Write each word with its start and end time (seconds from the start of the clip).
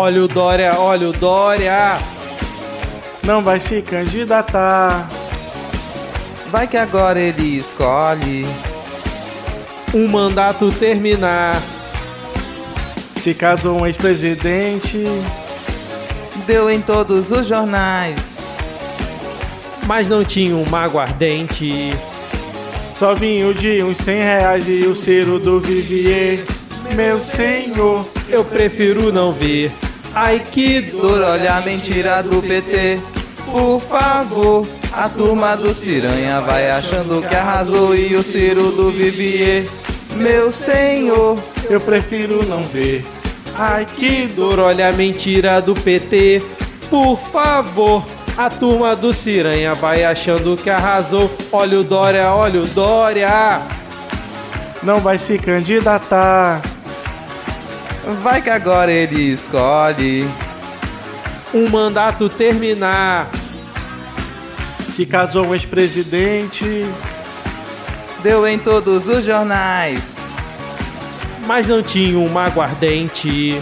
Olha 0.00 0.22
o 0.22 0.28
Dória, 0.28 0.78
olha 0.78 1.08
o 1.08 1.12
Dória. 1.12 1.98
Não 3.24 3.42
vai 3.42 3.58
se 3.58 3.82
candidatar. 3.82 5.10
Vai 6.52 6.68
que 6.68 6.76
agora 6.76 7.18
ele 7.18 7.58
escolhe. 7.58 8.46
Um 9.92 10.06
mandato 10.06 10.70
terminar. 10.70 11.60
Se 13.16 13.34
caso 13.34 13.72
um 13.72 13.84
ex-presidente. 13.84 15.04
Deu 16.46 16.70
em 16.70 16.80
todos 16.80 17.32
os 17.32 17.48
jornais. 17.48 18.38
Mas 19.84 20.08
não 20.08 20.24
tinha 20.24 20.54
uma 20.54 20.84
aguardente. 20.84 21.92
Só 22.94 23.14
vinho 23.16 23.52
de 23.52 23.82
uns 23.82 23.98
100 23.98 24.16
reais 24.20 24.68
e 24.68 24.86
o 24.86 24.94
ciro 24.94 25.40
do 25.40 25.58
Vivier. 25.58 26.38
Meu 26.94 27.18
senhor, 27.18 28.06
eu 28.28 28.44
prefiro 28.44 29.12
não 29.12 29.32
ver. 29.32 29.72
Ai 30.20 30.40
que 30.40 30.80
dor, 30.80 31.22
olha 31.22 31.54
a 31.54 31.60
mentira 31.60 32.20
do 32.24 32.42
PT. 32.42 32.98
Por 33.46 33.80
favor, 33.80 34.66
a 34.92 35.08
turma 35.08 35.56
do 35.56 35.72
Ciranha 35.72 36.40
vai 36.40 36.68
achando 36.72 37.22
que 37.22 37.36
arrasou 37.36 37.94
e 37.94 38.16
o 38.16 38.22
Ciro 38.24 38.72
do 38.72 38.90
Vivier. 38.90 39.66
Meu 40.16 40.50
senhor, 40.50 41.38
eu 41.70 41.80
prefiro 41.80 42.44
não 42.44 42.64
ver. 42.64 43.06
Ai 43.56 43.86
que 43.86 44.26
dor, 44.26 44.58
olha 44.58 44.88
a 44.88 44.92
mentira 44.92 45.62
do 45.62 45.72
PT. 45.72 46.42
Por 46.90 47.16
favor, 47.16 48.04
a 48.36 48.50
turma 48.50 48.96
do 48.96 49.14
Ciranha 49.14 49.72
vai 49.76 50.02
achando 50.02 50.56
que 50.56 50.68
arrasou. 50.68 51.30
Olha 51.52 51.78
o 51.78 51.84
Dória, 51.84 52.34
olha 52.34 52.60
o 52.60 52.66
Dória. 52.66 53.62
Não 54.82 54.98
vai 54.98 55.16
se 55.16 55.38
candidatar. 55.38 56.60
Vai 58.22 58.40
que 58.40 58.48
agora 58.48 58.90
ele 58.90 59.20
escolhe. 59.32 60.28
Um 61.52 61.68
mandato 61.68 62.28
terminar. 62.28 63.30
Se 64.88 65.04
casou 65.04 65.46
um 65.46 65.54
ex-presidente. 65.54 66.86
Deu 68.22 68.46
em 68.46 68.58
todos 68.58 69.08
os 69.08 69.24
jornais. 69.24 70.24
Mas 71.46 71.68
não 71.68 71.82
tinha 71.82 72.18
uma 72.18 72.44
aguardente. 72.44 73.60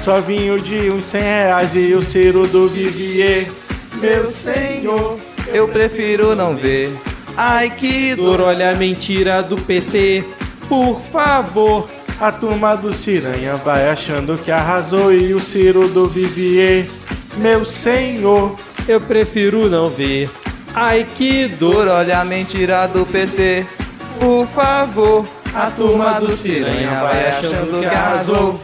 Só 0.00 0.20
vinho 0.20 0.60
de 0.60 0.88
uns 0.88 1.04
100 1.04 1.20
reais 1.20 1.74
e 1.74 1.92
o 1.92 2.02
Ciro 2.02 2.46
do 2.46 2.68
Vivier. 2.68 3.50
Meu 3.94 4.28
senhor, 4.28 5.18
eu 5.48 5.68
prefiro 5.68 6.34
não 6.34 6.54
ver. 6.54 6.96
Ai 7.36 7.68
que 7.68 8.14
dor, 8.14 8.40
olha 8.40 8.70
a 8.70 8.74
mentira 8.74 9.42
do 9.42 9.56
PT. 9.56 10.24
Por 10.68 11.00
favor, 11.00 11.88
a 12.20 12.30
turma 12.30 12.76
do 12.76 12.92
Ciranha 12.92 13.56
vai 13.56 13.88
achando 13.88 14.36
que 14.36 14.50
arrasou 14.50 15.12
e 15.12 15.32
o 15.32 15.40
Ciro 15.40 15.88
do 15.88 16.06
Vivier. 16.06 16.86
Meu 17.38 17.64
senhor, 17.64 18.56
eu 18.86 19.00
prefiro 19.00 19.70
não 19.70 19.88
ver. 19.88 20.28
Ai 20.74 21.06
que 21.16 21.48
dor, 21.48 21.88
olha 21.88 22.20
a 22.20 22.24
mentira 22.24 22.86
do 22.86 23.06
PT. 23.06 23.64
Por 24.18 24.46
favor, 24.48 25.26
a 25.54 25.70
turma 25.70 26.20
do 26.20 26.30
Ciranha 26.30 27.00
vai 27.00 27.28
achando 27.30 27.80
que 27.80 27.86
arrasou. 27.86 28.60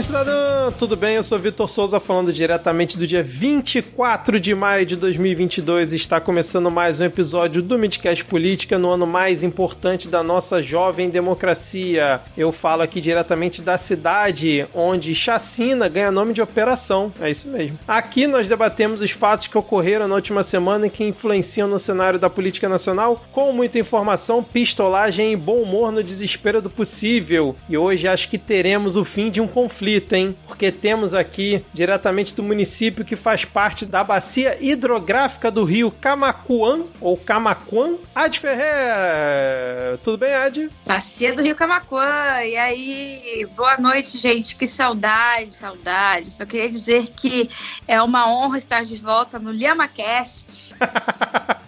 e 0.00 0.02
cidadã! 0.02 0.50
Tudo 0.78 0.96
bem? 0.96 1.16
Eu 1.16 1.22
sou 1.22 1.38
Vitor 1.38 1.68
Souza 1.68 1.98
falando 1.98 2.32
diretamente 2.32 2.96
do 2.96 3.06
dia 3.06 3.22
24 3.22 4.38
de 4.38 4.54
maio 4.54 4.86
de 4.86 4.96
2022 4.96 5.92
e 5.92 5.96
está 5.96 6.20
começando 6.20 6.70
mais 6.70 7.00
um 7.00 7.04
episódio 7.04 7.62
do 7.62 7.78
Midcast 7.78 8.24
Política 8.24 8.78
no 8.78 8.90
ano 8.90 9.06
mais 9.06 9.42
importante 9.42 10.08
da 10.08 10.22
nossa 10.22 10.62
jovem 10.62 11.10
democracia. 11.10 12.20
Eu 12.36 12.52
falo 12.52 12.82
aqui 12.82 13.00
diretamente 13.00 13.62
da 13.62 13.76
cidade 13.76 14.66
onde 14.74 15.14
chacina 15.14 15.88
ganha 15.88 16.10
nome 16.10 16.32
de 16.32 16.42
operação. 16.42 17.12
É 17.20 17.30
isso 17.30 17.48
mesmo. 17.48 17.78
Aqui 17.86 18.26
nós 18.26 18.48
debatemos 18.48 19.02
os 19.02 19.10
fatos 19.10 19.48
que 19.48 19.58
ocorreram 19.58 20.06
na 20.06 20.14
última 20.14 20.42
semana 20.42 20.86
e 20.86 20.90
que 20.90 21.04
influenciam 21.04 21.68
no 21.68 21.78
cenário 21.78 22.18
da 22.18 22.30
política 22.30 22.68
nacional 22.68 23.24
com 23.32 23.52
muita 23.52 23.78
informação, 23.78 24.42
pistolagem 24.42 25.32
e 25.32 25.36
bom 25.36 25.56
humor 25.56 25.90
no 25.90 26.02
desespero 26.02 26.62
do 26.62 26.70
possível. 26.70 27.56
E 27.68 27.76
hoje 27.76 28.06
acho 28.06 28.28
que 28.28 28.38
teremos 28.38 28.96
o 28.96 29.04
fim 29.04 29.30
de 29.30 29.40
um 29.40 29.48
conflito, 29.48 29.89
hein? 30.12 30.36
Porque 30.46 30.70
temos 30.70 31.14
aqui, 31.14 31.64
diretamente 31.72 32.34
do 32.34 32.42
município 32.42 33.04
que 33.04 33.16
faz 33.16 33.44
parte 33.44 33.84
da 33.84 34.04
bacia 34.04 34.56
hidrográfica 34.60 35.50
do 35.50 35.64
rio 35.64 35.90
Camacuã, 35.90 36.80
ou 37.00 37.16
Camacuã, 37.16 37.94
Ad 38.14 38.38
Ferrer. 38.38 39.98
Tudo 40.04 40.18
bem, 40.18 40.34
Ad? 40.34 40.70
Bacia 40.86 41.34
do 41.34 41.42
rio 41.42 41.56
Camacuã. 41.56 42.42
E 42.44 42.56
aí, 42.56 43.46
boa 43.56 43.78
noite, 43.78 44.18
gente. 44.18 44.56
Que 44.56 44.66
saudade, 44.66 45.56
saudade. 45.56 46.30
Só 46.30 46.44
queria 46.44 46.70
dizer 46.70 47.08
que 47.16 47.50
é 47.86 48.00
uma 48.02 48.30
honra 48.32 48.58
estar 48.58 48.84
de 48.84 48.96
volta 48.96 49.38
no 49.38 49.50
LhamaCast. 49.50 50.74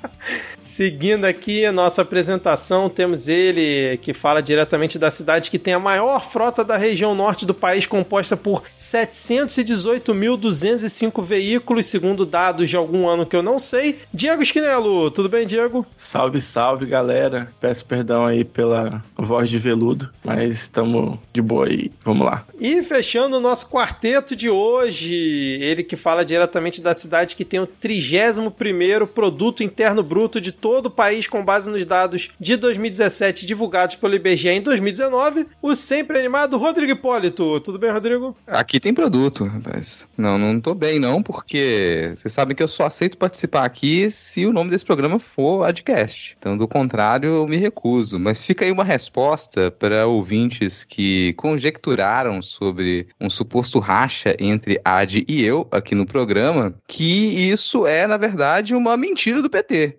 Seguindo 0.63 1.25
aqui 1.25 1.67
a 1.67 1.73
nossa 1.73 2.03
apresentação, 2.03 2.89
temos 2.89 3.27
ele 3.27 3.99
que 3.99 4.15
fala 4.15 4.41
diretamente 4.41 4.97
da 4.97 5.11
cidade 5.11 5.51
que 5.51 5.59
tem 5.59 5.75
a 5.75 5.81
maior 5.81 6.25
frota 6.25 6.63
da 6.63 6.77
região 6.77 7.17
norte 7.17 7.45
do 7.45 7.53
país, 7.53 7.85
composta 7.85 8.37
por 8.37 8.63
718.205 8.77 11.21
veículos, 11.21 11.87
segundo 11.87 12.25
dados 12.25 12.71
de 12.71 12.77
algum 12.77 13.09
ano 13.09 13.27
que 13.27 13.35
eu 13.35 13.43
não 13.43 13.59
sei. 13.59 13.99
Diego 14.15 14.41
Esquinelo, 14.41 15.11
tudo 15.11 15.29
bem, 15.29 15.45
Diego? 15.45 15.85
Salve, 15.97 16.41
salve, 16.41 16.87
galera. 16.87 17.49
Peço 17.61 17.85
perdão 17.85 18.25
aí 18.25 18.45
pela 18.45 19.03
voz 19.17 19.51
de 19.51 19.59
veludo, 19.59 20.11
mas 20.25 20.53
estamos 20.53 21.19
de 21.33 21.43
boa 21.43 21.67
aí. 21.67 21.91
Vamos 22.05 22.25
lá. 22.25 22.45
E 22.61 22.85
fechando 22.85 23.37
o 23.37 23.41
nosso 23.41 23.69
quarteto 23.69 24.37
de 24.37 24.49
hoje, 24.49 25.13
ele 25.61 25.83
que 25.83 25.97
fala 25.97 26.25
diretamente 26.25 26.81
da 26.81 26.95
cidade 26.95 27.35
que 27.35 27.45
tem 27.45 27.59
o 27.59 27.67
31º 27.67 29.09
produto 29.09 29.65
interno 29.65 30.05
bruto 30.05 30.41
de 30.41 30.52
todo 30.53 30.87
o 30.87 30.91
país 30.91 31.27
com 31.27 31.45
base 31.45 31.71
nos 31.71 31.85
dados 31.85 32.31
de 32.39 32.57
2017 32.57 33.47
divulgados 33.47 33.97
pelo 33.97 34.15
IBGE 34.15 34.49
em 34.49 34.61
2019, 34.61 35.47
o 35.61 35.75
sempre 35.75 36.19
animado 36.19 36.59
Rodrigo 36.59 36.93
Hipólito. 36.93 37.61
Tudo 37.61 37.79
bem, 37.79 37.91
Rodrigo? 37.91 38.37
Aqui 38.47 38.79
tem 38.79 38.95
produto, 38.95 39.45
rapaz. 39.45 40.07
Não, 40.17 40.39
não 40.39 40.61
tô 40.61 40.75
bem 40.75 40.99
não, 40.99 41.23
porque 41.23 42.15
vocês 42.17 42.33
sabem 42.33 42.55
que 42.55 42.63
eu 42.63 42.69
só 42.69 42.87
aceito 42.87 43.17
participar 43.17 43.65
aqui 43.65 44.11
se 44.11 44.47
o 44.47 44.53
nome 44.53 44.71
desse 44.71 44.85
programa 44.85 45.19
for 45.19 45.65
Adcast. 45.65 46.37
Então, 46.39 46.57
do 46.57 46.69
contrário, 46.69 47.29
eu 47.37 47.47
me 47.47 47.57
recuso. 47.57 48.19
Mas 48.19 48.45
fica 48.45 48.65
aí 48.65 48.73
uma 48.73 48.85
resposta 48.85 49.71
para 49.71 50.07
ouvintes 50.07 50.85
que 50.85 51.33
conjecturaram 51.35 52.43
sobre 52.43 53.09
um 53.21 53.31
suposto 53.31 53.79
racha 53.79 54.37
entre 54.39 54.81
Ad 54.85 55.25
e 55.29 55.45
eu 55.45 55.67
aqui 55.71 55.95
no 55.95 56.07
programa, 56.07 56.75
que 56.87 57.51
isso 57.51 57.87
é, 57.87 58.07
na 58.07 58.17
verdade, 58.17 58.75
uma 58.75 58.97
mentira 58.97 59.43
do 59.43 59.51
PT. 59.51 59.99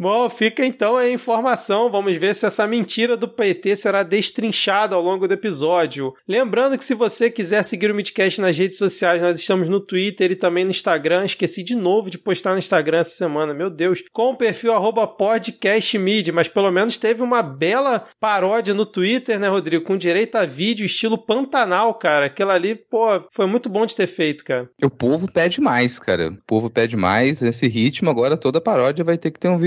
Bom, 0.00 0.30
fica 0.30 0.64
então 0.64 0.96
a 0.96 1.10
informação. 1.10 1.90
Vamos 1.90 2.16
ver 2.16 2.34
se 2.34 2.46
essa 2.46 2.66
mentira 2.66 3.18
do 3.18 3.28
PT 3.28 3.76
será 3.76 4.02
destrinchada 4.02 4.96
ao 4.96 5.02
longo 5.02 5.28
do 5.28 5.34
episódio. 5.34 6.14
Lembrando 6.26 6.78
que 6.78 6.84
se 6.86 6.94
você 6.94 7.30
quiser 7.30 7.62
seguir 7.62 7.90
o 7.90 7.94
Midcast 7.94 8.40
nas 8.40 8.56
redes 8.56 8.78
sociais, 8.78 9.20
nós 9.20 9.38
estamos 9.38 9.68
no 9.68 9.78
Twitter 9.78 10.32
e 10.32 10.36
também 10.36 10.64
no 10.64 10.70
Instagram. 10.70 11.26
Esqueci 11.26 11.62
de 11.62 11.74
novo 11.76 12.08
de 12.08 12.16
postar 12.16 12.52
no 12.52 12.58
Instagram 12.58 13.00
essa 13.00 13.10
semana, 13.10 13.52
meu 13.52 13.68
Deus. 13.68 14.02
Com 14.10 14.30
o 14.30 14.36
perfil 14.36 14.72
podcastmid, 15.18 16.32
mas 16.32 16.48
pelo 16.48 16.70
menos 16.70 16.96
teve 16.96 17.22
uma 17.22 17.42
bela 17.42 18.06
paródia 18.18 18.72
no 18.72 18.86
Twitter, 18.86 19.38
né, 19.38 19.48
Rodrigo? 19.48 19.84
Com 19.84 19.98
direito 19.98 20.36
a 20.36 20.46
vídeo, 20.46 20.86
estilo 20.86 21.18
Pantanal, 21.18 21.92
cara. 21.92 22.24
Aquilo 22.24 22.52
ali, 22.52 22.74
pô, 22.74 23.04
foi 23.30 23.44
muito 23.44 23.68
bom 23.68 23.84
de 23.84 23.94
ter 23.94 24.06
feito, 24.06 24.46
cara. 24.46 24.66
O 24.82 24.88
povo 24.88 25.30
pede 25.30 25.60
mais, 25.60 25.98
cara. 25.98 26.28
O 26.28 26.38
povo 26.46 26.70
pede 26.70 26.96
mais. 26.96 27.42
Esse 27.42 27.68
ritmo, 27.68 28.08
agora 28.08 28.34
toda 28.34 28.62
paródia 28.62 29.04
vai 29.04 29.18
ter 29.18 29.30
que 29.30 29.38
ter 29.38 29.48
um 29.48 29.58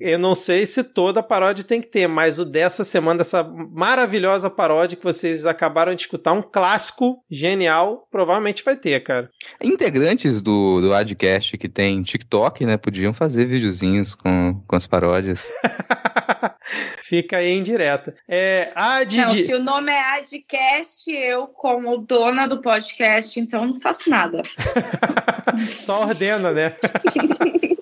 eu 0.00 0.18
não 0.18 0.34
sei 0.34 0.66
se 0.66 0.82
toda 0.82 1.22
paródia 1.22 1.64
tem 1.64 1.80
que 1.80 1.88
ter, 1.88 2.06
mas 2.06 2.38
o 2.38 2.44
dessa 2.44 2.84
semana, 2.84 3.18
dessa 3.18 3.42
maravilhosa 3.42 4.50
paródia 4.50 4.96
que 4.96 5.04
vocês 5.04 5.46
acabaram 5.46 5.94
de 5.94 6.02
escutar, 6.02 6.32
um 6.32 6.42
clássico 6.42 7.22
genial, 7.30 8.06
provavelmente 8.10 8.64
vai 8.64 8.76
ter, 8.76 9.02
cara. 9.02 9.30
Integrantes 9.62 10.42
do, 10.42 10.80
do 10.80 10.94
Adcast 10.94 11.56
que 11.56 11.68
tem 11.68 12.02
TikTok, 12.02 12.64
né, 12.64 12.76
podiam 12.76 13.12
fazer 13.12 13.46
videozinhos 13.46 14.14
com, 14.14 14.62
com 14.66 14.76
as 14.76 14.86
paródias. 14.86 15.48
Fica 17.02 17.36
aí 17.36 17.50
em 17.50 17.62
direta. 17.62 18.14
É, 18.28 18.72
Ad... 18.74 19.16
Não, 19.16 19.34
se 19.34 19.54
o 19.54 19.62
nome 19.62 19.92
é 19.92 20.18
Adcast, 20.18 21.08
eu, 21.10 21.46
como 21.46 21.98
dona 21.98 22.48
do 22.48 22.60
podcast, 22.60 23.38
então 23.38 23.66
não 23.66 23.80
faço 23.80 24.10
nada. 24.10 24.42
Só 25.64 26.02
ordena, 26.02 26.50
né? 26.50 26.74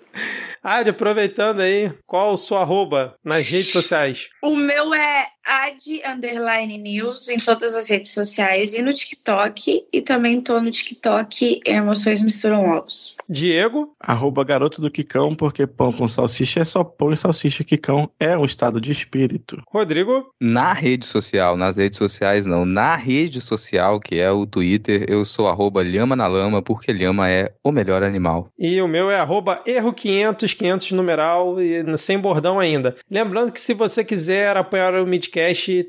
Adi, 0.64 0.88
aproveitando 0.88 1.61
aí, 1.61 1.93
qual 2.06 2.32
o 2.32 2.38
seu 2.38 2.56
arroba 2.56 3.19
nas 3.22 3.46
redes 3.46 3.70
sociais? 3.70 4.31
O 4.43 4.56
meu 4.56 4.94
é 4.94 5.26
ad 5.44 6.02
underline 6.06 6.79
news 6.79 7.29
em 7.29 7.38
todas 7.38 7.75
as 7.75 7.88
redes 7.88 8.12
sociais 8.12 8.75
e 8.75 8.82
no 8.82 8.94
TikTok. 8.94 9.87
E 9.93 10.00
também 10.00 10.41
tô 10.41 10.61
no 10.61 10.70
TikTok 10.70 11.61
Emoções 11.67 12.23
Misturam 12.23 12.70
Ovos. 12.70 13.17
Diego? 13.29 13.94
Arroba 14.00 14.44
garoto 14.44 14.81
do 14.81 14.91
Quicão, 14.91 15.35
porque 15.35 15.67
pão 15.67 15.93
com 15.93 16.08
salsicha 16.08 16.61
é 16.61 16.64
só 16.64 16.82
pão 16.82 17.12
e 17.12 17.17
salsicha 17.17 17.64
Quicão 17.64 18.11
é 18.19 18.37
um 18.37 18.44
estado 18.44 18.81
de 18.81 18.93
espírito. 18.93 19.62
Rodrigo? 19.69 20.26
Na 20.41 20.73
rede 20.73 21.06
social, 21.06 21.56
nas 21.56 21.76
redes 21.76 21.99
sociais 21.99 22.46
não, 22.46 22.64
na 22.64 22.96
rede 22.96 23.41
social, 23.41 24.00
que 24.00 24.17
é 24.17 24.31
o 24.31 24.46
Twitter, 24.46 25.05
eu 25.08 25.25
sou 25.25 25.49
arroba 25.49 25.82
lhama 25.82 26.17
na 26.17 26.26
lama, 26.26 26.62
porque 26.62 26.93
lhama 26.93 27.31
é 27.31 27.52
o 27.62 27.73
melhor 27.73 28.02
animal. 28.02 28.49
E 28.58 28.81
o 28.81 28.88
meu 28.88 29.11
é 29.11 29.19
arroba 29.19 29.62
erro500, 29.67 30.56
500 30.56 30.93
numeral, 30.93 31.61
e 31.61 31.85
sem 31.99 32.19
bordão 32.19 32.58
ainda. 32.58 32.96
Lembrando 33.11 33.52
que 33.52 33.61
se 33.61 33.75
você 33.75 34.05
quiser 34.05 34.56
apoiar 34.56 34.94
o 34.94 35.06
Midcast, 35.06 35.33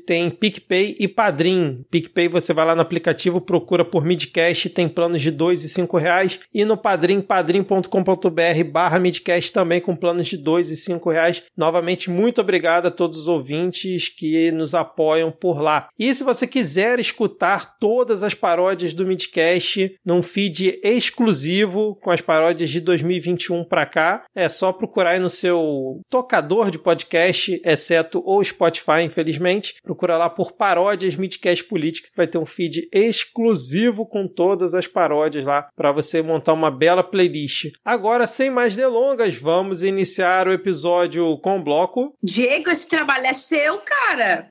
tem 0.06 0.30
PicPay 0.30 0.96
e 0.98 1.06
Padrim. 1.06 1.84
PicPay 1.90 2.28
você 2.28 2.52
vai 2.52 2.66
lá 2.66 2.74
no 2.74 2.82
aplicativo, 2.82 3.40
procura 3.40 3.84
por 3.84 4.04
Midcast, 4.04 4.68
tem 4.70 4.88
planos 4.88 5.22
de 5.22 5.30
2 5.30 5.64
e 5.64 5.68
5 5.68 5.96
reais. 5.96 6.40
E 6.52 6.64
no 6.64 6.76
Padrim, 6.76 7.20
padrim.com.br 7.20 8.64
barra 8.70 8.98
Midcast 8.98 9.52
também 9.52 9.80
com 9.80 9.94
planos 9.94 10.26
de 10.26 10.36
2 10.36 10.70
e 10.70 10.76
5 10.76 11.10
reais. 11.10 11.42
Novamente, 11.56 12.10
muito 12.10 12.40
obrigado 12.40 12.86
a 12.86 12.90
todos 12.90 13.18
os 13.18 13.28
ouvintes 13.28 14.08
que 14.08 14.50
nos 14.50 14.74
apoiam 14.74 15.30
por 15.30 15.60
lá. 15.60 15.88
E 15.98 16.12
se 16.12 16.24
você 16.24 16.46
quiser 16.46 16.98
escutar 16.98 17.76
todas 17.78 18.22
as 18.22 18.34
paródias 18.34 18.92
do 18.92 19.06
Midcast 19.06 19.94
num 20.04 20.22
feed 20.22 20.80
exclusivo 20.82 21.96
com 22.02 22.10
as 22.10 22.20
paródias 22.20 22.70
de 22.70 22.80
2021 22.80 23.64
para 23.64 23.86
cá, 23.86 24.24
é 24.34 24.48
só 24.48 24.72
procurar 24.72 25.10
aí 25.10 25.20
no 25.20 25.30
seu 25.30 26.00
tocador 26.10 26.70
de 26.70 26.78
podcast, 26.78 27.60
exceto 27.64 28.22
o 28.26 28.42
Spotify, 28.42 29.02
infelizmente. 29.04 29.35
Procura 29.82 30.16
lá 30.16 30.28
por 30.28 30.52
paródias 30.52 31.16
Midcast 31.16 31.64
Política, 31.64 32.08
que 32.08 32.16
vai 32.16 32.26
ter 32.26 32.38
um 32.38 32.46
feed 32.46 32.88
exclusivo 32.92 34.06
com 34.06 34.26
todas 34.26 34.74
as 34.74 34.86
paródias 34.86 35.44
lá 35.44 35.68
para 35.76 35.92
você 35.92 36.22
montar 36.22 36.52
uma 36.52 36.70
bela 36.70 37.02
playlist. 37.02 37.72
Agora, 37.84 38.26
sem 38.26 38.50
mais 38.50 38.76
delongas, 38.76 39.36
vamos 39.36 39.82
iniciar 39.82 40.48
o 40.48 40.52
episódio 40.52 41.38
com 41.38 41.58
o 41.58 41.62
bloco. 41.62 42.14
Diego, 42.22 42.70
esse 42.70 42.88
trabalho 42.88 43.26
é 43.26 43.32
seu, 43.32 43.78
cara. 43.78 44.48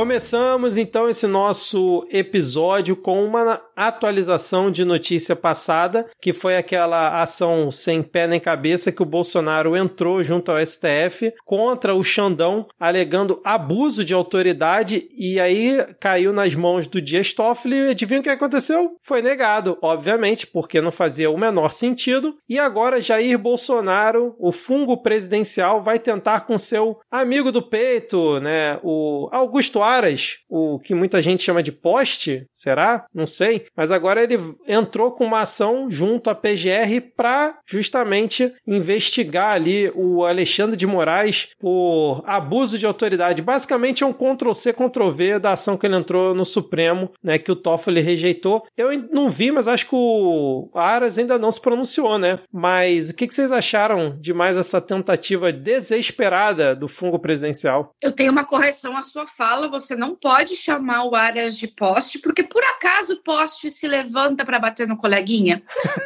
Começamos 0.00 0.78
então 0.78 1.10
esse 1.10 1.26
nosso 1.26 2.06
episódio 2.10 2.96
com 2.96 3.22
uma 3.22 3.60
atualização 3.86 4.70
de 4.70 4.84
notícia 4.84 5.34
passada, 5.34 6.06
que 6.20 6.32
foi 6.32 6.56
aquela 6.56 7.20
ação 7.22 7.70
sem 7.70 8.02
pé 8.02 8.26
nem 8.26 8.40
cabeça 8.40 8.92
que 8.92 9.02
o 9.02 9.06
Bolsonaro 9.06 9.76
entrou 9.76 10.22
junto 10.22 10.50
ao 10.50 10.64
STF 10.64 11.32
contra 11.44 11.94
o 11.94 12.02
Xandão, 12.02 12.66
alegando 12.78 13.40
abuso 13.44 14.04
de 14.04 14.14
autoridade, 14.14 15.08
e 15.16 15.38
aí 15.40 15.78
caiu 15.98 16.32
nas 16.32 16.54
mãos 16.54 16.86
do 16.86 17.00
Dias 17.00 17.32
Toffoli. 17.32 17.76
E 17.76 17.90
adivinha 17.90 18.20
o 18.20 18.22
que 18.22 18.28
aconteceu? 18.28 18.96
Foi 19.00 19.22
negado, 19.22 19.78
obviamente, 19.82 20.46
porque 20.46 20.80
não 20.80 20.92
fazia 20.92 21.30
o 21.30 21.38
menor 21.38 21.72
sentido. 21.72 22.36
E 22.48 22.58
agora 22.58 23.00
Jair 23.00 23.38
Bolsonaro, 23.38 24.34
o 24.38 24.52
fungo 24.52 24.98
presidencial, 24.98 25.82
vai 25.82 25.98
tentar 25.98 26.40
com 26.40 26.58
seu 26.58 26.98
amigo 27.10 27.50
do 27.50 27.62
peito, 27.62 28.40
né, 28.40 28.78
o 28.82 29.28
Augusto 29.32 29.82
Aras, 29.82 30.38
o 30.48 30.78
que 30.78 30.94
muita 30.94 31.22
gente 31.22 31.42
chama 31.42 31.62
de 31.62 31.72
poste, 31.72 32.46
será? 32.52 33.06
Não 33.14 33.26
sei. 33.26 33.66
Mas 33.76 33.90
agora 33.90 34.22
ele 34.22 34.38
entrou 34.66 35.12
com 35.12 35.24
uma 35.24 35.40
ação 35.40 35.90
junto 35.90 36.28
à 36.28 36.34
PGR 36.34 37.00
para 37.16 37.58
justamente 37.66 38.52
investigar 38.66 39.52
ali 39.52 39.90
o 39.94 40.24
Alexandre 40.24 40.76
de 40.76 40.86
Moraes 40.86 41.48
por 41.58 42.22
abuso 42.26 42.78
de 42.78 42.86
autoridade. 42.86 43.42
Basicamente 43.42 44.02
é 44.02 44.06
um 44.06 44.12
Ctrl-C, 44.12 44.72
Ctrl-V 44.72 45.38
da 45.38 45.52
ação 45.52 45.76
que 45.76 45.86
ele 45.86 45.96
entrou 45.96 46.34
no 46.34 46.44
Supremo, 46.44 47.10
né, 47.22 47.38
que 47.38 47.50
o 47.50 47.56
Toffoli 47.56 48.00
rejeitou. 48.00 48.64
Eu 48.76 48.90
não 49.10 49.30
vi, 49.30 49.50
mas 49.50 49.68
acho 49.68 49.86
que 49.86 49.94
o 49.94 50.70
Aras 50.74 51.18
ainda 51.18 51.38
não 51.38 51.50
se 51.50 51.60
pronunciou, 51.60 52.18
né? 52.18 52.40
Mas 52.52 53.10
o 53.10 53.14
que 53.14 53.30
vocês 53.30 53.52
acharam 53.52 54.18
de 54.20 54.34
mais 54.34 54.56
essa 54.56 54.80
tentativa 54.80 55.52
desesperada 55.52 56.74
do 56.74 56.88
fungo 56.88 57.18
presidencial? 57.18 57.94
Eu 58.02 58.12
tenho 58.12 58.32
uma 58.32 58.44
correção 58.44 58.96
à 58.96 59.02
sua 59.02 59.26
fala, 59.26 59.68
você 59.68 59.94
não 59.96 60.14
pode 60.14 60.56
chamar 60.56 61.04
o 61.04 61.14
Arias 61.14 61.56
de 61.56 61.68
poste, 61.68 62.18
porque 62.18 62.42
por 62.42 62.62
acaso 62.64 63.20
o 63.60 63.70
poste 63.70 63.70
se 63.70 63.86
levanta 63.86 64.44
para 64.44 64.58
bater 64.58 64.88
no 64.88 64.96
coleguinha? 64.96 65.62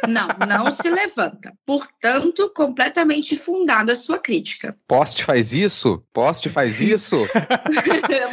Não, 0.07 0.27
não 0.45 0.69
se 0.69 0.89
levanta. 0.89 1.53
Portanto, 1.65 2.51
completamente 2.53 3.37
fundada 3.37 3.93
a 3.93 3.95
sua 3.95 4.19
crítica. 4.19 4.75
Poste 4.87 5.23
faz 5.23 5.53
isso? 5.53 6.01
Poste 6.11 6.49
faz 6.49 6.81
isso? 6.81 7.25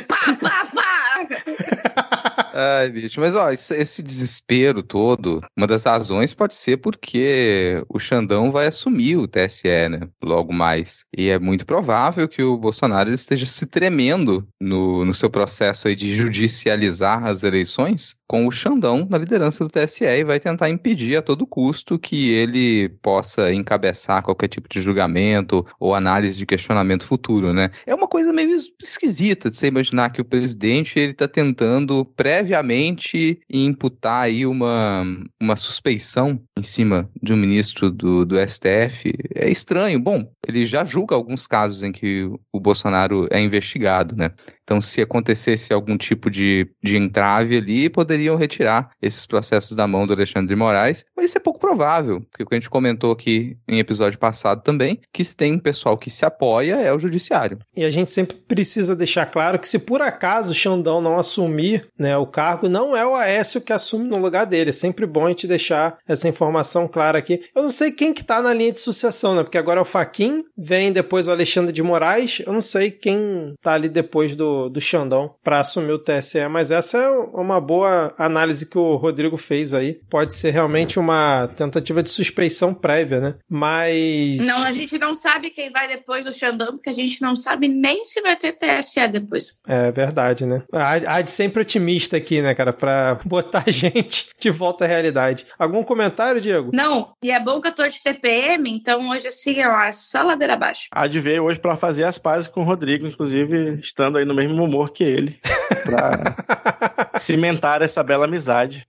pá, 0.08 0.36
pá, 0.40 0.70
pá! 0.74 2.41
Ai, 2.54 2.90
bicho, 2.90 3.18
mas 3.18 3.34
ó, 3.34 3.50
esse, 3.50 4.02
desespero 4.02 4.82
todo, 4.82 5.40
uma 5.56 5.66
das 5.66 5.84
razões 5.84 6.34
pode 6.34 6.54
ser 6.54 6.76
porque 6.76 7.82
o 7.88 7.98
Xandão 7.98 8.52
vai 8.52 8.66
assumir 8.66 9.16
o 9.16 9.26
TSE, 9.26 9.88
né? 9.88 10.00
Logo 10.22 10.52
mais. 10.52 11.06
E 11.16 11.30
é 11.30 11.38
muito 11.38 11.64
provável 11.64 12.28
que 12.28 12.42
o 12.42 12.58
Bolsonaro 12.58 13.12
esteja 13.12 13.46
se 13.46 13.64
tremendo 13.64 14.46
no, 14.60 15.02
no 15.04 15.14
seu 15.14 15.30
processo 15.30 15.88
aí 15.88 15.96
de 15.96 16.14
judicializar 16.14 17.24
as 17.24 17.42
eleições 17.42 18.14
com 18.28 18.46
o 18.46 18.50
Xandão 18.50 19.06
na 19.08 19.18
liderança 19.18 19.64
do 19.64 19.70
TSE 19.70 20.04
e 20.04 20.24
vai 20.24 20.40
tentar 20.40 20.68
impedir 20.68 21.16
a 21.16 21.22
todo 21.22 21.46
custo 21.46 21.98
que 21.98 22.30
ele 22.30 22.88
possa 23.02 23.52
encabeçar 23.52 24.22
qualquer 24.22 24.48
tipo 24.48 24.68
de 24.68 24.80
julgamento 24.80 25.66
ou 25.78 25.94
análise 25.94 26.36
de 26.36 26.46
questionamento 26.46 27.06
futuro, 27.06 27.52
né? 27.52 27.70
É 27.86 27.94
uma 27.94 28.08
coisa 28.08 28.32
meio 28.32 28.56
esquisita 28.82 29.50
de 29.50 29.56
você 29.56 29.66
imaginar 29.66 30.10
que 30.10 30.20
o 30.20 30.24
presidente 30.24 30.98
ele 30.98 31.12
tá 31.14 31.28
tentando 31.28 32.04
previamente 32.42 33.40
imputar 33.48 34.24
aí 34.24 34.44
uma, 34.44 35.04
uma 35.40 35.54
suspeição 35.56 36.42
em 36.58 36.62
cima 36.62 37.08
de 37.22 37.32
um 37.32 37.36
ministro 37.36 37.88
do, 37.88 38.24
do 38.24 38.36
STF. 38.36 39.12
É 39.34 39.48
estranho. 39.48 40.00
Bom, 40.00 40.28
ele 40.46 40.66
já 40.66 40.84
julga 40.84 41.14
alguns 41.14 41.46
casos 41.46 41.84
em 41.84 41.92
que 41.92 42.28
o 42.52 42.60
Bolsonaro 42.60 43.28
é 43.30 43.40
investigado, 43.40 44.16
né? 44.16 44.30
Então, 44.64 44.80
se 44.80 45.00
acontecesse 45.00 45.72
algum 45.72 45.96
tipo 45.96 46.30
de, 46.30 46.68
de 46.82 46.96
entrave 46.96 47.56
ali, 47.56 47.90
poderiam 47.90 48.36
retirar 48.36 48.90
esses 49.00 49.26
processos 49.26 49.76
da 49.76 49.86
mão 49.86 50.06
do 50.06 50.12
Alexandre 50.12 50.48
de 50.48 50.56
Moraes, 50.56 51.04
mas 51.16 51.26
isso 51.26 51.38
é 51.38 51.40
pouco 51.40 51.60
provável, 51.60 52.20
porque 52.20 52.42
o 52.42 52.46
que 52.46 52.54
a 52.54 52.58
gente 52.58 52.70
comentou 52.70 53.12
aqui 53.12 53.56
em 53.68 53.78
episódio 53.78 54.18
passado 54.18 54.62
também, 54.62 55.00
que 55.12 55.24
se 55.24 55.36
tem 55.36 55.52
um 55.52 55.58
pessoal 55.58 55.98
que 55.98 56.10
se 56.10 56.24
apoia 56.24 56.76
é 56.76 56.92
o 56.92 56.98
judiciário. 56.98 57.58
E 57.76 57.84
a 57.84 57.90
gente 57.90 58.10
sempre 58.10 58.36
precisa 58.36 58.94
deixar 58.94 59.26
claro 59.26 59.58
que 59.58 59.68
se 59.68 59.78
por 59.78 60.00
acaso 60.00 60.52
o 60.52 60.54
Xandão 60.54 61.00
não 61.00 61.18
assumir 61.18 61.88
né, 61.98 62.16
o 62.16 62.26
cargo, 62.26 62.68
não 62.68 62.96
é 62.96 63.06
o 63.06 63.14
Aécio 63.14 63.60
que 63.60 63.72
assume 63.72 64.08
no 64.08 64.18
lugar 64.18 64.46
dele. 64.46 64.70
É 64.70 64.72
sempre 64.72 65.06
bom 65.06 65.26
a 65.26 65.28
gente 65.28 65.46
deixar 65.46 65.98
essa 66.06 66.28
informação 66.28 66.86
clara 66.86 67.18
aqui. 67.18 67.42
Eu 67.54 67.62
não 67.62 67.70
sei 67.70 67.90
quem 67.90 68.12
que 68.14 68.24
tá 68.24 68.40
na 68.40 68.52
linha 68.52 68.72
de 68.72 68.80
sucessão, 68.80 69.34
né? 69.34 69.42
Porque 69.42 69.58
agora 69.58 69.80
é 69.80 69.82
o 69.82 69.86
Faquin, 69.86 70.44
vem 70.56 70.92
depois 70.92 71.28
o 71.28 71.32
Alexandre 71.32 71.72
de 71.72 71.82
Moraes, 71.82 72.42
eu 72.46 72.52
não 72.52 72.60
sei 72.60 72.90
quem 72.90 73.54
tá 73.60 73.72
ali 73.72 73.88
depois 73.88 74.36
do 74.36 74.51
do, 74.68 74.80
Xandão 74.80 75.34
para 75.42 75.60
assumir 75.60 75.92
o 75.92 75.98
TSE, 75.98 76.48
mas 76.48 76.70
essa 76.70 76.98
é 76.98 77.08
uma 77.08 77.60
boa 77.60 78.14
análise 78.18 78.68
que 78.68 78.78
o 78.78 78.96
Rodrigo 78.96 79.36
fez 79.36 79.72
aí. 79.72 80.00
Pode 80.10 80.34
ser 80.34 80.50
realmente 80.50 80.98
uma 80.98 81.48
tentativa 81.56 82.02
de 82.02 82.10
suspeição 82.10 82.74
prévia, 82.74 83.20
né? 83.20 83.34
Mas. 83.48 84.38
Não, 84.38 84.62
a 84.62 84.72
gente 84.72 84.98
não 84.98 85.14
sabe 85.14 85.50
quem 85.50 85.70
vai 85.70 85.88
depois 85.88 86.24
do 86.24 86.32
Xandão, 86.32 86.72
porque 86.72 86.90
a 86.90 86.94
gente 86.94 87.22
não 87.22 87.36
sabe 87.36 87.68
nem 87.68 88.04
se 88.04 88.20
vai 88.20 88.36
ter 88.36 88.52
TSE 88.52 89.08
depois. 89.08 89.60
É 89.66 89.90
verdade, 89.92 90.44
né? 90.44 90.62
Há 90.72 91.20
de 91.20 91.30
sempre 91.30 91.62
otimista 91.62 92.16
aqui, 92.16 92.42
né, 92.42 92.54
cara, 92.54 92.72
pra 92.72 93.18
botar 93.24 93.64
a 93.66 93.70
gente 93.70 94.30
de 94.38 94.50
volta 94.50 94.84
à 94.84 94.88
realidade. 94.88 95.46
Algum 95.58 95.82
comentário, 95.82 96.40
Diego? 96.40 96.70
Não, 96.72 97.12
e 97.22 97.30
é 97.30 97.40
bom 97.40 97.60
que 97.60 97.68
eu 97.68 97.74
tô 97.74 97.86
de 97.86 98.02
TPM, 98.02 98.70
então 98.70 99.08
hoje 99.10 99.28
assim, 99.28 99.60
é 99.60 99.92
só 99.92 100.22
ladeira 100.22 100.54
abaixo. 100.54 100.88
Há 100.90 101.06
de 101.06 101.20
ver 101.20 101.40
hoje 101.40 101.58
para 101.58 101.76
fazer 101.76 102.04
as 102.04 102.18
pazes 102.18 102.48
com 102.48 102.62
o 102.62 102.64
Rodrigo, 102.64 103.06
inclusive 103.06 103.78
estando 103.80 104.18
aí 104.18 104.24
no 104.24 104.34
mesmo 104.48 104.64
humor 104.64 104.92
que 104.92 105.04
ele, 105.04 105.38
pra 105.84 106.36
cimentar 107.18 107.82
essa 107.82 108.02
bela 108.02 108.24
amizade. 108.24 108.86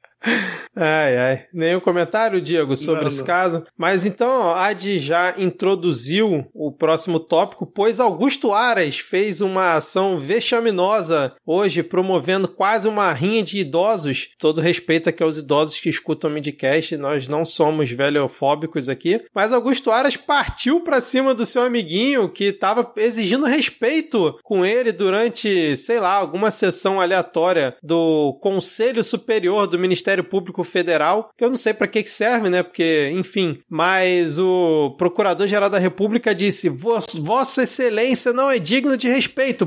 Ai, 0.75 1.17
ai. 1.17 1.45
Nenhum 1.53 1.79
comentário, 1.79 2.41
Diego, 2.41 2.75
sobre 2.75 3.01
Não, 3.01 3.07
esse 3.07 3.23
caso? 3.23 3.63
Mas 3.77 4.05
então, 4.05 4.49
a 4.49 4.65
Adi 4.67 4.97
já 4.97 5.35
introduziu 5.37 6.45
o 6.53 6.71
próximo 6.71 7.19
tópico, 7.19 7.65
pois 7.65 7.99
Augusto 7.99 8.51
Aras 8.53 8.97
fez 8.97 9.41
uma 9.41 9.75
ação 9.75 10.17
vexaminosa 10.17 11.33
hoje, 11.45 11.83
promovendo 11.83 12.47
quase 12.47 12.87
uma 12.87 13.11
rinha 13.11 13.43
de 13.43 13.59
idosos. 13.59 14.29
Todo 14.39 14.61
respeito 14.61 15.09
aqui 15.09 15.21
aos 15.21 15.37
idosos 15.37 15.79
que 15.79 15.89
escutam 15.89 16.29
o 16.29 16.33
Midcast, 16.33 16.97
nós 16.97 17.27
não 17.27 17.45
somos 17.45 17.91
velhofóbicos 17.91 18.89
aqui. 18.89 19.21
Mas 19.33 19.53
Augusto 19.53 19.91
Aras 19.91 20.17
partiu 20.17 20.81
pra 20.81 21.01
cima 21.01 21.35
do 21.35 21.45
seu 21.45 21.61
amiguinho 21.61 22.29
que 22.29 22.51
tava 22.51 22.91
exigindo 22.97 23.45
respeito 23.45 24.37
com 24.43 24.65
ele 24.65 24.91
durante, 24.91 25.75
sei 25.77 25.99
lá, 25.99 26.13
alguma 26.13 26.49
sessão 26.49 26.99
aleatória 26.99 27.75
do 27.83 28.37
Conselho 28.41 29.03
Superior 29.03 29.67
do 29.67 29.77
Ministério 29.77 30.12
Público 30.21 30.63
Federal, 30.65 31.29
que 31.37 31.45
eu 31.45 31.49
não 31.49 31.55
sei 31.55 31.73
pra 31.73 31.87
que 31.87 32.03
que 32.03 32.09
serve, 32.09 32.49
né? 32.49 32.61
Porque, 32.61 33.09
enfim, 33.13 33.59
mas 33.69 34.37
o 34.37 34.95
Procurador-Geral 34.97 35.69
da 35.69 35.79
República 35.79 36.35
disse: 36.35 36.67
"Voss- 36.67 37.15
Vossa 37.15 37.63
Excelência 37.63 38.33
não 38.33 38.51
é 38.51 38.59
digno 38.59 38.97
de 38.97 39.07
respeito. 39.07 39.65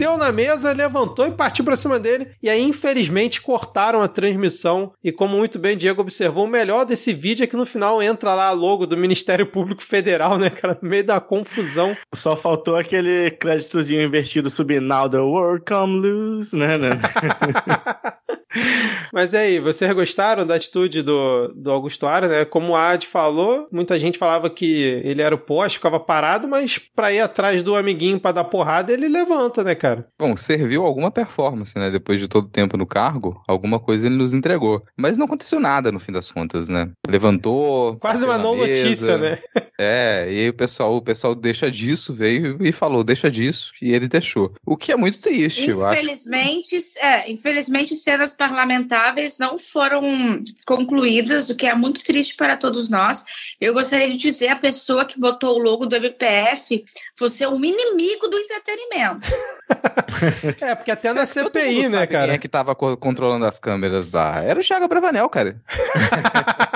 Bateu 0.00 0.16
na 0.16 0.32
mesa, 0.32 0.72
levantou 0.72 1.26
e 1.26 1.30
partiu 1.30 1.62
pra 1.62 1.76
cima 1.76 1.98
dele. 1.98 2.28
E 2.42 2.48
aí, 2.48 2.62
infelizmente, 2.62 3.42
cortaram 3.42 4.00
a 4.00 4.08
transmissão. 4.08 4.94
E 5.04 5.12
como 5.12 5.36
muito 5.36 5.58
bem 5.58 5.76
Diego 5.76 6.00
observou, 6.00 6.46
o 6.46 6.48
melhor 6.48 6.86
desse 6.86 7.12
vídeo 7.12 7.44
é 7.44 7.46
que 7.46 7.54
no 7.54 7.66
final 7.66 8.02
entra 8.02 8.34
lá 8.34 8.46
a 8.46 8.52
logo 8.52 8.86
do 8.86 8.96
Ministério 8.96 9.46
Público 9.46 9.82
Federal, 9.82 10.38
né, 10.38 10.48
cara? 10.48 10.78
No 10.80 10.88
meio 10.88 11.04
da 11.04 11.20
confusão. 11.20 11.94
Só 12.14 12.34
faltou 12.34 12.76
aquele 12.76 13.30
créditozinho 13.32 14.00
invertido 14.00 14.48
subir 14.48 14.80
Now 14.80 15.06
the 15.06 15.18
world 15.18 15.66
come 15.68 16.00
loose, 16.00 16.56
né? 16.56 16.78
né? 16.78 16.90
Mas 19.12 19.32
e 19.32 19.36
aí, 19.36 19.60
vocês 19.60 19.92
gostaram 19.92 20.46
da 20.46 20.56
atitude 20.56 21.02
do, 21.02 21.48
do 21.54 21.70
Augusto 21.70 22.06
Aras, 22.06 22.30
né? 22.30 22.44
Como 22.44 22.72
o 22.72 22.76
Ad 22.76 23.06
falou, 23.06 23.68
muita 23.70 23.98
gente 23.98 24.18
falava 24.18 24.50
que 24.50 25.00
ele 25.04 25.22
era 25.22 25.34
o 25.34 25.38
poste, 25.38 25.78
ficava 25.78 26.00
parado, 26.00 26.48
mas 26.48 26.78
pra 26.78 27.12
ir 27.12 27.20
atrás 27.20 27.62
do 27.62 27.76
amiguinho 27.76 28.18
pra 28.18 28.32
dar 28.32 28.44
porrada, 28.44 28.92
ele 28.92 29.08
levanta, 29.08 29.62
né, 29.62 29.74
cara? 29.74 29.89
Bom, 30.18 30.36
serviu 30.36 30.84
alguma 30.84 31.10
performance, 31.10 31.76
né? 31.78 31.90
Depois 31.90 32.20
de 32.20 32.28
todo 32.28 32.44
o 32.44 32.50
tempo 32.50 32.76
no 32.76 32.86
cargo, 32.86 33.42
alguma 33.46 33.78
coisa 33.78 34.06
ele 34.06 34.16
nos 34.16 34.34
entregou. 34.34 34.84
Mas 34.96 35.16
não 35.16 35.26
aconteceu 35.26 35.60
nada 35.60 35.90
no 35.92 36.00
fim 36.00 36.12
das 36.12 36.30
contas, 36.30 36.68
né? 36.68 36.90
Levantou. 37.08 37.96
Quase 37.96 38.24
uma 38.24 38.38
não 38.38 38.56
mesa. 38.56 38.82
notícia, 38.84 39.18
né? 39.18 39.38
É, 39.82 40.26
e 40.30 40.40
aí 40.40 40.48
o 40.50 40.52
pessoal, 40.52 40.94
o 40.94 41.00
pessoal 41.00 41.34
deixa 41.34 41.70
disso, 41.70 42.12
veio 42.12 42.58
e 42.60 42.70
falou, 42.70 43.02
deixa 43.02 43.30
disso, 43.30 43.72
e 43.80 43.94
ele 43.94 44.08
deixou. 44.08 44.52
O 44.66 44.76
que 44.76 44.92
é 44.92 44.96
muito 44.96 45.18
triste, 45.20 45.70
eu 45.70 45.82
acho. 45.82 45.94
Infelizmente, 45.94 46.76
é, 46.98 47.30
infelizmente, 47.30 47.96
cenas 47.96 48.34
parlamentáveis 48.34 49.38
não 49.38 49.58
foram 49.58 50.02
concluídas, 50.66 51.48
o 51.48 51.56
que 51.56 51.66
é 51.66 51.74
muito 51.74 52.04
triste 52.04 52.34
para 52.36 52.58
todos 52.58 52.90
nós. 52.90 53.24
Eu 53.58 53.72
gostaria 53.72 54.10
de 54.10 54.18
dizer 54.18 54.48
a 54.48 54.56
pessoa 54.56 55.06
que 55.06 55.18
botou 55.18 55.56
o 55.56 55.62
logo 55.62 55.86
do 55.86 55.96
MPF, 55.96 56.84
você 57.18 57.44
é 57.44 57.48
um 57.48 57.64
inimigo 57.64 58.28
do 58.28 58.36
entretenimento. 58.36 59.26
É, 60.60 60.74
porque 60.74 60.90
até 60.90 61.08
na 61.12 61.26
Todo 61.26 61.28
CPI, 61.50 61.88
né, 61.88 62.06
cara? 62.06 62.26
Quem 62.26 62.34
é 62.34 62.38
que 62.38 62.48
tava 62.48 62.74
co- 62.74 62.96
controlando 62.96 63.44
as 63.46 63.58
câmeras 63.58 64.10
lá? 64.10 64.42
Era 64.42 64.60
o 64.60 64.62
Chaga 64.62 64.86
Bravanel, 64.86 65.28
cara. 65.28 65.56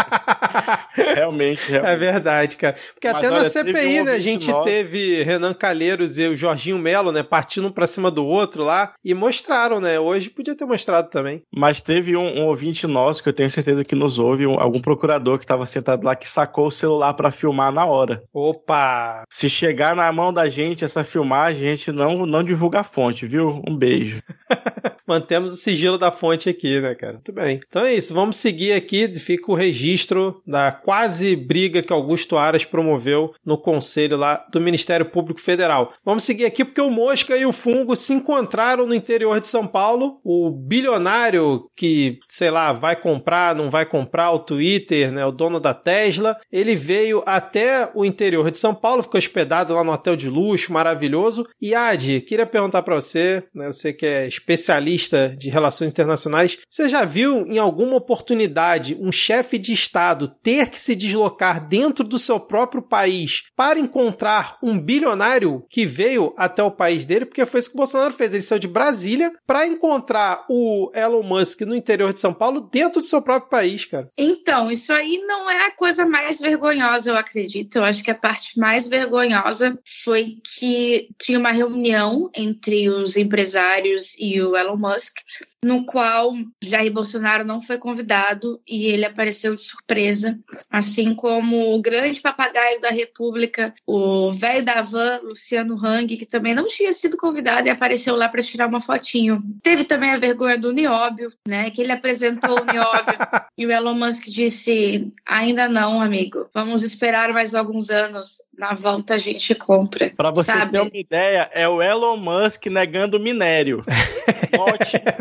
realmente, 0.95 1.71
realmente. 1.71 1.93
É 1.93 1.97
verdade, 1.97 2.57
cara. 2.57 2.77
Porque 2.95 3.09
Mas 3.09 3.17
até 3.17 3.31
na 3.31 3.37
olha, 3.41 3.51
teve 3.51 3.73
CPI, 3.73 4.01
um 4.01 4.05
né, 4.05 4.13
a 4.13 4.19
gente 4.19 4.53
teve 4.65 5.23
Renan 5.23 5.53
Calheiros 5.55 6.19
e 6.19 6.27
o 6.27 6.37
Jorginho 6.37 6.79
Melo, 6.79 7.13
né, 7.13 7.23
partindo 7.23 7.69
um 7.69 7.73
pra 7.73 7.87
cima 7.87 8.11
do 8.11 8.25
outro 8.25 8.63
lá 8.63 8.93
e 9.05 9.13
mostraram, 9.15 9.81
né? 9.81 9.99
Hoje 9.99 10.31
podia 10.31 10.55
ter 10.55 10.65
mostrado 10.65 11.09
também. 11.11 11.43
Mas 11.55 11.81
teve 11.81 12.17
um, 12.17 12.41
um 12.41 12.47
ouvinte 12.47 12.87
nosso 12.87 13.23
que 13.23 13.29
eu 13.29 13.33
tenho 13.33 13.51
certeza 13.51 13.85
que 13.85 13.95
nos 13.95 14.19
ouve, 14.19 14.47
um- 14.47 14.59
algum 14.61 14.81
procurador 14.81 15.39
que 15.39 15.45
estava 15.45 15.67
sentado 15.67 16.05
lá 16.05 16.15
que 16.15 16.29
sacou 16.29 16.67
o 16.69 16.71
celular 16.73 17.15
para 17.15 17.31
filmar 17.31 17.73
na 17.73 17.85
hora. 17.87 18.23
Opa! 18.33 19.25
Se 19.31 19.49
chegar 19.49 19.95
na 19.97 20.11
mão 20.13 20.33
da 20.33 20.49
gente 20.49 20.85
essa 20.85 21.03
filmagem, 21.05 21.69
a 21.69 21.71
gente 21.75 21.93
não, 21.93 22.25
não 22.27 22.43
divulga 22.43 22.81
a 22.81 22.85
fonte, 22.85 23.27
viu? 23.27 23.63
Um 23.69 23.77
beijo. 23.77 24.23
Mantemos 25.07 25.53
o 25.53 25.57
sigilo 25.57 25.99
da 25.99 26.11
fonte 26.11 26.49
aqui, 26.49 26.81
né, 26.81 26.95
cara? 26.95 27.15
Muito 27.15 27.33
bem. 27.33 27.61
Então 27.69 27.85
é 27.85 27.93
isso, 27.95 28.15
vamos 28.15 28.37
seguir 28.39 28.73
aqui. 28.73 29.13
Fica 29.15 29.53
o 29.53 29.55
registro 29.55 30.41
da 30.47 30.73
quase 30.85 31.35
briga 31.35 31.83
que 31.83 31.93
Augusto 31.93 32.37
Aras 32.37 32.67
promoveu 32.67 33.33
no 33.45 33.57
conselho 33.57 34.19
lá 34.19 34.45
do 34.53 34.61
Ministério 34.61 35.07
Público 35.07 35.41
Federal. 35.41 35.95
Vamos 36.05 36.25
seguir 36.25 36.45
aqui 36.45 36.63
porque 36.63 36.81
o 36.81 36.91
Mosca 36.91 37.35
e 37.39 37.47
o 37.47 37.53
Fungo 37.53 37.97
se 37.97 38.13
encontraram 38.13 38.87
no 38.87 38.95
interior 38.95 39.41
de 39.41 39.47
São 39.47 39.67
Paulo. 39.67 40.21
O 40.23 40.51
bilionário 40.51 41.71
que, 41.75 42.19
sei 42.29 42.51
lá, 42.51 42.71
vai 42.75 43.01
comprar, 43.01 43.55
não 43.55 43.71
vai 43.71 43.87
comprar 43.87 44.31
o 44.33 44.41
Twitter, 44.41 45.11
né, 45.11 45.25
o 45.25 45.33
dono 45.33 45.59
da 45.59 45.73
Tesla, 45.73 46.37
ele 46.53 46.77
veio 46.77 47.23
até 47.25 47.91
o 47.95 48.05
interior 48.05 48.51
de 48.51 48.59
São 48.59 48.75
Paulo, 48.75 49.03
ficou 49.03 49.17
hospedado 49.17 49.75
lá 49.75 49.83
no 49.83 49.93
hotel 49.93 50.15
de 50.15 50.29
luxo, 50.29 50.71
maravilhoso. 50.71 51.49
E 51.63 51.75
Adi, 51.75 52.21
queria 52.21 52.45
perguntar 52.45 52.83
pra 52.83 52.97
você, 52.97 53.43
né, 53.55 53.69
você 53.69 53.91
que 53.91 54.05
é 54.05 54.29
especialista 54.29 55.35
de 55.39 55.49
relações 55.49 55.91
internacionais, 55.91 56.59
você 56.69 56.91
já 56.91 57.07
viu 57.07 57.47
em 57.47 57.57
alguma 57.57 57.97
oportunidade 57.97 58.99
um 59.01 59.11
chefe 59.11 59.57
de 59.57 59.73
estado 59.73 60.29
ter 60.43 60.74
que 60.75 60.81
se 60.81 60.95
deslocar 60.95 61.65
dentro 61.67 62.05
do 62.05 62.19
seu 62.19 62.39
próprio 62.41 62.83
país 62.83 63.45
para 63.57 63.79
encontrar 63.79 64.59
um 64.63 64.79
bilionário 64.79 65.65
que 65.71 65.87
veio 65.87 66.35
até 66.37 66.63
o 66.63 66.71
país 66.71 67.05
dele? 67.05 67.25
Porque 67.25 67.47
foi 67.47 67.61
isso 67.61 67.71
que 67.71 67.77
o 67.77 67.79
Bolsonaro 67.79 68.13
fez. 68.13 68.35
Ele 68.35 68.43
saiu 68.43 68.59
de 68.59 68.69
Brasília 68.69 69.33
para 69.47 69.67
encontrar 69.67 70.45
o 70.49 70.91
Elon 70.95 71.23
Musk 71.23 71.61
no 71.63 71.75
interior 71.75 72.13
de 72.13 72.21
São 72.21 72.35
Paulo 72.35 72.61
dentro 72.61 73.01
do 73.01 73.07
seu 73.07 73.23
próprio 73.23 73.49
país, 73.49 73.85
cara. 73.85 74.09
Então, 74.19 74.71
isso 74.71 74.93
aí 74.93 75.19
não 75.27 75.49
é 75.49 75.67
a 75.67 75.71
coisa 75.77 76.05
mais 76.05 76.41
vergonhosa, 76.41 77.11
eu 77.11 77.17
acredito. 77.17 77.77
Eu 77.77 77.85
acho 77.85 78.03
que 78.03 78.11
a 78.11 78.15
parte 78.15 78.59
mais 78.59 78.89
vergonhosa 78.89 79.79
foi 80.03 80.39
que 80.57 81.09
tinha 81.21 81.39
uma 81.39 81.53
reunião 81.53 82.29
entre 82.35 82.89
os 82.91 83.17
empresários 83.17 84.17
e 84.19 84.43
o 84.43 84.57
Elon 84.57 84.77
Musk, 84.77 85.19
no 85.65 85.87
qual 85.87 86.33
Jair 86.63 86.93
Bolsonaro 86.93 87.43
não 87.43 87.61
foi 87.61 87.79
convidado 87.79 88.61
e 88.69 88.87
ele 88.87 89.07
apareceu 89.07 89.57
de 89.57 89.63
surpresa, 89.63 90.39
assim 90.71 91.15
como 91.15 91.75
o 91.75 91.81
grande 91.81 92.21
papagaio 92.21 92.81
da 92.83 92.91
República, 92.91 93.75
o 93.87 94.31
velho 94.33 94.63
da 94.63 94.83
van, 94.83 95.21
Luciano 95.23 95.75
Hang, 95.83 96.17
que 96.19 96.27
também 96.27 96.55
não 96.55 96.69
tinha 96.69 96.93
sido 96.93 97.17
convidado 97.17 97.67
e 97.67 97.71
apareceu 97.71 98.15
lá 98.15 98.29
para 98.29 98.43
tirar 98.43 98.67
uma 98.67 98.81
fotinho. 98.81 99.43
Teve 99.63 99.85
também 99.85 100.11
a 100.11 100.19
vergonha 100.19 100.59
do 100.59 100.71
Nióbio, 100.71 101.33
né, 101.49 101.71
que 101.71 101.81
ele 101.81 101.93
apresentou 101.93 102.61
o 102.61 102.65
Nióbio 102.65 103.15
e 103.57 103.67
o 103.67 103.73
Elon 103.73 103.95
Musk 103.95 104.25
disse: 104.27 105.11
ainda 105.25 105.67
não, 105.67 106.01
amigo. 106.01 106.47
Vamos 106.53 106.83
esperar 106.83 107.33
mais 107.33 107.55
alguns 107.55 107.89
anos. 107.89 108.43
Na 108.57 108.75
volta 108.75 109.15
a 109.15 109.19
gente 109.19 109.55
compra. 109.55 110.13
Para 110.15 110.31
você 110.31 110.53
sabe? 110.53 110.73
ter 110.73 110.81
uma 110.81 110.91
ideia, 110.93 111.49
é 111.53 111.67
o 111.67 111.83
Elon 111.83 112.17
Musk 112.17 112.67
negando 112.67 113.19
minério. 113.19 113.83
Note 114.57 115.03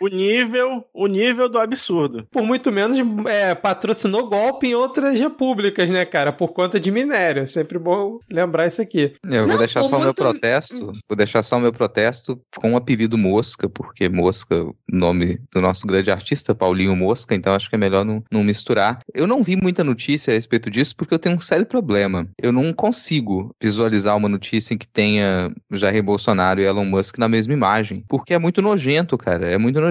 o 0.00 0.08
nível, 0.08 0.84
o 0.92 1.06
nível 1.06 1.48
do 1.48 1.58
absurdo. 1.58 2.26
Por 2.30 2.42
muito 2.42 2.70
menos 2.70 2.98
é, 3.26 3.54
patrocinou 3.54 4.28
golpe 4.28 4.68
em 4.68 4.74
outras 4.74 5.18
repúblicas, 5.18 5.90
né, 5.90 6.04
cara? 6.04 6.32
Por 6.32 6.52
conta 6.52 6.78
de 6.78 6.90
minério. 6.90 7.42
É 7.42 7.46
sempre 7.46 7.78
bom 7.78 8.18
lembrar 8.30 8.66
isso 8.66 8.80
aqui. 8.80 9.12
Eu 9.24 9.44
vou 9.44 9.52
Não, 9.52 9.58
deixar 9.58 9.82
só 9.84 9.96
o 9.96 10.00
meu 10.00 10.14
protesto. 10.14 10.92
Vou 11.08 11.16
deixar 11.16 11.42
só 11.42 11.56
o 11.56 11.60
meu 11.60 11.72
protesto 11.72 12.40
com 12.56 12.72
o 12.72 12.76
apelido 12.76 13.18
Mosca, 13.18 13.68
porque 13.68 14.08
Mosca, 14.08 14.62
o 14.62 14.74
nome 14.90 15.40
do 15.52 15.60
nosso 15.60 15.86
grande 15.86 16.10
artista, 16.10 16.54
Paulinho 16.54 16.94
Mosca, 16.96 17.34
então 17.34 17.54
acho 17.54 17.68
que 17.68 17.74
é 17.74 17.78
melhor 17.78 18.04
não, 18.04 18.22
não 18.30 18.44
misturar. 18.44 19.00
Eu 19.14 19.26
não 19.26 19.42
vi 19.42 19.56
muita 19.56 19.84
notícia 19.84 20.32
a 20.32 20.34
respeito 20.34 20.70
disso 20.70 20.94
porque 20.96 21.14
eu 21.14 21.18
tenho 21.18 21.36
um 21.36 21.40
sério 21.40 21.66
problema. 21.66 22.28
Eu 22.40 22.52
não 22.52 22.72
consigo 22.72 23.54
visualizar 23.60 24.16
uma 24.16 24.28
notícia 24.28 24.74
em 24.74 24.78
que 24.78 24.86
tenha 24.86 25.52
Jair 25.72 26.02
Bolsonaro 26.02 26.60
e 26.60 26.64
Elon 26.64 26.84
Musk 26.84 27.18
na 27.18 27.28
mesma 27.28 27.52
imagem, 27.52 28.04
porque 28.08 28.34
é 28.34 28.38
muito 28.38 28.62
nojento, 28.62 29.16
cara. 29.18 29.50
É 29.50 29.58
muito 29.58 29.80
nojento. 29.80 29.87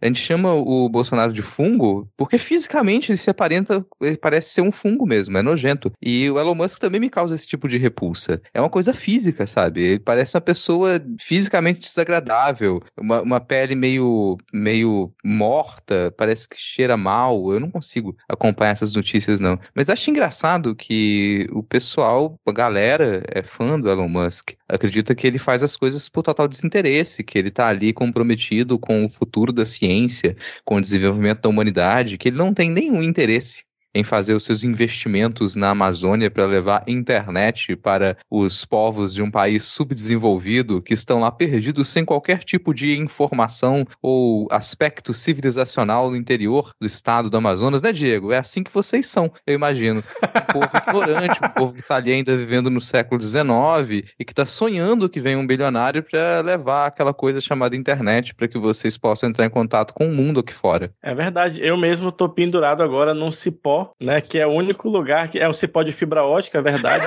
A 0.00 0.06
gente 0.06 0.20
chama 0.20 0.52
o 0.54 0.88
Bolsonaro 0.88 1.32
de 1.32 1.42
fungo 1.42 2.08
porque 2.16 2.38
fisicamente 2.38 3.10
ele 3.10 3.18
se 3.18 3.30
aparenta, 3.30 3.84
ele 4.00 4.16
parece 4.16 4.50
ser 4.50 4.60
um 4.62 4.72
fungo 4.72 5.06
mesmo, 5.06 5.36
é 5.38 5.42
nojento. 5.42 5.92
E 6.02 6.30
o 6.30 6.38
Elon 6.38 6.54
Musk 6.54 6.78
também 6.78 7.00
me 7.00 7.10
causa 7.10 7.34
esse 7.34 7.46
tipo 7.46 7.68
de 7.68 7.78
repulsa. 7.78 8.40
É 8.52 8.60
uma 8.60 8.70
coisa 8.70 8.92
física, 8.92 9.46
sabe? 9.46 9.82
Ele 9.82 9.98
parece 9.98 10.36
uma 10.36 10.40
pessoa 10.40 11.00
fisicamente 11.20 11.80
desagradável, 11.80 12.82
uma, 12.98 13.22
uma 13.22 13.40
pele 13.40 13.74
meio, 13.74 14.36
meio 14.52 15.12
morta, 15.24 16.12
parece 16.16 16.48
que 16.48 16.56
cheira 16.58 16.96
mal. 16.96 17.52
Eu 17.52 17.60
não 17.60 17.70
consigo 17.70 18.16
acompanhar 18.28 18.72
essas 18.72 18.94
notícias, 18.94 19.40
não. 19.40 19.58
Mas 19.74 19.88
acho 19.88 20.10
engraçado 20.10 20.74
que 20.74 21.48
o 21.52 21.62
pessoal, 21.62 22.38
a 22.46 22.52
galera, 22.52 23.22
é 23.28 23.42
fã 23.42 23.78
do 23.78 23.90
Elon 23.90 24.08
Musk. 24.08 24.52
Acredita 24.68 25.14
que 25.14 25.26
ele 25.26 25.38
faz 25.38 25.62
as 25.62 25.76
coisas 25.76 26.08
por 26.08 26.22
total 26.22 26.48
desinteresse, 26.48 27.24
que 27.24 27.38
ele 27.38 27.50
tá 27.50 27.68
ali 27.68 27.92
comprometido 27.92 28.78
com 28.78 29.04
o 29.04 29.08
futuro 29.08 29.37
da 29.46 29.64
ciência, 29.64 30.36
com 30.64 30.76
o 30.76 30.80
desenvolvimento 30.80 31.42
da 31.42 31.48
humanidade, 31.48 32.18
que 32.18 32.28
ele 32.28 32.36
não 32.36 32.52
tem 32.52 32.70
nenhum 32.70 33.02
interesse 33.02 33.67
em 33.98 34.04
fazer 34.04 34.34
os 34.34 34.44
seus 34.44 34.62
investimentos 34.62 35.56
na 35.56 35.70
Amazônia 35.70 36.30
para 36.30 36.46
levar 36.46 36.84
internet 36.86 37.74
para 37.74 38.16
os 38.30 38.64
povos 38.64 39.12
de 39.12 39.20
um 39.20 39.30
país 39.30 39.64
subdesenvolvido 39.64 40.80
que 40.80 40.94
estão 40.94 41.18
lá 41.18 41.32
perdidos 41.32 41.88
sem 41.88 42.04
qualquer 42.04 42.44
tipo 42.44 42.72
de 42.72 42.96
informação 42.96 43.84
ou 44.00 44.46
aspecto 44.52 45.12
civilizacional 45.12 46.10
no 46.10 46.16
interior 46.16 46.70
do 46.80 46.86
estado 46.86 47.28
do 47.28 47.36
Amazonas, 47.36 47.82
né, 47.82 47.92
Diego? 47.92 48.30
É 48.30 48.38
assim 48.38 48.62
que 48.62 48.72
vocês 48.72 49.06
são, 49.06 49.32
eu 49.44 49.54
imagino. 49.54 49.98
Um 50.00 50.52
povo 50.52 50.70
ignorante, 50.76 51.40
um 51.44 51.48
povo 51.48 51.74
que 51.74 51.80
está 51.80 51.96
ali 51.96 52.12
ainda 52.12 52.36
vivendo 52.36 52.70
no 52.70 52.80
século 52.80 53.20
XIX 53.20 54.06
e 54.18 54.24
que 54.24 54.32
está 54.32 54.46
sonhando 54.46 55.08
que 55.08 55.20
vem 55.20 55.34
um 55.34 55.46
bilionário 55.46 56.04
para 56.04 56.40
levar 56.40 56.86
aquela 56.86 57.12
coisa 57.12 57.40
chamada 57.40 57.74
internet 57.74 58.32
para 58.32 58.46
que 58.46 58.58
vocês 58.58 58.96
possam 58.96 59.28
entrar 59.28 59.44
em 59.44 59.50
contato 59.50 59.92
com 59.92 60.06
o 60.06 60.14
mundo 60.14 60.38
aqui 60.38 60.54
fora. 60.54 60.92
É 61.02 61.12
verdade. 61.14 61.60
Eu 61.60 61.76
mesmo 61.76 62.12
tô 62.12 62.28
pendurado 62.28 62.82
agora 62.82 63.12
num 63.12 63.32
cipó, 63.32 63.87
né? 64.00 64.20
Que 64.20 64.38
é 64.38 64.46
o 64.46 64.50
único 64.50 64.88
lugar 64.88 65.28
que 65.28 65.38
é 65.38 65.48
um 65.48 65.54
cipó 65.54 65.82
de 65.82 65.92
fibra 65.92 66.24
ótica, 66.24 66.58
é 66.58 66.62
verdade. 66.62 67.06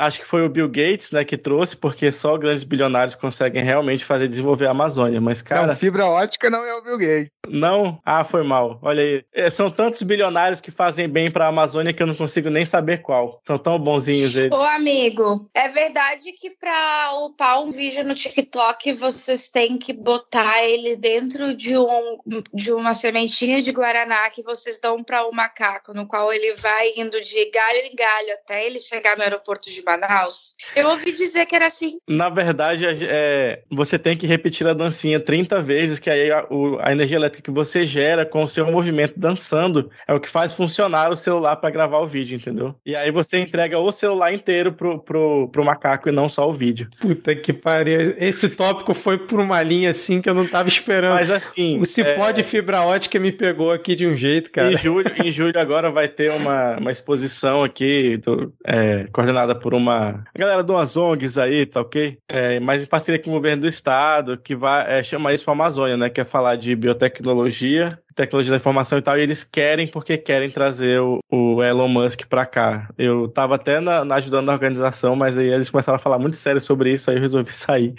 Acho 0.00 0.20
que 0.20 0.26
foi 0.26 0.44
o 0.44 0.48
Bill 0.48 0.68
Gates, 0.68 1.10
né, 1.10 1.24
que 1.24 1.36
trouxe, 1.36 1.76
porque 1.76 2.10
só 2.10 2.36
grandes 2.36 2.64
bilionários 2.64 3.14
conseguem 3.14 3.62
realmente 3.62 4.04
fazer 4.04 4.28
desenvolver 4.28 4.66
a 4.66 4.70
Amazônia. 4.70 5.20
Mas, 5.20 5.42
cara. 5.42 5.66
Não, 5.66 5.76
fibra 5.76 6.06
ótica 6.06 6.48
não 6.48 6.64
é 6.64 6.74
o 6.74 6.82
Bill 6.82 6.98
Gates. 6.98 7.30
Não? 7.48 8.00
Ah, 8.04 8.24
foi 8.24 8.42
mal. 8.42 8.78
Olha 8.82 9.02
aí. 9.02 9.24
É, 9.34 9.50
são 9.50 9.70
tantos 9.70 10.02
bilionários 10.02 10.60
que 10.60 10.70
fazem 10.70 11.08
bem 11.08 11.30
pra 11.30 11.48
Amazônia 11.48 11.92
que 11.92 12.02
eu 12.02 12.06
não 12.06 12.14
consigo 12.14 12.48
nem 12.48 12.64
saber 12.64 13.02
qual. 13.02 13.40
São 13.44 13.58
tão 13.58 13.78
bonzinhos 13.78 14.36
eles. 14.36 14.56
Ô, 14.56 14.62
amigo, 14.62 15.48
é 15.54 15.68
verdade 15.68 16.32
que 16.32 16.50
pra 16.50 17.12
upar 17.24 17.60
um 17.60 17.70
vídeo 17.70 18.04
no 18.04 18.14
TikTok 18.14 18.92
vocês 18.92 19.48
têm 19.48 19.76
que 19.76 19.92
botar 19.92 20.64
ele 20.64 20.96
dentro 20.96 21.54
de, 21.54 21.76
um, 21.76 22.18
de 22.54 22.72
uma 22.72 22.94
sementinha 22.94 23.60
de 23.60 23.72
Guaraná 23.72 24.30
que 24.30 24.42
vocês 24.42 24.78
dão 24.80 25.02
para 25.02 25.24
o 25.26 25.30
um 25.30 25.32
macaco, 25.32 25.92
no 25.92 26.06
qual 26.06 26.32
ele 26.32 26.54
vai 26.54 26.92
indo 26.96 27.20
de 27.20 27.50
galho 27.50 27.78
em 27.90 27.94
galho 27.94 28.32
até 28.34 28.64
ele 28.64 28.78
chegar 28.78 29.16
no 29.16 29.22
aeroporto 29.22 29.70
de 29.70 29.82
Manaus. 29.90 30.54
Eu 30.76 30.88
ouvi 30.88 31.12
dizer 31.12 31.46
que 31.46 31.56
era 31.56 31.66
assim. 31.66 31.98
Na 32.08 32.28
verdade, 32.28 32.86
é, 32.86 33.62
você 33.70 33.98
tem 33.98 34.16
que 34.16 34.26
repetir 34.26 34.66
a 34.66 34.74
dancinha 34.74 35.18
30 35.18 35.60
vezes, 35.62 35.98
que 35.98 36.10
aí 36.10 36.30
a, 36.30 36.46
a 36.80 36.92
energia 36.92 37.16
elétrica 37.16 37.50
que 37.50 37.54
você 37.54 37.84
gera 37.84 38.24
com 38.24 38.42
o 38.42 38.48
seu 38.48 38.70
movimento 38.70 39.14
dançando 39.16 39.90
é 40.06 40.14
o 40.14 40.20
que 40.20 40.28
faz 40.28 40.52
funcionar 40.52 41.10
o 41.10 41.16
celular 41.16 41.56
para 41.56 41.70
gravar 41.70 41.98
o 41.98 42.06
vídeo, 42.06 42.36
entendeu? 42.36 42.74
E 42.84 42.94
aí 42.94 43.10
você 43.10 43.38
entrega 43.38 43.78
o 43.78 43.92
celular 43.92 44.32
inteiro 44.32 44.72
pro, 44.72 44.98
pro, 45.00 45.48
pro 45.50 45.64
macaco 45.64 46.08
e 46.08 46.12
não 46.12 46.28
só 46.28 46.48
o 46.48 46.52
vídeo. 46.52 46.88
Puta 47.00 47.34
que 47.34 47.52
pariu. 47.52 48.14
Esse 48.18 48.48
tópico 48.50 48.94
foi 48.94 49.18
por 49.18 49.40
uma 49.40 49.62
linha 49.62 49.90
assim 49.90 50.20
que 50.20 50.28
eu 50.28 50.34
não 50.34 50.46
tava 50.46 50.68
esperando. 50.68 51.14
Mas 51.14 51.30
assim. 51.30 51.78
O 51.78 51.86
cipó 51.86 52.28
é... 52.28 52.32
de 52.32 52.42
fibra 52.42 52.82
ótica 52.82 53.18
me 53.18 53.32
pegou 53.32 53.72
aqui 53.72 53.94
de 53.94 54.06
um 54.06 54.16
jeito, 54.16 54.50
cara. 54.50 54.72
Em 54.72 54.76
julho, 54.76 55.12
em 55.22 55.32
julho 55.32 55.58
agora 55.58 55.90
vai 55.90 56.08
ter 56.08 56.30
uma, 56.32 56.76
uma 56.76 56.90
exposição 56.90 57.62
aqui, 57.62 58.16
do, 58.18 58.52
é, 58.66 59.06
coordenada 59.12 59.54
por 59.54 59.74
uma. 59.80 60.24
A 60.34 60.38
galera 60.38 60.62
de 60.62 60.70
umas 60.70 60.96
ONGs 60.96 61.38
aí, 61.38 61.66
tá 61.66 61.80
ok? 61.80 62.18
É, 62.28 62.60
mas 62.60 62.82
em 62.82 62.86
parceria 62.86 63.20
com 63.20 63.30
o 63.30 63.34
governo 63.34 63.62
do 63.62 63.68
estado, 63.68 64.38
que 64.38 64.54
vai 64.54 65.00
é, 65.00 65.02
chamar 65.02 65.34
isso 65.34 65.44
pra 65.44 65.52
Amazônia, 65.52 65.96
né? 65.96 66.10
Que 66.10 66.20
é 66.20 66.24
falar 66.24 66.56
de 66.56 66.74
biotecnologia 66.76 67.98
tecnologia 68.14 68.50
da 68.50 68.56
informação 68.56 68.98
e 68.98 69.02
tal, 69.02 69.18
e 69.18 69.22
eles 69.22 69.44
querem 69.44 69.86
porque 69.86 70.16
querem 70.18 70.50
trazer 70.50 71.00
o, 71.00 71.20
o 71.30 71.62
Elon 71.62 71.88
Musk 71.88 72.26
pra 72.28 72.46
cá. 72.46 72.88
Eu 72.98 73.28
tava 73.28 73.54
até 73.54 73.80
na, 73.80 74.04
na, 74.04 74.16
ajudando 74.16 74.46
na 74.46 74.52
organização, 74.52 75.16
mas 75.16 75.36
aí 75.36 75.48
eles 75.48 75.70
começaram 75.70 75.96
a 75.96 75.98
falar 75.98 76.18
muito 76.18 76.36
sério 76.36 76.60
sobre 76.60 76.92
isso, 76.92 77.10
aí 77.10 77.16
eu 77.16 77.22
resolvi 77.22 77.52
sair. 77.52 77.94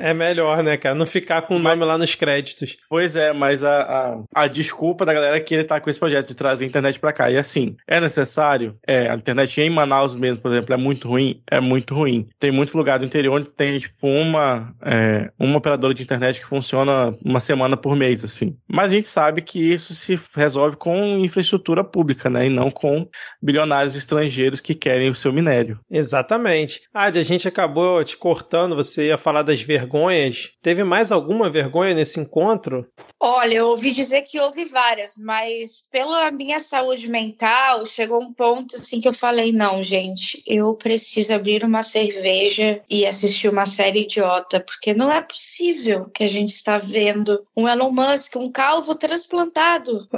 é 0.00 0.12
melhor, 0.12 0.62
né, 0.62 0.76
cara? 0.76 0.94
Não 0.94 1.06
ficar 1.06 1.42
com 1.42 1.56
o 1.56 1.58
nome 1.58 1.84
lá 1.84 1.98
nos 1.98 2.14
créditos. 2.14 2.76
Pois 2.88 3.16
é, 3.16 3.32
mas 3.32 3.64
a, 3.64 3.80
a, 3.82 4.44
a, 4.44 4.46
desculpa 4.46 5.04
da 5.04 5.12
galera 5.12 5.36
é 5.36 5.40
que 5.40 5.54
ele 5.54 5.64
tá 5.64 5.80
com 5.80 5.90
esse 5.90 5.98
projeto 5.98 6.28
de 6.28 6.34
trazer 6.34 6.64
a 6.64 6.68
internet 6.68 6.98
pra 6.98 7.12
cá. 7.12 7.30
E 7.30 7.36
assim, 7.36 7.76
é 7.86 8.00
necessário? 8.00 8.76
É, 8.86 9.10
a 9.10 9.14
internet 9.14 9.60
em 9.60 9.70
Manaus 9.70 10.14
mesmo, 10.14 10.42
por 10.42 10.52
exemplo, 10.52 10.74
é 10.74 10.76
muito 10.76 11.08
ruim? 11.08 11.40
É 11.50 11.60
muito 11.60 11.94
ruim. 11.94 12.28
Tem 12.38 12.50
muito 12.50 12.76
lugar 12.76 12.98
do 12.98 13.04
interior 13.04 13.36
onde 13.36 13.48
tem, 13.48 13.78
tipo, 13.78 14.06
uma, 14.06 14.74
é, 14.82 15.30
uma 15.38 15.58
operadora 15.58 15.94
de 15.94 16.02
internet 16.02 16.40
que 16.40 16.46
funciona 16.46 17.14
uma 17.24 17.40
semana 17.40 17.76
por 17.76 17.96
mês, 17.96 18.24
assim. 18.24 18.56
Mas 18.68 18.92
gente 18.98 19.08
sabe 19.08 19.42
que 19.42 19.72
isso 19.72 19.94
se 19.94 20.18
resolve 20.34 20.76
com 20.76 21.18
infraestrutura 21.18 21.82
pública, 21.82 22.28
né? 22.28 22.46
E 22.46 22.50
não 22.50 22.70
com 22.70 23.08
bilionários 23.42 23.96
estrangeiros 23.96 24.60
que 24.60 24.74
querem 24.74 25.10
o 25.10 25.14
seu 25.14 25.32
minério. 25.32 25.78
Exatamente. 25.90 26.82
Adi, 26.92 27.18
a 27.18 27.22
gente 27.22 27.48
acabou 27.48 28.02
te 28.04 28.16
cortando, 28.16 28.76
você 28.76 29.08
ia 29.08 29.16
falar 29.16 29.42
das 29.42 29.60
vergonhas. 29.60 30.50
Teve 30.62 30.84
mais 30.84 31.10
alguma 31.10 31.50
vergonha 31.50 31.94
nesse 31.94 32.20
encontro? 32.20 32.86
Olha, 33.20 33.54
eu 33.54 33.68
ouvi 33.68 33.90
dizer 33.90 34.22
que 34.22 34.38
houve 34.38 34.64
várias, 34.64 35.14
mas 35.18 35.82
pela 35.90 36.30
minha 36.30 36.60
saúde 36.60 37.08
mental, 37.08 37.84
chegou 37.86 38.22
um 38.22 38.32
ponto 38.32 38.76
assim 38.76 39.00
que 39.00 39.08
eu 39.08 39.14
falei: 39.14 39.52
não, 39.52 39.82
gente, 39.82 40.42
eu 40.46 40.74
preciso 40.74 41.34
abrir 41.34 41.64
uma 41.64 41.82
cerveja 41.82 42.80
e 42.88 43.06
assistir 43.06 43.48
uma 43.48 43.66
série 43.66 44.02
idiota, 44.02 44.60
porque 44.60 44.94
não 44.94 45.10
é 45.10 45.20
possível 45.20 46.06
que 46.06 46.24
a 46.24 46.28
gente 46.28 46.50
está 46.50 46.78
vendo 46.78 47.44
um 47.56 47.68
Elon 47.68 47.90
Musk, 47.90 48.36
um 48.36 48.50
calvo 48.88 48.94
transplantado. 48.96 50.08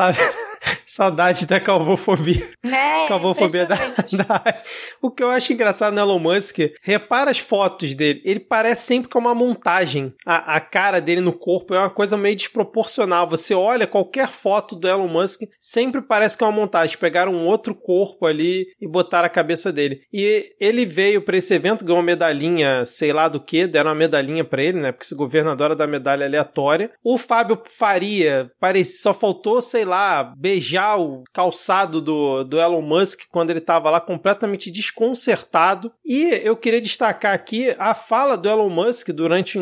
Saudade 0.87 1.47
da 1.47 1.61
calvofobia. 1.61 2.49
É, 2.65 3.09
calvofobia 3.09 3.67
da, 3.67 3.75
da 3.75 4.57
O 5.01 5.11
que 5.11 5.23
eu 5.23 5.31
acho 5.31 5.53
engraçado 5.53 5.95
no 5.95 6.01
Elon 6.01 6.19
Musk, 6.19 6.59
repara 6.83 7.31
as 7.31 7.39
fotos 7.39 7.95
dele. 7.95 8.21
Ele 8.25 8.41
parece 8.41 8.87
sempre 8.87 9.09
com 9.09 9.19
uma 9.19 9.35
montagem. 9.35 10.13
A, 10.27 10.57
a 10.57 10.61
cara 10.61 11.01
dele 11.01 11.21
no 11.21 11.33
corpo 11.33 11.75
é 11.75 11.79
uma 11.79 11.91
coisa 11.91 12.17
meio 12.17 12.37
desproporcional. 12.37 13.29
Você 13.29 13.55
olha 13.55 13.87
qualquer 13.87 14.29
foto 14.29 14.77
do 14.77 14.89
Elon 14.89 15.09
Musk, 15.09 15.43
sempre 15.59 16.03
parece 16.03 16.37
que 16.37 16.45
é 16.45 16.47
uma 16.47 16.53
montagem. 16.53 16.99
Pegaram 16.99 17.33
um 17.33 17.47
outro 17.47 17.75
corpo 17.75 18.27
ali 18.27 18.67
e 18.81 18.87
botaram 18.87 19.27
a 19.27 19.31
cabeça 19.31 19.73
dele. 19.73 20.03
E 20.13 20.53
ele 20.61 20.85
veio 20.85 21.23
para 21.23 21.37
esse 21.37 21.55
evento, 21.55 21.85
ganhou 21.85 21.99
uma 21.99 22.05
medalhinha, 22.05 22.85
sei 22.85 23.13
lá 23.13 23.29
do 23.29 23.41
que, 23.41 23.67
deram 23.67 23.91
uma 23.91 23.97
medalhinha 23.97 24.45
para 24.45 24.63
ele, 24.63 24.81
né? 24.81 24.93
Porque 24.93 25.05
esse 25.05 25.15
governo 25.15 25.51
adora 25.51 25.77
dar 25.77 25.87
medalha 25.87 26.27
aleatória. 26.27 26.91
O 27.03 27.17
Fábio 27.17 27.61
Faria 27.65 28.51
parece, 28.59 28.99
só 28.99 29.15
faltou, 29.15 29.63
sei 29.63 29.85
lá, 29.85 30.35
beijar 30.51 31.01
o 31.01 31.23
calçado 31.33 32.01
do, 32.01 32.43
do 32.43 32.61
Elon 32.61 32.83
Musk 32.83 33.21
quando 33.31 33.51
ele 33.51 33.61
estava 33.61 33.89
lá 33.89 34.01
completamente 34.01 34.71
desconcertado. 34.71 35.93
E 36.05 36.29
eu 36.43 36.57
queria 36.57 36.81
destacar 36.81 37.33
aqui 37.33 37.75
a 37.79 37.95
fala 37.95 38.37
do 38.37 38.49
Elon 38.49 38.69
Musk 38.69 39.11
durante 39.11 39.59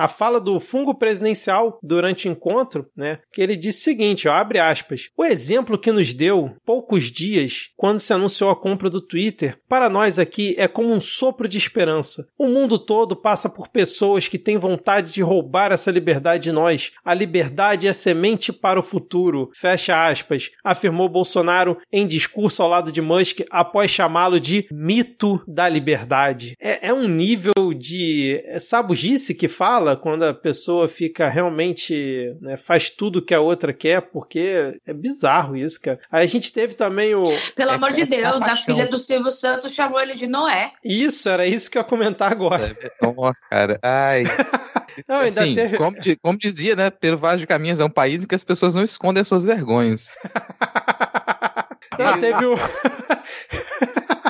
a 0.00 0.08
fala 0.08 0.40
do 0.40 0.58
fungo 0.58 0.94
presidencial 0.94 1.78
durante 1.82 2.26
o 2.26 2.32
encontro, 2.32 2.86
né? 2.96 3.18
Que 3.30 3.42
ele 3.42 3.54
disse 3.54 3.80
o 3.80 3.84
seguinte, 3.84 4.26
ó, 4.26 4.32
abre 4.32 4.58
aspas: 4.58 5.10
"O 5.14 5.22
exemplo 5.22 5.78
que 5.78 5.92
nos 5.92 6.14
deu 6.14 6.56
poucos 6.64 7.12
dias 7.12 7.68
quando 7.76 7.98
se 7.98 8.10
anunciou 8.10 8.48
a 8.48 8.56
compra 8.56 8.88
do 8.88 9.02
Twitter, 9.02 9.58
para 9.68 9.90
nós 9.90 10.18
aqui 10.18 10.54
é 10.56 10.66
como 10.66 10.90
um 10.90 11.00
sopro 11.00 11.46
de 11.46 11.58
esperança. 11.58 12.26
O 12.38 12.48
mundo 12.48 12.78
todo 12.78 13.14
passa 13.14 13.50
por 13.50 13.68
pessoas 13.68 14.26
que 14.26 14.38
têm 14.38 14.56
vontade 14.56 15.12
de 15.12 15.20
roubar 15.20 15.70
essa 15.70 15.90
liberdade 15.90 16.44
de 16.44 16.52
nós. 16.52 16.92
A 17.04 17.12
liberdade 17.12 17.86
é 17.86 17.92
semente 17.92 18.54
para 18.54 18.80
o 18.80 18.82
futuro." 18.82 19.50
Fecha 19.54 20.08
aspas, 20.08 20.50
afirmou 20.64 21.10
Bolsonaro 21.10 21.76
em 21.92 22.06
discurso 22.06 22.62
ao 22.62 22.70
lado 22.70 22.90
de 22.90 23.02
Musk 23.02 23.40
após 23.50 23.90
chamá-lo 23.90 24.40
de 24.40 24.66
mito 24.72 25.42
da 25.46 25.68
liberdade. 25.68 26.56
É, 26.58 26.88
é 26.88 26.94
um 26.94 27.06
nível 27.06 27.74
de 27.76 28.42
sabugice 28.58 29.34
que 29.34 29.46
fala 29.46 29.89
quando 29.96 30.24
a 30.24 30.34
pessoa 30.34 30.88
fica 30.88 31.28
realmente, 31.28 32.34
né, 32.40 32.56
faz 32.56 32.90
tudo 32.90 33.22
que 33.22 33.34
a 33.34 33.40
outra 33.40 33.72
quer, 33.72 34.00
porque 34.00 34.78
é 34.86 34.92
bizarro 34.92 35.56
isso, 35.56 35.80
cara. 35.80 35.98
Aí 36.10 36.24
a 36.24 36.28
gente 36.28 36.52
teve 36.52 36.74
também 36.74 37.14
o. 37.14 37.24
Pelo 37.54 37.70
é, 37.70 37.74
amor 37.74 37.92
de 37.92 38.04
Deus, 38.04 38.42
a, 38.42 38.52
a 38.52 38.56
filha 38.56 38.86
do 38.86 38.98
Silvio 38.98 39.30
Santos 39.30 39.74
chamou 39.74 40.00
ele 40.00 40.14
de 40.14 40.26
Noé. 40.26 40.72
Isso, 40.84 41.28
era 41.28 41.46
isso 41.46 41.70
que 41.70 41.78
eu 41.78 41.82
ia 41.82 41.88
comentar 41.88 42.30
agora. 42.30 42.76
Nossa, 43.00 43.46
cara. 43.48 43.78
Ai. 43.82 44.24
Não, 45.08 45.16
ainda 45.16 45.42
assim, 45.42 45.54
teve... 45.54 45.76
como, 45.76 45.96
como, 46.20 46.38
dizia, 46.38 46.74
né? 46.74 46.90
Pelo 46.90 47.16
Vaz 47.16 47.40
de 47.40 47.46
Caminhos 47.46 47.80
é 47.80 47.84
um 47.84 47.90
país 47.90 48.24
em 48.24 48.26
que 48.26 48.34
as 48.34 48.44
pessoas 48.44 48.74
não 48.74 48.82
escondem 48.82 49.20
as 49.20 49.28
suas 49.28 49.44
vergonhas. 49.44 50.10
Não, 51.98 52.18
teve 52.18 52.44
o. 52.46 52.56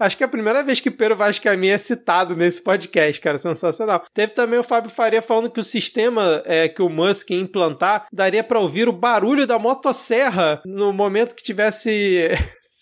Acho 0.00 0.16
que 0.16 0.24
é 0.24 0.26
a 0.26 0.30
primeira 0.30 0.64
vez 0.64 0.80
que 0.80 0.90
Pedro 0.90 1.16
Vaz 1.16 1.38
Caminha 1.38 1.74
é 1.74 1.78
citado 1.78 2.34
nesse 2.34 2.62
podcast, 2.62 3.20
cara. 3.20 3.36
Sensacional. 3.36 4.04
Teve 4.14 4.32
também 4.32 4.58
o 4.58 4.64
Fábio 4.64 4.90
Faria 4.90 5.20
falando 5.20 5.50
que 5.50 5.60
o 5.60 5.64
sistema 5.64 6.42
é, 6.46 6.68
que 6.68 6.80
o 6.80 6.88
Musk 6.88 7.30
ia 7.30 7.40
implantar 7.40 8.06
daria 8.10 8.42
para 8.42 8.58
ouvir 8.58 8.88
o 8.88 8.92
barulho 8.92 9.46
da 9.46 9.58
motosserra 9.58 10.62
no 10.64 10.90
momento 10.90 11.36
que 11.36 11.42
tivesse 11.42 12.30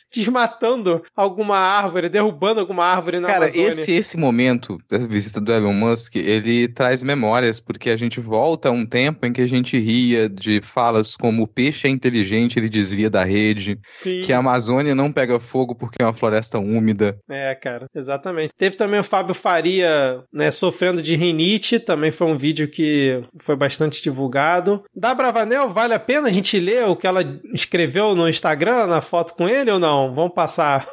desmatando 0.15 1.03
alguma 1.15 1.57
árvore, 1.57 2.09
derrubando 2.09 2.61
alguma 2.61 2.85
árvore 2.85 3.21
na 3.21 3.29
Cara, 3.29 3.45
Amazônia. 3.45 3.69
esse, 3.69 3.93
esse 3.93 4.17
momento 4.17 4.79
da 4.89 4.99
visita 4.99 5.41
do 5.41 5.53
Elon 5.53 5.73
Musk, 5.73 6.17
ele 6.17 6.69
traz 6.69 7.03
memórias, 7.03 7.61
porque 7.61 7.91
a 7.91 7.97
gente 7.97 8.21
volta 8.21 8.69
a 8.69 8.73
um 8.73 8.87
tempo 8.87 9.27
em 9.27 9.33
que 9.33 9.41
a 9.41 9.47
gente 9.47 9.79
ria 9.79 10.29
de 10.29 10.61
falas 10.61 11.17
como 11.17 11.43
o 11.43 11.47
peixe 11.47 11.87
é 11.87 11.91
inteligente, 11.91 12.59
ele 12.59 12.69
desvia 12.69 13.11
da 13.11 13.25
rede, 13.25 13.79
Sim. 13.85 14.23
que 14.23 14.33
a 14.33 14.39
Amazônia 14.39 14.95
não 14.95 15.13
pega 15.13 15.39
fogo 15.39 15.75
porque 15.75 16.03
é 16.03 16.07
uma 16.07 16.13
floresta 16.13 16.59
úmida. 16.59 17.19
É, 17.29 17.55
cara, 17.55 17.87
exatamente. 17.95 18.55
Teve 18.57 18.77
também 18.77 19.01
o 19.01 19.05
Fábio 19.05 19.35
Faria, 19.35 20.23
né, 20.33 20.51
sofrendo 20.51 21.03
de 21.03 21.15
rinite, 21.15 21.79
também 21.79 22.11
foi 22.11 22.27
um 22.27 22.37
vídeo 22.37 22.69
que 22.69 23.23
foi 23.39 23.57
bastante 23.57 24.03
divulgado. 24.03 24.83
Da 24.95 25.15
Bravanel, 25.15 25.69
vale 25.69 25.95
a 25.95 25.99
pena 25.99 26.29
a 26.29 26.33
gente 26.33 26.59
ler 26.59 26.85
o 26.85 26.97
que 26.97 27.07
ela 27.07 27.23
escreveu 27.53 28.15
no 28.15 28.29
Instagram, 28.29 28.87
na 28.87 29.01
foto 29.01 29.35
com 29.35 29.49
ele 29.49 29.71
ou 29.71 29.79
não? 29.79 29.98
Vamos 30.15 30.33
passar. 30.35 30.87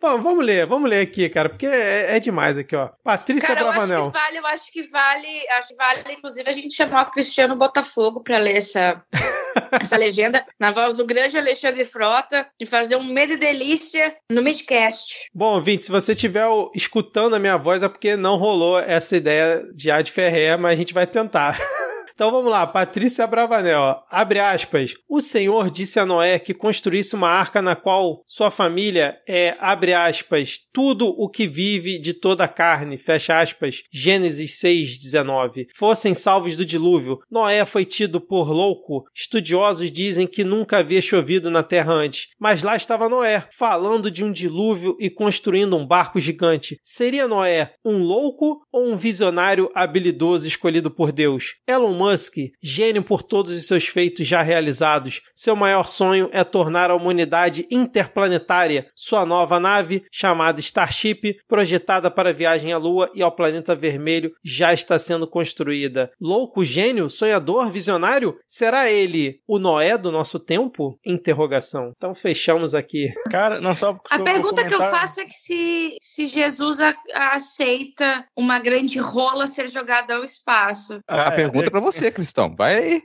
Bom, 0.00 0.20
vamos 0.20 0.44
ler, 0.44 0.66
vamos 0.66 0.90
ler 0.90 1.00
aqui, 1.00 1.28
cara, 1.28 1.48
porque 1.48 1.66
é, 1.66 2.16
é 2.16 2.20
demais 2.20 2.58
aqui, 2.58 2.74
ó. 2.74 2.90
Patrícia 3.02 3.48
Cara, 3.48 3.60
eu 3.60 3.68
acho 3.68 3.78
Bravanel. 3.78 4.10
que 4.10 4.18
vale, 4.18 4.36
eu 4.38 4.46
acho 4.46 4.72
que 4.72 4.82
vale, 4.82 5.48
acho 5.50 5.68
que 5.68 5.76
vale, 5.76 6.02
inclusive, 6.12 6.50
a 6.50 6.52
gente 6.52 6.74
chamar 6.74 7.02
o 7.02 7.10
Cristiano 7.12 7.56
Botafogo 7.56 8.22
para 8.22 8.38
ler 8.38 8.56
essa, 8.56 9.02
essa 9.80 9.96
legenda, 9.96 10.44
na 10.58 10.70
voz 10.70 10.96
do 10.96 11.06
grande 11.06 11.38
Alexandre 11.38 11.84
Frota, 11.84 12.46
e 12.60 12.66
fazer 12.66 12.96
um 12.96 13.04
medo 13.04 13.34
e 13.34 13.36
delícia 13.36 14.16
no 14.30 14.42
Midcast. 14.42 15.28
Bom, 15.34 15.60
Vinte, 15.60 15.84
se 15.84 15.90
você 15.90 16.12
estiver 16.12 16.46
escutando 16.74 17.34
a 17.34 17.38
minha 17.38 17.56
voz 17.56 17.82
é 17.82 17.88
porque 17.88 18.16
não 18.16 18.36
rolou 18.36 18.78
essa 18.78 19.16
ideia 19.16 19.62
de 19.74 19.90
Ad 19.90 20.10
Ferré, 20.10 20.56
mas 20.56 20.72
a 20.72 20.76
gente 20.76 20.94
vai 20.94 21.06
tentar. 21.06 21.58
Então 22.14 22.30
vamos 22.30 22.48
lá, 22.48 22.64
Patrícia 22.64 23.26
Bravanel, 23.26 24.00
abre 24.08 24.38
aspas. 24.38 24.94
O 25.08 25.20
Senhor 25.20 25.68
disse 25.68 25.98
a 25.98 26.06
Noé 26.06 26.38
que 26.38 26.54
construísse 26.54 27.16
uma 27.16 27.28
arca 27.28 27.60
na 27.60 27.74
qual 27.74 28.22
sua 28.24 28.52
família 28.52 29.16
é, 29.26 29.56
abre 29.58 29.92
aspas, 29.92 30.60
tudo 30.72 31.08
o 31.08 31.28
que 31.28 31.48
vive 31.48 31.98
de 31.98 32.14
toda 32.14 32.44
a 32.44 32.48
carne, 32.48 32.98
fecha 32.98 33.40
aspas, 33.40 33.82
Gênesis 33.90 34.60
6, 34.60 34.96
19, 34.96 35.66
fossem 35.74 36.14
salvos 36.14 36.54
do 36.54 36.64
dilúvio. 36.64 37.18
Noé 37.28 37.64
foi 37.64 37.84
tido 37.84 38.20
por 38.20 38.48
louco. 38.48 39.04
Estudiosos 39.12 39.90
dizem 39.90 40.28
que 40.28 40.44
nunca 40.44 40.78
havia 40.78 41.02
chovido 41.02 41.50
na 41.50 41.64
terra 41.64 41.92
antes, 41.92 42.28
mas 42.38 42.62
lá 42.62 42.76
estava 42.76 43.08
Noé, 43.08 43.44
falando 43.50 44.08
de 44.08 44.22
um 44.22 44.30
dilúvio 44.30 44.96
e 45.00 45.10
construindo 45.10 45.76
um 45.76 45.84
barco 45.84 46.20
gigante. 46.20 46.78
Seria 46.80 47.26
Noé 47.26 47.72
um 47.84 48.04
louco 48.04 48.60
ou 48.70 48.86
um 48.88 48.94
visionário 48.94 49.68
habilidoso 49.74 50.46
escolhido 50.46 50.92
por 50.92 51.10
Deus? 51.10 51.56
Elon 51.66 52.03
Musk, 52.04 52.34
gênio 52.62 53.02
por 53.02 53.22
todos 53.22 53.52
os 53.56 53.66
seus 53.66 53.86
feitos 53.86 54.26
já 54.26 54.42
realizados, 54.42 55.22
seu 55.34 55.56
maior 55.56 55.86
sonho 55.88 56.28
é 56.32 56.44
tornar 56.44 56.90
a 56.90 56.94
humanidade 56.94 57.66
interplanetária. 57.70 58.86
Sua 58.94 59.24
nova 59.24 59.58
nave, 59.58 60.04
chamada 60.12 60.60
Starship, 60.60 61.36
projetada 61.48 62.10
para 62.10 62.32
viagem 62.32 62.72
à 62.72 62.78
Lua 62.78 63.10
e 63.14 63.22
ao 63.22 63.32
planeta 63.32 63.74
vermelho, 63.74 64.32
já 64.44 64.72
está 64.72 64.98
sendo 64.98 65.26
construída. 65.26 66.10
Louco, 66.20 66.64
gênio, 66.64 67.08
sonhador, 67.08 67.70
visionário? 67.70 68.36
Será 68.46 68.90
ele 68.90 69.40
o 69.46 69.58
Noé 69.58 69.96
do 69.96 70.12
nosso 70.12 70.38
tempo? 70.38 70.98
Interrogação. 71.04 71.92
Então 71.96 72.14
fechamos 72.14 72.74
aqui. 72.74 73.12
Cara, 73.30 73.60
não 73.60 73.74
só 73.74 73.98
A 74.10 74.18
pergunta 74.18 74.66
que 74.66 74.74
eu 74.74 74.78
faço 74.78 75.20
é 75.20 75.24
que 75.24 75.34
se, 75.34 75.96
se 76.00 76.26
Jesus 76.26 76.80
a- 76.80 76.94
aceita 77.32 78.26
uma 78.36 78.58
grande 78.58 78.98
rola 78.98 79.46
ser 79.46 79.68
jogada 79.68 80.16
ao 80.16 80.24
espaço. 80.24 80.98
A 81.08 81.30
pergunta 81.30 81.66
é 81.66 81.70
pra 81.70 81.80
você, 81.80 81.93
Cristão. 82.12 82.54
Vai 82.56 82.76
aí. 82.76 83.02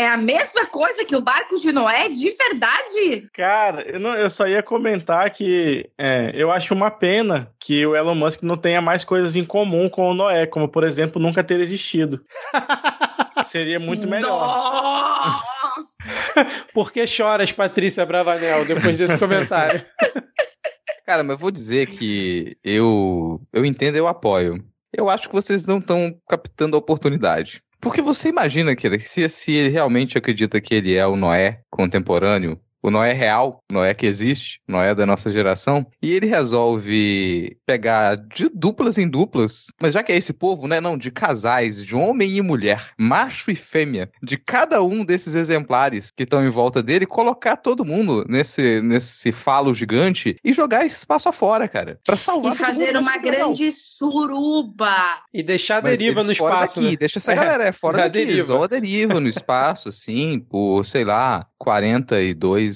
É 0.00 0.06
a 0.06 0.16
mesma 0.16 0.64
coisa 0.66 1.04
que 1.04 1.16
o 1.16 1.20
barco 1.20 1.58
de 1.58 1.72
Noé, 1.72 2.08
de 2.08 2.30
verdade? 2.30 3.28
Cara, 3.34 3.82
eu, 3.82 3.98
não- 3.98 4.14
eu 4.14 4.30
só 4.30 4.46
ia 4.46 4.62
comentar 4.62 5.28
que 5.32 5.90
é, 5.98 6.30
eu 6.34 6.52
acho 6.52 6.72
uma 6.72 6.88
pena 6.90 7.52
que 7.58 7.84
o 7.84 7.96
Elon 7.96 8.14
Musk 8.14 8.42
não 8.42 8.56
tenha 8.56 8.80
mais 8.80 9.02
coisas 9.02 9.34
em 9.34 9.44
comum 9.44 9.88
com 9.88 10.08
o 10.10 10.14
Noé, 10.14 10.46
como, 10.46 10.68
por 10.68 10.84
exemplo, 10.84 11.20
nunca 11.20 11.42
ter 11.42 11.58
existido. 11.60 12.24
Seria 13.44 13.78
muito 13.80 14.06
melhor. 14.08 14.28
Nossa! 14.30 15.96
Por 16.74 16.92
que 16.92 17.06
choras, 17.06 17.52
Patrícia 17.52 18.04
Bravanel, 18.06 18.64
depois 18.64 18.96
desse 18.98 19.18
comentário? 19.18 19.84
Cara, 21.06 21.22
mas 21.22 21.34
eu 21.34 21.38
vou 21.38 21.50
dizer 21.50 21.86
que 21.86 22.56
eu, 22.62 23.40
eu 23.52 23.64
entendo 23.64 23.96
e 23.96 23.98
eu 23.98 24.06
apoio. 24.08 24.62
Eu 24.92 25.08
acho 25.08 25.28
que 25.28 25.34
vocês 25.34 25.66
não 25.66 25.78
estão 25.78 26.14
captando 26.28 26.76
a 26.76 26.78
oportunidade. 26.78 27.62
Porque 27.80 28.02
você 28.02 28.28
imagina 28.28 28.74
que 28.74 28.98
se, 29.00 29.28
se 29.28 29.52
ele 29.52 29.68
realmente 29.68 30.18
acredita 30.18 30.60
que 30.60 30.74
ele 30.74 30.94
é 30.94 31.06
o 31.06 31.16
Noé 31.16 31.62
contemporâneo, 31.70 32.60
o 32.82 32.90
Noé 32.90 33.12
real, 33.12 33.60
o 33.70 33.74
Noé 33.74 33.92
que 33.94 34.06
existe, 34.06 34.60
o 34.68 34.72
Noé 34.72 34.94
da 34.94 35.04
nossa 35.06 35.30
geração, 35.30 35.86
e 36.02 36.12
ele 36.12 36.26
resolve 36.26 37.56
pegar 37.66 38.16
de 38.16 38.48
duplas 38.54 38.98
em 38.98 39.08
duplas, 39.08 39.66
mas 39.80 39.92
já 39.94 40.02
que 40.02 40.12
é 40.12 40.16
esse 40.16 40.32
povo, 40.32 40.66
né, 40.68 40.80
não, 40.80 40.96
de 40.96 41.10
casais, 41.10 41.84
de 41.84 41.94
homem 41.94 42.36
e 42.36 42.42
mulher, 42.42 42.86
macho 42.98 43.50
e 43.50 43.54
fêmea, 43.56 44.10
de 44.22 44.36
cada 44.36 44.82
um 44.82 45.04
desses 45.04 45.34
exemplares 45.34 46.10
que 46.16 46.22
estão 46.22 46.44
em 46.44 46.48
volta 46.50 46.82
dele, 46.82 47.06
colocar 47.06 47.56
todo 47.56 47.84
mundo 47.84 48.24
nesse, 48.28 48.80
nesse 48.80 49.32
falo 49.32 49.74
gigante 49.74 50.36
e 50.44 50.52
jogar 50.52 50.84
esse 50.86 50.98
espaço 50.98 51.28
afora, 51.28 51.68
cara, 51.68 51.98
Pra 52.04 52.16
salvar 52.16 52.52
E 52.52 52.56
todo 52.56 52.66
fazer 52.66 52.86
mundo, 52.86 53.00
uma 53.00 53.16
grande 53.18 53.70
suruba. 53.70 54.88
E 55.32 55.42
deixar 55.42 55.78
a 55.78 55.80
deriva 55.80 56.22
no 56.22 56.34
fora 56.34 56.54
espaço. 56.54 56.80
daqui, 56.80 56.90
né? 56.92 56.96
deixa 56.98 57.18
essa 57.18 57.32
É, 57.32 57.34
galera 57.34 57.64
é 57.64 57.72
fora 57.72 57.98
daqui, 57.98 58.24
deriva. 58.24 58.64
a 58.64 58.66
deriva 58.66 59.20
no 59.20 59.28
espaço, 59.28 59.88
assim, 59.88 60.38
por, 60.40 60.84
sei 60.84 61.04
lá, 61.04 61.46
42 61.58 62.67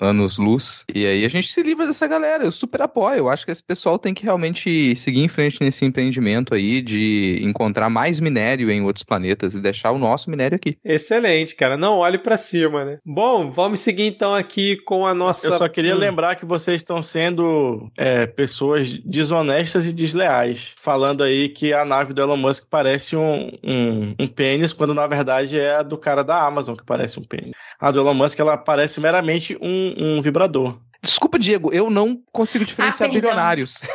anos-luz. 0.00 0.84
E 0.94 1.06
aí 1.06 1.24
a 1.24 1.28
gente 1.28 1.48
se 1.48 1.62
livra 1.62 1.86
dessa 1.86 2.06
galera, 2.06 2.44
eu 2.44 2.52
super 2.52 2.82
apoio. 2.82 3.18
Eu 3.18 3.28
acho 3.28 3.44
que 3.44 3.52
esse 3.52 3.62
pessoal 3.62 3.98
tem 3.98 4.14
que 4.14 4.24
realmente 4.24 4.94
seguir 4.96 5.20
em 5.22 5.28
frente 5.28 5.58
nesse 5.60 5.84
empreendimento 5.84 6.54
aí 6.54 6.80
de 6.80 7.38
encontrar 7.42 7.88
mais 7.88 8.20
minério 8.20 8.70
em 8.70 8.82
outros 8.82 9.04
planetas 9.04 9.54
e 9.54 9.60
deixar 9.60 9.90
o 9.92 9.98
nosso 9.98 10.30
minério 10.30 10.56
aqui. 10.56 10.76
Excelente, 10.84 11.54
cara. 11.54 11.76
Não 11.76 11.98
olhe 11.98 12.18
pra 12.18 12.36
cima, 12.36 12.84
né? 12.84 12.98
Bom, 13.04 13.50
vamos 13.50 13.80
seguir 13.80 14.04
então 14.06 14.34
aqui 14.34 14.76
com 14.84 15.06
a 15.06 15.14
nossa. 15.14 15.46
Eu 15.48 15.58
só 15.58 15.68
queria 15.68 15.94
Hum. 15.94 15.98
lembrar 15.98 16.34
que 16.36 16.44
vocês 16.44 16.76
estão 16.76 17.02
sendo 17.02 17.88
é, 17.98 18.26
pessoas 18.26 18.98
desonestas 19.04 19.86
e 19.86 19.92
desleais. 19.92 20.72
Falando 20.76 21.22
aí 21.22 21.48
que 21.48 21.72
a 21.72 21.84
nave 21.84 22.12
do 22.12 22.20
Elon 22.22 22.36
Musk 22.36 22.64
parece 22.68 23.16
um, 23.16 23.50
um, 23.62 24.14
um 24.18 24.26
pênis, 24.26 24.72
quando 24.72 24.94
na 24.94 25.06
verdade 25.06 25.58
é 25.58 25.76
a 25.76 25.82
do 25.82 25.96
cara 25.98 26.22
da 26.22 26.44
Amazon 26.46 26.74
que 26.74 26.84
parece 26.84 27.18
um 27.18 27.22
pênis. 27.24 27.52
A 27.80 27.90
do 27.90 28.00
Elon 28.00 28.14
Musk, 28.14 28.38
ela 28.38 28.56
parece 28.56 29.00
meramente 29.00 29.23
um, 29.60 29.94
um 29.98 30.22
vibrador. 30.22 30.78
Desculpa, 31.02 31.38
Diego, 31.38 31.72
eu 31.72 31.90
não 31.90 32.18
consigo 32.32 32.64
diferenciar 32.64 33.10
Ah, 33.10 33.12
bilionários. 33.12 33.80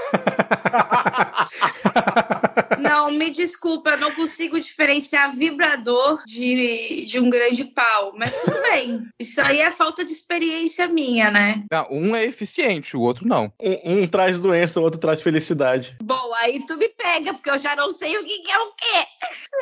Não, 2.80 3.12
me 3.12 3.30
desculpa, 3.30 3.92
eu 3.92 3.98
não 3.98 4.12
consigo 4.12 4.60
diferenciar 4.60 5.36
vibrador 5.36 6.24
de, 6.26 7.06
de 7.06 7.20
um 7.20 7.30
grande 7.30 7.66
pau. 7.66 8.14
Mas 8.18 8.38
tudo 8.38 8.62
bem. 8.62 9.08
Isso 9.20 9.42
aí 9.42 9.60
é 9.60 9.72
falta 9.72 10.04
de 10.04 10.12
experiência 10.12 10.88
minha, 10.88 11.30
né? 11.32 11.64
Não, 11.72 11.88
um 11.92 12.16
é 12.16 12.26
eficiente, 12.26 12.96
o 12.96 13.02
outro 13.02 13.28
não. 13.28 13.52
Um, 13.60 14.04
um 14.04 14.08
traz 14.08 14.40
doença, 14.40 14.80
o 14.80 14.84
outro 14.84 15.00
traz 15.00 15.22
felicidade. 15.22 15.96
Bom, 16.04 16.34
aí 16.42 16.66
tu 16.66 16.78
me 16.78 16.90
pega, 16.90 17.34
porque 17.34 17.50
eu 17.50 17.60
já 17.60 17.76
não 17.76 17.92
sei 17.92 18.18
o 18.18 18.24
que, 18.24 18.40
que 18.40 18.52
é 18.52 18.60
o 18.60 18.72
quê. 18.74 19.08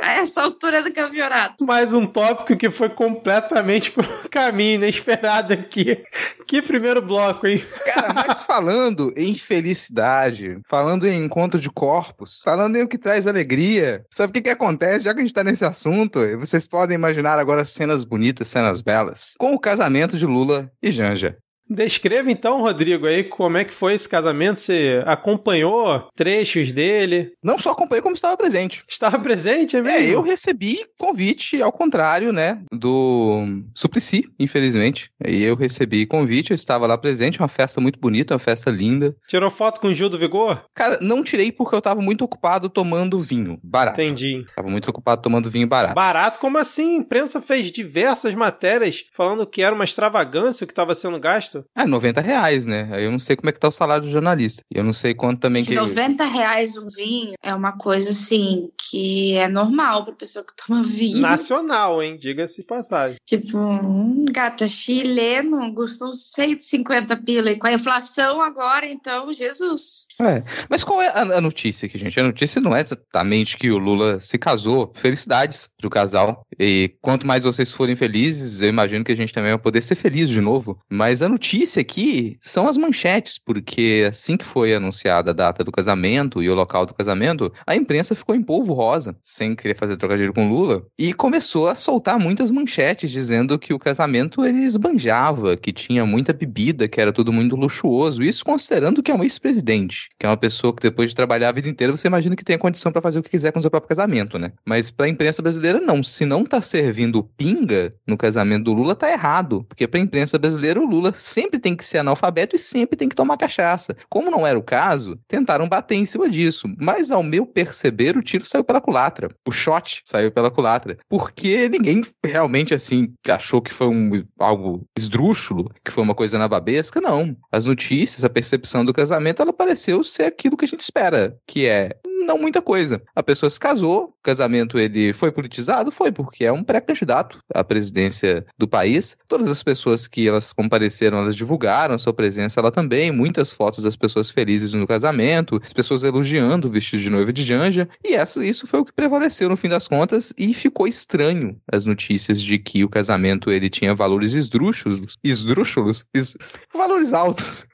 A 0.04 0.14
essa 0.14 0.44
altura 0.44 0.82
do 0.82 0.94
campeonato. 0.94 1.66
Mais 1.66 1.94
um 1.94 2.06
tópico 2.06 2.56
que 2.56 2.70
foi 2.70 2.90
completamente 2.90 3.92
pro 3.92 4.30
caminho 4.30 4.76
inesperado 4.76 5.54
aqui. 5.54 6.04
Que 6.46 6.62
primeiro 6.62 7.02
bloco, 7.02 7.48
hein? 7.48 7.64
Cara, 7.94 8.14
mas 8.14 8.44
falando 8.44 9.14
em 9.18 9.36
felicidade, 9.36 10.60
falando 10.68 11.08
em 11.08 11.26
encontro 11.26 11.60
de 11.60 11.70
corpos, 11.70 12.42
falando 12.44 12.76
em 12.78 12.84
o 12.84 12.88
que 12.88 12.98
traz 13.08 13.26
alegria, 13.26 14.06
sabe 14.12 14.32
o 14.32 14.34
que, 14.34 14.42
que 14.42 14.50
acontece? 14.50 15.06
Já 15.06 15.14
que 15.14 15.22
a 15.22 15.24
gente 15.24 15.34
tá 15.34 15.42
nesse 15.42 15.64
assunto, 15.64 16.20
vocês 16.38 16.68
podem 16.68 16.96
imaginar 16.96 17.40
agora 17.40 17.64
cenas 17.64 18.04
bonitas, 18.04 18.50
cenas 18.50 18.82
belas, 18.82 19.34
com 19.40 19.54
o 19.54 19.60
casamento 19.60 20.18
de 20.18 20.26
Lula 20.26 20.70
e 20.84 20.92
Janja. 20.92 21.38
Descreva 21.70 22.32
então, 22.32 22.62
Rodrigo, 22.62 23.06
aí 23.08 23.24
como 23.24 23.58
é 23.58 23.66
que 23.66 23.74
foi 23.74 23.94
esse 23.94 24.08
casamento. 24.08 24.60
Você 24.60 25.02
acompanhou 25.06 26.08
trechos 26.16 26.72
dele? 26.74 27.32
Não 27.44 27.60
só 27.60 27.72
acompanhei, 27.72 28.02
como 28.02 28.16
estava 28.16 28.38
presente. 28.38 28.84
Estava 28.88 29.20
presente, 29.20 29.76
é 29.76 29.80
É, 29.80 29.82
mesmo? 29.82 30.14
eu 30.14 30.22
recebi 30.22 30.80
convite, 30.98 31.62
ao 31.62 31.72
contrário, 31.72 32.32
né, 32.32 32.60
do 32.72 33.46
Suplicy, 33.76 34.24
infelizmente. 34.40 35.10
Aí 35.24 35.44
eu 35.44 35.56
recebi 35.56 36.06
convite, 36.06 36.52
eu 36.52 36.56
estava 36.56 36.88
lá 36.88 36.98
presente, 36.98 37.40
uma 37.40 37.48
festa 37.48 37.80
muito 37.82 38.00
bonita, 38.00 38.34
uma 38.34 38.40
festa 38.40 38.70
linda. 38.70 39.16
Tirou 39.28 39.50
foto 39.50 39.80
com 39.82 39.88
o 39.88 39.94
Gil 39.94 40.10
do 40.10 40.18
Vigor? 40.18 40.64
Cara, 40.74 40.98
não 41.02 41.24
tirei 41.24 41.52
porque 41.52 41.76
eu 41.76 41.82
tava 41.82 42.02
muito 42.02 42.24
ocupado 42.24 42.70
tomando 42.70 43.20
vinho 43.22 43.60
barato. 43.64 44.00
Entendi. 44.02 44.46
Tava 44.56 44.70
muito 44.70 44.90
ocupado 44.90 45.22
tomando 45.22 45.50
vinho 45.50 45.68
barato. 45.68 45.96
Barato? 45.96 46.40
Como 46.40 46.58
assim? 46.58 46.96
A 46.98 47.00
imprensa 47.02 47.42
fez 47.42 47.72
diversas 47.72 48.34
matérias 48.34 49.04
falando 49.12 49.46
que 49.46 49.62
era 49.62 49.76
uma 49.76 49.84
extravagância 49.84 50.64
o 50.64 50.68
que 50.68 50.72
estava 50.74 50.96
sendo 50.96 51.20
gasto. 51.20 51.57
Resto. 51.58 51.70
É, 51.76 51.86
90 51.86 52.22
reais, 52.22 52.66
né? 52.66 52.88
Aí 52.92 53.04
eu 53.04 53.12
não 53.12 53.20
sei 53.20 53.36
como 53.36 53.50
é 53.50 53.52
que 53.52 53.60
tá 53.60 53.68
o 53.68 53.72
salário 53.72 54.06
do 54.06 54.12
jornalista. 54.12 54.62
Eu 54.72 54.84
não 54.84 54.94
sei 54.94 55.14
quanto 55.14 55.40
também 55.40 55.64
De 55.64 55.70
que. 55.70 55.76
90 55.76 56.24
reais 56.26 56.78
um 56.78 56.88
vinho 56.88 57.34
é 57.44 57.54
uma 57.54 57.78
coisa 57.78 58.12
assim 58.12 58.70
que 58.90 59.36
é 59.36 59.48
normal 59.48 60.06
pra 60.06 60.14
pessoa 60.14 60.46
que 60.46 60.54
toma 60.56 60.84
vinho. 60.84 61.20
Nacional, 61.20 62.02
hein? 62.02 62.18
Diga-se 62.20 62.62
de 62.62 62.68
passagem. 62.68 63.18
Tipo, 63.26 63.58
um 63.58 64.26
gata 64.26 64.68
chileno 64.68 65.74
custa 65.74 66.06
uns 66.06 66.32
150 66.34 67.18
pila. 67.18 67.52
E 67.52 67.58
com 67.58 67.68
a 67.68 67.74
inflação 67.74 68.42
agora, 68.42 68.86
então, 68.86 69.32
Jesus. 69.34 70.08
É. 70.22 70.44
Mas 70.70 70.84
qual 70.84 71.02
é 71.02 71.08
a, 71.08 71.22
a 71.22 71.42
notícia 71.42 71.86
aqui, 71.86 71.98
gente? 71.98 72.20
A 72.20 72.24
notícia 72.24 72.62
não 72.62 72.76
é 72.76 72.82
exatamente 72.82 73.58
que 73.58 73.70
o 73.70 73.78
Lula 73.78 74.20
se 74.20 74.38
casou. 74.38 74.92
Felicidades 74.96 75.70
pro 75.80 75.90
casal. 75.90 76.46
E 76.60 76.96
quanto 77.02 77.28
mais 77.28 77.44
vocês 77.44 77.72
forem 77.72 77.96
felizes, 77.96 78.62
eu 78.62 78.70
imagino 78.70 79.04
que 79.04 79.12
a 79.12 79.16
gente 79.16 79.34
também 79.34 79.52
vai 79.52 79.60
poder 79.60 79.82
ser 79.82 79.96
feliz 79.96 80.30
de 80.30 80.42
novo. 80.42 80.80
Mas 80.90 81.22
a 81.22 81.30
notícia 81.30 81.47
aqui 81.80 82.38
são 82.42 82.68
as 82.68 82.78
manchetes, 82.78 83.38
porque 83.38 84.06
assim 84.10 84.36
que 84.36 84.46
foi 84.46 84.74
anunciada 84.74 85.32
a 85.32 85.34
data 85.34 85.64
do 85.64 85.72
casamento 85.72 86.42
e 86.44 86.50
o 86.50 86.56
local 86.56 86.86
do 86.86 86.94
casamento, 86.94 87.52
a 87.66 87.76
imprensa 87.76 88.16
ficou 88.16 88.36
em 88.36 88.42
polvo 88.42 88.74
rosa, 88.74 89.16
sem 89.22 89.56
querer 89.56 89.76
fazer 89.76 89.98
trocadilho 89.98 90.34
com 90.34 90.50
Lula, 90.50 90.86
e 90.98 91.14
começou 91.14 91.68
a 91.68 91.76
soltar 91.76 92.20
muitas 92.20 92.52
manchetes 92.52 93.12
dizendo 93.12 93.58
que 93.58 93.74
o 93.74 93.80
casamento 93.80 94.46
ele 94.46 94.60
esbanjava, 94.60 95.56
que 95.56 95.72
tinha 95.72 96.06
muita 96.06 96.34
bebida, 96.34 96.88
que 96.88 97.00
era 97.00 97.14
tudo 97.14 97.32
muito 97.32 97.56
luxuoso. 97.56 98.22
Isso 98.22 98.44
considerando 98.44 99.02
que 99.02 99.12
é 99.12 99.16
um 99.16 99.24
ex-presidente, 99.24 100.10
que 100.20 100.26
é 100.26 100.30
uma 100.30 100.38
pessoa 100.38 100.76
que 100.76 100.82
depois 100.82 101.10
de 101.10 101.16
trabalhar 101.16 101.50
a 101.50 101.54
vida 101.54 101.70
inteira, 101.70 101.96
você 101.96 102.08
imagina 102.08 102.36
que 102.36 102.44
tem 102.44 102.56
a 102.56 102.60
condição 102.60 102.92
para 102.92 103.02
fazer 103.02 103.20
o 103.20 103.24
que 103.24 103.30
quiser 103.30 103.52
com 103.52 103.60
o 103.60 103.62
seu 103.62 103.72
próprio 103.72 103.90
casamento, 103.90 104.38
né? 104.38 104.52
Mas 104.66 104.92
pra 104.92 105.08
imprensa 105.08 105.42
brasileira, 105.42 105.80
não. 105.80 106.04
Se 106.04 106.26
não 106.26 106.44
tá 106.44 106.62
servindo 106.62 107.24
pinga 107.24 107.94
no 108.06 108.18
casamento 108.18 108.66
do 108.66 108.74
Lula, 108.74 108.96
tá 108.96 109.12
errado. 109.12 109.66
Porque 109.68 109.88
pra 109.88 110.00
imprensa 110.00 110.38
brasileira, 110.38 110.80
o 110.80 110.86
Lula 110.86 111.14
sempre 111.38 111.60
tem 111.60 111.76
que 111.76 111.86
ser 111.86 112.00
analfabeto 112.00 112.56
e 112.56 112.60
sempre 112.60 112.98
tem 112.98 113.08
que 113.08 113.16
tomar 113.16 113.38
cachaça. 113.38 113.96
Como 114.10 114.32
não 114.32 114.46
era 114.48 114.58
o 114.58 114.64
caso, 114.64 115.20
tentaram 115.28 115.70
bater 115.70 115.94
em 115.94 116.06
cima 116.06 116.28
disso. 116.28 116.68
Mas 116.80 117.12
ao 117.12 117.22
meu 117.22 117.46
perceber, 117.46 118.18
o 118.18 118.24
tiro 118.24 118.44
saiu 118.44 118.64
pela 118.64 118.82
culatra. 118.82 119.30
O 119.48 119.52
shot 119.52 120.02
saiu 120.04 120.32
pela 120.32 120.50
culatra. 120.50 120.98
Porque 121.08 121.70
ninguém 121.70 122.02
realmente, 122.26 122.74
assim, 122.74 123.14
achou 123.30 123.62
que 123.62 123.72
foi 123.72 123.86
um, 123.86 124.24
algo 124.40 124.84
esdrúxulo, 124.98 125.72
que 125.86 125.92
foi 125.92 126.04
uma 126.04 126.16
coisa 126.16 126.40
nababesca. 126.40 127.00
Não. 127.00 127.38
As 127.52 127.68
notícias, 127.68 128.24
a 128.24 128.30
percepção 128.30 128.84
do 128.84 128.94
casamento, 128.94 129.40
ela 129.44 129.54
pareceu 129.54 130.04
ser 130.04 130.24
aquilo 130.24 130.58
que 130.58 130.66
a 130.66 130.68
gente 130.68 130.82
espera, 130.82 131.38
que 131.46 131.68
é 131.68 131.98
não 132.28 132.38
muita 132.38 132.62
coisa. 132.62 133.02
A 133.16 133.24
pessoa 133.24 133.50
se 133.50 133.60
casou, 133.60 134.04
o 134.06 134.14
casamento 134.22 134.78
ele 134.78 135.14
foi 135.14 135.32
politizado, 135.32 135.92
foi 135.92 136.12
porque 136.12 136.44
é 136.46 136.52
um 136.52 136.64
pré-candidato 136.64 137.40
à 137.54 137.64
presidência 137.64 138.46
do 138.58 138.68
país. 138.68 139.18
Todas 139.28 139.50
as 139.50 139.64
pessoas 139.64 140.08
que 140.08 140.28
elas 140.28 140.52
compareceram, 140.52 141.20
elas 141.20 141.36
divulgaram 141.36 141.98
sua 141.98 142.14
presença 142.14 142.62
lá 142.62 142.70
também, 142.70 143.12
muitas 143.12 143.54
fotos 143.54 143.84
das 143.84 143.96
pessoas 143.96 144.30
felizes 144.30 144.74
no 144.74 144.86
casamento, 144.86 145.60
as 145.64 145.74
pessoas 145.74 146.04
elogiando 146.04 146.68
o 146.68 146.72
vestido 146.72 147.02
de 147.02 147.10
noiva 147.10 147.32
de 147.32 147.44
Janja, 147.44 147.88
e 148.04 148.16
isso, 148.16 148.44
isso 148.44 148.68
foi 148.68 148.82
o 148.82 148.86
que 148.86 148.94
prevaleceu 148.94 149.48
no 149.48 149.56
fim 149.56 149.70
das 149.70 149.88
contas 149.88 150.34
e 150.38 150.54
ficou 150.54 150.86
estranho 150.86 151.58
as 151.72 151.86
notícias 151.86 152.42
de 152.42 152.60
que 152.60 152.84
o 152.84 152.90
casamento 152.90 153.50
ele 153.50 153.70
tinha 153.70 153.96
valores 153.96 154.34
esdrúxulos, 154.34 155.18
esdrúxulos, 155.24 156.06
es, 156.14 156.36
valores 156.74 157.14
altos. 157.14 157.66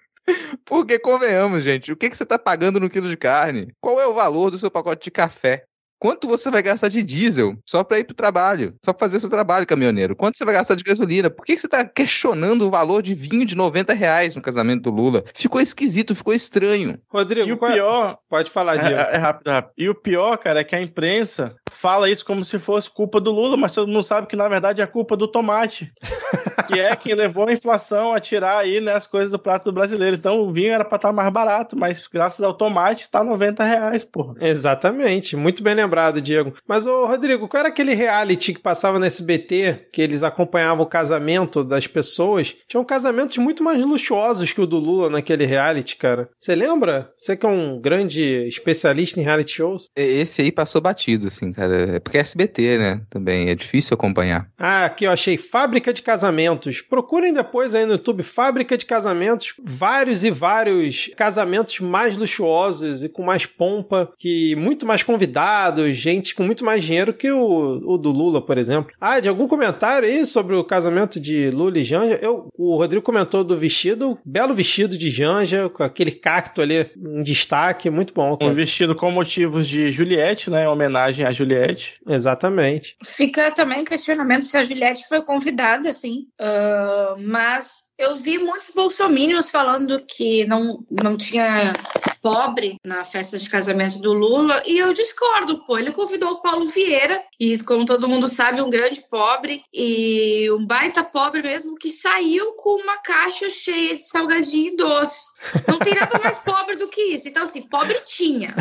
Porque, 0.65 0.99
convenhamos, 0.99 1.63
gente, 1.63 1.91
o 1.91 1.97
que, 1.97 2.09
que 2.09 2.17
você 2.17 2.23
está 2.23 2.39
pagando 2.39 2.79
no 2.79 2.89
quilo 2.89 3.09
de 3.09 3.17
carne? 3.17 3.73
Qual 3.81 3.99
é 3.99 4.07
o 4.07 4.13
valor 4.13 4.49
do 4.51 4.57
seu 4.57 4.71
pacote 4.71 5.05
de 5.05 5.11
café? 5.11 5.65
Quanto 6.03 6.27
você 6.27 6.51
vai 6.51 6.61
gastar 6.61 6.89
de 6.89 7.01
diesel 7.01 7.55
só 7.65 7.81
para 7.81 7.97
ir 7.97 8.03
pro 8.03 8.13
trabalho? 8.13 8.75
Só 8.83 8.91
pra 8.91 8.99
fazer 9.07 9.21
seu 9.21 9.29
trabalho, 9.29 9.65
caminhoneiro? 9.65 10.17
Quanto 10.17 10.37
você 10.37 10.43
vai 10.43 10.53
gastar 10.53 10.75
de 10.75 10.83
gasolina? 10.83 11.29
Por 11.29 11.45
que, 11.45 11.55
que 11.55 11.61
você 11.61 11.67
tá 11.69 11.85
questionando 11.85 12.67
o 12.67 12.69
valor 12.69 13.01
de 13.01 13.15
vinho 13.15 13.45
de 13.45 13.55
90 13.55 13.93
reais 13.93 14.35
no 14.35 14.41
casamento 14.41 14.81
do 14.81 14.91
Lula? 14.91 15.23
Ficou 15.33 15.61
esquisito, 15.61 16.13
ficou 16.13 16.33
estranho. 16.33 16.99
Rodrigo, 17.07 17.47
E 17.47 17.53
o 17.53 17.57
qual 17.57 17.71
é- 17.71 17.75
pior, 17.75 18.17
pode 18.29 18.51
falar, 18.51 18.75
É, 18.75 18.79
Diego. 18.79 18.95
é 18.95 19.17
rápido, 19.17 19.49
é 19.49 19.53
rápido. 19.53 19.73
E 19.77 19.87
o 19.87 19.95
pior, 19.95 20.37
cara, 20.39 20.59
é 20.59 20.63
que 20.65 20.75
a 20.75 20.81
imprensa 20.81 21.55
fala 21.71 22.09
isso 22.09 22.25
como 22.25 22.43
se 22.43 22.59
fosse 22.59 22.89
culpa 22.89 23.21
do 23.21 23.31
Lula, 23.31 23.55
mas 23.55 23.71
todo 23.73 23.87
mundo 23.87 24.03
sabe 24.03 24.27
que 24.27 24.35
na 24.35 24.49
verdade 24.49 24.81
é 24.81 24.85
culpa 24.85 25.15
do 25.15 25.25
tomate. 25.25 25.89
que 26.67 26.79
é 26.81 26.93
quem 26.97 27.15
levou 27.15 27.47
a 27.47 27.53
inflação 27.53 28.13
a 28.13 28.19
tirar 28.19 28.57
aí 28.57 28.81
né, 28.81 28.91
as 28.93 29.07
coisas 29.07 29.31
do 29.31 29.39
prato 29.39 29.63
do 29.65 29.71
brasileiro. 29.73 30.17
Então 30.17 30.37
o 30.39 30.51
vinho 30.51 30.73
era 30.73 30.83
pra 30.83 30.97
estar 30.97 31.13
mais 31.13 31.31
barato, 31.31 31.77
mas 31.77 32.05
graças 32.07 32.41
ao 32.43 32.53
tomate 32.53 33.09
tá 33.09 33.23
90 33.23 33.63
reais, 33.63 34.03
porra. 34.03 34.35
Exatamente, 34.41 35.35
muito 35.37 35.63
bem 35.63 35.73
lembrado, 35.73 35.92
Diego. 36.21 36.53
Mas, 36.67 36.85
ô 36.85 37.05
Rodrigo, 37.05 37.47
qual 37.47 37.59
era 37.61 37.69
aquele 37.69 37.93
reality 37.93 38.53
que 38.53 38.59
passava 38.59 38.99
no 38.99 39.05
SBT, 39.05 39.87
que 39.91 40.01
eles 40.01 40.23
acompanhavam 40.23 40.83
o 40.83 40.89
casamento 40.89 41.63
das 41.63 41.87
pessoas? 41.87 42.55
Tinham 42.67 42.83
casamentos 42.83 43.37
muito 43.37 43.63
mais 43.63 43.83
luxuosos 43.83 44.51
que 44.51 44.61
o 44.61 44.67
do 44.67 44.77
Lula 44.77 45.09
naquele 45.09 45.45
reality, 45.45 45.95
cara. 45.97 46.29
Você 46.37 46.55
lembra? 46.55 47.11
Você 47.17 47.35
que 47.35 47.45
é 47.45 47.49
um 47.49 47.79
grande 47.79 48.47
especialista 48.47 49.19
em 49.19 49.23
reality 49.23 49.51
shows. 49.51 49.85
Esse 49.95 50.41
aí 50.41 50.51
passou 50.51 50.81
batido, 50.81 51.27
assim, 51.27 51.51
cara. 51.51 51.95
É 51.95 51.99
porque 51.99 52.17
é 52.17 52.21
SBT, 52.21 52.77
né? 52.77 53.01
Também 53.09 53.49
é 53.49 53.55
difícil 53.55 53.93
acompanhar. 53.93 54.47
Ah, 54.57 54.85
aqui 54.85 55.05
eu 55.05 55.11
achei 55.11 55.37
Fábrica 55.37 55.93
de 55.93 56.01
Casamentos. 56.01 56.81
Procurem 56.81 57.33
depois 57.33 57.75
aí 57.75 57.85
no 57.85 57.93
YouTube 57.93 58.23
Fábrica 58.23 58.77
de 58.77 58.85
Casamentos. 58.85 59.53
Vários 59.63 60.23
e 60.23 60.31
vários 60.31 61.11
casamentos 61.15 61.79
mais 61.79 62.17
luxuosos 62.17 63.03
e 63.03 63.09
com 63.09 63.23
mais 63.23 63.45
pompa, 63.45 64.11
que 64.17 64.55
muito 64.55 64.85
mais 64.85 65.03
convidados, 65.03 65.82
gente 65.91 66.35
com 66.35 66.43
muito 66.43 66.63
mais 66.63 66.83
dinheiro 66.83 67.13
que 67.13 67.31
o, 67.31 67.81
o 67.85 67.97
do 67.97 68.11
Lula, 68.11 68.41
por 68.41 68.57
exemplo. 68.57 68.93
Ah, 68.99 69.19
de 69.19 69.27
algum 69.27 69.47
comentário 69.47 70.07
aí 70.07 70.25
sobre 70.25 70.55
o 70.55 70.63
casamento 70.63 71.19
de 71.19 71.49
Lula 71.49 71.79
e 71.79 71.83
Janja? 71.83 72.19
Eu, 72.21 72.47
o 72.57 72.77
Rodrigo 72.77 73.03
comentou 73.03 73.43
do 73.43 73.57
vestido, 73.57 74.17
belo 74.23 74.53
vestido 74.53 74.97
de 74.97 75.09
Janja, 75.09 75.69
com 75.69 75.83
aquele 75.83 76.11
cacto 76.11 76.61
ali 76.61 76.91
em 76.95 77.23
destaque, 77.23 77.89
muito 77.89 78.13
bom. 78.13 78.37
Um 78.41 78.53
vestido 78.53 78.95
com 78.95 79.11
motivos 79.11 79.67
de 79.67 79.91
Juliette, 79.91 80.49
né? 80.49 80.63
Em 80.63 80.67
homenagem 80.67 81.25
a 81.25 81.31
Juliette. 81.31 81.99
Exatamente. 82.07 82.95
Fica 83.03 83.51
também 83.51 83.83
questionamento 83.83 84.43
se 84.43 84.57
a 84.57 84.63
Juliette 84.63 85.07
foi 85.07 85.21
convidada, 85.21 85.89
assim. 85.89 86.27
Ah, 86.39 87.15
mas 87.19 87.91
eu 87.97 88.15
vi 88.15 88.37
muitos 88.37 88.69
bolsominions 88.69 89.49
falando 89.49 89.99
que 90.05 90.45
não, 90.45 90.83
não 90.89 91.17
tinha 91.17 91.73
pobre 92.21 92.77
na 92.85 93.03
festa 93.03 93.37
de 93.37 93.49
casamento 93.49 93.99
do 93.99 94.13
Lula, 94.13 94.63
e 94.65 94.77
eu 94.77 94.93
discordo, 94.93 95.63
pô. 95.65 95.72
Ele 95.77 95.91
convidou 95.91 96.31
o 96.31 96.41
Paulo 96.41 96.65
Vieira, 96.65 97.23
e 97.39 97.57
como 97.63 97.85
todo 97.85 98.07
mundo 98.07 98.27
sabe, 98.27 98.61
um 98.61 98.69
grande 98.69 99.01
pobre, 99.09 99.63
e 99.73 100.49
um 100.51 100.65
baita 100.65 101.03
pobre 101.03 101.41
mesmo, 101.41 101.75
que 101.75 101.89
saiu 101.89 102.53
com 102.53 102.81
uma 102.81 102.97
caixa 102.97 103.49
cheia 103.49 103.97
de 103.97 104.07
salgadinho 104.07 104.73
e 104.73 104.75
doce. 104.75 105.29
Não 105.67 105.79
tem 105.79 105.95
nada 105.95 106.19
mais 106.19 106.37
pobre 106.39 106.75
do 106.75 106.87
que 106.87 107.01
isso. 107.01 107.27
Então, 107.27 107.43
assim, 107.43 107.61
pobre 107.61 107.99
tinha, 108.05 108.53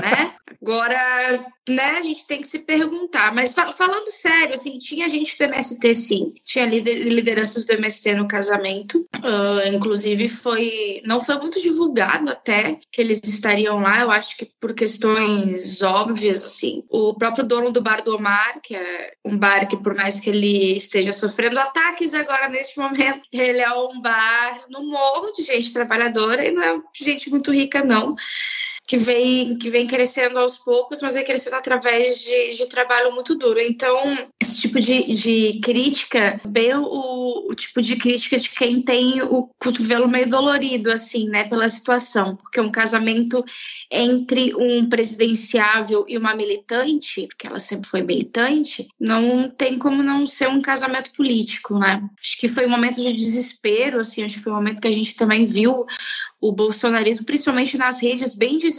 né? 0.00 0.35
Agora, 0.66 1.46
né, 1.68 1.90
a 1.90 2.02
gente 2.02 2.26
tem 2.26 2.40
que 2.40 2.48
se 2.48 2.58
perguntar. 2.58 3.32
Mas 3.32 3.54
fa- 3.54 3.72
falando 3.72 4.08
sério, 4.08 4.52
assim, 4.54 4.80
tinha 4.80 5.08
gente 5.08 5.38
do 5.38 5.44
MST, 5.44 5.94
sim. 5.94 6.34
Tinha 6.44 6.66
lider- 6.66 7.06
lideranças 7.06 7.64
do 7.64 7.72
MST 7.72 8.14
no 8.16 8.26
casamento. 8.26 9.06
Ah, 9.14 9.68
inclusive, 9.68 10.26
foi 10.28 11.00
não 11.04 11.20
foi 11.20 11.38
muito 11.38 11.62
divulgado 11.62 12.32
até 12.32 12.80
que 12.90 13.00
eles 13.00 13.20
estariam 13.24 13.78
lá. 13.78 14.00
Eu 14.00 14.10
acho 14.10 14.36
que 14.36 14.50
por 14.60 14.74
questões 14.74 15.82
óbvias, 15.82 16.44
assim. 16.44 16.82
O 16.90 17.14
próprio 17.14 17.44
dono 17.44 17.70
do 17.70 17.80
Bar 17.80 18.02
do 18.02 18.16
Omar, 18.16 18.60
que 18.60 18.74
é 18.74 19.12
um 19.24 19.38
bar 19.38 19.68
que, 19.68 19.76
por 19.76 19.94
mais 19.94 20.18
que 20.18 20.30
ele 20.30 20.76
esteja 20.76 21.12
sofrendo 21.12 21.60
ataques 21.60 22.12
agora 22.12 22.48
neste 22.48 22.76
momento, 22.76 23.20
ele 23.30 23.60
é 23.60 23.72
um 23.72 24.00
bar 24.00 24.64
no 24.68 24.82
morro 24.82 25.30
de 25.30 25.44
gente 25.44 25.72
trabalhadora 25.72 26.44
e 26.44 26.50
não 26.50 26.62
é 26.62 26.82
gente 26.92 27.30
muito 27.30 27.52
rica, 27.52 27.84
não 27.84 28.16
que 28.86 28.96
vem, 28.96 29.56
que 29.58 29.68
vem 29.68 29.86
crescendo 29.86 30.38
aos 30.38 30.58
poucos, 30.58 31.02
mas 31.02 31.14
vem 31.14 31.24
crescendo 31.24 31.56
através 31.56 32.20
de, 32.20 32.54
de 32.54 32.68
trabalho 32.68 33.12
muito 33.12 33.34
duro. 33.34 33.58
Então, 33.58 34.30
esse 34.40 34.60
tipo 34.60 34.78
de, 34.78 35.02
de 35.12 35.60
crítica, 35.60 36.40
bem 36.46 36.74
o, 36.76 37.48
o 37.50 37.54
tipo 37.54 37.82
de 37.82 37.96
crítica 37.96 38.38
de 38.38 38.50
quem 38.50 38.80
tem 38.80 39.22
o 39.22 39.50
cotovelo 39.58 40.08
meio 40.08 40.28
dolorido, 40.28 40.90
assim, 40.90 41.28
né, 41.28 41.44
pela 41.44 41.68
situação. 41.68 42.36
Porque 42.36 42.60
um 42.60 42.70
casamento 42.70 43.44
entre 43.90 44.54
um 44.54 44.88
presidenciável 44.88 46.04
e 46.06 46.16
uma 46.16 46.36
militante, 46.36 47.26
porque 47.26 47.48
ela 47.48 47.58
sempre 47.58 47.88
foi 47.88 48.02
militante, 48.02 48.86
não 49.00 49.50
tem 49.50 49.78
como 49.78 50.02
não 50.02 50.26
ser 50.26 50.48
um 50.48 50.62
casamento 50.62 51.10
político, 51.12 51.76
né? 51.78 52.02
Acho 52.20 52.38
que 52.38 52.48
foi 52.48 52.66
um 52.66 52.70
momento 52.70 53.00
de 53.00 53.12
desespero, 53.12 54.00
assim, 54.00 54.22
acho 54.22 54.36
que 54.36 54.42
foi 54.44 54.52
um 54.52 54.56
momento 54.56 54.80
que 54.80 54.88
a 54.88 54.92
gente 54.92 55.16
também 55.16 55.44
viu 55.44 55.84
o 56.40 56.52
bolsonarismo, 56.52 57.24
principalmente 57.24 57.76
nas 57.76 58.00
redes, 58.00 58.34
bem 58.34 58.58
desesperado 58.58 58.75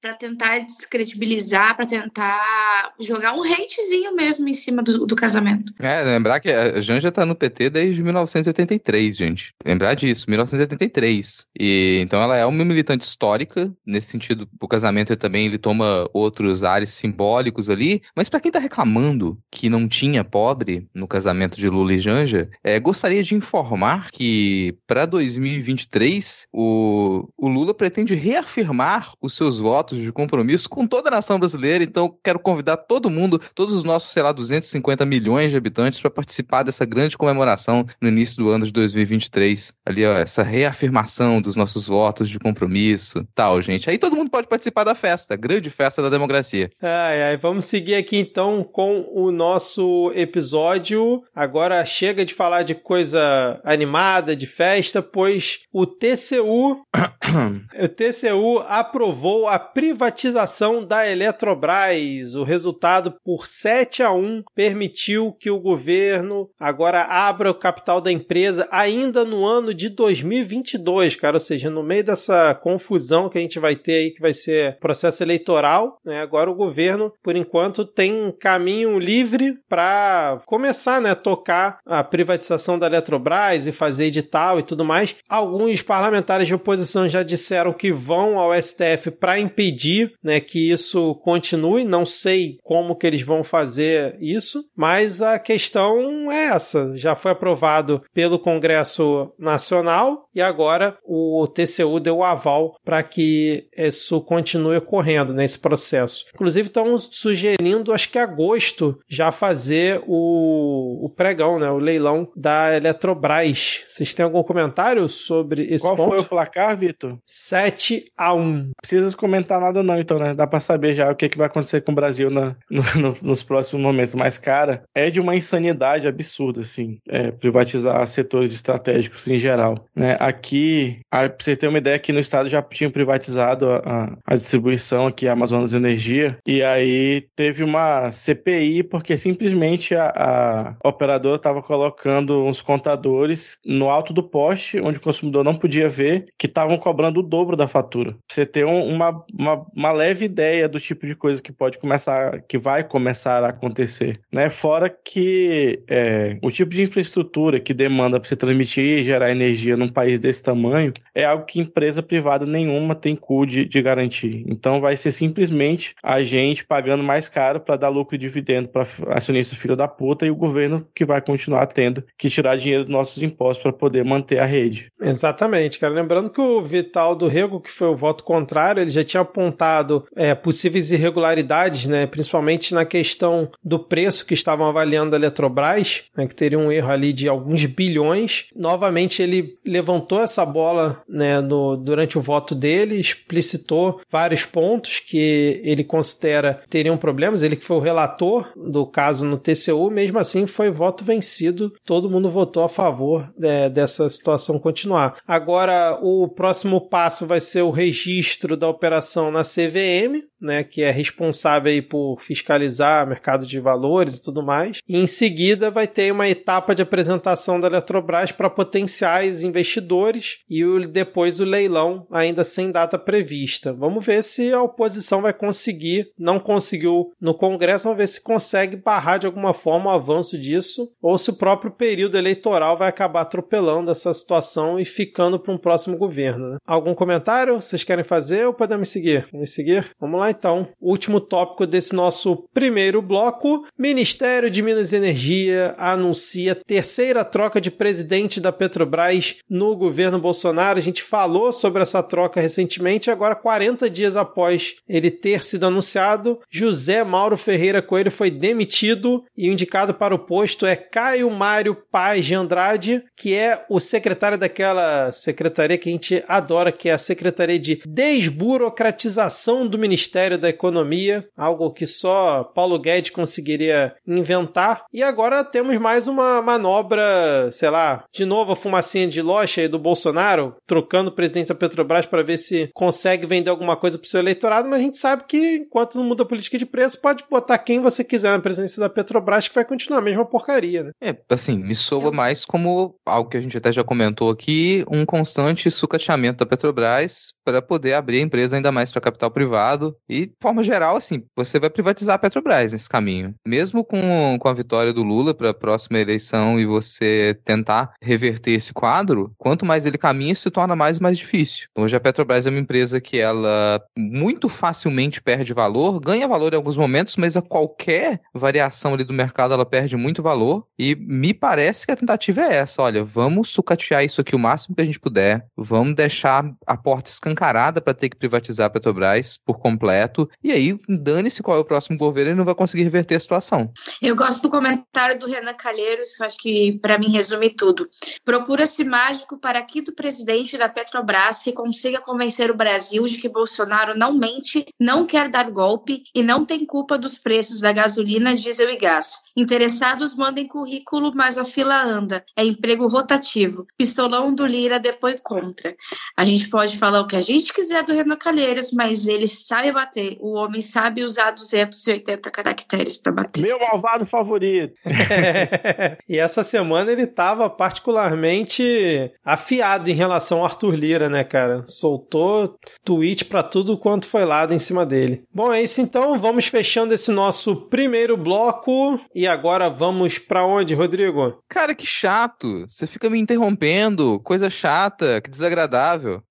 para 0.00 0.14
tentar 0.14 0.58
descredibilizar, 0.58 1.76
para 1.76 1.86
tentar 1.86 2.92
jogar 3.00 3.34
um 3.34 3.42
hatezinho 3.42 4.14
mesmo 4.14 4.48
em 4.48 4.54
cima 4.54 4.82
do, 4.82 5.06
do 5.06 5.16
casamento. 5.16 5.72
É, 5.78 6.02
lembrar 6.02 6.40
que 6.40 6.50
a 6.50 6.80
Janja 6.80 7.12
tá 7.12 7.26
no 7.26 7.34
PT 7.34 7.70
desde 7.70 8.02
1983, 8.02 9.16
gente. 9.16 9.54
Lembrar 9.64 9.94
disso, 9.94 10.26
1983. 10.28 11.46
E 11.58 12.00
então 12.02 12.22
ela 12.22 12.36
é 12.36 12.44
uma 12.44 12.64
militante 12.64 13.04
histórica, 13.04 13.72
nesse 13.84 14.08
sentido, 14.08 14.48
o 14.60 14.68
casamento 14.68 15.14
também 15.16 15.46
ele 15.46 15.58
toma 15.58 16.08
outros 16.12 16.64
ares 16.64 16.90
simbólicos 16.90 17.68
ali, 17.68 18.02
mas 18.16 18.28
para 18.28 18.40
quem 18.40 18.50
tá 18.50 18.58
reclamando 18.58 19.38
que 19.50 19.68
não 19.68 19.88
tinha 19.88 20.24
pobre 20.24 20.88
no 20.94 21.06
casamento 21.06 21.56
de 21.56 21.68
Lula 21.68 21.94
e 21.94 22.00
Janja, 22.00 22.48
é, 22.62 22.78
gostaria 22.80 23.22
de 23.22 23.34
informar 23.34 24.10
que 24.10 24.76
para 24.86 25.06
2023 25.06 26.46
o, 26.52 27.28
o 27.36 27.48
Lula 27.48 27.74
pretende 27.74 28.14
reafirmar 28.14 29.03
os 29.20 29.34
seus 29.34 29.58
votos 29.58 29.98
de 29.98 30.12
compromisso 30.12 30.68
com 30.68 30.86
toda 30.86 31.08
a 31.08 31.12
nação 31.12 31.38
brasileira, 31.38 31.84
então 31.84 32.14
quero 32.22 32.38
convidar 32.38 32.76
todo 32.76 33.10
mundo, 33.10 33.40
todos 33.54 33.74
os 33.74 33.82
nossos, 33.82 34.12
sei 34.12 34.22
lá, 34.22 34.32
250 34.32 35.04
milhões 35.06 35.50
de 35.50 35.56
habitantes 35.56 36.00
para 36.00 36.10
participar 36.10 36.62
dessa 36.62 36.84
grande 36.84 37.16
comemoração 37.16 37.86
no 38.00 38.08
início 38.08 38.36
do 38.36 38.50
ano 38.50 38.66
de 38.66 38.72
2023. 38.72 39.72
Ali, 39.84 40.04
ó, 40.04 40.12
essa 40.12 40.42
reafirmação 40.42 41.40
dos 41.40 41.56
nossos 41.56 41.86
votos 41.86 42.28
de 42.28 42.38
compromisso, 42.38 43.26
tal, 43.34 43.60
gente. 43.60 43.88
Aí 43.88 43.98
todo 43.98 44.16
mundo 44.16 44.30
pode 44.30 44.48
participar 44.48 44.84
da 44.84 44.94
festa, 44.94 45.36
grande 45.36 45.70
festa 45.70 46.02
da 46.02 46.08
democracia. 46.08 46.70
Ai, 46.80 47.22
ai, 47.22 47.36
vamos 47.36 47.64
seguir 47.64 47.94
aqui 47.94 48.18
então 48.18 48.64
com 48.64 49.08
o 49.12 49.30
nosso 49.30 50.12
episódio. 50.14 51.22
Agora 51.34 51.84
chega 51.84 52.24
de 52.24 52.34
falar 52.34 52.62
de 52.62 52.74
coisa 52.74 53.60
animada, 53.64 54.36
de 54.36 54.46
festa, 54.46 55.02
pois 55.02 55.60
o 55.72 55.86
TCU 55.86 56.84
o 57.82 57.88
TCU 57.88 58.64
aprovou 58.94 59.48
a 59.48 59.58
privatização 59.58 60.84
da 60.84 61.10
Eletrobras. 61.10 62.36
O 62.36 62.44
resultado 62.44 63.12
por 63.24 63.44
7 63.44 64.04
a 64.04 64.12
1 64.12 64.44
permitiu 64.54 65.32
que 65.32 65.50
o 65.50 65.58
governo 65.58 66.48
agora 66.60 67.02
abra 67.02 67.50
o 67.50 67.54
capital 67.58 68.00
da 68.00 68.12
empresa 68.12 68.68
ainda 68.70 69.24
no 69.24 69.44
ano 69.44 69.74
de 69.74 69.88
2022, 69.88 71.16
cara, 71.16 71.34
ou 71.34 71.40
seja, 71.40 71.68
no 71.68 71.82
meio 71.82 72.04
dessa 72.04 72.54
confusão 72.54 73.28
que 73.28 73.36
a 73.36 73.40
gente 73.40 73.58
vai 73.58 73.74
ter 73.74 73.94
aí 73.94 74.10
que 74.12 74.20
vai 74.20 74.32
ser 74.32 74.78
processo 74.78 75.24
eleitoral, 75.24 75.98
né? 76.04 76.20
Agora 76.20 76.48
o 76.48 76.54
governo, 76.54 77.12
por 77.20 77.34
enquanto, 77.34 77.84
tem 77.84 78.30
caminho 78.38 78.96
livre 78.96 79.58
para 79.68 80.38
começar, 80.46 81.00
né, 81.00 81.16
tocar 81.16 81.78
a 81.84 82.04
privatização 82.04 82.78
da 82.78 82.86
Eletrobras 82.86 83.66
e 83.66 83.72
fazer 83.72 84.04
edital 84.04 84.60
e 84.60 84.62
tudo 84.62 84.84
mais. 84.84 85.16
Alguns 85.28 85.82
parlamentares 85.82 86.46
de 86.46 86.54
oposição 86.54 87.08
já 87.08 87.24
disseram 87.24 87.72
que 87.72 87.90
vão 87.90 88.38
ao 88.38 88.54
STF 88.54 88.83
para 89.20 89.38
impedir, 89.38 90.12
né, 90.22 90.40
que 90.40 90.70
isso 90.70 91.14
continue. 91.16 91.84
Não 91.84 92.04
sei 92.04 92.58
como 92.62 92.96
que 92.96 93.06
eles 93.06 93.22
vão 93.22 93.42
fazer 93.42 94.16
isso, 94.20 94.64
mas 94.76 95.22
a 95.22 95.38
questão 95.38 96.30
é 96.30 96.46
essa. 96.46 96.92
Já 96.96 97.14
foi 97.14 97.32
aprovado 97.32 98.02
pelo 98.12 98.38
Congresso 98.38 99.32
Nacional 99.38 100.28
e 100.34 100.40
agora 100.40 100.96
o 101.04 101.46
TCU 101.46 102.00
deu 102.00 102.18
o 102.18 102.24
aval 102.24 102.76
para 102.84 103.02
que 103.02 103.66
isso 103.76 104.20
continue 104.20 104.76
ocorrendo 104.76 105.32
nesse 105.32 105.58
processo. 105.58 106.24
Inclusive 106.34 106.68
estão 106.68 106.98
sugerindo, 106.98 107.92
acho 107.92 108.10
que 108.10 108.18
agosto, 108.18 108.98
já 109.08 109.30
fazer 109.30 110.02
o, 110.06 111.04
o 111.06 111.08
pregão, 111.08 111.58
né, 111.58 111.70
o 111.70 111.78
leilão 111.78 112.28
da 112.36 112.74
Eletrobras. 112.76 113.84
Vocês 113.86 114.12
têm 114.14 114.24
algum 114.24 114.42
comentário 114.42 115.08
sobre 115.08 115.72
esse 115.72 115.84
Qual 115.84 115.96
ponto? 115.96 116.08
foi 116.10 116.18
o 116.20 116.24
placar, 116.24 116.76
Vitor? 116.76 117.18
7 117.26 118.12
a 118.16 118.34
1 118.34 118.42
Não 118.42 118.72
precisa 118.80 119.14
comentar 119.16 119.60
nada 119.60 119.82
não, 119.82 119.98
então, 119.98 120.18
né? 120.18 120.34
Dá 120.34 120.46
pra 120.46 120.60
saber 120.60 120.94
já 120.94 121.10
o 121.10 121.16
que, 121.16 121.28
que 121.28 121.38
vai 121.38 121.46
acontecer 121.46 121.80
com 121.80 121.92
o 121.92 121.94
Brasil 121.94 122.30
na, 122.30 122.56
no, 122.70 122.82
no, 123.00 123.16
nos 123.22 123.42
próximos 123.42 123.82
momentos. 123.82 124.14
Mas, 124.14 124.38
cara, 124.38 124.84
é 124.94 125.10
de 125.10 125.20
uma 125.20 125.36
insanidade 125.36 126.06
absurda, 126.06 126.62
assim, 126.62 126.98
é, 127.08 127.30
privatizar 127.30 128.06
setores 128.06 128.52
estratégicos 128.52 129.26
em 129.28 129.38
geral. 129.38 129.86
Né? 129.94 130.16
Aqui, 130.20 130.98
pra 131.10 131.34
você 131.38 131.56
ter 131.56 131.68
uma 131.68 131.78
ideia, 131.78 131.96
aqui 131.96 132.12
no 132.12 132.20
estado 132.20 132.48
já 132.48 132.62
tinham 132.62 132.90
privatizado 132.90 133.70
a, 133.70 133.78
a, 133.78 134.16
a 134.26 134.34
distribuição 134.34 135.06
aqui, 135.06 135.28
a 135.28 135.32
Amazonas 135.32 135.72
Energia, 135.72 136.38
e 136.46 136.62
aí 136.62 137.26
teve 137.36 137.62
uma 137.62 138.12
CPI 138.12 138.84
porque 138.84 139.16
simplesmente 139.16 139.94
a, 139.94 140.76
a 140.82 140.88
operadora 140.88 141.36
estava 141.36 141.62
colocando 141.62 142.44
uns 142.44 142.60
contadores 142.60 143.58
no 143.64 143.88
alto 143.88 144.12
do 144.12 144.22
poste, 144.22 144.80
onde 144.80 144.98
o 144.98 145.02
consumidor 145.02 145.44
não 145.44 145.54
podia 145.54 145.88
ver, 145.88 146.26
que 146.38 146.46
estavam 146.46 146.76
cobrando 146.76 147.20
o 147.20 147.22
dobro 147.22 147.56
da 147.56 147.66
fatura. 147.66 148.12
Pra 148.12 148.20
você 148.28 148.46
ter 148.46 148.63
um, 148.64 148.94
uma, 148.94 149.24
uma, 149.32 149.66
uma, 149.74 149.92
leve 149.92 150.24
ideia 150.24 150.68
do 150.68 150.80
tipo 150.80 151.06
de 151.06 151.14
coisa 151.14 151.40
que 151.40 151.52
pode 151.52 151.78
começar, 151.78 152.40
que 152.42 152.58
vai 152.58 152.84
começar 152.84 153.44
a 153.44 153.48
acontecer, 153.48 154.20
né? 154.32 154.50
Fora 154.50 154.88
que 154.88 155.82
é, 155.88 156.38
o 156.42 156.50
tipo 156.50 156.72
de 156.72 156.82
infraestrutura 156.82 157.60
que 157.60 157.74
demanda 157.74 158.18
para 158.20 158.28
você 158.28 158.36
transmitir 158.36 159.00
e 159.00 159.02
gerar 159.02 159.30
energia 159.30 159.76
num 159.76 159.88
país 159.88 160.20
desse 160.20 160.42
tamanho 160.42 160.92
é 161.14 161.24
algo 161.24 161.44
que 161.44 161.60
empresa 161.60 162.02
privada 162.02 162.46
nenhuma 162.46 162.94
tem 162.94 163.16
cu 163.16 163.46
de, 163.46 163.64
de 163.64 163.82
garantir. 163.82 164.44
Então 164.46 164.80
vai 164.80 164.96
ser 164.96 165.12
simplesmente 165.12 165.94
a 166.02 166.22
gente 166.22 166.64
pagando 166.64 167.02
mais 167.02 167.28
caro 167.28 167.60
para 167.60 167.76
dar 167.76 167.88
lucro 167.88 168.14
e 168.14 168.18
dividendo 168.18 168.68
para 168.68 168.86
acionista 169.08 169.56
filho 169.56 169.76
da 169.76 169.88
puta 169.88 170.26
e 170.26 170.30
o 170.30 170.36
governo 170.36 170.86
que 170.94 171.04
vai 171.04 171.20
continuar 171.20 171.66
tendo 171.66 172.04
que 172.18 172.28
tirar 172.28 172.56
dinheiro 172.56 172.84
dos 172.84 172.92
nossos 172.92 173.22
impostos 173.22 173.62
para 173.62 173.72
poder 173.72 174.04
manter 174.04 174.38
a 174.38 174.44
rede. 174.44 174.90
Exatamente, 175.00 175.78
cara. 175.78 175.92
Lembrando 175.92 176.30
que 176.30 176.40
o 176.40 176.62
Vital 176.62 177.14
do 177.14 177.26
Rego, 177.26 177.60
que 177.60 177.70
foi 177.70 177.88
o 177.88 177.96
voto 177.96 178.24
contrário, 178.44 178.82
ele 178.82 178.90
já 178.90 179.02
tinha 179.02 179.22
apontado 179.22 180.06
é, 180.14 180.34
possíveis 180.34 180.92
irregularidades, 180.92 181.86
né, 181.86 182.06
principalmente 182.06 182.74
na 182.74 182.84
questão 182.84 183.50
do 183.64 183.78
preço 183.78 184.26
que 184.26 184.34
estavam 184.34 184.66
avaliando 184.66 185.16
a 185.16 185.18
Eletrobras, 185.18 186.02
né, 186.14 186.26
que 186.26 186.34
teria 186.34 186.58
um 186.58 186.70
erro 186.70 186.90
ali 186.90 187.12
de 187.12 187.26
alguns 187.26 187.64
bilhões. 187.64 188.46
Novamente, 188.54 189.22
ele 189.22 189.56
levantou 189.64 190.20
essa 190.20 190.44
bola 190.44 191.02
né, 191.08 191.40
no, 191.40 191.76
durante 191.76 192.18
o 192.18 192.20
voto 192.20 192.54
dele, 192.54 193.00
explicitou 193.00 194.00
vários 194.10 194.44
pontos 194.44 195.00
que 195.00 195.60
ele 195.64 195.82
considera 195.82 196.62
teriam 196.68 196.98
problemas. 196.98 197.42
Ele 197.42 197.56
que 197.56 197.64
foi 197.64 197.78
o 197.78 197.80
relator 197.80 198.52
do 198.54 198.86
caso 198.86 199.24
no 199.24 199.38
TCU, 199.38 199.90
mesmo 199.90 200.18
assim 200.18 200.46
foi 200.46 200.70
voto 200.70 201.02
vencido. 201.02 201.72
Todo 201.84 202.10
mundo 202.10 202.30
votou 202.30 202.62
a 202.62 202.68
favor 202.68 203.26
é, 203.42 203.70
dessa 203.70 204.08
situação 204.10 204.58
continuar. 204.58 205.16
Agora, 205.26 205.98
o 206.02 206.28
próximo 206.28 206.80
passo 206.80 207.26
vai 207.26 207.40
ser 207.40 207.62
o 207.62 207.70
registro 207.70 208.33
da 208.56 208.68
operação 208.68 209.30
na 209.30 209.42
CVM, 209.42 210.22
né, 210.44 210.62
que 210.62 210.82
é 210.82 210.90
responsável 210.90 211.82
por 211.88 212.20
fiscalizar 212.20 213.06
mercado 213.06 213.46
de 213.46 213.58
valores 213.58 214.16
e 214.16 214.24
tudo 214.24 214.42
mais. 214.42 214.78
E 214.88 214.96
em 214.96 215.06
seguida 215.06 215.70
vai 215.70 215.88
ter 215.88 216.12
uma 216.12 216.28
etapa 216.28 216.74
de 216.74 216.82
apresentação 216.82 217.58
da 217.58 217.66
Eletrobras 217.66 218.30
para 218.30 218.50
potenciais 218.50 219.42
investidores 219.42 220.38
e 220.48 220.64
o, 220.64 220.86
depois 220.86 221.40
o 221.40 221.44
leilão 221.44 222.06
ainda 222.10 222.44
sem 222.44 222.70
data 222.70 222.98
prevista. 222.98 223.72
Vamos 223.72 224.04
ver 224.04 224.22
se 224.22 224.52
a 224.52 224.62
oposição 224.62 225.22
vai 225.22 225.32
conseguir, 225.32 226.10
não 226.18 226.38
conseguiu 226.38 227.12
no 227.20 227.34
Congresso, 227.34 227.84
vamos 227.84 227.98
ver 227.98 228.06
se 228.06 228.22
consegue 228.22 228.76
barrar 228.76 229.18
de 229.18 229.26
alguma 229.26 229.54
forma 229.54 229.90
o 229.90 229.94
avanço 229.94 230.38
disso 230.38 230.92
ou 231.00 231.16
se 231.16 231.30
o 231.30 231.36
próprio 231.36 231.72
período 231.72 232.18
eleitoral 232.18 232.76
vai 232.76 232.88
acabar 232.88 233.22
atropelando 233.22 233.90
essa 233.90 234.12
situação 234.12 234.78
e 234.78 234.84
ficando 234.84 235.38
para 235.38 235.52
um 235.52 235.58
próximo 235.58 235.96
governo. 235.96 236.50
Né? 236.50 236.56
Algum 236.66 236.94
comentário 236.94 237.54
vocês 237.54 237.82
querem 237.82 238.04
fazer 238.04 238.46
ou 238.46 238.52
podemos 238.52 238.88
seguir? 238.88 239.26
Vamos 239.32 239.52
seguir? 239.52 239.90
Vamos 239.98 240.20
lá 240.20 240.33
então. 240.36 240.68
Último 240.80 241.20
tópico 241.20 241.66
desse 241.66 241.94
nosso 241.94 242.48
primeiro 242.52 243.00
bloco: 243.00 243.66
Ministério 243.78 244.50
de 244.50 244.62
Minas 244.62 244.92
e 244.92 244.96
Energia 244.96 245.74
anuncia 245.78 246.54
terceira 246.54 247.24
troca 247.24 247.60
de 247.60 247.70
presidente 247.70 248.40
da 248.40 248.52
Petrobras 248.52 249.36
no 249.48 249.76
governo 249.76 250.18
Bolsonaro. 250.18 250.78
A 250.78 250.82
gente 250.82 251.02
falou 251.02 251.52
sobre 251.52 251.82
essa 251.82 252.02
troca 252.02 252.40
recentemente, 252.40 253.10
agora 253.10 253.34
40 253.34 253.88
dias 253.88 254.16
após 254.16 254.76
ele 254.88 255.10
ter 255.10 255.42
sido 255.42 255.66
anunciado, 255.66 256.38
José 256.50 257.02
Mauro 257.04 257.36
Ferreira 257.36 257.82
Coelho 257.82 258.10
foi 258.10 258.30
demitido 258.30 259.24
e 259.36 259.48
o 259.48 259.52
indicado 259.52 259.94
para 259.94 260.14
o 260.14 260.18
posto 260.18 260.66
é 260.66 260.76
Caio 260.76 261.30
Mário 261.30 261.76
Paz 261.90 262.24
de 262.24 262.34
Andrade, 262.34 263.04
que 263.16 263.34
é 263.34 263.64
o 263.68 263.80
secretário 263.80 264.38
daquela 264.38 265.12
secretaria 265.12 265.78
que 265.78 265.88
a 265.88 265.92
gente 265.92 266.24
adora, 266.26 266.72
que 266.72 266.88
é 266.88 266.92
a 266.92 266.98
Secretaria 266.98 267.58
de 267.58 267.82
Desburocratização 267.86 269.66
do 269.66 269.78
Ministério 269.78 270.23
Ministério 270.24 270.38
da 270.38 270.48
Economia, 270.48 271.26
algo 271.36 271.70
que 271.70 271.86
só 271.86 272.44
Paulo 272.44 272.78
Guedes 272.78 273.10
conseguiria 273.10 273.94
inventar. 274.06 274.84
E 274.92 275.02
agora 275.02 275.44
temos 275.44 275.76
mais 275.78 276.08
uma 276.08 276.40
manobra, 276.40 277.50
sei 277.50 277.68
lá, 277.68 278.04
de 278.12 278.24
novo 278.24 278.52
a 278.52 278.56
fumacinha 278.56 279.06
de 279.06 279.20
loja 279.20 279.60
aí 279.60 279.68
do 279.68 279.78
Bolsonaro, 279.78 280.56
trocando 280.66 281.10
o 281.10 281.14
presidente 281.14 281.48
da 281.48 281.54
Petrobras 281.54 282.06
para 282.06 282.22
ver 282.22 282.38
se 282.38 282.70
consegue 282.72 283.26
vender 283.26 283.50
alguma 283.50 283.76
coisa 283.76 283.98
pro 283.98 284.08
seu 284.08 284.20
eleitorado, 284.20 284.68
mas 284.68 284.80
a 284.80 284.82
gente 284.82 284.96
sabe 284.96 285.24
que 285.28 285.56
enquanto 285.56 285.96
não 285.96 286.04
muda 286.04 286.22
a 286.22 286.26
política 286.26 286.56
de 286.56 286.64
preço, 286.64 287.00
pode 287.00 287.24
botar 287.30 287.58
quem 287.58 287.80
você 287.80 288.02
quiser 288.02 288.30
na 288.30 288.40
presidência 288.40 288.80
da 288.80 288.88
Petrobras 288.88 289.48
que 289.48 289.54
vai 289.54 289.64
continuar 289.64 289.98
a 289.98 290.02
mesma 290.02 290.24
porcaria, 290.24 290.84
né? 290.84 290.90
É, 291.02 291.14
assim, 291.28 291.58
me 291.58 291.74
soa 291.74 292.10
mais 292.10 292.46
como 292.46 292.94
algo 293.04 293.28
que 293.28 293.36
a 293.36 293.40
gente 293.40 293.56
até 293.56 293.70
já 293.70 293.84
comentou 293.84 294.30
aqui, 294.30 294.84
um 294.90 295.04
constante 295.04 295.70
sucateamento 295.70 296.38
da 296.38 296.46
Petrobras 296.46 297.34
para 297.44 297.60
poder 297.60 297.92
abrir 297.92 298.18
a 298.18 298.22
empresa 298.22 298.56
ainda 298.56 298.72
mais 298.72 298.90
para 298.90 299.02
capital 299.02 299.30
privado 299.30 299.94
e, 300.08 300.26
de 300.26 300.34
forma 300.40 300.62
geral, 300.62 300.96
assim, 300.96 301.24
você 301.36 301.58
vai 301.58 301.70
privatizar 301.70 302.14
a 302.16 302.18
Petrobras 302.18 302.72
nesse 302.72 302.88
caminho. 302.88 303.34
Mesmo 303.46 303.84
com, 303.84 304.36
com 304.38 304.48
a 304.48 304.52
vitória 304.52 304.92
do 304.92 305.02
Lula 305.02 305.34
para 305.34 305.50
a 305.50 305.54
próxima 305.54 305.98
eleição 305.98 306.58
e 306.60 306.66
você 306.66 307.38
tentar 307.44 307.94
reverter 308.00 308.52
esse 308.52 308.72
quadro, 308.72 309.32
quanto 309.38 309.64
mais 309.64 309.86
ele 309.86 309.98
caminha, 309.98 310.34
se 310.34 310.50
torna 310.50 310.76
mais 310.76 310.98
e 310.98 311.02
mais 311.02 311.18
difícil. 311.18 311.68
Hoje 311.74 311.96
a 311.96 312.00
Petrobras 312.00 312.46
é 312.46 312.50
uma 312.50 312.58
empresa 312.58 313.00
que 313.00 313.18
ela 313.18 313.80
muito 313.96 314.48
facilmente 314.48 315.22
perde 315.22 315.52
valor, 315.52 316.00
ganha 316.00 316.28
valor 316.28 316.52
em 316.52 316.56
alguns 316.56 316.76
momentos, 316.76 317.16
mas 317.16 317.36
a 317.36 317.42
qualquer 317.42 318.20
variação 318.32 318.94
ali 318.94 319.04
do 319.04 319.12
mercado 319.12 319.54
ela 319.54 319.66
perde 319.66 319.96
muito 319.96 320.22
valor 320.22 320.66
e 320.78 320.94
me 320.94 321.32
parece 321.32 321.86
que 321.86 321.92
a 321.92 321.96
tentativa 321.96 322.42
é 322.42 322.56
essa, 322.56 322.82
olha, 322.82 323.04
vamos 323.04 323.50
sucatear 323.50 324.04
isso 324.04 324.20
aqui 324.20 324.34
o 324.34 324.38
máximo 324.38 324.74
que 324.74 324.82
a 324.82 324.84
gente 324.84 325.00
puder, 325.00 325.46
vamos 325.56 325.94
deixar 325.94 326.44
a 326.66 326.76
porta 326.76 327.10
escancarada 327.10 327.80
para 327.80 327.94
ter 327.94 328.08
que 328.08 328.16
privatizar 328.16 328.66
a 328.66 328.70
Petrobras 328.70 329.38
por 329.44 329.58
completo, 329.58 329.93
e 330.42 330.52
aí 330.52 330.78
dane-se 330.88 331.42
qual 331.42 331.56
é 331.56 331.60
o 331.60 331.64
próximo 331.64 331.96
governo 331.96 332.32
e 332.32 332.34
não 332.34 332.44
vai 332.44 332.54
conseguir 332.54 332.84
reverter 332.84 333.16
a 333.16 333.20
situação. 333.20 333.72
Eu 334.00 334.16
gosto 334.16 334.42
do 334.42 334.50
comentário 334.50 335.18
do 335.18 335.26
Renan 335.26 335.54
Calheiros, 335.54 336.16
que 336.16 336.24
acho 336.24 336.38
que 336.38 336.78
para 336.80 336.98
mim 336.98 337.10
resume 337.10 337.50
tudo. 337.50 337.88
Procura-se 338.24 338.84
mágico 338.84 339.38
para 339.38 339.58
aqui 339.58 339.80
do 339.80 339.94
presidente 339.94 340.58
da 340.58 340.68
Petrobras 340.68 341.42
que 341.42 341.52
consiga 341.52 342.00
convencer 342.00 342.50
o 342.50 342.56
Brasil 342.56 343.06
de 343.06 343.18
que 343.18 343.28
Bolsonaro 343.28 343.96
não 343.96 344.12
mente, 344.12 344.66
não 344.78 345.06
quer 345.06 345.28
dar 345.28 345.50
golpe 345.50 346.04
e 346.14 346.22
não 346.22 346.44
tem 346.44 346.64
culpa 346.64 346.96
dos 346.98 347.18
preços 347.18 347.60
da 347.60 347.72
gasolina, 347.72 348.34
diesel 348.34 348.70
e 348.70 348.76
gás. 348.76 349.20
Interessados 349.36 350.14
mandem 350.14 350.46
currículo, 350.46 351.12
mas 351.14 351.36
a 351.38 351.44
fila 351.44 351.82
anda. 351.82 352.24
É 352.36 352.44
emprego 352.44 352.88
rotativo. 352.88 353.66
Pistolão 353.76 354.34
do 354.34 354.46
Lira 354.46 354.78
depois 354.78 355.16
contra. 355.22 355.74
A 356.16 356.24
gente 356.24 356.48
pode 356.48 356.78
falar 356.78 357.00
o 357.00 357.06
que 357.06 357.16
a 357.16 357.22
gente 357.22 357.52
quiser 357.52 357.82
do 357.82 357.92
Renan 357.92 358.16
Calheiros, 358.16 358.70
mas 358.72 359.06
ele 359.06 359.28
sabe 359.28 359.72
bater. 359.84 360.16
O 360.20 360.38
homem 360.38 360.62
sabe 360.62 361.04
usar 361.04 361.30
280 361.32 362.30
caracteres 362.30 362.96
para 362.96 363.12
bater. 363.12 363.42
Meu 363.42 363.58
malvado 363.58 364.06
favorito. 364.06 364.74
e 366.08 366.18
essa 366.18 366.42
semana 366.42 366.90
ele 366.90 367.06
tava 367.06 367.48
particularmente 367.50 369.12
afiado 369.24 369.90
em 369.90 369.94
relação 369.94 370.38
ao 370.38 370.44
Arthur 370.44 370.74
Lira, 370.74 371.08
né, 371.08 371.22
cara? 371.22 371.62
Soltou 371.66 372.58
tweet 372.84 373.24
para 373.26 373.42
tudo 373.42 373.78
quanto 373.78 374.06
foi 374.06 374.24
lado 374.24 374.54
em 374.54 374.58
cima 374.58 374.86
dele. 374.86 375.24
Bom, 375.32 375.52
é 375.52 375.62
isso 375.62 375.80
então. 375.80 376.18
Vamos 376.18 376.46
fechando 376.46 376.94
esse 376.94 377.10
nosso 377.10 377.56
primeiro 377.68 378.16
bloco. 378.16 379.00
E 379.14 379.26
agora 379.26 379.68
vamos 379.68 380.18
para 380.18 380.46
onde, 380.46 380.74
Rodrigo? 380.74 381.38
Cara, 381.48 381.74
que 381.74 381.86
chato. 381.86 382.64
Você 382.68 382.86
fica 382.86 383.10
me 383.10 383.18
interrompendo. 383.18 384.20
Coisa 384.20 384.48
chata, 384.48 385.20
que 385.20 385.30
desagradável. 385.30 386.22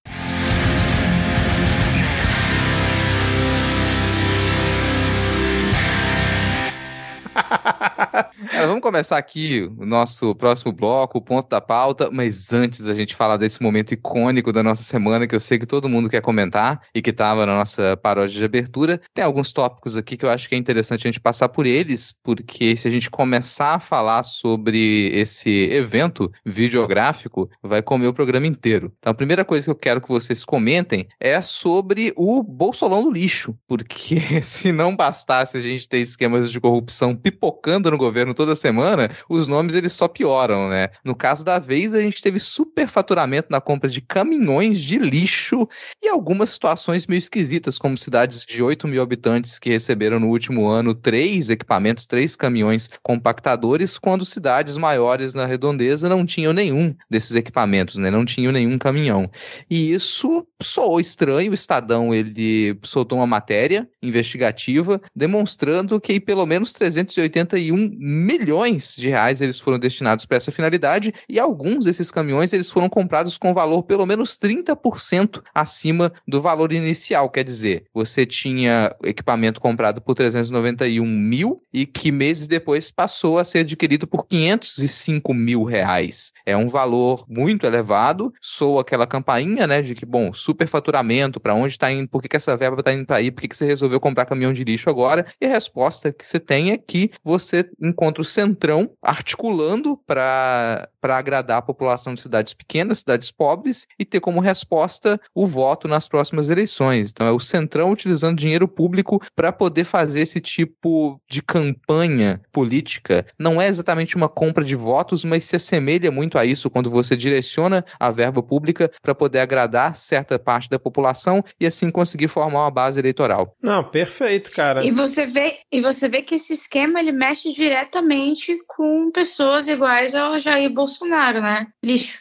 Vamos 8.65 8.81
começar 8.81 9.17
aqui 9.17 9.69
o 9.77 9.85
nosso 9.85 10.35
próximo 10.35 10.71
bloco, 10.71 11.17
o 11.17 11.21
ponto 11.21 11.49
da 11.49 11.61
pauta, 11.61 12.09
mas 12.11 12.51
antes 12.53 12.81
da 12.81 12.93
gente 12.93 13.15
falar 13.15 13.37
desse 13.37 13.61
momento 13.61 13.93
icônico 13.93 14.51
da 14.51 14.63
nossa 14.63 14.83
semana, 14.83 15.27
que 15.27 15.35
eu 15.35 15.39
sei 15.39 15.59
que 15.59 15.65
todo 15.65 15.89
mundo 15.89 16.09
quer 16.09 16.21
comentar 16.21 16.81
e 16.93 17.01
que 17.01 17.09
estava 17.09 17.45
na 17.45 17.57
nossa 17.57 17.97
paródia 17.97 18.37
de 18.37 18.45
abertura, 18.45 18.99
tem 19.13 19.23
alguns 19.23 19.51
tópicos 19.51 19.97
aqui 19.97 20.17
que 20.17 20.25
eu 20.25 20.29
acho 20.29 20.47
que 20.47 20.55
é 20.55 20.57
interessante 20.57 21.07
a 21.07 21.11
gente 21.11 21.19
passar 21.19 21.49
por 21.49 21.65
eles, 21.65 22.13
porque 22.23 22.75
se 22.75 22.87
a 22.87 22.91
gente 22.91 23.09
começar 23.09 23.75
a 23.75 23.79
falar 23.79 24.23
sobre 24.23 25.09
esse 25.13 25.69
evento 25.71 26.31
videográfico, 26.45 27.49
vai 27.61 27.81
comer 27.81 28.07
o 28.07 28.13
programa 28.13 28.47
inteiro. 28.47 28.91
Então 28.99 29.11
a 29.11 29.15
primeira 29.15 29.45
coisa 29.45 29.65
que 29.65 29.71
eu 29.71 29.75
quero 29.75 30.01
que 30.01 30.09
vocês 30.09 30.43
comentem 30.43 31.07
é 31.19 31.41
sobre 31.41 32.13
o 32.15 32.43
Bolsolão 32.43 33.03
do 33.03 33.11
lixo, 33.11 33.55
porque 33.67 34.41
se 34.41 34.71
não 34.71 34.95
bastasse 34.95 35.57
a 35.57 35.61
gente 35.61 35.87
ter 35.87 35.99
esquemas 35.99 36.51
de 36.51 36.59
corrupção 36.59 37.15
pipocando 37.23 37.89
no 37.89 37.97
governo 37.97 38.33
toda 38.33 38.55
semana, 38.55 39.09
os 39.29 39.47
nomes 39.47 39.73
eles 39.73 39.93
só 39.93 40.07
pioram, 40.07 40.69
né? 40.69 40.89
No 41.03 41.15
caso 41.15 41.45
da 41.45 41.57
vez, 41.57 41.93
a 41.93 42.01
gente 42.01 42.21
teve 42.21 42.39
superfaturamento 42.39 43.47
na 43.49 43.61
compra 43.61 43.89
de 43.89 44.01
caminhões 44.01 44.81
de 44.81 44.99
lixo 44.99 45.67
e 46.01 46.09
algumas 46.09 46.49
situações 46.49 47.07
meio 47.07 47.19
esquisitas, 47.19 47.77
como 47.77 47.97
cidades 47.97 48.45
de 48.45 48.61
8 48.61 48.87
mil 48.87 49.01
habitantes 49.01 49.57
que 49.57 49.69
receberam 49.69 50.19
no 50.19 50.27
último 50.27 50.67
ano 50.67 50.93
três 50.93 51.49
equipamentos, 51.49 52.05
três 52.05 52.35
caminhões 52.35 52.89
compactadores, 53.01 53.97
quando 53.97 54.25
cidades 54.25 54.77
maiores 54.77 55.33
na 55.33 55.45
redondeza 55.45 56.09
não 56.09 56.25
tinham 56.25 56.51
nenhum 56.51 56.93
desses 57.09 57.35
equipamentos, 57.35 57.97
né? 57.97 58.11
Não 58.11 58.25
tinham 58.25 58.51
nenhum 58.51 58.77
caminhão. 58.77 59.31
E 59.69 59.91
isso 59.91 60.45
soou 60.61 60.99
estranho. 60.99 61.51
O 61.51 61.53
Estadão 61.53 62.13
ele 62.13 62.77
soltou 62.83 63.19
uma 63.19 63.27
matéria 63.27 63.87
investigativa 64.01 65.01
demonstrando 65.15 65.99
que 66.01 66.19
pelo 66.19 66.45
menos 66.45 66.73
381 67.13 67.95
milhões 67.97 68.95
de 68.95 69.09
reais 69.09 69.41
eles 69.41 69.59
foram 69.59 69.79
destinados 69.79 70.25
para 70.25 70.37
essa 70.37 70.51
finalidade 70.51 71.13
e 71.29 71.39
alguns 71.39 71.85
desses 71.85 72.11
caminhões 72.11 72.51
eles 72.53 72.69
foram 72.69 72.89
comprados 72.89 73.37
com 73.37 73.53
valor 73.53 73.83
pelo 73.83 74.05
menos 74.05 74.37
30% 74.37 75.41
acima 75.53 76.11
do 76.27 76.41
valor 76.41 76.73
inicial. 76.73 77.29
Quer 77.29 77.43
dizer, 77.43 77.85
você 77.93 78.25
tinha 78.25 78.95
equipamento 79.03 79.61
comprado 79.61 80.01
por 80.01 80.15
391 80.15 81.05
mil 81.05 81.61
e 81.71 81.85
que 81.85 82.11
meses 82.11 82.47
depois 82.47 82.91
passou 82.91 83.39
a 83.39 83.43
ser 83.43 83.59
adquirido 83.59 84.07
por 84.07 84.27
505 84.27 85.33
mil 85.33 85.63
reais. 85.63 86.31
É 86.45 86.55
um 86.55 86.67
valor 86.67 87.25
muito 87.27 87.65
elevado. 87.65 88.33
Sou 88.41 88.79
aquela 88.79 89.07
campainha, 89.07 89.67
né, 89.67 89.81
de 89.81 89.95
que, 89.95 90.05
bom, 90.05 90.33
superfaturamento, 90.33 91.39
para 91.39 91.53
onde 91.53 91.73
está 91.73 91.91
indo, 91.91 92.07
por 92.07 92.21
que, 92.21 92.27
que 92.27 92.37
essa 92.37 92.55
verba 92.57 92.79
está 92.79 92.93
indo 92.93 93.05
para 93.05 93.17
aí, 93.17 93.31
por 93.31 93.41
que, 93.41 93.47
que 93.47 93.57
você 93.57 93.65
resolveu 93.65 93.99
comprar 93.99 94.25
caminhão 94.25 94.53
de 94.53 94.63
lixo 94.63 94.89
agora? 94.89 95.25
E 95.39 95.45
a 95.45 95.49
resposta 95.49 96.11
que 96.11 96.25
você 96.25 96.39
tem 96.39 96.71
é 96.71 96.77
que 96.77 97.02
você 97.23 97.69
encontra 97.81 98.21
o 98.21 98.25
Centrão 98.25 98.91
articulando 99.01 99.97
para 100.05 100.87
agradar 101.01 101.57
a 101.57 101.61
população 101.61 102.13
de 102.13 102.21
cidades 102.21 102.53
pequenas, 102.53 102.99
cidades 102.99 103.31
pobres, 103.31 103.87
e 103.99 104.05
ter 104.05 104.19
como 104.19 104.39
resposta 104.39 105.19
o 105.33 105.45
voto 105.47 105.87
nas 105.87 106.07
próximas 106.07 106.49
eleições. 106.49 107.11
Então 107.11 107.27
é 107.27 107.31
o 107.31 107.39
Centrão 107.39 107.91
utilizando 107.91 108.37
dinheiro 108.37 108.67
público 108.67 109.21
para 109.35 109.51
poder 109.51 109.83
fazer 109.83 110.21
esse 110.21 110.39
tipo 110.39 111.19
de 111.29 111.41
campanha 111.41 112.41
política. 112.51 113.25
Não 113.37 113.61
é 113.61 113.67
exatamente 113.67 114.15
uma 114.15 114.29
compra 114.29 114.63
de 114.63 114.75
votos, 114.75 115.23
mas 115.23 115.43
se 115.43 115.55
assemelha 115.55 116.11
muito 116.11 116.37
a 116.37 116.45
isso 116.45 116.69
quando 116.69 116.89
você 116.89 117.15
direciona 117.15 117.83
a 117.99 118.11
verba 118.11 118.41
pública 118.41 118.91
para 119.01 119.15
poder 119.15 119.39
agradar 119.39 119.95
certa 119.95 120.39
parte 120.39 120.69
da 120.69 120.79
população 120.79 121.43
e 121.59 121.65
assim 121.65 121.89
conseguir 121.89 122.27
formar 122.27 122.61
uma 122.61 122.71
base 122.71 122.99
eleitoral. 122.99 123.55
Não, 123.61 123.83
perfeito, 123.83 124.51
cara. 124.51 124.83
E 124.83 124.91
você 124.91 125.25
vê, 125.25 125.57
e 125.71 125.81
você 125.81 126.07
vê 126.07 126.21
que 126.21 126.35
esse 126.35 126.53
esquema 126.53 126.92
ele 126.99 127.11
mexe 127.11 127.51
diretamente 127.51 128.57
com 128.67 129.11
pessoas 129.11 129.67
iguais 129.67 130.15
ao 130.15 130.39
Jair 130.39 130.69
Bolsonaro, 130.69 131.41
né? 131.41 131.67
Lixo. 131.83 132.19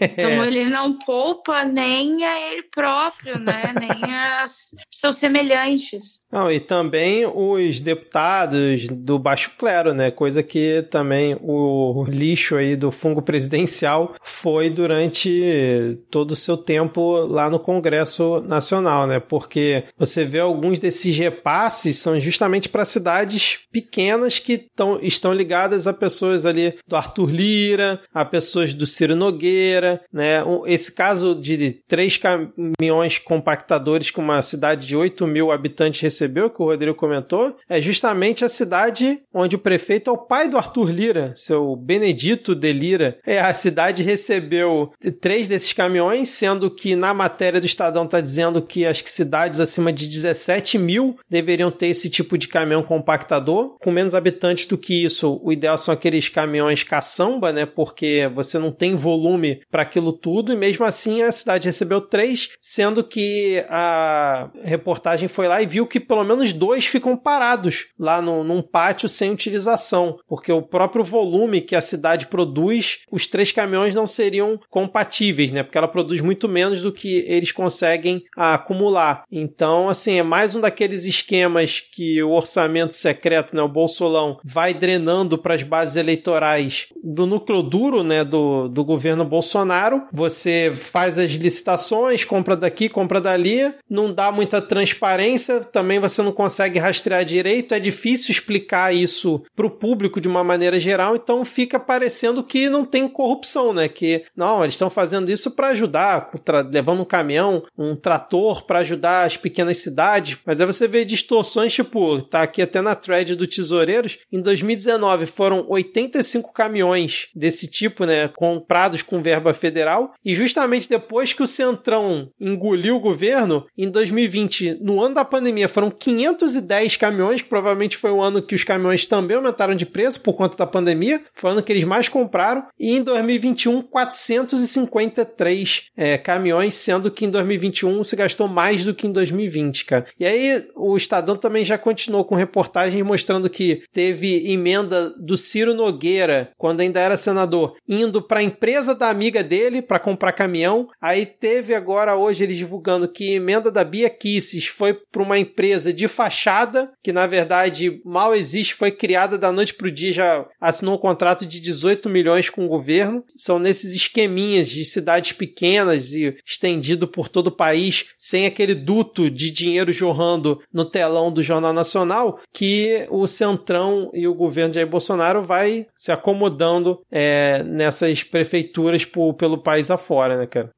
Então 0.00 0.30
ele 0.44 0.64
não 0.64 0.98
poupa 0.98 1.64
nem 1.64 2.24
a 2.24 2.50
ele 2.50 2.62
próprio, 2.74 3.38
né? 3.38 3.72
Nem 3.78 4.14
as 4.42 4.74
seus 4.90 5.18
semelhantes. 5.18 6.20
Não, 6.30 6.50
e 6.50 6.60
também 6.60 7.26
os 7.26 7.80
deputados 7.80 8.86
do 8.88 9.18
baixo 9.18 9.52
clero, 9.58 9.94
né? 9.94 10.10
Coisa 10.10 10.42
que 10.42 10.82
também 10.90 11.36
o 11.40 12.04
lixo 12.08 12.56
aí 12.56 12.76
do 12.76 12.90
fungo 12.90 13.22
presidencial 13.22 14.14
foi 14.22 14.70
durante 14.70 15.98
todo 16.10 16.32
o 16.32 16.36
seu 16.36 16.56
tempo 16.56 17.18
lá 17.26 17.48
no 17.50 17.58
Congresso 17.58 18.40
Nacional, 18.40 19.06
né? 19.06 19.20
Porque 19.20 19.84
você 19.96 20.24
vê 20.24 20.40
alguns 20.40 20.78
desses 20.78 21.16
repasses 21.16 21.96
são 21.96 22.18
justamente 22.18 22.68
para 22.68 22.84
cidades 22.84 23.60
pequenas 23.70 23.87
pequenas 23.88 24.38
que 24.38 24.58
tão, 24.76 24.98
estão 25.02 25.32
ligadas 25.32 25.86
a 25.86 25.92
pessoas 25.92 26.44
ali 26.44 26.74
do 26.86 26.96
Arthur 26.96 27.30
Lira, 27.30 28.00
a 28.12 28.24
pessoas 28.24 28.74
do 28.74 28.86
Ciro 28.86 29.16
Nogueira, 29.16 30.00
né? 30.12 30.42
Esse 30.66 30.94
caso 30.94 31.34
de 31.34 31.72
três 31.88 32.16
caminhões 32.18 33.18
compactadores 33.18 34.10
que 34.10 34.20
uma 34.20 34.42
cidade 34.42 34.86
de 34.86 34.96
8 34.96 35.26
mil 35.26 35.50
habitantes 35.50 36.00
recebeu, 36.00 36.50
que 36.50 36.62
o 36.62 36.66
Rodrigo 36.66 36.94
comentou, 36.94 37.56
é 37.68 37.80
justamente 37.80 38.44
a 38.44 38.48
cidade 38.48 39.20
onde 39.32 39.56
o 39.56 39.58
prefeito 39.58 40.10
é 40.10 40.12
o 40.12 40.18
pai 40.18 40.48
do 40.48 40.56
Arthur 40.56 40.90
Lira, 40.90 41.32
seu 41.34 41.74
Benedito 41.76 42.54
de 42.54 42.72
Lira. 42.72 43.18
É, 43.26 43.40
a 43.40 43.52
cidade 43.52 44.02
recebeu 44.02 44.92
três 45.20 45.48
desses 45.48 45.72
caminhões, 45.72 46.28
sendo 46.28 46.70
que 46.70 46.94
na 46.94 47.14
matéria 47.14 47.60
do 47.60 47.66
Estadão 47.66 48.04
está 48.04 48.20
dizendo 48.20 48.60
que 48.60 48.88
que 49.02 49.10
cidades 49.10 49.60
acima 49.60 49.92
de 49.92 50.06
17 50.06 50.78
mil 50.78 51.16
deveriam 51.28 51.70
ter 51.70 51.88
esse 51.88 52.08
tipo 52.10 52.36
de 52.36 52.48
caminhão 52.48 52.82
compactador. 52.82 53.76
Com 53.78 53.90
menos 53.90 54.14
habitantes 54.14 54.66
do 54.66 54.76
que 54.76 55.04
isso, 55.04 55.40
o 55.42 55.52
ideal 55.52 55.78
são 55.78 55.94
aqueles 55.94 56.28
caminhões 56.28 56.82
caçamba, 56.82 57.52
né? 57.52 57.64
Porque 57.66 58.30
você 58.34 58.58
não 58.58 58.72
tem 58.72 58.96
volume 58.96 59.60
para 59.70 59.82
aquilo 59.82 60.12
tudo, 60.12 60.52
e 60.52 60.56
mesmo 60.56 60.84
assim 60.84 61.22
a 61.22 61.30
cidade 61.30 61.66
recebeu 61.66 62.00
três, 62.00 62.50
sendo 62.60 63.04
que 63.04 63.64
a 63.68 64.50
reportagem 64.62 65.28
foi 65.28 65.48
lá 65.48 65.62
e 65.62 65.66
viu 65.66 65.86
que 65.86 66.00
pelo 66.00 66.24
menos 66.24 66.52
dois 66.52 66.86
ficam 66.86 67.16
parados 67.16 67.86
lá 67.98 68.20
no, 68.20 68.42
num 68.42 68.62
pátio 68.62 69.08
sem 69.08 69.30
utilização, 69.30 70.18
porque 70.26 70.50
o 70.50 70.62
próprio 70.62 71.04
volume 71.04 71.60
que 71.60 71.76
a 71.76 71.80
cidade 71.80 72.26
produz, 72.26 73.00
os 73.10 73.26
três 73.26 73.52
caminhões 73.52 73.94
não 73.94 74.06
seriam 74.06 74.58
compatíveis, 74.68 75.52
né? 75.52 75.62
Porque 75.62 75.78
ela 75.78 75.88
produz 75.88 76.20
muito 76.20 76.48
menos 76.48 76.80
do 76.80 76.92
que 76.92 77.24
eles 77.26 77.52
conseguem 77.52 78.24
acumular. 78.36 79.24
Então, 79.30 79.88
assim, 79.88 80.18
é 80.18 80.22
mais 80.22 80.54
um 80.54 80.60
daqueles 80.60 81.04
esquemas 81.04 81.80
que 81.80 82.22
o 82.22 82.30
orçamento 82.30 82.94
secreto, 82.94 83.54
né, 83.54 83.67
o 83.68 83.72
Bolsolão, 83.72 84.38
vai 84.42 84.74
drenando 84.74 85.38
para 85.38 85.54
as 85.54 85.62
bases 85.62 85.96
eleitorais 85.96 86.88
do 87.02 87.26
núcleo 87.26 87.62
duro, 87.62 88.02
né, 88.02 88.24
do, 88.24 88.68
do 88.68 88.84
governo 88.84 89.24
Bolsonaro. 89.24 90.02
Você 90.12 90.72
faz 90.74 91.18
as 91.18 91.32
licitações, 91.32 92.24
compra 92.24 92.56
daqui, 92.56 92.88
compra 92.88 93.20
dali, 93.20 93.72
não 93.88 94.12
dá 94.12 94.32
muita 94.32 94.60
transparência, 94.60 95.60
também 95.60 95.98
você 95.98 96.22
não 96.22 96.32
consegue 96.32 96.78
rastrear 96.78 97.24
direito, 97.24 97.74
é 97.74 97.80
difícil 97.80 98.32
explicar 98.32 98.94
isso 98.94 99.42
para 99.54 99.66
o 99.66 99.70
público 99.70 100.20
de 100.20 100.28
uma 100.28 100.44
maneira 100.44 100.78
geral, 100.80 101.16
então 101.16 101.44
fica 101.44 101.78
parecendo 101.78 102.42
que 102.42 102.68
não 102.68 102.84
tem 102.84 103.08
corrupção, 103.08 103.72
né? 103.72 103.88
Que 103.88 104.24
não, 104.36 104.62
eles 104.62 104.74
estão 104.74 104.90
fazendo 104.90 105.30
isso 105.30 105.50
para 105.50 105.68
ajudar, 105.68 106.30
levando 106.70 107.02
um 107.02 107.04
caminhão, 107.04 107.64
um 107.76 107.94
trator 107.94 108.64
para 108.64 108.80
ajudar 108.80 109.26
as 109.26 109.36
pequenas 109.36 109.78
cidades, 109.78 110.38
mas 110.44 110.60
aí 110.60 110.66
você 110.66 110.86
vê 110.86 111.04
distorções, 111.04 111.72
tipo, 111.72 112.22
tá 112.22 112.42
aqui 112.42 112.62
até 112.62 112.80
na 112.80 112.94
thread 112.94 113.34
do 113.34 113.46
Tesoureiros, 113.48 114.18
em 114.32 114.40
2019 114.40 115.26
foram 115.26 115.66
85 115.68 116.52
caminhões 116.52 117.28
desse 117.34 117.68
tipo, 117.68 118.04
né, 118.04 118.28
comprados 118.28 119.02
com 119.02 119.22
verba 119.22 119.52
federal, 119.52 120.12
e 120.24 120.34
justamente 120.34 120.88
depois 120.88 121.32
que 121.32 121.42
o 121.42 121.46
Centrão 121.46 122.30
engoliu 122.40 122.96
o 122.96 123.00
governo, 123.00 123.66
em 123.76 123.90
2020, 123.90 124.78
no 124.80 125.02
ano 125.02 125.14
da 125.14 125.24
pandemia, 125.24 125.68
foram 125.68 125.90
510 125.90 126.96
caminhões, 126.96 127.42
que 127.42 127.48
provavelmente 127.48 127.96
foi 127.96 128.10
o 128.10 128.20
ano 128.20 128.42
que 128.42 128.54
os 128.54 128.64
caminhões 128.64 129.06
também 129.06 129.36
aumentaram 129.36 129.74
de 129.74 129.86
preço 129.86 130.20
por 130.20 130.34
conta 130.34 130.56
da 130.56 130.66
pandemia, 130.66 131.20
foi 131.34 131.50
o 131.50 131.52
ano 131.54 131.62
que 131.62 131.72
eles 131.72 131.84
mais 131.84 132.08
compraram, 132.08 132.64
e 132.78 132.96
em 132.96 133.02
2021, 133.02 133.82
453 133.82 135.86
é, 135.96 136.18
caminhões, 136.18 136.74
sendo 136.74 137.10
que 137.10 137.24
em 137.24 137.30
2021 137.30 138.02
se 138.04 138.16
gastou 138.16 138.48
mais 138.48 138.84
do 138.84 138.94
que 138.94 139.06
em 139.06 139.12
2020, 139.12 139.84
cara. 139.84 140.06
E 140.18 140.26
aí 140.26 140.66
o 140.74 140.96
Estadão 140.96 141.36
também 141.36 141.64
já 141.64 141.78
continuou 141.78 142.24
com 142.24 142.34
reportagens 142.34 143.04
mostrando 143.04 143.37
que 143.50 143.82
teve 143.92 144.50
emenda 144.50 145.10
do 145.10 145.36
Ciro 145.36 145.74
Nogueira, 145.74 146.50
quando 146.56 146.80
ainda 146.80 146.98
era 146.98 147.14
senador, 147.14 147.76
indo 147.86 148.22
para 148.22 148.40
a 148.40 148.42
empresa 148.42 148.94
da 148.94 149.10
amiga 149.10 149.44
dele 149.44 149.82
para 149.82 149.98
comprar 149.98 150.32
caminhão. 150.32 150.88
Aí 150.98 151.26
teve 151.26 151.74
agora 151.74 152.16
hoje 152.16 152.44
eles 152.44 152.56
divulgando 152.56 153.12
que 153.12 153.34
emenda 153.34 153.70
da 153.70 153.84
Bia 153.84 154.08
Kisses 154.08 154.66
foi 154.66 154.94
para 154.94 155.22
uma 155.22 155.38
empresa 155.38 155.92
de 155.92 156.08
fachada, 156.08 156.90
que 157.02 157.12
na 157.12 157.26
verdade 157.26 158.00
mal 158.04 158.34
existe, 158.34 158.74
foi 158.74 158.90
criada 158.90 159.36
da 159.36 159.52
noite 159.52 159.74
pro 159.74 159.90
dia, 159.90 160.12
já 160.12 160.46
assinou 160.60 160.94
um 160.94 160.98
contrato 160.98 161.44
de 161.44 161.60
18 161.60 162.08
milhões 162.08 162.48
com 162.48 162.64
o 162.64 162.68
governo. 162.68 163.22
São 163.36 163.58
nesses 163.58 163.94
esqueminhas 163.94 164.68
de 164.68 164.84
cidades 164.84 165.32
pequenas 165.32 166.12
e 166.12 166.34
estendido 166.46 167.06
por 167.06 167.28
todo 167.28 167.48
o 167.48 167.56
país, 167.56 168.06
sem 168.16 168.46
aquele 168.46 168.74
duto 168.74 169.30
de 169.30 169.50
dinheiro 169.50 169.92
jorrando 169.92 170.60
no 170.72 170.84
telão 170.84 171.32
do 171.32 171.42
Jornal 171.42 171.72
Nacional, 171.72 172.40
que 172.52 173.06
o 173.10 173.26
Centrão 173.28 174.10
e 174.12 174.26
o 174.26 174.34
governo 174.34 174.70
de 174.70 174.76
Jair 174.76 174.88
Bolsonaro 174.88 175.42
vai 175.42 175.86
se 175.94 176.10
acomodando 176.10 177.00
é, 177.10 177.62
nessas 177.62 178.24
prefeituras 178.24 179.04
por, 179.04 179.34
pelo 179.34 179.62
país 179.62 179.90
afora, 179.90 180.36
né, 180.36 180.46
cara? 180.46 180.70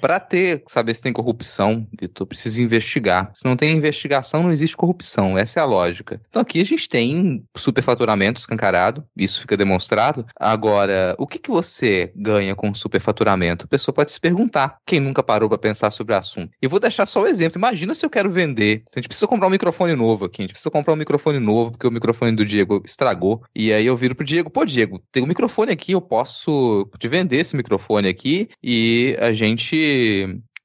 Para 0.00 0.20
ter, 0.20 0.62
saber 0.68 0.94
se 0.94 1.02
tem 1.02 1.12
corrupção, 1.12 1.86
Vitor, 1.98 2.26
precisa 2.26 2.62
investigar. 2.62 3.30
Se 3.34 3.44
não 3.44 3.56
tem 3.56 3.76
investigação, 3.76 4.42
não 4.42 4.52
existe 4.52 4.76
corrupção. 4.76 5.36
Essa 5.36 5.60
é 5.60 5.62
a 5.62 5.66
lógica. 5.66 6.20
Então 6.28 6.40
aqui 6.40 6.60
a 6.60 6.64
gente 6.64 6.88
tem 6.88 7.44
superfaturamento 7.56 8.40
escancarado, 8.40 9.04
isso 9.16 9.40
fica 9.40 9.56
demonstrado. 9.56 10.24
Agora, 10.38 11.14
o 11.18 11.26
que, 11.26 11.38
que 11.38 11.50
você 11.50 12.12
ganha 12.14 12.54
com 12.54 12.72
superfaturamento? 12.74 13.64
A 13.64 13.68
pessoa 13.68 13.94
pode 13.94 14.12
se 14.12 14.20
perguntar. 14.20 14.78
Quem 14.86 15.00
nunca 15.00 15.22
parou 15.22 15.48
para 15.48 15.58
pensar 15.58 15.90
sobre 15.90 16.14
o 16.14 16.18
assunto? 16.18 16.52
E 16.62 16.68
vou 16.68 16.78
deixar 16.78 17.06
só 17.06 17.20
o 17.20 17.24
um 17.24 17.26
exemplo. 17.26 17.58
Imagina 17.58 17.94
se 17.94 18.06
eu 18.06 18.10
quero 18.10 18.30
vender. 18.30 18.84
A 18.94 18.98
gente 18.98 19.08
precisa 19.08 19.26
comprar 19.26 19.48
um 19.48 19.50
microfone 19.50 19.94
novo 19.96 20.26
aqui. 20.26 20.42
A 20.42 20.44
gente 20.44 20.52
precisa 20.52 20.70
comprar 20.70 20.92
um 20.92 20.96
microfone 20.96 21.40
novo, 21.40 21.72
porque 21.72 21.86
o 21.86 21.90
microfone 21.90 22.36
do 22.36 22.44
Diego 22.44 22.80
estragou. 22.84 23.42
E 23.54 23.72
aí 23.72 23.86
eu 23.86 23.96
viro 23.96 24.14
pro 24.14 24.24
Diego, 24.24 24.50
pô, 24.50 24.64
Diego, 24.64 25.02
tem 25.10 25.22
um 25.22 25.26
microfone 25.26 25.72
aqui, 25.72 25.92
eu 25.92 26.00
posso 26.00 26.88
te 26.98 27.08
vender 27.08 27.38
esse 27.38 27.56
microfone 27.56 28.08
aqui 28.08 28.48
e 28.62 29.16
a 29.20 29.32
gente 29.32 29.63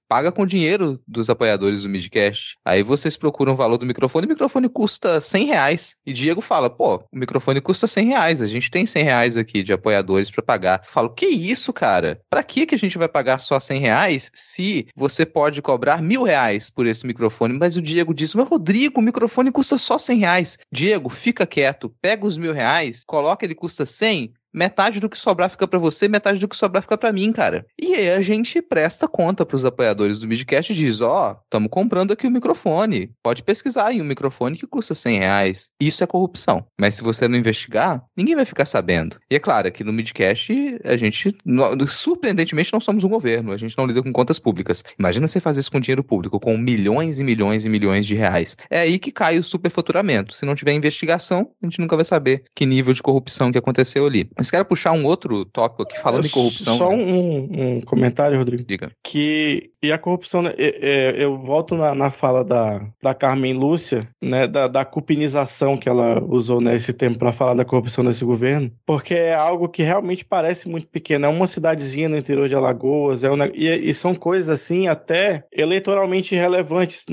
paga 0.10 0.32
com 0.32 0.44
dinheiro 0.44 1.00
dos 1.08 1.30
apoiadores 1.30 1.84
do 1.84 1.90
Midcast. 1.90 2.58
Aí 2.66 2.82
vocês 2.82 3.16
procuram 3.16 3.54
o 3.54 3.56
valor 3.56 3.78
do 3.78 3.86
microfone, 3.86 4.26
o 4.26 4.30
microfone 4.30 4.68
custa 4.68 5.22
100 5.22 5.46
reais. 5.46 5.96
E 6.04 6.12
Diego 6.12 6.42
fala, 6.42 6.68
pô, 6.68 6.96
o 6.96 7.18
microfone 7.18 7.62
custa 7.62 7.86
100 7.86 8.08
reais, 8.08 8.42
a 8.42 8.48
gente 8.48 8.72
tem 8.72 8.88
100 8.88 9.04
reais 9.04 9.38
aqui 9.38 9.62
de 9.62 9.72
apoiadores 9.72 10.32
para 10.32 10.42
pagar. 10.42 10.82
Eu 10.84 10.92
falo, 10.92 11.14
que 11.14 11.28
isso, 11.28 11.72
cara? 11.72 12.20
Pra 12.28 12.42
que, 12.42 12.66
que 12.66 12.74
a 12.74 12.78
gente 12.78 12.98
vai 12.98 13.08
pagar 13.08 13.38
só 13.40 13.60
100 13.60 13.80
reais 13.80 14.32
se 14.34 14.88
você 14.96 15.28
pode 15.28 15.62
cobrar 15.62 16.02
mil 16.02 16.24
reais 16.24 16.72
por 16.72 16.88
esse 16.88 17.06
microfone? 17.06 17.54
Mas 17.60 17.76
o 17.76 17.82
Diego 17.82 18.12
disse, 18.12 18.36
mas 18.36 18.50
Rodrigo, 18.50 19.00
o 19.00 19.04
microfone 19.04 19.52
custa 19.52 19.78
só 19.78 20.00
100 20.00 20.18
reais. 20.18 20.58
Diego, 20.72 21.10
fica 21.10 21.46
quieto, 21.46 21.94
pega 22.02 22.26
os 22.26 22.36
mil 22.36 22.52
reais, 22.52 23.04
coloca 23.06 23.46
ele 23.46 23.54
custa 23.54 23.86
100, 23.86 24.34
metade 24.54 25.00
do 25.00 25.10
que 25.10 25.18
sobrar 25.18 25.50
fica 25.50 25.68
para 25.68 25.80
você, 25.80 26.08
metade 26.08 26.40
do 26.40 26.48
que 26.48 26.58
sobrar 26.58 26.82
fica 26.82 26.98
para 26.98 27.14
mim, 27.14 27.32
cara. 27.32 27.66
E 27.80 27.94
aí 27.94 28.10
a 28.12 28.22
gente 28.22 28.62
presta 28.62 29.08
conta 29.08 29.46
pros 29.46 29.66
apoiadores 29.66 30.20
do 30.20 30.28
Midcast 30.28 30.72
e 30.72 30.76
diz, 30.76 31.02
ó, 31.02 31.32
oh, 31.32 31.44
estamos 31.44 31.70
comprando 31.70 32.12
aqui 32.12 32.26
o 32.26 32.30
um 32.30 32.34
microfone. 32.34 33.12
Pode 33.24 33.44
pesquisar 33.44 33.94
em 33.94 34.02
um 34.02 34.06
microfone 34.06 34.58
que 34.58 34.68
custa 34.68 34.96
100 34.96 35.20
reais. 35.20 35.70
Isso 35.80 36.04
é 36.04 36.08
corrupção. 36.08 36.66
Mas 36.80 36.96
se 36.96 37.04
você 37.04 37.28
não 37.28 37.38
investigar, 37.38 38.04
ninguém 38.16 38.36
vai 38.36 38.46
ficar 38.46 38.66
sabendo. 38.66 39.18
E 39.30 39.36
é 39.36 39.40
claro 39.40 39.72
que 39.72 39.84
no 39.84 39.94
Midcast 39.94 40.54
a 40.84 40.98
gente, 40.98 41.36
surpreendentemente, 41.88 42.74
não 42.74 42.80
somos 42.80 43.04
um 43.04 43.10
governo. 43.10 43.52
A 43.52 43.58
gente 43.58 43.78
não 43.78 43.86
lida 43.86 44.02
com 44.02 44.12
contas 44.12 44.40
públicas. 44.40 44.84
Imagina 44.98 45.28
você 45.28 45.40
fazer 45.40 45.60
isso 45.60 45.72
com 45.72 45.80
dinheiro 45.80 46.04
público, 46.04 46.40
com 46.40 46.58
milhões 46.58 47.20
e 47.20 47.24
milhões 47.24 47.66
e 47.66 47.70
milhões 47.70 48.06
de 48.06 48.16
reais. 48.16 48.58
É 48.70 48.82
aí 48.82 49.00
que 49.00 49.12
cai 49.12 49.38
o 49.38 49.44
superfaturamento. 49.44 50.36
Se 50.36 50.46
não 50.46 50.56
tiver 50.56 50.74
investigação, 50.74 51.52
a 51.62 51.66
gente 51.66 51.80
nunca 51.80 51.96
vai 51.96 52.06
saber 52.06 52.44
que 52.56 52.66
nível 52.66 52.94
de 52.94 53.02
corrupção 53.02 53.52
que 53.52 53.58
aconteceu 53.58 54.06
ali. 54.06 54.30
Mas 54.40 54.50
quero 54.50 54.64
puxar 54.64 54.94
um 54.94 55.06
outro 55.06 55.44
tópico 55.44 55.84
aqui, 55.84 56.00
falando 56.00 56.26
em 56.26 56.30
corrupção. 56.30 56.78
Só 56.78 56.88
um, 56.90 57.76
um, 57.76 57.82
comentário, 57.82 58.38
Rodrigo. 58.38 58.64
Diga. 58.64 58.90
Que, 59.04 59.72
e 59.84 59.92
a 59.92 59.98
corrupção, 59.98 60.42
né, 60.42 60.54
eu 60.58 61.38
volto 61.38 61.76
na, 61.76 61.94
na 61.94 62.10
fala 62.10 62.42
da, 62.46 62.88
da 63.04 63.14
Carmen 63.14 63.54
Lúcia, 63.54 64.08
né, 64.24 64.48
da, 64.48 64.70
da 64.70 64.86
cupinização 64.86 65.76
que 65.76 65.90
ela 65.90 66.24
usou 66.24 66.62
nesse 66.62 66.94
né, 66.94 66.98
tempo 66.98 67.20
para 67.20 67.34
falar 67.34 67.54
da 67.54 67.66
corrupção 67.66 68.02
desse 68.02 68.24
governo, 68.24 68.72
porque 68.86 69.14
é 69.14 69.36
algo 69.36 69.68
que 69.68 69.84
realmente 69.84 70.24
parece 70.24 70.70
muito 70.70 70.88
pequeno. 70.88 71.26
É 71.26 71.30
uma 71.30 71.46
cidadezinha 71.46 72.08
no 72.08 72.16
interior 72.16 72.48
de 72.48 72.56
Alagoas, 72.56 73.26
é 73.26 73.30
uma, 73.30 73.48
e, 73.54 73.90
e 73.90 73.94
são 73.94 74.16
coisas 74.16 74.50
assim 74.50 74.88
até 74.88 75.44
eleitoralmente 75.52 76.34
relevantes 76.34 77.04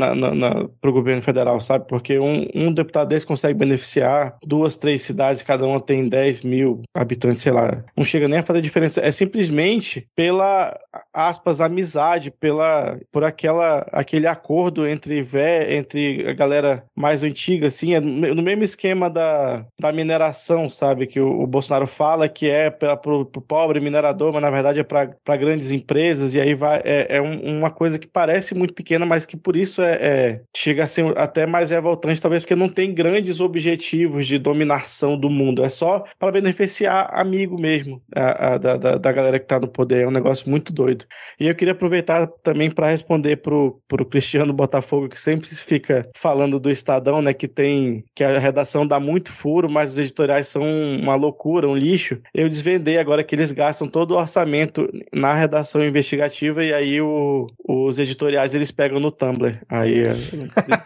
para 0.81 0.91
o 0.91 0.93
governo 0.93 1.23
federal, 1.23 1.59
sabe? 1.59 1.89
Porque 1.89 2.21
um, 2.21 2.47
um 2.55 2.73
deputado 2.73 3.09
desse 3.09 3.27
consegue 3.27 3.59
beneficiar 3.59 4.37
duas, 4.47 4.77
três 4.77 5.03
cidades, 5.03 5.43
cada 5.43 5.67
uma 5.67 5.81
tem 5.81 6.09
10 6.09 6.43
mil 6.43 6.83
habitantes 6.95 7.16
habitantes, 7.17 7.43
sei 7.43 7.53
lá, 7.53 7.85
não 7.97 8.05
chega 8.05 8.29
nem 8.29 8.39
a 8.39 8.43
fazer 8.43 8.61
diferença. 8.61 9.01
É 9.01 9.11
simplesmente 9.11 10.07
pela, 10.15 10.79
aspas, 11.13 11.61
amizade, 11.61 12.31
pela, 12.31 12.99
por 13.11 13.25
aquela, 13.25 13.87
aquele 13.93 14.27
acordo 14.27 14.87
entre, 14.87 15.23
vé, 15.23 15.75
entre 15.75 16.29
a 16.29 16.33
galera 16.33 16.85
mais 16.95 17.25
antiga, 17.25 17.67
assim, 17.67 17.95
é 17.95 18.01
no 18.01 18.43
mesmo 18.43 18.63
esquema 18.63 19.09
da, 19.09 19.67
da 19.81 19.93
mineração, 19.93 20.69
sabe? 20.69 21.07
Que 21.07 21.21
o, 21.21 21.43
o 21.43 21.47
Bolsonaro 21.47 21.87
fala 21.87 22.29
que 22.29 22.49
é 22.49 22.71
para 22.71 22.99
o 23.05 23.25
pobre 23.25 23.81
minerador, 23.81 24.33
mas 24.33 24.43
na 24.43 24.51
verdade 24.51 24.81
é 24.81 24.85
para 24.85 25.37
grandes 25.37 25.71
empresas, 25.71 26.35
e 26.35 26.41
aí 26.41 26.55
vai, 26.55 26.81
é, 26.85 27.17
é 27.17 27.23
um, 27.23 27.59
uma 27.59 27.71
coisa 27.71 27.99
que 27.99 28.07
parece 28.07 28.55
muito 28.55 28.75
pequena, 28.75 29.07
mas 29.07 29.25
que 29.25 29.37
por 29.37 29.57
isso 29.57 29.83
é, 29.83 29.99
é 30.01 30.41
chega 30.55 30.85
até 31.17 31.47
mais 31.47 31.71
revoltante, 31.71 32.21
talvez 32.21 32.43
porque 32.43 32.57
não 32.57 32.69
tem 32.69 32.93
grandes 32.93 33.41
objetivos 33.41 34.27
de 34.27 34.39
dominação 34.39 35.19
do 35.19 35.31
mundo, 35.31 35.65
é 35.65 35.69
só 35.69 36.05
para 36.19 36.33
beneficiar 36.33 37.06
amigo 37.11 37.61
mesmo 37.61 38.03
a, 38.15 38.55
a, 38.55 38.59
da, 38.59 38.77
da, 38.99 39.13
galera 39.13 39.39
que 39.39 39.45
está 39.45 39.59
no 39.61 39.69
poder, 39.69 40.03
é 40.03 40.09
um 40.09 40.13
negócio 40.13 40.49
muito 40.49 40.73
doido. 40.73 41.05
E 41.39 41.47
eu 41.47 41.55
queria 41.55 41.73
aproveitar 41.73 42.27
também 42.43 42.71
para 42.71 42.91
responder 42.91 43.37
pro, 43.37 43.81
pro 43.89 44.05
Cristiano 44.05 44.53
Botafogo, 44.53 45.09
que 45.09 45.21
sempre 45.21 45.49
fica 45.49 46.09
falando 46.17 46.59
do 46.59 46.71
Estadão, 46.71 47.23
né, 47.23 47.33
que 47.33 47.49
tem, 47.49 48.05
que 48.15 48.25
a 48.25 48.39
redação 48.39 48.87
dá 48.87 49.01
muito 49.01 49.31
furo, 49.31 49.69
mas 49.69 49.93
os 49.93 49.99
editoriais 49.99 50.49
são 50.49 50.63
uma 50.63 51.15
loucura, 51.15 51.69
um 51.69 51.77
lixo. 51.77 52.21
Eu 52.35 52.49
desvendei 52.49 52.99
agora 52.99 53.25
que 53.25 53.35
eles 53.35 53.53
gastam 53.53 53.89
todo 53.89 54.13
o 54.13 54.19
orçamento 54.19 54.89
na 55.13 55.35
redação 55.35 55.85
investigativa 55.85 56.65
e 56.65 56.73
aí 56.73 57.01
o, 57.01 57.47
os 57.69 57.99
editoriais 57.99 58.55
eles 58.55 58.71
pegam 58.71 59.01
no 59.01 59.11
Tumblr. 59.11 59.61
Aí 59.69 60.05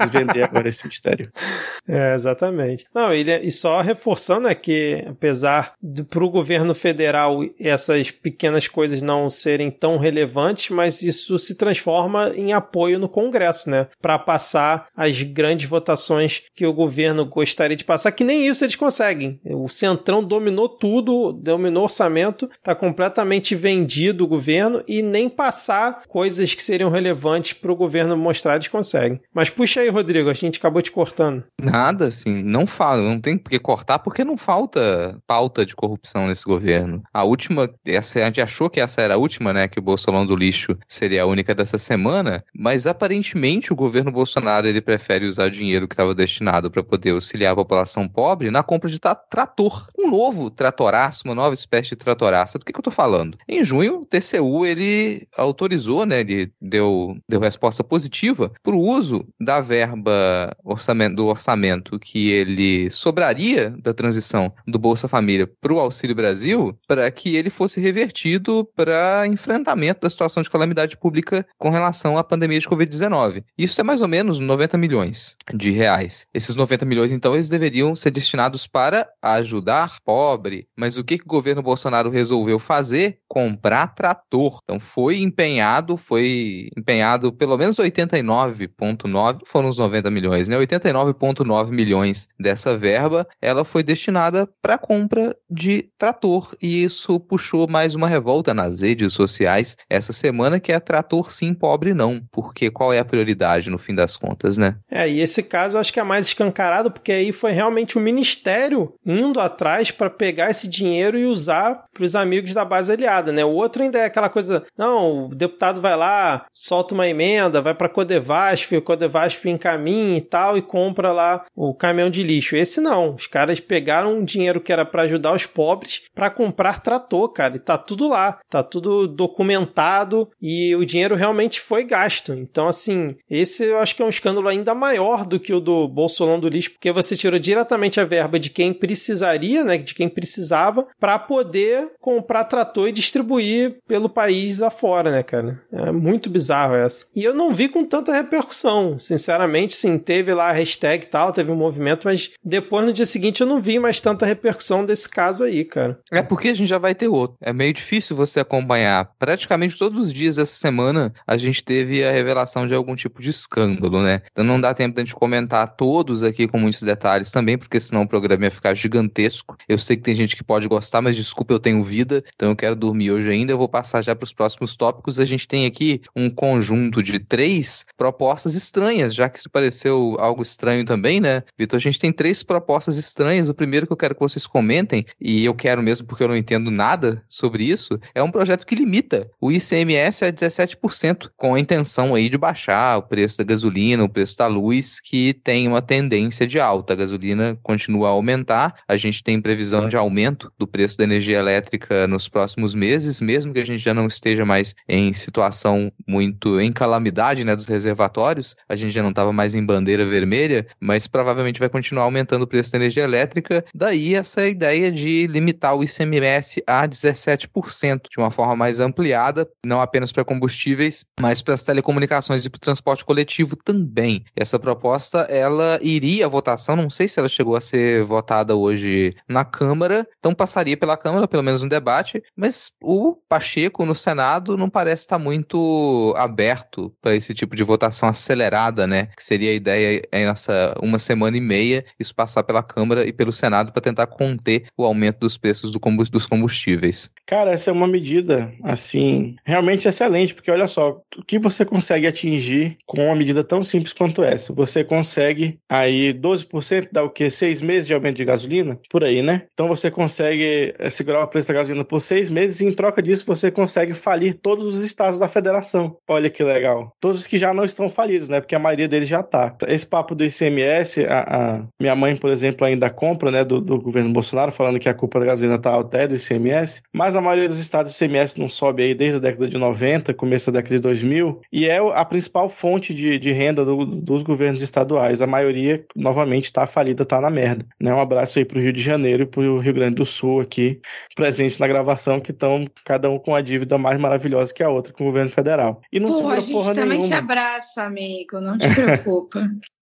desvendei 0.00 0.42
agora 0.42 0.68
esse 0.68 0.86
mistério. 0.86 1.30
É, 1.88 2.14
exatamente. 2.14 2.86
Não, 2.94 3.12
ele, 3.12 3.38
e 3.38 3.50
só 3.50 3.80
reforçando 3.80 4.46
é 4.46 4.54
que, 4.54 5.04
apesar 5.08 5.74
para 6.10 6.24
o 6.24 6.30
governo 6.30 6.74
federal 6.74 7.40
essas 7.58 8.10
pequenas 8.10 8.66
coisas 8.66 9.00
não 9.00 9.30
serem 9.30 9.70
tão 9.70 9.96
relevantes, 9.96 10.70
mas 10.70 11.02
isso 11.02 11.38
se 11.38 11.56
transforma 11.56 12.32
em 12.34 12.52
apoio 12.52 12.98
no 12.98 13.08
Congresso, 13.08 13.70
né? 13.70 13.86
Para 14.02 14.18
passar 14.18 14.88
as 14.96 15.22
grandes 15.22 15.68
votações 15.68 16.42
que 16.54 16.66
o 16.66 16.72
governo 16.72 17.24
gostaria 17.24 17.76
de 17.76 17.84
passar, 17.84 18.12
que 18.12 18.24
nem 18.24 18.46
isso 18.46 18.64
eles 18.64 18.76
conseguem. 18.76 19.40
O 19.44 19.68
Centrão 19.68 20.22
dominou 20.22 20.68
tudo, 20.68 21.32
dominou 21.32 21.84
orçamento, 21.84 22.50
está 22.58 22.74
completamente 22.74 23.54
vendido 23.54 24.24
o 24.24 24.28
governo 24.28 24.82
e 24.88 25.02
nem 25.02 25.28
passar 25.28 26.02
coisas 26.08 26.54
que 26.54 26.62
seriam 26.62 26.90
relevantes 26.90 27.52
para 27.52 27.72
o 27.72 27.76
governo 27.76 28.16
mostrar 28.16 28.56
eles 28.56 28.68
conseguem. 28.68 29.20
Mas 29.32 29.48
puxa 29.48 29.80
aí, 29.80 29.88
Rodrigo, 29.88 30.28
a 30.28 30.34
gente 30.34 30.58
acabou 30.58 30.82
te 30.82 30.90
cortando. 30.90 31.44
Nada, 31.62 32.08
assim, 32.08 32.42
não 32.42 32.66
fala, 32.66 33.02
não 33.02 33.20
tem 33.20 33.38
por 33.38 33.50
que 33.50 33.58
cortar, 33.58 34.00
porque 34.00 34.24
não 34.24 34.36
falta 34.36 35.18
pauta 35.26 35.64
de 35.64 35.76
corrupção 35.76 35.99
nesse 36.26 36.44
governo. 36.44 37.02
A 37.12 37.24
última, 37.24 37.70
essa, 37.84 38.20
a 38.20 38.24
gente 38.26 38.40
achou 38.40 38.68
que 38.68 38.80
essa 38.80 39.00
era 39.00 39.14
a 39.14 39.16
última, 39.16 39.52
né, 39.52 39.68
que 39.68 39.78
o 39.78 39.82
Bolsonaro 39.82 40.26
do 40.26 40.36
lixo 40.36 40.76
seria 40.88 41.22
a 41.22 41.26
única 41.26 41.54
dessa 41.54 41.78
semana, 41.78 42.44
mas 42.54 42.86
aparentemente 42.86 43.72
o 43.72 43.76
governo 43.76 44.10
Bolsonaro 44.10 44.66
ele 44.66 44.80
prefere 44.80 45.26
usar 45.26 45.50
dinheiro 45.50 45.88
que 45.88 45.94
estava 45.94 46.14
destinado 46.14 46.70
para 46.70 46.82
poder 46.82 47.10
auxiliar 47.10 47.52
a 47.52 47.56
população 47.56 48.08
pobre 48.08 48.50
na 48.50 48.62
compra 48.62 48.90
de 48.90 48.98
trator, 48.98 49.88
um 49.98 50.10
novo 50.10 50.50
tratoraço, 50.50 51.22
uma 51.24 51.34
nova 51.34 51.54
espécie 51.54 51.90
de 51.90 51.96
tratoraça. 51.96 52.58
Do 52.58 52.64
que, 52.64 52.72
que 52.72 52.78
eu 52.78 52.84
tô 52.84 52.90
falando? 52.90 53.38
Em 53.48 53.62
junho, 53.64 54.02
o 54.02 54.06
TCU 54.06 54.66
ele 54.66 55.26
autorizou, 55.36 56.04
né, 56.06 56.20
ele 56.20 56.52
deu, 56.60 57.16
deu 57.28 57.40
resposta 57.40 57.82
positiva 57.82 58.52
para 58.62 58.74
o 58.74 58.80
uso 58.80 59.26
da 59.40 59.60
verba 59.60 60.56
orçamento, 60.64 61.16
do 61.16 61.26
orçamento 61.26 61.98
que 61.98 62.30
ele 62.30 62.90
sobraria 62.90 63.70
da 63.82 63.92
transição 63.92 64.52
do 64.66 64.78
Bolsa 64.78 65.08
Família 65.08 65.50
para 65.60 65.72
o 65.72 65.80
Auxílio 65.90 66.16
Brasil, 66.16 66.76
para 66.86 67.10
que 67.10 67.36
ele 67.36 67.50
fosse 67.50 67.80
revertido 67.80 68.68
para 68.74 69.26
enfrentamento 69.26 70.00
da 70.02 70.10
situação 70.10 70.42
de 70.42 70.50
calamidade 70.50 70.96
pública 70.96 71.46
com 71.58 71.70
relação 71.70 72.16
à 72.16 72.24
pandemia 72.24 72.60
de 72.60 72.68
Covid-19. 72.68 73.44
Isso 73.58 73.80
é 73.80 73.84
mais 73.84 74.00
ou 74.00 74.08
menos 74.08 74.38
90 74.38 74.78
milhões 74.78 75.36
de 75.52 75.70
reais. 75.70 76.26
Esses 76.32 76.54
90 76.54 76.84
milhões, 76.84 77.12
então, 77.12 77.34
eles 77.34 77.48
deveriam 77.48 77.94
ser 77.94 78.10
destinados 78.10 78.66
para 78.66 79.08
ajudar 79.22 79.98
pobre. 80.04 80.66
Mas 80.76 80.96
o 80.96 81.04
que, 81.04 81.18
que 81.18 81.24
o 81.24 81.28
governo 81.28 81.62
Bolsonaro 81.62 82.10
resolveu 82.10 82.58
fazer? 82.58 83.18
Comprar 83.28 83.88
trator. 83.88 84.60
Então 84.64 84.78
foi 84.78 85.20
empenhado, 85.20 85.96
foi 85.96 86.68
empenhado 86.76 87.32
pelo 87.32 87.56
menos 87.56 87.76
89,9, 87.76 89.40
foram 89.44 89.68
os 89.68 89.76
90 89.76 90.10
milhões, 90.10 90.48
né? 90.48 90.56
89,9 90.56 91.70
milhões 91.70 92.28
dessa 92.38 92.76
verba, 92.76 93.26
ela 93.40 93.64
foi 93.64 93.82
destinada 93.82 94.48
para 94.62 94.78
compra 94.78 95.36
de 95.50 95.79
trator. 95.82 96.54
E 96.62 96.84
isso 96.84 97.18
puxou 97.20 97.68
mais 97.68 97.94
uma 97.94 98.08
revolta 98.08 98.52
nas 98.54 98.80
redes 98.80 99.12
sociais 99.12 99.76
essa 99.88 100.12
semana, 100.12 100.60
que 100.60 100.72
é 100.72 100.80
trator 100.80 101.32
sim, 101.32 101.54
pobre 101.54 101.94
não. 101.94 102.20
Porque 102.30 102.70
qual 102.70 102.92
é 102.92 102.98
a 102.98 103.04
prioridade 103.04 103.70
no 103.70 103.78
fim 103.78 103.94
das 103.94 104.16
contas, 104.16 104.56
né? 104.56 104.76
É, 104.90 105.08
e 105.08 105.20
esse 105.20 105.42
caso 105.42 105.76
eu 105.76 105.80
acho 105.80 105.92
que 105.92 106.00
é 106.00 106.04
mais 106.04 106.26
escancarado, 106.26 106.90
porque 106.90 107.12
aí 107.12 107.32
foi 107.32 107.52
realmente 107.52 107.96
o 107.96 108.00
ministério 108.00 108.92
indo 109.04 109.40
atrás 109.40 109.90
para 109.90 110.10
pegar 110.10 110.50
esse 110.50 110.68
dinheiro 110.68 111.18
e 111.18 111.24
usar 111.24 111.84
para 111.92 112.04
os 112.04 112.14
amigos 112.14 112.54
da 112.54 112.64
base 112.64 112.92
aliada, 112.92 113.32
né? 113.32 113.44
O 113.44 113.50
outro 113.50 113.82
ainda 113.82 113.98
é 113.98 114.04
aquela 114.04 114.28
coisa, 114.28 114.64
não, 114.76 115.26
o 115.26 115.34
deputado 115.34 115.80
vai 115.80 115.96
lá, 115.96 116.46
solta 116.52 116.94
uma 116.94 117.08
emenda, 117.08 117.62
vai 117.62 117.74
para 117.74 117.88
Codevasf, 117.88 118.76
o 118.76 118.82
Codevasf 118.82 119.48
encaminha 119.48 120.16
e 120.16 120.20
tal 120.20 120.56
e 120.56 120.62
compra 120.62 121.12
lá 121.12 121.44
o 121.54 121.74
caminhão 121.74 122.10
de 122.10 122.22
lixo. 122.22 122.56
Esse 122.56 122.80
não, 122.80 123.14
os 123.14 123.26
caras 123.26 123.60
pegaram 123.60 124.18
um 124.18 124.24
dinheiro 124.24 124.60
que 124.60 124.72
era 124.72 124.84
para 124.84 125.02
ajudar 125.02 125.34
os 125.34 125.46
pobres 125.46 125.69
para 126.14 126.30
comprar 126.30 126.80
trator, 126.80 127.28
cara, 127.30 127.56
e 127.56 127.60
tá 127.60 127.76
tudo 127.76 128.08
lá, 128.08 128.38
tá 128.48 128.62
tudo 128.62 129.06
documentado 129.06 130.28
e 130.40 130.74
o 130.76 130.84
dinheiro 130.84 131.14
realmente 131.14 131.60
foi 131.60 131.84
gasto. 131.84 132.32
Então, 132.32 132.68
assim, 132.68 133.16
esse 133.28 133.64
eu 133.64 133.78
acho 133.78 133.94
que 133.94 134.02
é 134.02 134.04
um 134.04 134.10
escândalo 134.10 134.48
ainda 134.48 134.74
maior 134.74 135.26
do 135.26 135.40
que 135.40 135.52
o 135.52 135.60
do 135.60 135.88
Bolsonaro 135.88 136.40
do 136.40 136.48
lixo, 136.48 136.72
porque 136.72 136.92
você 136.92 137.16
tirou 137.16 137.38
diretamente 137.38 138.00
a 138.00 138.04
verba 138.04 138.38
de 138.38 138.50
quem 138.50 138.72
precisaria, 138.72 139.64
né, 139.64 139.78
de 139.78 139.94
quem 139.94 140.08
precisava, 140.08 140.86
para 140.98 141.18
poder 141.18 141.92
comprar 142.00 142.44
trator 142.44 142.88
e 142.88 142.92
distribuir 142.92 143.78
pelo 143.86 144.08
país 144.08 144.62
afora, 144.62 145.10
né, 145.10 145.22
cara? 145.22 145.60
É 145.72 145.90
muito 145.90 146.30
bizarro 146.30 146.74
essa. 146.74 147.06
E 147.14 147.24
eu 147.24 147.34
não 147.34 147.52
vi 147.52 147.68
com 147.68 147.84
tanta 147.84 148.12
repercussão, 148.12 148.98
sinceramente, 148.98 149.74
sim, 149.74 149.98
teve 149.98 150.32
lá 150.34 150.48
a 150.50 150.52
hashtag 150.52 151.04
e 151.04 151.08
tal, 151.08 151.32
teve 151.32 151.50
um 151.50 151.56
movimento, 151.56 152.04
mas 152.04 152.30
depois 152.44 152.84
no 152.84 152.92
dia 152.92 153.06
seguinte 153.06 153.40
eu 153.40 153.46
não 153.46 153.60
vi 153.60 153.78
mais 153.78 154.00
tanta 154.00 154.26
repercussão 154.26 154.84
desse 154.84 155.08
caso 155.08 155.44
aí, 155.44 155.49
cara. 155.64 156.00
É 156.10 156.22
porque 156.22 156.48
a 156.48 156.54
gente 156.54 156.68
já 156.68 156.78
vai 156.78 156.94
ter 156.94 157.08
outro. 157.08 157.36
É 157.40 157.52
meio 157.52 157.72
difícil 157.72 158.16
você 158.16 158.40
acompanhar. 158.40 159.10
Praticamente 159.18 159.76
todos 159.76 159.98
os 159.98 160.12
dias 160.12 160.36
dessa 160.36 160.54
semana 160.54 161.12
a 161.26 161.36
gente 161.36 161.62
teve 161.62 162.04
a 162.04 162.10
revelação 162.10 162.66
de 162.66 162.74
algum 162.74 162.94
tipo 162.94 163.20
de 163.20 163.30
escândalo, 163.30 164.02
né? 164.02 164.22
Então 164.30 164.44
não 164.44 164.60
dá 164.60 164.74
tempo 164.74 164.94
de 164.94 165.00
a 165.00 165.04
gente 165.04 165.14
comentar 165.14 165.76
todos 165.76 166.22
aqui 166.22 166.46
com 166.46 166.58
muitos 166.58 166.82
detalhes 166.82 167.30
também, 167.30 167.58
porque 167.58 167.80
senão 167.80 168.02
o 168.02 168.08
programa 168.08 168.44
ia 168.44 168.50
ficar 168.50 168.74
gigantesco. 168.74 169.56
Eu 169.68 169.78
sei 169.78 169.96
que 169.96 170.02
tem 170.02 170.14
gente 170.14 170.36
que 170.36 170.44
pode 170.44 170.68
gostar, 170.68 171.00
mas 171.00 171.16
desculpa, 171.16 171.52
eu 171.52 171.58
tenho 171.58 171.82
vida, 171.82 172.22
então 172.34 172.50
eu 172.50 172.56
quero 172.56 172.76
dormir 172.76 173.10
hoje 173.10 173.30
ainda. 173.30 173.52
Eu 173.52 173.58
vou 173.58 173.68
passar 173.68 174.02
já 174.02 174.14
para 174.14 174.24
os 174.24 174.32
próximos 174.32 174.76
tópicos. 174.76 175.18
A 175.18 175.24
gente 175.24 175.46
tem 175.46 175.66
aqui 175.66 176.00
um 176.14 176.30
conjunto 176.30 177.02
de 177.02 177.18
três 177.18 177.84
propostas 177.96 178.54
estranhas, 178.54 179.14
já 179.14 179.28
que 179.28 179.38
isso 179.38 179.50
pareceu 179.50 180.16
algo 180.18 180.42
estranho 180.42 180.84
também, 180.84 181.20
né? 181.20 181.42
Vitor, 181.58 181.76
a 181.76 181.80
gente 181.80 181.98
tem 181.98 182.12
três 182.12 182.42
propostas 182.42 182.96
estranhas. 182.96 183.48
O 183.48 183.54
primeiro 183.54 183.86
que 183.86 183.92
eu 183.92 183.96
quero 183.96 184.14
que 184.14 184.20
vocês 184.20 184.46
comentem, 184.46 185.04
e 185.20 185.39
eu 185.44 185.54
quero 185.54 185.82
mesmo 185.82 186.06
porque 186.06 186.22
eu 186.22 186.28
não 186.28 186.36
entendo 186.36 186.70
nada 186.70 187.22
sobre 187.28 187.64
isso, 187.64 187.98
é 188.14 188.22
um 188.22 188.30
projeto 188.30 188.66
que 188.66 188.74
limita 188.74 189.30
o 189.40 189.50
ICMS 189.50 190.24
a 190.24 190.32
17%, 190.32 191.30
com 191.36 191.54
a 191.54 191.60
intenção 191.60 192.14
aí 192.14 192.28
de 192.28 192.38
baixar 192.38 192.98
o 192.98 193.02
preço 193.02 193.38
da 193.38 193.44
gasolina, 193.44 194.04
o 194.04 194.08
preço 194.08 194.36
da 194.36 194.46
luz, 194.46 195.00
que 195.00 195.34
tem 195.34 195.68
uma 195.68 195.82
tendência 195.82 196.46
de 196.46 196.58
alta. 196.58 196.92
A 196.92 196.96
gasolina 196.96 197.58
continua 197.62 198.08
a 198.08 198.12
aumentar, 198.12 198.74
a 198.86 198.96
gente 198.96 199.22
tem 199.22 199.40
previsão 199.40 199.88
de 199.88 199.96
aumento 199.96 200.52
do 200.58 200.66
preço 200.66 200.98
da 200.98 201.04
energia 201.04 201.38
elétrica 201.38 202.06
nos 202.06 202.28
próximos 202.28 202.74
meses, 202.74 203.20
mesmo 203.20 203.52
que 203.52 203.60
a 203.60 203.66
gente 203.66 203.82
já 203.82 203.94
não 203.94 204.06
esteja 204.06 204.44
mais 204.44 204.74
em 204.88 205.12
situação 205.12 205.92
muito 206.06 206.60
em 206.60 206.72
calamidade 206.72 207.44
né, 207.44 207.54
dos 207.54 207.66
reservatórios, 207.66 208.56
a 208.68 208.74
gente 208.76 208.92
já 208.92 209.02
não 209.02 209.10
estava 209.10 209.32
mais 209.32 209.54
em 209.54 209.64
bandeira 209.64 210.04
vermelha, 210.04 210.66
mas 210.80 211.06
provavelmente 211.06 211.60
vai 211.60 211.68
continuar 211.68 212.04
aumentando 212.04 212.42
o 212.42 212.46
preço 212.46 212.72
da 212.72 212.78
energia 212.78 213.04
elétrica. 213.04 213.64
Daí 213.74 214.14
essa 214.14 214.46
ideia 214.46 214.90
de 214.90 215.26
limitar 215.30 215.74
o 215.74 215.84
ICMS 215.84 216.62
a 216.66 216.86
17%, 216.86 218.02
de 218.10 218.18
uma 218.18 218.30
forma 218.30 218.56
mais 218.56 218.80
ampliada, 218.80 219.48
não 219.64 219.80
apenas 219.80 220.12
para 220.12 220.24
combustíveis, 220.24 221.04
mas 221.20 221.40
para 221.42 221.54
as 221.54 221.62
telecomunicações 221.62 222.44
e 222.44 222.50
para 222.50 222.58
o 222.58 222.60
transporte 222.60 223.04
coletivo 223.04 223.56
também. 223.56 224.24
Essa 224.36 224.58
proposta 224.58 225.20
ela 225.22 225.78
iria 225.82 226.26
à 226.26 226.28
votação, 226.28 226.76
não 226.76 226.90
sei 226.90 227.08
se 227.08 227.18
ela 227.18 227.28
chegou 227.28 227.56
a 227.56 227.60
ser 227.60 228.04
votada 228.04 228.54
hoje 228.56 229.14
na 229.28 229.44
Câmara, 229.44 230.06
então 230.18 230.34
passaria 230.34 230.76
pela 230.76 230.96
Câmara, 230.96 231.28
pelo 231.28 231.42
menos 231.42 231.62
no 231.62 231.68
debate, 231.68 232.22
mas 232.36 232.70
o 232.82 233.16
Pacheco 233.28 233.84
no 233.84 233.94
Senado 233.94 234.56
não 234.56 234.68
parece 234.68 235.04
estar 235.04 235.18
muito 235.18 236.14
aberto 236.16 236.92
para 237.00 237.14
esse 237.14 237.32
tipo 237.34 237.54
de 237.54 237.62
votação 237.62 238.08
acelerada, 238.08 238.86
né? 238.86 239.06
Que 239.16 239.24
seria 239.24 239.50
a 239.50 239.54
ideia 239.54 240.02
em 240.12 240.24
essa 240.24 240.74
uma 240.82 240.98
semana 240.98 241.36
e 241.36 241.40
meia 241.40 241.84
isso 241.98 242.14
passar 242.14 242.42
pela 242.42 242.62
Câmara 242.62 243.06
e 243.06 243.12
pelo 243.12 243.32
Senado 243.32 243.72
para 243.72 243.82
tentar 243.82 244.06
conter 244.06 244.66
o 244.76 244.84
aumento 244.84 245.19
dos 245.20 245.36
preços 245.36 245.70
do 245.70 245.78
combus- 245.78 246.08
dos 246.08 246.26
combustíveis. 246.26 247.10
Cara, 247.26 247.52
essa 247.52 247.70
é 247.70 247.72
uma 247.72 247.86
medida, 247.86 248.52
assim, 248.62 249.36
realmente 249.44 249.86
excelente, 249.86 250.34
porque 250.34 250.50
olha 250.50 250.66
só, 250.66 251.00
o 251.16 251.24
que 251.24 251.38
você 251.38 251.64
consegue 251.64 252.06
atingir 252.06 252.76
com 252.86 253.04
uma 253.04 253.14
medida 253.14 253.44
tão 253.44 253.62
simples 253.62 253.92
quanto 253.92 254.22
essa? 254.22 254.52
Você 254.52 254.82
consegue 254.82 255.58
aí 255.68 256.12
12% 256.14 256.88
dá 256.92 257.02
o 257.02 257.10
quê? 257.10 257.30
Seis 257.30 257.60
meses 257.60 257.86
de 257.86 257.94
aumento 257.94 258.16
de 258.16 258.24
gasolina? 258.24 258.78
Por 258.90 259.04
aí, 259.04 259.22
né? 259.22 259.42
Então 259.52 259.68
você 259.68 259.90
consegue 259.90 260.72
eh, 260.78 260.90
segurar 260.90 261.22
o 261.22 261.28
preço 261.28 261.48
da 261.48 261.54
gasolina 261.54 261.84
por 261.84 262.00
seis 262.00 262.28
meses 262.30 262.60
e 262.60 262.66
em 262.66 262.72
troca 262.72 263.02
disso 263.02 263.24
você 263.26 263.50
consegue 263.50 263.94
falir 263.94 264.34
todos 264.34 264.74
os 264.74 264.82
estados 264.82 265.18
da 265.18 265.28
federação. 265.28 265.96
Olha 266.08 266.30
que 266.30 266.42
legal. 266.42 266.94
Todos 267.00 267.26
que 267.26 267.38
já 267.38 267.52
não 267.52 267.64
estão 267.64 267.88
falidos, 267.88 268.28
né? 268.28 268.40
Porque 268.40 268.54
a 268.54 268.58
maioria 268.58 268.88
deles 268.88 269.08
já 269.08 269.22
tá. 269.22 269.56
Esse 269.68 269.86
papo 269.86 270.14
do 270.14 270.24
ICMS, 270.24 271.04
a, 271.04 271.20
a 271.20 271.66
minha 271.80 271.94
mãe, 271.94 272.16
por 272.16 272.30
exemplo, 272.30 272.66
ainda 272.66 272.88
compra, 272.90 273.30
né, 273.30 273.44
do, 273.44 273.60
do 273.60 273.80
governo 273.80 274.12
Bolsonaro, 274.12 274.52
falando 274.52 274.78
que 274.78 274.88
a 274.88 274.94
culpa 274.94 275.09
da 275.18 275.26
gasolina 275.26 275.58
tá 275.58 275.70
alta 275.70 275.98
é 275.98 276.06
do 276.06 276.14
ICMS, 276.14 276.82
mas 276.92 277.16
a 277.16 277.20
maioria 277.20 277.48
dos 277.48 277.58
estados 277.58 277.92
o 277.92 278.04
ICMS 278.04 278.38
não 278.38 278.48
sobe 278.48 278.82
aí 278.82 278.94
desde 278.94 279.16
a 279.16 279.20
década 279.20 279.48
de 279.48 279.58
90, 279.58 280.14
começo 280.14 280.52
da 280.52 280.58
década 280.60 280.76
de 280.76 280.80
2000, 280.82 281.40
e 281.52 281.66
é 281.68 281.78
a 281.78 282.04
principal 282.04 282.48
fonte 282.48 282.94
de, 282.94 283.18
de 283.18 283.32
renda 283.32 283.64
do- 283.64 283.84
dos 283.86 284.22
governos 284.22 284.62
estaduais. 284.62 285.20
A 285.22 285.26
maioria, 285.26 285.84
novamente, 285.96 286.44
está 286.44 286.66
falida, 286.66 287.04
tá 287.04 287.20
na 287.20 287.30
merda. 287.30 287.64
Né? 287.80 287.92
Um 287.92 288.00
abraço 288.00 288.38
aí 288.38 288.44
pro 288.44 288.60
Rio 288.60 288.72
de 288.72 288.80
Janeiro 288.82 289.22
e 289.24 289.26
pro 289.26 289.58
Rio 289.58 289.72
Grande 289.74 289.96
do 289.96 290.04
Sul 290.04 290.40
aqui, 290.40 290.80
presentes 291.16 291.58
na 291.58 291.66
gravação, 291.66 292.20
que 292.20 292.30
estão 292.30 292.64
cada 292.84 293.08
um 293.10 293.18
com 293.18 293.34
a 293.34 293.40
dívida 293.40 293.78
mais 293.78 293.98
maravilhosa 293.98 294.52
que 294.52 294.62
a 294.62 294.68
outra 294.68 294.92
com 294.92 295.04
o 295.04 295.06
governo 295.06 295.30
federal. 295.30 295.80
E 295.92 295.98
não 295.98 296.10
Pô, 296.12 296.28
a 296.28 296.40
gente 296.40 296.52
porra 296.52 296.74
também 296.74 296.98
te 296.98 297.02
nenhuma. 297.08 297.18
abraça, 297.18 297.82
amigo. 297.84 298.40
Não 298.40 298.58
te 298.58 298.68
preocupa. 298.74 299.40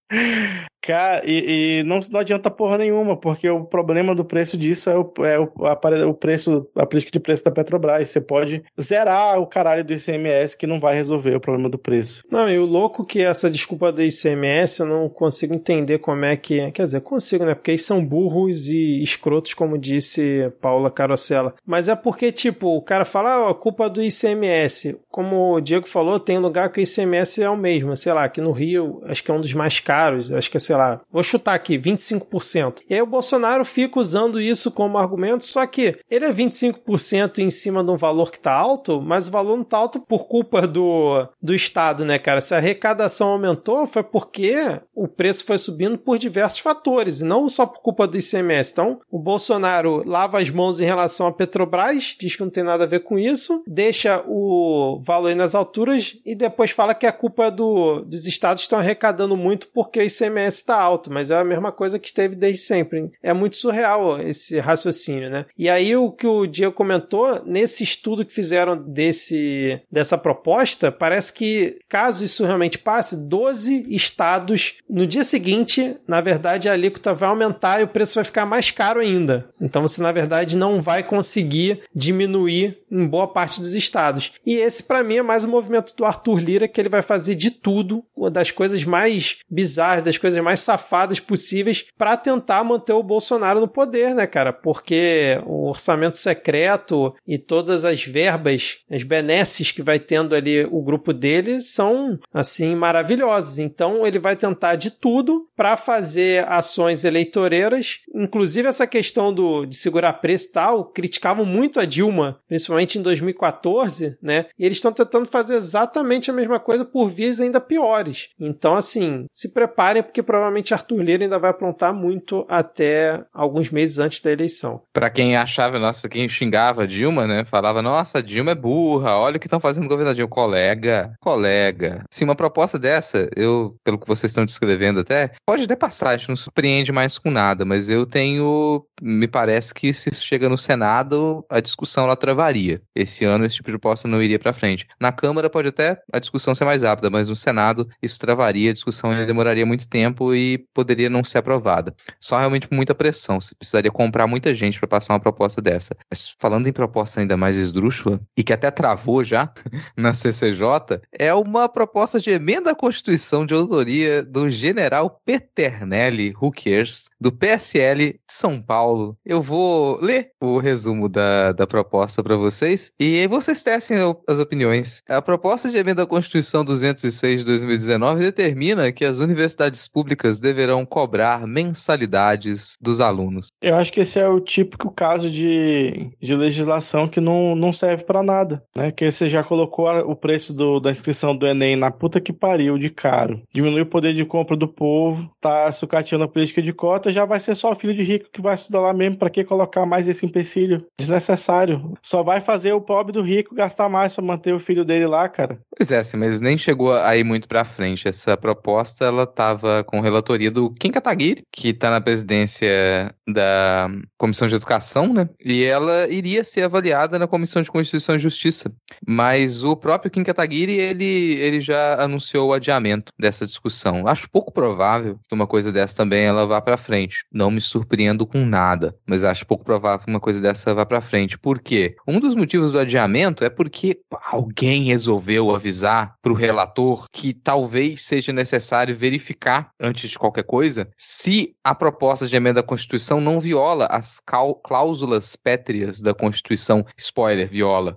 Cara, 0.89 1.23
e, 1.23 1.81
e 1.81 1.83
não, 1.83 2.01
não 2.11 2.21
adianta 2.21 2.51
porra 2.51 2.79
nenhuma, 2.79 3.15
porque 3.15 3.47
o 3.51 3.63
problema 3.63 4.15
do 4.15 4.25
preço 4.25 4.57
disso 4.57 4.89
é 4.89 4.97
o, 4.97 5.13
é 5.23 5.39
o, 5.39 5.51
a, 5.67 6.07
o 6.07 6.15
preço, 6.15 6.67
a 6.75 6.87
política 6.87 7.13
de 7.13 7.21
preço 7.21 7.45
da 7.45 7.51
Petrobras. 7.51 8.09
Você 8.09 8.23
pode 8.23 8.63
zerar 8.81 9.39
o 9.39 9.47
caralho 9.47 9.85
do 9.85 9.93
ICMS 9.93 10.57
que 10.57 10.67
não 10.67 10.81
vai 10.81 10.95
resolver 10.95 11.37
o 11.37 11.41
problema 11.41 11.69
do 11.69 11.77
preço. 11.77 12.23
Não, 12.33 12.49
e 12.49 12.59
o 12.59 12.65
louco 12.65 13.05
que 13.05 13.21
essa 13.21 13.51
desculpa 13.51 13.93
do 13.93 14.03
ICMS 14.03 14.81
eu 14.81 14.87
não 14.87 15.09
consigo 15.11 15.53
entender 15.53 15.99
como 15.99 16.25
é 16.25 16.39
que. 16.39 16.71
Quer 16.71 16.85
dizer, 16.85 17.03
consigo, 17.03 17.45
né? 17.45 17.55
Porque 17.55 17.73
eles 17.73 17.85
são 17.85 18.03
burros 18.03 18.69
e 18.69 19.03
escrotos, 19.03 19.53
como 19.53 19.77
disse 19.77 20.51
Paula 20.59 20.91
Carosella. 20.91 21.55
Mas 21.67 21.91
é 21.91 21.97
porque, 21.97 22.33
tipo, 22.33 22.77
o 22.77 22.83
cara 22.83 23.05
fala, 23.05 23.31
ah, 23.31 23.51
a 23.51 23.55
culpa 23.55 23.91
do 23.91 24.03
ICMS. 24.03 24.99
Como 25.11 25.57
o 25.57 25.61
Diego 25.61 25.87
falou, 25.87 26.19
tem 26.19 26.39
lugar 26.39 26.73
que 26.73 26.81
o 26.81 26.83
ICMS 26.83 27.43
é 27.43 27.51
o 27.51 27.59
mesmo. 27.59 27.95
Sei 27.95 28.13
lá, 28.13 28.25
aqui 28.25 28.41
no 28.41 28.53
Rio, 28.53 29.03
acho 29.05 29.23
que 29.23 29.31
é 29.31 29.35
um 29.35 29.41
dos 29.41 29.53
mais 29.53 29.81
caros. 29.81 29.98
Acho 30.07 30.51
que 30.51 30.57
é, 30.57 30.61
sei 30.61 30.77
lá, 30.77 31.01
vou 31.11 31.23
chutar 31.23 31.55
aqui, 31.55 31.79
25%. 31.79 32.83
E 32.89 32.95
aí 32.95 33.03
o 33.03 33.07
Bolsonaro 33.07 33.65
fica 33.65 33.99
usando 33.99 34.41
isso 34.41 34.71
como 34.71 34.99
argumento, 34.99 35.45
só 35.45 35.67
que 35.67 35.99
ele 36.11 36.25
é 36.25 36.33
25% 36.33 37.39
em 37.39 37.51
cima 37.51 37.83
de 37.83 37.91
um 37.91 37.97
valor 37.97 38.31
que 38.31 38.41
tá 38.41 38.53
alto, 38.53 39.01
mas 39.01 39.29
o 39.29 39.31
valor 39.31 39.57
não 39.57 39.65
tá 39.65 39.79
alto 39.79 40.01
por 40.01 40.27
culpa 40.27 40.67
do, 40.67 41.27
do 41.43 41.55
Estado, 41.55 42.05
né, 42.05 42.19
cara? 42.19 42.41
Se 42.41 42.55
a 42.55 42.59
arrecadação 42.59 43.29
aumentou, 43.29 43.87
foi 43.87 44.03
porque 44.03 44.81
o 44.95 45.09
preço 45.09 45.45
foi 45.45 45.59
subindo 45.59 45.99
por 45.99 46.19
diversos 46.19 46.61
fatores, 46.61 47.21
e 47.21 47.25
não 47.25 47.49
só 47.49 47.67
por 47.67 47.81
culpa 47.81 48.07
do 48.07 48.19
ICMS. 48.19 48.73
Então, 48.73 49.01
o 49.11 49.19
Bolsonaro 49.19 50.03
lava 50.07 50.41
as 50.41 50.51
mãos 50.51 50.81
em 50.81 50.85
relação 50.85 51.27
à 51.27 51.33
Petrobras, 51.33 52.17
diz 52.19 52.37
que 52.37 52.43
não 52.43 52.51
tem 52.51 52.65
nada 52.65 52.85
a 52.85 52.87
ver 52.87 53.01
com 53.01 53.19
isso, 53.19 53.63
deixa 53.67 54.23
o 54.27 55.01
valor 55.03 55.35
nas 55.35 55.55
alturas 55.55 56.17
e 56.25 56.35
depois 56.35 56.71
fala 56.71 56.95
que 56.95 57.07
a 57.07 57.13
culpa 57.13 57.47
é 57.47 57.51
do, 57.51 58.01
dos 58.03 58.27
estados 58.27 58.63
que 58.63 58.67
estão 58.67 58.79
arrecadando 58.79 59.37
muito 59.37 59.69
porque 59.89 60.01
o 60.01 60.03
ICMS 60.03 60.59
está 60.59 60.79
alto, 60.81 61.13
mas 61.13 61.31
é 61.31 61.37
a 61.37 61.45
mesma 61.45 61.73
coisa 61.73 61.99
que 61.99 62.07
esteve 62.07 62.37
desde 62.37 62.61
sempre. 62.61 62.99
hein? 62.99 63.13
É 63.23 63.33
muito 63.33 63.57
surreal 63.57 64.21
esse 64.21 64.61
raciocínio, 64.61 65.31
né? 65.31 65.47
E 65.57 65.69
aí 65.69 65.97
o 65.97 66.13
que 66.13 66.27
o 66.27 66.47
Diego 66.47 66.75
comentou, 66.75 67.43
nesse 67.45 67.83
estudo 67.83 68.25
que 68.25 68.33
fizeram 68.33 68.77
desse, 68.77 69.81
dessa 69.91 70.17
proposta, 70.17 70.93
parece 70.93 71.33
que 71.33 71.79
caso 71.89 72.25
isso 72.25 72.45
realmente 72.45 72.79
passe, 72.79 73.17
12 73.17 73.87
estados 73.89 74.77
no 74.89 75.07
dia 75.07 75.25
seguinte, 75.25 75.97
na 76.07 76.21
verdade, 76.21 76.69
a 76.69 76.73
alíquota 76.73 77.15
vai 77.15 77.29
aumentar 77.29 77.81
e 77.81 77.85
o 77.85 77.89
preço 77.89 78.17
vai 78.17 78.25
ficar 78.25 78.47
mais 78.47 78.71
caro 78.71 79.01
ainda. 79.01 79.49
Então 79.61 79.83
você, 79.83 80.03
na 80.03 80.13
verdade, 80.13 80.57
não 80.57 80.81
vai 80.81 81.03
conseguir 81.03 81.81
diminuir 81.95 82.79
em 82.91 83.07
boa 83.07 83.27
parte 83.27 83.61
dos 83.61 83.75
estados. 83.75 84.33
E 84.45 84.55
esse, 84.55 84.83
para 84.83 85.03
mim, 85.03 85.17
é 85.17 85.23
mais 85.23 85.45
um 85.45 85.51
movimento 85.51 85.95
do 85.97 86.05
Arthur 86.05 86.39
Lira, 86.39 86.69
que 86.69 86.81
ele 86.81 86.89
vai 86.89 87.03
fazer 87.03 87.35
de 87.35 87.51
tudo, 87.51 88.05
uma 88.17 88.31
das 88.31 88.51
coisas 88.51 88.85
mais 88.85 89.39
bizarras, 89.49 89.78
das 89.79 90.19
coisas 90.19 90.43
mais 90.43 90.61
safadas 90.61 91.21
possíveis, 91.21 91.87
para 91.97 92.17
tentar 92.17 92.63
manter 92.65 92.93
o 92.93 93.03
Bolsonaro 93.03 93.61
no 93.61 93.69
poder, 93.69 94.15
né, 94.15 94.27
cara? 94.27 94.53
Porque 94.53 95.41
o 95.47 95.69
orçamento 95.69 96.17
secreto 96.17 97.13
e 97.27 97.39
todas 97.39 97.85
as 97.85 98.05
verbas, 98.05 98.79
as 98.91 99.03
benesses 99.03 99.71
que 99.71 99.83
vai 99.83 99.99
tendo 99.99 100.35
ali 100.35 100.65
o 100.71 100.83
grupo 100.83 101.13
dele 101.13 101.61
são, 101.61 102.19
assim, 102.33 102.75
maravilhosas. 102.75 103.59
Então 103.59 104.07
ele 104.07 104.19
vai 104.19 104.37
tentar 104.37 104.77
de 104.77 104.91
tudo 104.91 105.49
para 105.57 105.77
fazer 105.77 106.47
ações 106.49 107.05
eleitoreiras, 107.05 108.01
inclusive 108.15 108.69
essa 108.69 108.87
questão 108.87 109.33
do, 109.33 109.65
de 109.65 109.77
segurar 109.77 110.15
preço 110.15 110.49
e 110.49 110.53
tal, 110.53 110.85
criticavam 110.85 111.45
muito 111.45 111.81
a 111.81 111.85
Dilma, 111.85 112.41
principalmente 112.47 112.99
em 112.99 113.03
2014, 113.03 114.17
né? 114.23 114.47
E 114.59 114.65
eles 114.65 114.79
estão 114.79 114.93
tentando 114.93 115.27
fazer 115.27 115.57
exatamente 115.57 116.31
a 116.31 116.35
mesma 116.35 116.61
coisa 116.61 116.85
por 116.85 117.09
vias 117.09 117.41
ainda 117.41 117.61
piores. 117.61 118.31
Então, 118.39 118.77
assim, 118.77 119.27
se 119.33 119.53
preparem 119.69 120.03
porque 120.03 120.23
provavelmente 120.23 120.73
Arthur 120.73 121.03
Lira 121.03 121.25
ainda 121.25 121.39
vai 121.39 121.51
aprontar 121.51 121.93
muito 121.93 122.47
até 122.49 123.23
alguns 123.33 123.71
meses 123.71 123.99
antes 123.99 124.21
da 124.21 124.33
eleição. 124.33 124.83
Pra 124.93 125.11
quem 125.11 125.37
achava, 125.37 125.79
nossa, 125.79 126.01
pra 126.01 126.11
quem 126.11 126.29
xingava 126.29 126.87
Dilma, 126.87 127.27
né? 127.27 127.45
Falava, 127.45 127.83
nossa, 127.83 128.23
Dilma 128.23 128.53
é 128.53 128.55
burra, 128.55 129.19
olha 129.19 129.37
o 129.37 129.41
que 129.41 129.47
estão 129.47 129.61
fazendo 129.61 129.85
no 129.85 129.89
governo. 129.89 130.09
Colega, 130.29 131.13
colega. 131.21 132.05
Se 132.11 132.25
uma 132.25 132.35
proposta 132.35 132.79
dessa, 132.79 133.29
eu, 133.37 133.77
pelo 133.85 133.99
que 133.99 134.07
vocês 134.07 134.31
estão 134.31 134.45
descrevendo 134.45 135.01
até, 135.01 135.33
pode 135.47 135.65
até 135.65 135.77
passar, 135.77 136.11
a 136.11 136.17
gente 136.17 136.31
não 136.31 136.37
surpreende 136.37 136.91
mais 136.91 137.19
com 137.19 137.31
nada, 137.31 137.65
mas 137.65 137.89
eu 137.89 138.07
tenho, 138.07 138.85
me 139.03 139.29
parece 139.29 139.75
que 139.75 139.93
se 139.93 140.11
isso 140.11 140.25
chega 140.25 140.49
no 140.49 140.57
Senado, 140.57 141.45
a 141.51 141.61
discussão 141.61 142.07
lá 142.07 142.17
travaria. 142.17 142.81
Esse 142.95 143.25
ano 143.25 143.45
esse 143.45 143.57
tipo 143.57 143.71
de 143.71 143.73
proposta 143.73 144.09
não 144.09 144.23
iria 144.23 144.39
pra 144.39 144.53
frente. 144.53 144.87
Na 145.01 145.13
Câmara 145.13 145.51
pode 145.51 145.69
até 145.69 146.01
a 146.13 146.19
discussão 146.19 146.55
ser 146.55 146.65
mais 146.65 146.83
rápida, 146.83 147.11
mas 147.11 147.29
no 147.29 147.37
Senado 147.37 147.89
isso 148.03 148.19
travaria, 148.19 148.71
a 148.71 148.75
discussão 148.75 149.11
ainda 149.11 149.27
demoraria 149.27 149.58
muito 149.65 149.87
tempo 149.87 150.35
e 150.35 150.59
poderia 150.75 151.11
não 151.11 151.25
ser 151.25 151.39
aprovada. 151.39 151.95
Só 152.21 152.39
realmente 152.39 152.69
muita 152.71 152.95
pressão, 152.95 153.41
você 153.41 153.55
precisaria 153.55 153.91
comprar 153.91 154.27
muita 154.27 154.55
gente 154.55 154.79
para 154.79 154.89
passar 154.89 155.15
uma 155.15 155.21
proposta 155.21 155.61
dessa. 155.61 155.97
Mas 156.11 156.35
falando 156.39 156.69
em 156.69 156.73
proposta 156.73 157.21
ainda 157.21 157.37
mais 157.37 157.57
esdrúxula, 157.57 158.21
e 158.37 158.43
que 158.43 158.53
até 158.53 158.71
travou 158.71 159.25
já 159.25 159.53
na 159.97 160.15
CCJ, 160.15 161.01
é 161.13 161.33
uma 161.35 161.69
proposta 161.69 162.21
de 162.21 162.31
emenda 162.31 162.71
à 162.71 162.75
Constituição 162.75 163.45
de 163.45 163.55
autoria 163.55 164.23
do 164.23 164.51
general 164.51 165.21
Peternelli, 165.25 166.35
cares, 166.63 167.09
do 167.21 167.33
PSL 167.33 168.13
de 168.13 168.21
São 168.29 168.61
Paulo. 168.61 169.17
Eu 169.25 169.43
vou 169.43 169.99
ler 170.01 170.31
o 170.41 170.59
resumo 170.59 171.09
da, 171.09 171.53
da 171.53 171.67
proposta 171.67 172.23
para 172.23 172.37
vocês 172.37 172.93
e 172.99 173.27
vocês 173.27 173.63
testem 173.63 173.99
as 174.27 174.39
opiniões. 174.39 175.03
A 175.09 175.21
proposta 175.21 175.71
de 175.71 175.77
emenda 175.77 176.03
à 176.03 176.07
Constituição 176.07 176.65
206 176.65 177.41
de 177.41 177.47
2019 177.47 178.21
determina 178.21 178.93
que 178.93 179.05
as 179.05 179.19
universidades 179.19 179.48
públicas 179.93 180.41
deverão 180.41 180.85
cobrar 180.85 181.47
mensalidades 181.47 182.75
dos 182.81 183.01
alunos. 183.01 183.49
Eu 183.61 183.77
acho 183.77 183.93
que 183.93 184.01
esse 184.01 184.19
é 184.19 184.29
o 184.29 184.41
típico 184.41 184.91
caso 184.91 185.31
de, 185.31 186.11
de 186.21 186.35
legislação 186.35 187.09
que 187.09 187.21
não, 187.21 187.55
não 187.55 187.73
serve 187.73 188.05
pra 188.05 188.23
nada, 188.23 188.63
né? 188.77 188.91
Que 188.93 189.11
você 189.11 189.29
já 189.29 189.43
colocou 189.43 189.89
o 189.89 190.15
preço 190.17 190.53
do- 190.53 190.81
da 190.81 190.91
inscrição 190.91 191.37
do 191.37 191.47
Enem 191.47 191.77
na 191.77 191.91
puta 191.91 192.21
que 192.21 192.33
pariu 192.33 192.79
de 192.79 192.91
caro. 192.91 193.41
Diminui 193.53 193.83
o 193.83 193.87
poder 193.87 194.15
de 194.15 194.25
compra 194.25 194.57
do 194.57 194.69
povo, 194.69 195.31
tá 195.41 195.71
sucateando 195.73 196.25
a 196.25 196.29
política 196.29 196.63
de 196.63 196.73
cota, 196.73 197.11
já 197.13 197.25
vai 197.25 197.41
ser 197.41 197.55
só 197.55 197.71
o 197.73 197.75
filho 197.75 197.95
de 197.95 198.03
rico 198.03 198.29
que 198.33 198.41
vai 198.43 198.55
estudar 198.55 198.81
lá 198.81 198.93
mesmo. 198.95 199.17
Pra 199.19 199.31
que 199.31 199.45
colocar 199.45 199.85
mais 199.87 200.09
esse 200.09 200.25
empecilho? 200.27 200.85
Desnecessário. 200.99 201.93
Só 202.03 202.23
vai 202.23 202.41
fazer 202.41 202.73
o 202.73 202.81
pobre 202.81 203.13
do 203.13 203.23
rico 203.23 203.55
gastar 203.55 203.89
mais 203.89 204.15
pra 204.15 204.25
manter 204.25 204.53
o 204.55 204.61
filho 204.61 204.85
dele 204.85 205.07
lá, 205.07 205.29
cara. 205.29 205.59
Pois 205.77 205.91
é, 205.91 205.99
assim, 205.99 206.17
mas 206.17 206.41
nem 206.41 206.57
chegou 206.59 206.93
aí 206.95 207.25
muito 207.25 207.49
pra 207.49 207.65
frente. 207.65 208.09
Essa 208.09 208.37
proposta, 208.37 209.05
ela 209.05 209.27
tava 209.35 209.85
com 209.85 210.01
relatoria 210.01 210.51
do 210.51 210.71
Kim 210.71 210.91
Kataguiri, 210.91 211.45
que 211.53 211.73
tá 211.73 211.91
na 211.91 212.01
presidência 212.01 213.15
da 213.27 213.91
Comissão 214.17 214.49
de 214.49 214.55
Educação, 214.55 215.13
né? 215.13 215.29
E 215.45 215.63
ela 215.65 216.09
iria 216.09 216.43
ser 216.43 216.63
avaliada 216.63 217.19
na 217.19 217.27
Comissão 217.27 217.63
de 217.63 217.71
Constituição 217.71 218.17
e 218.17 218.19
Justiça. 218.19 218.73
Mas 219.07 219.63
o 219.63 219.77
próprio 219.77 220.11
Kim 220.11 220.25
Kataguiri, 220.25 220.73
ele, 220.73 221.35
ele 221.35 221.61
já 221.61 222.03
anunciou 222.03 222.49
o 222.49 222.53
adiamento 222.53 223.13
dessa 223.19 223.47
discussão. 223.47 224.07
Acho 224.07 224.31
pouco 224.31 224.53
provável 224.53 225.19
que 225.29 225.35
uma 225.35 225.47
coisa 225.47 225.71
dessa 225.71 225.97
também 225.97 226.25
ela 226.25 226.47
vá 226.47 226.61
pra 226.61 226.77
frente. 226.77 227.25
Não 227.33 227.51
me 227.51 227.61
surpreendo 227.61 228.27
com 228.27 228.45
nada, 228.45 228.95
mas 229.07 229.23
acho 229.23 229.47
pouco 229.47 229.65
provável 229.65 230.05
que 230.05 230.11
uma 230.11 230.21
coisa 230.21 230.41
dessa 230.41 230.75
vá 230.75 230.87
pra 230.87 231.01
frente. 231.01 231.39
Por 231.39 231.61
quê? 231.61 231.97
Um 232.07 232.19
dos 232.19 232.35
motivos 232.35 232.73
do 232.73 232.79
adiamento 232.79 233.45
é 233.45 233.51
porque 233.51 234.01
alguém 234.31 234.85
resolveu 234.85 235.55
avisar 235.55 236.15
pro 236.23 236.35
relator 236.35 237.07
que 237.13 237.35
talvez 237.35 238.05
seja 238.05 238.33
necessário 238.33 238.97
verificar 238.97 239.18
verificar, 239.19 239.71
antes 239.79 240.11
de 240.11 240.19
qualquer 240.19 240.45
coisa, 240.45 240.89
se 240.97 241.55
a 241.63 241.75
proposta 241.75 242.27
de 242.27 242.37
emenda 242.37 242.61
à 242.61 242.63
Constituição 242.63 243.21
não 243.21 243.41
viola 243.41 243.87
as 243.91 244.21
cláusulas 244.63 245.37
pétreas 245.37 246.01
da 246.01 246.15
Constituição. 246.15 246.85
Spoiler, 246.97 247.49
viola. 247.49 247.97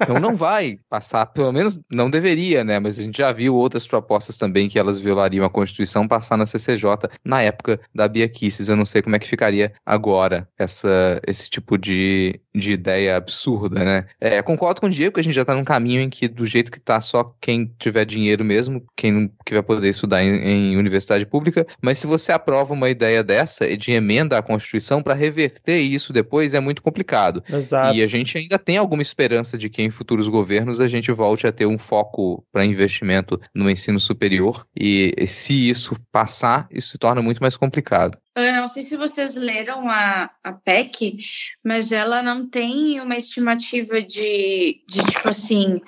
Então 0.00 0.18
não 0.18 0.34
vai 0.34 0.78
passar, 0.88 1.26
pelo 1.26 1.52
menos 1.52 1.78
não 1.90 2.10
deveria, 2.10 2.64
né? 2.64 2.78
Mas 2.78 2.98
a 2.98 3.02
gente 3.02 3.18
já 3.18 3.30
viu 3.30 3.54
outras 3.54 3.86
propostas 3.86 4.36
também 4.36 4.68
que 4.68 4.78
elas 4.78 4.98
violariam 4.98 5.44
a 5.44 5.50
Constituição 5.50 6.08
passar 6.08 6.36
na 6.36 6.46
CCJ 6.46 7.08
na 7.24 7.42
época 7.42 7.80
da 7.94 8.08
Bia 8.08 8.28
Kicis. 8.28 8.68
Eu 8.68 8.76
não 8.76 8.86
sei 8.86 9.02
como 9.02 9.14
é 9.14 9.18
que 9.18 9.28
ficaria 9.28 9.72
agora 9.84 10.48
essa, 10.58 11.20
esse 11.26 11.48
tipo 11.48 11.76
de, 11.76 12.40
de 12.54 12.72
ideia 12.72 13.16
absurda, 13.16 13.84
né? 13.84 14.06
É, 14.20 14.42
concordo 14.42 14.80
com 14.80 14.86
o 14.86 14.90
Diego 14.90 15.14
que 15.14 15.20
a 15.20 15.24
gente 15.24 15.34
já 15.34 15.44
tá 15.44 15.54
num 15.54 15.64
caminho 15.64 16.00
em 16.00 16.10
que, 16.10 16.26
do 16.26 16.46
jeito 16.46 16.72
que 16.72 16.80
tá, 16.80 17.00
só 17.00 17.34
quem 17.40 17.72
tiver 17.78 18.04
dinheiro 18.04 18.44
mesmo, 18.44 18.84
quem 18.96 19.30
que 19.44 19.54
vai 19.54 19.62
poder 19.62 19.88
estudar 19.88 20.22
em, 20.22 20.34
em 20.36 20.53
universidade 20.76 21.26
pública, 21.26 21.66
mas 21.82 21.98
se 21.98 22.06
você 22.06 22.32
aprova 22.32 22.72
uma 22.72 22.88
ideia 22.88 23.22
dessa 23.22 23.76
de 23.76 23.92
emenda 23.92 24.38
à 24.38 24.42
Constituição 24.42 25.02
para 25.02 25.14
reverter 25.14 25.78
isso 25.78 26.12
depois 26.12 26.54
é 26.54 26.60
muito 26.60 26.82
complicado. 26.82 27.42
Exato. 27.48 27.96
E 27.96 28.02
a 28.02 28.06
gente 28.06 28.38
ainda 28.38 28.58
tem 28.58 28.76
alguma 28.76 29.02
esperança 29.02 29.56
de 29.56 29.68
que 29.68 29.82
em 29.82 29.90
futuros 29.90 30.28
governos 30.28 30.80
a 30.80 30.88
gente 30.88 31.10
volte 31.12 31.46
a 31.46 31.52
ter 31.52 31.66
um 31.66 31.78
foco 31.78 32.44
para 32.52 32.64
investimento 32.64 33.40
no 33.54 33.70
ensino 33.70 33.98
superior 34.00 34.66
e 34.76 35.12
se 35.26 35.68
isso 35.68 35.96
passar, 36.12 36.66
isso 36.70 36.90
se 36.90 36.98
torna 36.98 37.22
muito 37.22 37.40
mais 37.40 37.56
complicado. 37.56 38.18
Eu 38.36 38.52
não 38.54 38.68
sei 38.68 38.82
se 38.82 38.96
vocês 38.96 39.36
leram 39.36 39.88
a, 39.88 40.28
a 40.42 40.52
PEC, 40.52 41.18
mas 41.62 41.92
ela 41.92 42.22
não 42.22 42.48
tem 42.48 43.00
uma 43.00 43.16
estimativa 43.16 44.02
de, 44.02 44.82
de 44.88 45.04
tipo 45.04 45.28
assim, 45.28 45.80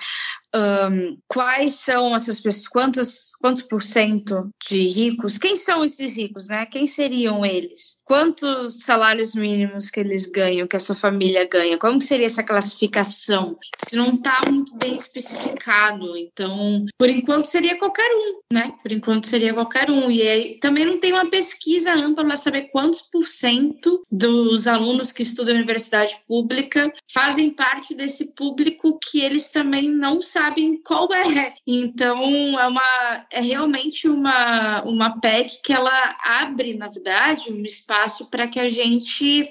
um, 0.55 1.17
quais 1.27 1.75
são 1.75 2.15
essas 2.15 2.39
pessoas, 2.39 2.67
quantos, 2.67 3.35
quantos 3.39 3.61
por 3.61 3.81
cento 3.81 4.49
de 4.67 4.81
ricos, 4.83 5.37
quem 5.37 5.55
são 5.55 5.83
esses 5.83 6.15
ricos, 6.15 6.47
né? 6.47 6.65
Quem 6.65 6.87
seriam 6.87 7.45
eles? 7.45 7.99
Quantos 8.05 8.83
salários 8.83 9.35
mínimos 9.35 9.89
que 9.89 9.99
eles 9.99 10.25
ganham, 10.25 10.67
que 10.67 10.75
essa 10.75 10.95
família 10.95 11.47
ganha? 11.47 11.77
Como 11.77 12.01
seria 12.01 12.25
essa 12.25 12.43
classificação? 12.43 13.57
Isso 13.85 13.97
não 13.97 14.15
está 14.15 14.41
muito 14.49 14.75
bem 14.77 14.95
especificado, 14.95 16.17
então, 16.17 16.85
por 16.97 17.09
enquanto 17.09 17.45
seria 17.45 17.77
qualquer 17.77 18.09
um, 18.15 18.39
né? 18.53 18.73
Por 18.81 18.91
enquanto 18.91 19.27
seria 19.27 19.53
qualquer 19.53 19.89
um. 19.91 20.09
E 20.09 20.21
aí, 20.21 20.59
também 20.59 20.85
não 20.85 20.99
tem 20.99 21.11
uma 21.13 21.29
pesquisa 21.29 21.93
ampla 21.93 22.23
saber 22.37 22.69
quantos 22.71 23.01
por 23.01 23.25
cento 23.25 24.03
dos 24.11 24.67
alunos 24.67 25.11
que 25.11 25.21
estudam 25.21 25.53
em 25.53 25.57
universidade 25.57 26.19
pública 26.27 26.91
fazem 27.11 27.49
parte 27.49 27.95
desse 27.95 28.33
público 28.33 28.99
que 28.99 29.21
eles 29.21 29.49
também 29.49 29.89
não 29.89 30.21
sabem 30.21 30.47
sabem 30.47 30.79
qual 30.83 31.09
é. 31.13 31.53
Então, 31.65 32.21
é, 32.59 32.67
uma, 32.67 33.25
é 33.31 33.41
realmente 33.41 34.07
uma, 34.07 34.83
uma 34.83 35.19
PEC 35.19 35.61
que 35.63 35.73
ela 35.73 35.91
abre, 36.41 36.73
na 36.73 36.87
verdade, 36.87 37.51
um 37.51 37.63
espaço 37.63 38.29
para 38.29 38.47
que 38.47 38.59
a 38.59 38.69
gente 38.69 39.47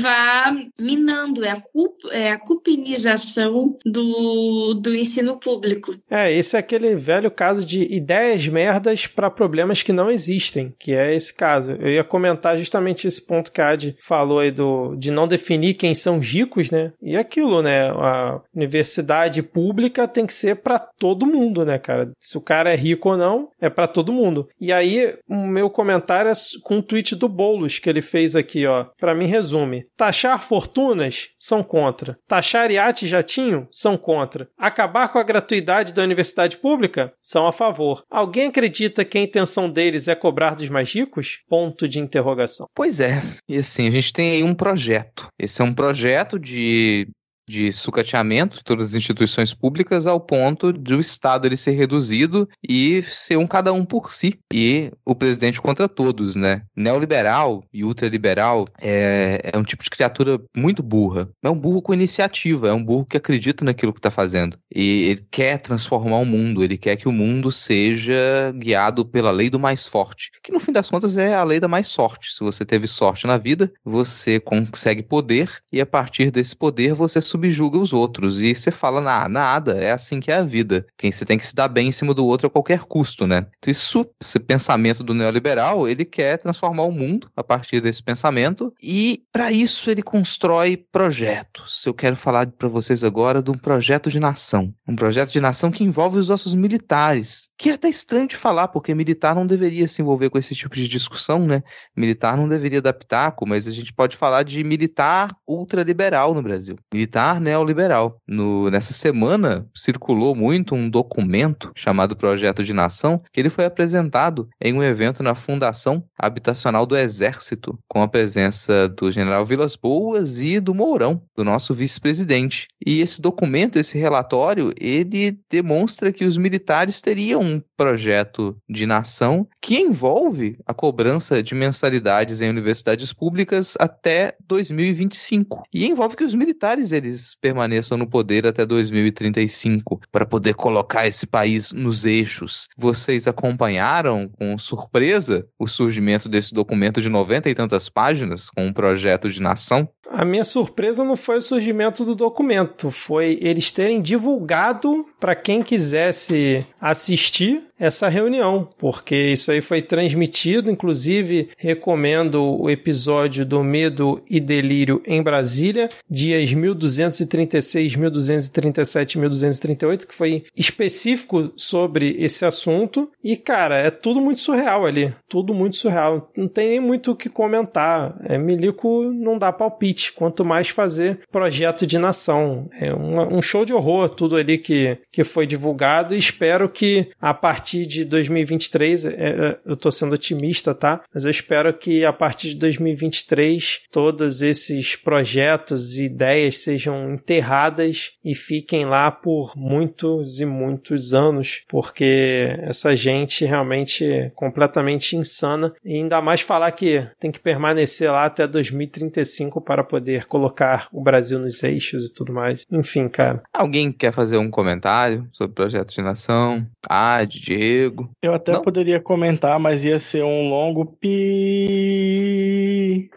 vá 0.00 0.52
minando, 0.78 1.44
é 1.44 1.50
a, 1.50 1.60
cup, 1.60 1.94
é 2.10 2.32
a 2.32 2.38
cupinização 2.38 3.76
do, 3.84 4.74
do 4.74 4.94
ensino 4.94 5.36
público. 5.36 5.94
É, 6.10 6.32
esse 6.32 6.56
é 6.56 6.60
aquele 6.60 6.96
velho 6.96 7.30
caso 7.30 7.64
de 7.64 7.82
ideias 7.92 8.46
merdas 8.46 9.06
para 9.06 9.30
problemas 9.30 9.82
que 9.82 9.92
não 9.92 10.10
existem, 10.10 10.74
que 10.78 10.94
é 10.94 11.14
esse 11.14 11.34
caso. 11.34 11.72
Eu 11.72 11.88
ia 11.88 12.04
comentar 12.04 12.19
justamente 12.56 13.06
esse 13.06 13.24
ponto 13.26 13.52
que 13.52 13.60
a 13.60 13.70
Ad 13.70 13.96
falou 14.00 14.40
aí 14.40 14.50
do, 14.50 14.94
de 14.96 15.10
não 15.10 15.28
definir 15.28 15.74
quem 15.74 15.94
são 15.94 16.18
ricos, 16.18 16.70
né? 16.70 16.92
E 17.02 17.16
aquilo, 17.16 17.62
né? 17.62 17.90
A 17.90 18.40
universidade 18.54 19.42
pública 19.42 20.08
tem 20.08 20.26
que 20.26 20.32
ser 20.32 20.56
para 20.56 20.78
todo 20.78 21.26
mundo, 21.26 21.64
né, 21.64 21.78
cara? 21.78 22.10
Se 22.18 22.36
o 22.36 22.40
cara 22.40 22.72
é 22.72 22.76
rico 22.76 23.10
ou 23.10 23.16
não, 23.16 23.48
é 23.60 23.68
para 23.68 23.86
todo 23.86 24.12
mundo. 24.12 24.48
E 24.60 24.72
aí, 24.72 25.14
o 25.28 25.46
meu 25.46 25.70
comentário 25.70 26.30
é 26.30 26.34
com 26.62 26.76
um 26.76 26.82
tweet 26.82 27.16
do 27.16 27.28
Boulos 27.28 27.78
que 27.78 27.88
ele 27.88 28.02
fez 28.02 28.34
aqui, 28.36 28.66
ó. 28.66 28.86
Para 28.98 29.14
mim, 29.14 29.26
resume: 29.26 29.86
taxar 29.96 30.42
fortunas 30.42 31.28
são 31.38 31.62
contra. 31.62 32.18
Taxar 32.26 32.70
iate 32.70 33.06
jatinho 33.06 33.66
são 33.70 33.96
contra. 33.96 34.48
Acabar 34.58 35.08
com 35.08 35.18
a 35.18 35.22
gratuidade 35.22 35.92
da 35.92 36.02
universidade 36.02 36.56
pública 36.56 37.12
são 37.20 37.46
a 37.46 37.52
favor. 37.52 38.04
Alguém 38.10 38.48
acredita 38.48 39.04
que 39.04 39.18
a 39.18 39.22
intenção 39.22 39.70
deles 39.70 40.08
é 40.08 40.14
cobrar 40.14 40.54
dos 40.54 40.68
mais 40.68 40.92
ricos? 40.92 41.40
Ponto 41.48 41.88
de 41.88 42.00
interrogação. 42.10 42.66
Pois 42.74 43.00
é. 43.00 43.22
E 43.48 43.56
assim, 43.56 43.86
a 43.86 43.90
gente 43.90 44.12
tem 44.12 44.32
aí 44.32 44.42
um 44.42 44.54
projeto. 44.54 45.28
Esse 45.38 45.62
é 45.62 45.64
um 45.64 45.72
projeto 45.72 46.38
de 46.38 47.08
de 47.50 47.72
sucateamento 47.72 48.58
de 48.58 48.64
todas 48.64 48.90
as 48.90 48.94
instituições 48.94 49.52
públicas 49.52 50.06
ao 50.06 50.20
ponto 50.20 50.72
de 50.72 50.94
o 50.94 51.00
Estado 51.00 51.46
ele 51.46 51.56
ser 51.56 51.72
reduzido 51.72 52.48
e 52.66 53.02
ser 53.02 53.36
um 53.36 53.46
cada 53.46 53.72
um 53.72 53.84
por 53.84 54.12
si 54.12 54.38
e 54.52 54.92
o 55.04 55.14
presidente 55.14 55.60
contra 55.60 55.88
todos, 55.88 56.36
né? 56.36 56.62
Neoliberal 56.76 57.64
e 57.72 57.84
ultraliberal 57.84 58.66
é, 58.80 59.50
é 59.52 59.58
um 59.58 59.64
tipo 59.64 59.82
de 59.82 59.90
criatura 59.90 60.40
muito 60.56 60.82
burra. 60.82 61.28
É 61.42 61.50
um 61.50 61.58
burro 61.58 61.82
com 61.82 61.92
iniciativa, 61.92 62.68
é 62.68 62.72
um 62.72 62.84
burro 62.84 63.04
que 63.04 63.16
acredita 63.16 63.64
naquilo 63.64 63.92
que 63.92 63.98
está 63.98 64.10
fazendo 64.10 64.56
e 64.72 65.08
ele 65.10 65.26
quer 65.30 65.58
transformar 65.58 66.18
o 66.18 66.24
mundo, 66.24 66.62
ele 66.62 66.78
quer 66.78 66.94
que 66.96 67.08
o 67.08 67.12
mundo 67.12 67.50
seja 67.50 68.52
guiado 68.54 69.04
pela 69.04 69.30
lei 69.30 69.50
do 69.50 69.58
mais 69.58 69.86
forte, 69.86 70.30
que 70.42 70.52
no 70.52 70.60
fim 70.60 70.72
das 70.72 70.88
contas 70.88 71.16
é 71.16 71.34
a 71.34 71.42
lei 71.42 71.58
da 71.58 71.66
mais 71.66 71.88
sorte. 71.88 72.32
Se 72.32 72.40
você 72.40 72.64
teve 72.64 72.86
sorte 72.86 73.26
na 73.26 73.36
vida, 73.36 73.72
você 73.84 74.38
consegue 74.38 75.02
poder 75.02 75.50
e 75.72 75.80
a 75.80 75.86
partir 75.86 76.30
desse 76.30 76.54
poder 76.54 76.94
você 76.94 77.20
subjuga 77.40 77.78
os 77.78 77.92
outros. 77.92 78.42
E 78.42 78.54
você 78.54 78.70
fala, 78.70 79.28
nada, 79.28 79.72
é 79.72 79.90
assim 79.90 80.20
que 80.20 80.30
é 80.30 80.36
a 80.36 80.42
vida. 80.42 80.86
Quem 80.98 81.10
você 81.10 81.24
tem 81.24 81.38
que 81.38 81.46
se 81.46 81.54
dar 81.54 81.68
bem 81.68 81.88
em 81.88 81.92
cima 81.92 82.12
do 82.12 82.26
outro 82.26 82.46
a 82.46 82.50
qualquer 82.50 82.80
custo, 82.80 83.26
né? 83.26 83.46
Então, 83.58 83.70
isso, 83.70 84.06
esse 84.20 84.38
pensamento 84.38 85.02
do 85.02 85.14
neoliberal, 85.14 85.88
ele 85.88 86.04
quer 86.04 86.36
transformar 86.36 86.84
o 86.84 86.92
mundo 86.92 87.30
a 87.34 87.42
partir 87.42 87.80
desse 87.80 88.02
pensamento, 88.02 88.72
e 88.82 89.22
para 89.32 89.50
isso 89.50 89.90
ele 89.90 90.02
constrói 90.02 90.76
projetos. 90.76 91.84
Eu 91.86 91.94
quero 91.94 92.16
falar 92.16 92.46
para 92.46 92.68
vocês 92.68 93.02
agora 93.02 93.42
de 93.42 93.50
um 93.50 93.58
projeto 93.58 94.10
de 94.10 94.20
nação. 94.20 94.74
Um 94.86 94.96
projeto 94.96 95.32
de 95.32 95.40
nação 95.40 95.70
que 95.70 95.84
envolve 95.84 96.18
os 96.18 96.28
nossos 96.28 96.54
militares. 96.54 97.48
Que 97.56 97.70
é 97.70 97.72
até 97.74 97.88
estranho 97.88 98.28
de 98.28 98.36
falar, 98.36 98.68
porque 98.68 98.94
militar 98.94 99.34
não 99.34 99.46
deveria 99.46 99.88
se 99.88 100.02
envolver 100.02 100.28
com 100.28 100.38
esse 100.38 100.54
tipo 100.54 100.74
de 100.74 100.86
discussão, 100.86 101.46
né? 101.46 101.62
Militar 101.96 102.36
não 102.36 102.48
deveria 102.48 102.80
pitaco, 102.92 103.46
mas 103.46 103.66
a 103.66 103.72
gente 103.72 103.92
pode 103.92 104.16
falar 104.16 104.42
de 104.42 104.62
militar 104.64 105.30
ultraliberal 105.46 106.34
no 106.34 106.42
Brasil. 106.42 106.76
Militar 106.92 107.29
militar 107.30 107.40
neoliberal. 107.40 108.20
No, 108.26 108.70
nessa 108.70 108.92
semana 108.92 109.66
circulou 109.74 110.34
muito 110.34 110.74
um 110.74 110.88
documento 110.88 111.70
chamado 111.76 112.16
Projeto 112.16 112.64
de 112.64 112.72
Nação, 112.72 113.22
que 113.32 113.38
ele 113.38 113.50
foi 113.50 113.66
apresentado 113.66 114.48
em 114.60 114.72
um 114.72 114.82
evento 114.82 115.22
na 115.22 115.34
Fundação 115.34 116.02
Habitacional 116.18 116.86
do 116.86 116.96
Exército, 116.96 117.78
com 117.86 118.02
a 118.02 118.08
presença 118.08 118.88
do 118.88 119.12
general 119.12 119.44
Vilas 119.44 119.76
Boas 119.76 120.40
e 120.40 120.58
do 120.58 120.74
Mourão, 120.74 121.22
do 121.36 121.44
nosso 121.44 121.74
vice-presidente. 121.74 122.68
E 122.84 123.00
esse 123.00 123.20
documento, 123.20 123.78
esse 123.78 123.98
relatório, 123.98 124.72
ele 124.80 125.38
demonstra 125.50 126.12
que 126.12 126.24
os 126.24 126.36
militares 126.36 127.00
teriam 127.00 127.42
um 127.42 127.62
projeto 127.76 128.56
de 128.68 128.86
nação 128.86 129.46
que 129.60 129.78
envolve 129.78 130.58
a 130.66 130.74
cobrança 130.74 131.42
de 131.42 131.54
mensalidades 131.54 132.40
em 132.40 132.48
universidades 132.48 133.12
públicas 133.12 133.76
até 133.78 134.34
2025. 134.46 135.62
E 135.72 135.86
envolve 135.86 136.16
que 136.16 136.24
os 136.24 136.34
militares 136.34 136.92
eles 136.92 137.19
eles 137.20 137.34
permaneçam 137.34 137.98
no 137.98 138.08
poder 138.08 138.46
até 138.46 138.64
2035 138.64 140.00
para 140.10 140.24
poder 140.24 140.54
colocar 140.54 141.06
esse 141.06 141.26
país 141.26 141.72
nos 141.72 142.04
eixos. 142.04 142.66
Vocês 142.76 143.28
acompanharam 143.28 144.28
com 144.28 144.56
surpresa 144.58 145.46
o 145.58 145.68
surgimento 145.68 146.28
desse 146.28 146.54
documento 146.54 147.00
de 147.00 147.08
90 147.08 147.50
e 147.50 147.54
tantas 147.54 147.88
páginas 147.88 148.48
com 148.48 148.66
um 148.66 148.72
projeto 148.72 149.30
de 149.30 149.40
nação? 149.40 149.88
A 150.10 150.24
minha 150.24 150.42
surpresa 150.42 151.04
não 151.04 151.16
foi 151.16 151.36
o 151.36 151.40
surgimento 151.40 152.04
do 152.04 152.16
documento, 152.16 152.90
foi 152.90 153.38
eles 153.40 153.70
terem 153.70 154.02
divulgado 154.02 155.06
para 155.20 155.36
quem 155.36 155.62
quisesse 155.62 156.66
assistir 156.80 157.62
essa 157.78 158.08
reunião, 158.08 158.68
porque 158.76 159.32
isso 159.32 159.50
aí 159.50 159.62
foi 159.62 159.80
transmitido, 159.80 160.70
inclusive 160.70 161.48
recomendo 161.56 162.42
o 162.60 162.68
episódio 162.68 163.46
do 163.46 163.64
Medo 163.64 164.22
e 164.28 164.38
Delírio 164.38 165.02
em 165.06 165.22
Brasília, 165.22 165.88
dias 166.08 166.52
1236, 166.52 167.96
1237 167.96 169.18
1238, 169.18 170.06
que 170.06 170.14
foi 170.14 170.44
específico 170.54 171.50
sobre 171.56 172.16
esse 172.18 172.44
assunto. 172.44 173.10
E 173.24 173.34
cara, 173.34 173.76
é 173.78 173.90
tudo 173.90 174.20
muito 174.20 174.40
surreal 174.40 174.84
ali, 174.84 175.14
tudo 175.26 175.54
muito 175.54 175.76
surreal. 175.76 176.30
Não 176.36 176.48
tem 176.48 176.70
nem 176.70 176.80
muito 176.80 177.12
o 177.12 177.16
que 177.16 177.30
comentar. 177.30 178.14
É, 178.24 178.36
Milico 178.36 179.04
não 179.04 179.38
dá 179.38 179.50
palpite 179.50 179.99
quanto 180.08 180.44
mais 180.44 180.68
fazer 180.68 181.20
projeto 181.30 181.86
de 181.86 181.98
nação. 181.98 182.68
É 182.80 182.94
um, 182.94 183.38
um 183.38 183.42
show 183.42 183.64
de 183.64 183.72
horror 183.72 184.08
tudo 184.08 184.36
ali 184.36 184.56
que, 184.56 184.98
que 185.10 185.24
foi 185.24 185.46
divulgado 185.46 186.14
e 186.14 186.18
espero 186.18 186.68
que 186.68 187.10
a 187.20 187.34
partir 187.34 187.86
de 187.86 188.04
2023, 188.04 189.04
é, 189.04 189.10
é, 189.10 189.58
eu 189.66 189.76
tô 189.76 189.90
sendo 189.90 190.14
otimista, 190.14 190.74
tá? 190.74 191.02
Mas 191.12 191.24
eu 191.24 191.30
espero 191.30 191.72
que 191.74 192.04
a 192.04 192.12
partir 192.12 192.50
de 192.50 192.56
2023 192.56 193.80
todos 193.90 194.42
esses 194.42 194.96
projetos 194.96 195.98
e 195.98 196.04
ideias 196.04 196.58
sejam 196.58 197.14
enterradas 197.14 198.12
e 198.24 198.34
fiquem 198.34 198.84
lá 198.84 199.10
por 199.10 199.56
muitos 199.56 200.40
e 200.40 200.44
muitos 200.44 201.12
anos, 201.14 201.62
porque 201.68 202.56
essa 202.62 202.94
gente 202.94 203.44
realmente 203.44 204.04
é 204.04 204.30
completamente 204.30 205.16
insana 205.16 205.72
e 205.84 205.94
ainda 205.94 206.20
mais 206.20 206.40
falar 206.40 206.70
que 206.72 207.06
tem 207.18 207.30
que 207.30 207.40
permanecer 207.40 208.10
lá 208.10 208.24
até 208.24 208.46
2035 208.46 209.60
para 209.60 209.84
poder 209.90 210.26
colocar 210.26 210.86
o 210.92 211.02
Brasil 211.02 211.38
nos 211.38 211.62
eixos 211.62 212.06
e 212.06 212.14
tudo 212.14 212.32
mais. 212.32 212.64
Enfim, 212.70 213.08
cara. 213.08 213.42
Alguém 213.52 213.90
quer 213.92 214.12
fazer 214.12 214.38
um 214.38 214.48
comentário 214.50 215.28
sobre 215.32 215.50
o 215.52 215.54
projeto 215.54 215.92
de 215.92 216.00
nação? 216.00 216.64
Ah, 216.88 217.24
Diego. 217.24 218.08
Eu 218.22 218.32
até 218.32 218.52
Não? 218.52 218.62
poderia 218.62 219.00
comentar, 219.00 219.58
mas 219.58 219.84
ia 219.84 219.98
ser 219.98 220.22
um 220.22 220.48
longo 220.48 220.86
pi. 220.86 222.49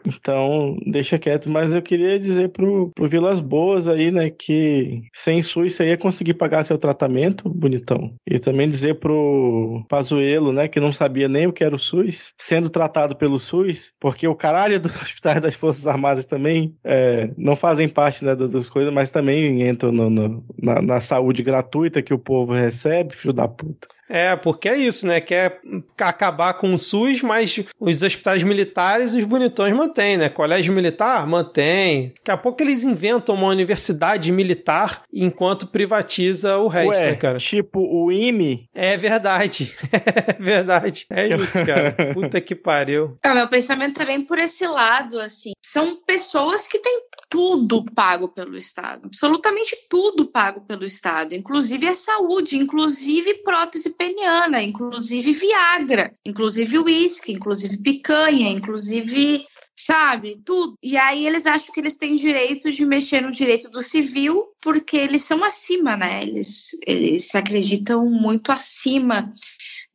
Então, 0.06 0.78
deixa 0.86 1.20
quieto. 1.20 1.50
Mas 1.50 1.74
eu 1.74 1.82
queria 1.82 2.20
dizer 2.20 2.50
pro, 2.50 2.92
pro 2.96 3.08
Vilas 3.08 3.40
Boas 3.40 3.88
aí, 3.88 4.12
né, 4.12 4.30
que 4.30 5.04
sem 5.14 5.42
SUS 5.42 5.74
você 5.74 5.90
ia 5.90 5.98
conseguir 5.98 6.34
pagar 6.36 6.64
seu 6.64 6.78
tratamento, 6.78 7.50
bonitão. 7.50 8.14
E 8.28 8.40
também 8.40 8.68
dizer 8.68 9.00
pro 9.00 9.86
Pazuelo, 9.90 10.52
né, 10.52 10.68
que 10.68 10.80
não 10.80 10.92
sabia 10.92 11.28
nem 11.28 11.48
o 11.48 11.54
que 11.54 11.64
era 11.64 11.76
o 11.76 11.80
SUS, 11.80 12.34
sendo 12.38 12.70
tratado 12.70 13.16
pelo 13.16 13.40
SUS, 13.40 13.92
porque 14.00 14.28
o 14.28 14.36
caralho 14.36 14.80
dos 14.80 14.96
hospitais 15.02 15.42
das 15.42 15.56
Forças 15.56 15.88
Armadas 15.88 16.26
também 16.26 16.76
é, 16.84 17.30
não 17.38 17.56
fazem 17.56 17.88
parte 17.88 18.24
né, 18.24 18.36
das 18.36 18.70
coisas, 18.70 18.94
mas 18.94 19.12
também 19.12 19.68
entram 19.68 19.92
no, 19.92 20.10
no, 20.10 20.44
na, 20.62 20.82
na 20.82 21.00
saúde 21.00 21.44
gratuita 21.44 22.02
que 22.02 22.14
o 22.14 22.20
povo 22.20 22.54
recebe, 22.54 23.16
filho 23.16 23.34
da 23.34 23.48
puta. 23.48 23.88
É, 24.14 24.36
porque 24.36 24.70
é 24.70 24.78
isso, 24.78 25.08
né? 25.08 25.20
Quer 25.20 25.60
acabar 26.00 26.54
com 26.54 26.72
o 26.72 26.78
SUS, 26.78 27.24
mas 27.24 27.60
os 27.80 28.04
hospitais 28.04 28.44
militares 28.44 29.16
os 29.16 29.24
bonitões 29.24 29.76
mantêm, 29.76 30.18
né? 30.18 30.30
Colégio 30.30 30.72
militar 30.72 31.26
mantém. 31.26 32.14
Daqui 32.18 32.30
a 32.30 32.38
pouco 32.38 32.62
eles 32.62 32.84
inventam 32.84 33.34
uma 33.34 33.48
universidade 33.48 34.32
militar 34.32 35.02
enquanto 35.12 35.66
privatiza 35.66 36.58
o 36.58 36.68
resto, 36.68 36.90
Ué, 36.90 37.12
né, 37.12 37.16
cara? 37.16 37.38
tipo 37.40 37.80
o 37.80 38.12
IME, 38.12 38.70
É 38.76 38.96
verdade. 38.98 39.74
É 39.92 40.34
verdade. 40.40 41.08
É 41.14 41.28
isso, 41.28 41.66
cara. 41.66 41.96
Puta 42.14 42.42
que 42.42 42.54
pariu. 42.54 43.18
Ah, 43.24 43.34
meu 43.34 43.48
pensamento 43.48 43.96
também 43.96 44.22
por 44.22 44.38
esse 44.38 44.68
lado, 44.68 45.20
assim. 45.20 45.54
São 45.62 45.96
pessoas 46.06 46.68
que 46.68 46.80
têm 46.80 47.02
tudo 47.34 47.84
pago 47.84 48.28
pelo 48.28 48.56
Estado, 48.56 49.08
absolutamente 49.08 49.76
tudo 49.90 50.28
pago 50.28 50.62
pelo 50.62 50.86
Estado, 50.86 51.34
inclusive 51.34 51.88
a 51.88 51.96
saúde, 51.96 52.56
inclusive 52.58 53.42
prótese 53.44 53.90
peniana, 53.90 54.62
inclusive 54.62 55.34
Viagra, 55.34 56.14
inclusive 56.24 56.78
uísque, 56.78 57.32
inclusive 57.32 57.78
picanha, 57.78 58.50
inclusive 58.50 59.48
sabe, 59.76 60.40
tudo. 60.46 60.78
E 60.84 60.96
aí 60.96 61.26
eles 61.26 61.48
acham 61.48 61.74
que 61.74 61.80
eles 61.80 61.98
têm 61.98 62.16
direito 62.16 62.72
de 62.72 62.86
mexer 62.86 63.22
no 63.22 63.32
direito 63.32 63.68
do 63.72 63.82
civil 63.82 64.54
porque 64.62 64.96
eles 64.96 65.24
são 65.24 65.44
acima, 65.44 65.98
né? 65.98 66.22
Eles, 66.22 66.78
eles 66.86 67.30
se 67.30 67.38
acreditam 67.40 68.06
muito 68.06 68.52
acima 68.52 69.34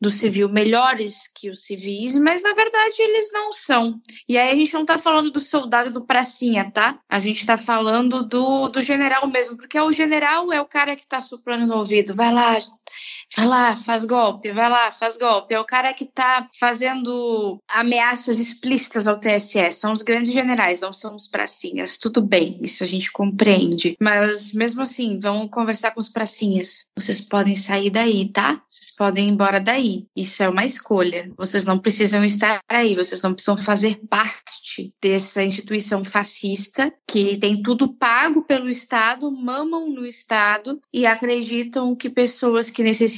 do 0.00 0.10
civil, 0.10 0.48
melhores 0.48 1.28
que 1.34 1.50
os 1.50 1.64
civis, 1.64 2.16
mas 2.16 2.42
na 2.42 2.54
verdade 2.54 2.96
eles 3.00 3.32
não 3.32 3.52
são. 3.52 4.00
E 4.28 4.38
aí 4.38 4.52
a 4.52 4.54
gente 4.54 4.72
não 4.74 4.84
tá 4.84 4.98
falando 4.98 5.30
do 5.30 5.40
soldado 5.40 5.90
do 5.90 6.04
pracinha, 6.04 6.70
tá? 6.70 6.98
A 7.08 7.18
gente 7.18 7.44
tá 7.44 7.58
falando 7.58 8.22
do, 8.22 8.68
do 8.68 8.80
general 8.80 9.26
mesmo, 9.26 9.56
porque 9.56 9.78
o 9.78 9.92
general 9.92 10.52
é 10.52 10.60
o 10.60 10.66
cara 10.66 10.94
que 10.94 11.06
tá 11.06 11.20
soprando 11.20 11.66
no 11.66 11.76
ouvido, 11.76 12.14
vai 12.14 12.32
lá, 12.32 12.58
vai 13.36 13.46
lá, 13.46 13.76
faz 13.76 14.04
golpe, 14.04 14.50
vai 14.52 14.68
lá, 14.68 14.90
faz 14.90 15.16
golpe. 15.16 15.54
É 15.54 15.60
o 15.60 15.64
cara 15.64 15.92
que 15.92 16.04
tá 16.04 16.48
fazendo 16.58 17.60
ameaças 17.68 18.38
explícitas 18.38 19.06
ao 19.06 19.18
TSE. 19.18 19.70
São 19.72 19.92
os 19.92 20.02
grandes 20.02 20.32
generais, 20.32 20.80
não 20.80 20.92
são 20.92 21.14
os 21.14 21.26
pracinhas. 21.26 21.98
Tudo 21.98 22.22
bem, 22.22 22.58
isso 22.62 22.82
a 22.82 22.86
gente 22.86 23.12
compreende. 23.12 23.96
Mas 24.00 24.52
mesmo 24.52 24.82
assim, 24.82 25.18
vão 25.18 25.46
conversar 25.48 25.90
com 25.92 26.00
os 26.00 26.08
pracinhas. 26.08 26.86
Vocês 26.96 27.20
podem 27.20 27.56
sair 27.56 27.90
daí, 27.90 28.28
tá? 28.28 28.62
Vocês 28.68 28.94
podem 28.94 29.28
ir 29.28 29.30
embora 29.30 29.60
daí. 29.60 30.06
Isso 30.16 30.42
é 30.42 30.48
uma 30.48 30.64
escolha. 30.64 31.30
Vocês 31.36 31.64
não 31.64 31.78
precisam 31.78 32.24
estar 32.24 32.60
aí, 32.68 32.94
vocês 32.94 33.22
não 33.22 33.34
precisam 33.34 33.56
fazer 33.56 34.00
parte 34.08 34.92
dessa 35.00 35.42
instituição 35.42 36.04
fascista 36.04 36.92
que 37.06 37.36
tem 37.36 37.62
tudo 37.62 37.92
pago 37.94 38.42
pelo 38.42 38.68
Estado, 38.68 39.30
mamam 39.30 39.88
no 39.90 40.06
Estado 40.06 40.80
e 40.92 41.06
acreditam 41.06 41.94
que 41.94 42.10
pessoas 42.10 42.70
que 42.70 42.82
necessitam 42.82 43.17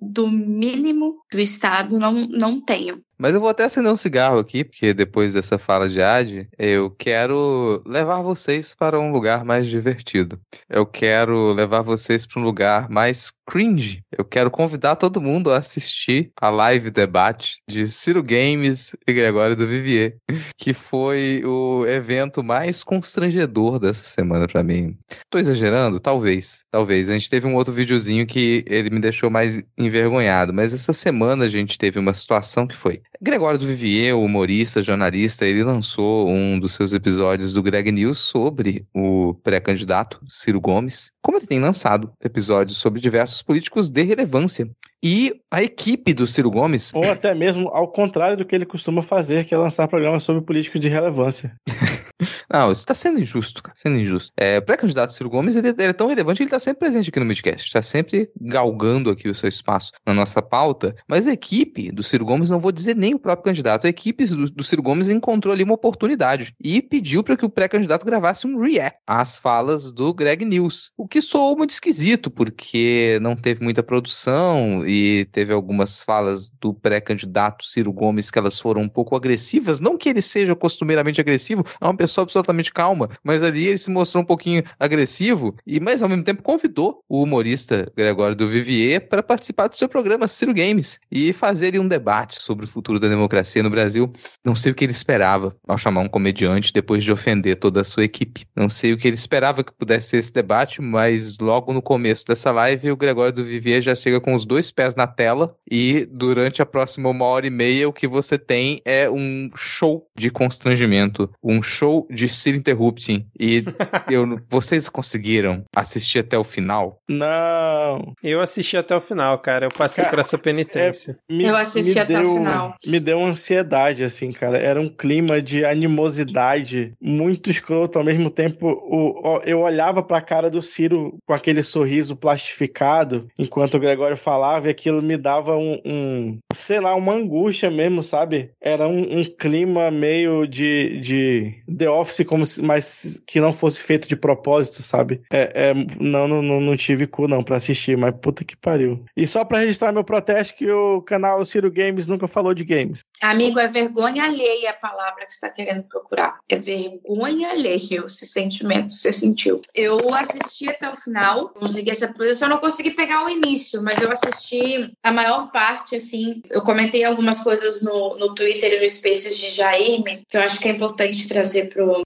do 0.00 0.28
mínimo 0.28 1.22
do 1.30 1.38
Estado 1.38 1.98
não, 1.98 2.12
não 2.12 2.60
tenham. 2.60 3.00
Mas 3.18 3.34
eu 3.34 3.40
vou 3.40 3.48
até 3.48 3.64
acender 3.64 3.92
um 3.92 3.96
cigarro 3.96 4.38
aqui, 4.38 4.64
porque 4.64 4.92
depois 4.92 5.34
dessa 5.34 5.58
fala 5.58 5.88
de 5.88 6.02
Ad, 6.02 6.48
eu 6.58 6.90
quero 6.90 7.82
levar 7.86 8.22
vocês 8.22 8.74
para 8.74 9.00
um 9.00 9.10
lugar 9.10 9.44
mais 9.44 9.66
divertido. 9.66 10.38
Eu 10.68 10.84
quero 10.84 11.52
levar 11.52 11.82
vocês 11.82 12.26
para 12.26 12.40
um 12.40 12.44
lugar 12.44 12.88
mais 12.90 13.32
cringe. 13.48 14.02
Eu 14.16 14.24
quero 14.24 14.50
convidar 14.50 14.96
todo 14.96 15.20
mundo 15.20 15.52
a 15.52 15.58
assistir 15.58 16.30
a 16.40 16.50
live 16.50 16.90
debate 16.90 17.62
de 17.68 17.86
Ciro 17.86 18.22
Games 18.22 18.94
e 19.06 19.12
Gregório 19.12 19.56
do 19.56 19.66
Vivier, 19.66 20.16
que 20.56 20.74
foi 20.74 21.42
o 21.44 21.86
evento 21.86 22.42
mais 22.42 22.82
constrangedor 22.82 23.78
dessa 23.78 24.04
semana 24.04 24.46
para 24.48 24.62
mim. 24.62 24.96
Tô 25.30 25.38
exagerando? 25.38 26.00
Talvez. 26.00 26.64
Talvez. 26.70 27.08
A 27.08 27.12
gente 27.12 27.30
teve 27.30 27.46
um 27.46 27.54
outro 27.54 27.72
videozinho 27.72 28.26
que 28.26 28.64
ele 28.66 28.90
me 28.90 29.00
deixou 29.00 29.30
mais 29.30 29.62
envergonhado, 29.78 30.52
mas 30.52 30.74
essa 30.74 30.92
semana 30.92 31.44
a 31.44 31.48
gente 31.48 31.78
teve 31.78 31.98
uma 31.98 32.12
situação 32.12 32.66
que 32.66 32.76
foi 32.76 33.02
Gregório 33.20 33.58
do 33.58 33.66
Vivier, 33.66 34.14
humorista, 34.14 34.82
jornalista, 34.82 35.46
ele 35.46 35.64
lançou 35.64 36.28
um 36.28 36.58
dos 36.58 36.74
seus 36.74 36.92
episódios 36.92 37.52
do 37.52 37.62
Greg 37.62 37.90
News 37.90 38.18
sobre 38.18 38.86
o 38.94 39.34
pré-candidato 39.42 40.20
Ciro 40.28 40.60
Gomes, 40.60 41.10
como 41.22 41.38
ele 41.38 41.46
tem 41.46 41.60
lançado 41.60 42.12
episódios 42.22 42.78
sobre 42.78 43.00
diversos 43.00 43.42
políticos 43.42 43.88
de 43.90 44.02
relevância. 44.02 44.68
E 45.02 45.32
a 45.50 45.62
equipe 45.62 46.12
do 46.12 46.26
Ciro 46.26 46.50
Gomes. 46.50 46.92
ou 46.94 47.10
até 47.10 47.34
mesmo 47.34 47.68
ao 47.68 47.88
contrário 47.88 48.36
do 48.36 48.44
que 48.44 48.54
ele 48.54 48.66
costuma 48.66 49.02
fazer, 49.02 49.44
que 49.44 49.54
é 49.54 49.58
lançar 49.58 49.88
programas 49.88 50.22
sobre 50.22 50.42
políticos 50.42 50.80
de 50.80 50.88
relevância. 50.88 51.54
Não, 52.52 52.72
isso 52.72 52.86
tá 52.86 52.94
sendo 52.94 53.20
injusto, 53.20 53.62
cara. 53.62 53.76
Sendo 53.76 53.98
injusto. 53.98 54.32
É, 54.36 54.60
pré-candidato 54.60 55.12
Ciro 55.12 55.30
Gomes, 55.30 55.56
ele, 55.56 55.68
ele 55.68 55.82
é 55.82 55.92
tão 55.92 56.08
relevante 56.08 56.38
que 56.38 56.42
ele 56.44 56.50
tá 56.50 56.58
sempre 56.58 56.80
presente 56.80 57.08
aqui 57.08 57.20
no 57.20 57.26
Midcast. 57.26 57.72
Tá 57.72 57.82
sempre 57.82 58.30
galgando 58.40 59.10
aqui 59.10 59.28
o 59.28 59.34
seu 59.34 59.48
espaço 59.48 59.92
na 60.06 60.14
nossa 60.14 60.40
pauta. 60.40 60.94
Mas 61.08 61.26
a 61.26 61.32
equipe 61.32 61.90
do 61.90 62.02
Ciro 62.02 62.24
Gomes, 62.24 62.50
não 62.50 62.60
vou 62.60 62.72
dizer 62.72 62.94
nem 62.94 63.14
o 63.14 63.18
próprio 63.18 63.44
candidato, 63.44 63.86
a 63.86 63.90
equipe 63.90 64.26
do, 64.26 64.50
do 64.50 64.64
Ciro 64.64 64.82
Gomes 64.82 65.08
encontrou 65.08 65.52
ali 65.52 65.64
uma 65.64 65.74
oportunidade 65.74 66.54
e 66.62 66.80
pediu 66.80 67.22
para 67.22 67.36
que 67.36 67.44
o 67.44 67.50
pré-candidato 67.50 68.06
gravasse 68.06 68.46
um 68.46 68.58
react 68.58 69.00
às 69.06 69.36
falas 69.36 69.90
do 69.90 70.12
Greg 70.14 70.44
News. 70.44 70.92
O 70.96 71.06
que 71.08 71.20
soou 71.20 71.56
muito 71.56 71.70
esquisito, 71.70 72.30
porque 72.30 73.18
não 73.20 73.34
teve 73.34 73.62
muita 73.62 73.82
produção 73.82 74.86
e 74.86 75.26
teve 75.32 75.52
algumas 75.52 76.02
falas 76.02 76.50
do 76.60 76.72
pré-candidato 76.74 77.64
Ciro 77.64 77.92
Gomes 77.92 78.30
que 78.30 78.38
elas 78.38 78.58
foram 78.58 78.82
um 78.82 78.88
pouco 78.88 79.16
agressivas. 79.16 79.80
Não 79.80 79.96
que 79.96 80.08
ele 80.08 80.22
seja 80.22 80.54
costumeiramente 80.54 81.20
agressivo, 81.20 81.64
é 81.80 81.84
uma 81.84 81.96
pessoa 81.96 82.26
absolutamente 82.36 82.72
calma, 82.72 83.08
mas 83.24 83.42
ali 83.42 83.66
ele 83.66 83.78
se 83.78 83.90
mostrou 83.90 84.22
um 84.22 84.26
pouquinho 84.26 84.62
agressivo 84.78 85.56
e, 85.66 85.80
mas 85.80 86.02
ao 86.02 86.08
mesmo 86.08 86.24
tempo, 86.24 86.42
convidou 86.42 87.02
o 87.08 87.22
humorista 87.22 87.90
Gregório 87.96 88.36
do 88.36 88.48
Vivier 88.48 89.08
para 89.08 89.22
participar 89.22 89.68
do 89.68 89.76
seu 89.76 89.88
programa 89.88 90.28
Ciro 90.28 90.52
Games 90.52 91.00
e 91.10 91.32
fazer 91.32 91.68
ali 91.68 91.78
um 91.78 91.88
debate 91.88 92.40
sobre 92.40 92.66
o 92.66 92.68
futuro 92.68 93.00
da 93.00 93.08
democracia 93.08 93.62
no 93.62 93.70
Brasil. 93.70 94.10
Não 94.44 94.54
sei 94.54 94.72
o 94.72 94.74
que 94.74 94.84
ele 94.84 94.92
esperava 94.92 95.54
ao 95.66 95.78
chamar 95.78 96.02
um 96.02 96.08
comediante 96.08 96.72
depois 96.72 97.02
de 97.02 97.10
ofender 97.10 97.56
toda 97.56 97.80
a 97.80 97.84
sua 97.84 98.04
equipe. 98.04 98.46
Não 98.54 98.68
sei 98.68 98.92
o 98.92 98.98
que 98.98 99.08
ele 99.08 99.16
esperava 99.16 99.64
que 99.64 99.72
pudesse 99.72 100.10
ser 100.10 100.18
esse 100.18 100.32
debate, 100.32 100.82
mas 100.82 101.38
logo 101.38 101.72
no 101.72 101.82
começo 101.82 102.24
dessa 102.26 102.50
live, 102.52 102.90
o 102.90 102.96
Gregório 102.96 103.32
do 103.32 103.44
Vivier 103.44 103.80
já 103.80 103.94
chega 103.94 104.20
com 104.20 104.34
os 104.34 104.44
dois 104.44 104.70
pés 104.70 104.94
na 104.94 105.06
tela 105.06 105.56
e 105.70 106.06
durante 106.10 106.60
a 106.60 106.66
próxima 106.66 107.08
uma 107.08 107.24
hora 107.24 107.46
e 107.46 107.50
meia 107.50 107.88
o 107.88 107.92
que 107.92 108.06
você 108.06 108.38
tem 108.38 108.80
é 108.84 109.08
um 109.08 109.50
show 109.56 110.06
de 110.16 110.30
constrangimento, 110.30 111.30
um 111.42 111.62
show 111.62 112.06
de 112.10 112.25
Ciro 112.28 112.56
Interrupting. 112.56 113.26
E 113.38 113.64
eu, 114.10 114.38
vocês 114.48 114.88
conseguiram 114.88 115.64
assistir 115.74 116.18
até 116.20 116.38
o 116.38 116.44
final? 116.44 116.98
Não. 117.08 118.12
Eu 118.22 118.40
assisti 118.40 118.76
até 118.76 118.94
o 118.96 119.00
final, 119.00 119.38
cara. 119.38 119.66
Eu 119.66 119.70
passei 119.70 120.04
por 120.04 120.18
essa 120.18 120.38
penitência. 120.38 121.18
Me, 121.30 121.44
Eu 121.44 121.56
assisti 121.56 121.98
até 121.98 122.18
o 122.18 122.22
deu- 122.22 122.34
final. 122.36 122.74
Me 122.86 123.00
deu 123.00 123.18
uma 123.18 123.28
ansiedade, 123.30 124.04
assim, 124.04 124.30
cara. 124.32 124.58
Era 124.58 124.80
um 124.80 124.88
clima 124.88 125.40
de 125.40 125.64
animosidade 125.64 126.92
muito 127.00 127.50
escroto. 127.50 127.98
Ao 127.98 128.04
mesmo 128.04 128.30
tempo, 128.30 128.66
o, 128.68 129.36
o- 129.36 129.40
eu 129.44 129.60
olhava 129.60 130.02
pra 130.02 130.20
cara 130.20 130.50
do 130.50 130.62
Ciro 130.62 131.16
com 131.26 131.32
aquele 131.34 131.62
sorriso 131.62 132.16
plastificado 132.16 133.28
enquanto 133.38 133.74
o 133.74 133.80
Gregório 133.80 134.16
falava 134.16 134.68
e 134.68 134.70
aquilo 134.70 135.02
me 135.02 135.16
dava 135.16 135.56
um, 135.56 135.80
um 135.84 136.38
sei 136.54 136.80
lá, 136.80 136.94
uma 136.94 137.14
angústia 137.14 137.70
mesmo, 137.70 138.02
sabe? 138.02 138.50
Era 138.60 138.86
um, 138.88 139.20
um 139.20 139.24
clima 139.24 139.90
meio 139.90 140.46
de, 140.46 141.00
de 141.00 141.54
The 141.76 141.88
Office 141.90 142.15
como 142.24 142.46
se, 142.46 142.62
mas 142.62 143.20
que 143.26 143.40
não 143.40 143.52
fosse 143.52 143.80
feito 143.80 144.08
de 144.08 144.16
propósito, 144.16 144.82
sabe? 144.82 145.22
É, 145.30 145.70
é 145.70 145.74
não, 145.98 146.26
não, 146.28 146.42
não 146.42 146.76
tive 146.76 147.06
cu 147.06 147.28
não 147.28 147.42
pra 147.42 147.56
assistir, 147.56 147.96
mas 147.96 148.14
puta 148.20 148.44
que 148.44 148.56
pariu. 148.56 149.04
E 149.16 149.26
só 149.26 149.44
pra 149.44 149.58
registrar 149.58 149.92
meu 149.92 150.04
protesto 150.04 150.54
que 150.54 150.70
o 150.70 151.02
canal 151.02 151.44
Ciro 151.44 151.70
Games 151.70 152.06
nunca 152.06 152.26
falou 152.26 152.54
de 152.54 152.64
games. 152.64 153.00
Amigo, 153.22 153.58
é 153.58 153.66
vergonha 153.66 154.24
alheia 154.24 154.70
a 154.70 154.74
palavra 154.74 155.24
que 155.24 155.32
você 155.32 155.36
está 155.36 155.48
querendo 155.48 155.84
procurar. 155.84 156.38
É 156.48 156.58
vergonha 156.58 157.50
alheia 157.50 158.04
esse 158.06 158.26
sentimento 158.26 158.88
que 158.88 158.94
você 158.94 159.12
sentiu. 159.12 159.62
Eu 159.74 160.12
assisti 160.14 160.68
até 160.68 160.88
o 160.88 160.96
final, 160.96 161.48
consegui 161.50 161.90
essa 161.90 162.08
posição, 162.08 162.48
não 162.48 162.58
consegui 162.58 162.90
pegar 162.90 163.24
o 163.24 163.30
início, 163.30 163.82
mas 163.82 164.00
eu 164.00 164.10
assisti 164.10 164.92
a 165.02 165.12
maior 165.12 165.50
parte, 165.50 165.96
assim. 165.96 166.42
Eu 166.50 166.62
comentei 166.62 167.04
algumas 167.04 167.40
coisas 167.40 167.82
no, 167.82 168.16
no 168.18 168.34
Twitter 168.34 168.74
e 168.74 168.80
no 168.80 168.88
Spaces 168.88 169.38
de 169.38 169.48
Jaime, 169.48 170.22
que 170.28 170.36
eu 170.36 170.42
acho 170.42 170.60
que 170.60 170.68
é 170.68 170.72
importante 170.72 171.28
trazer 171.28 171.68
pro, 171.68 172.05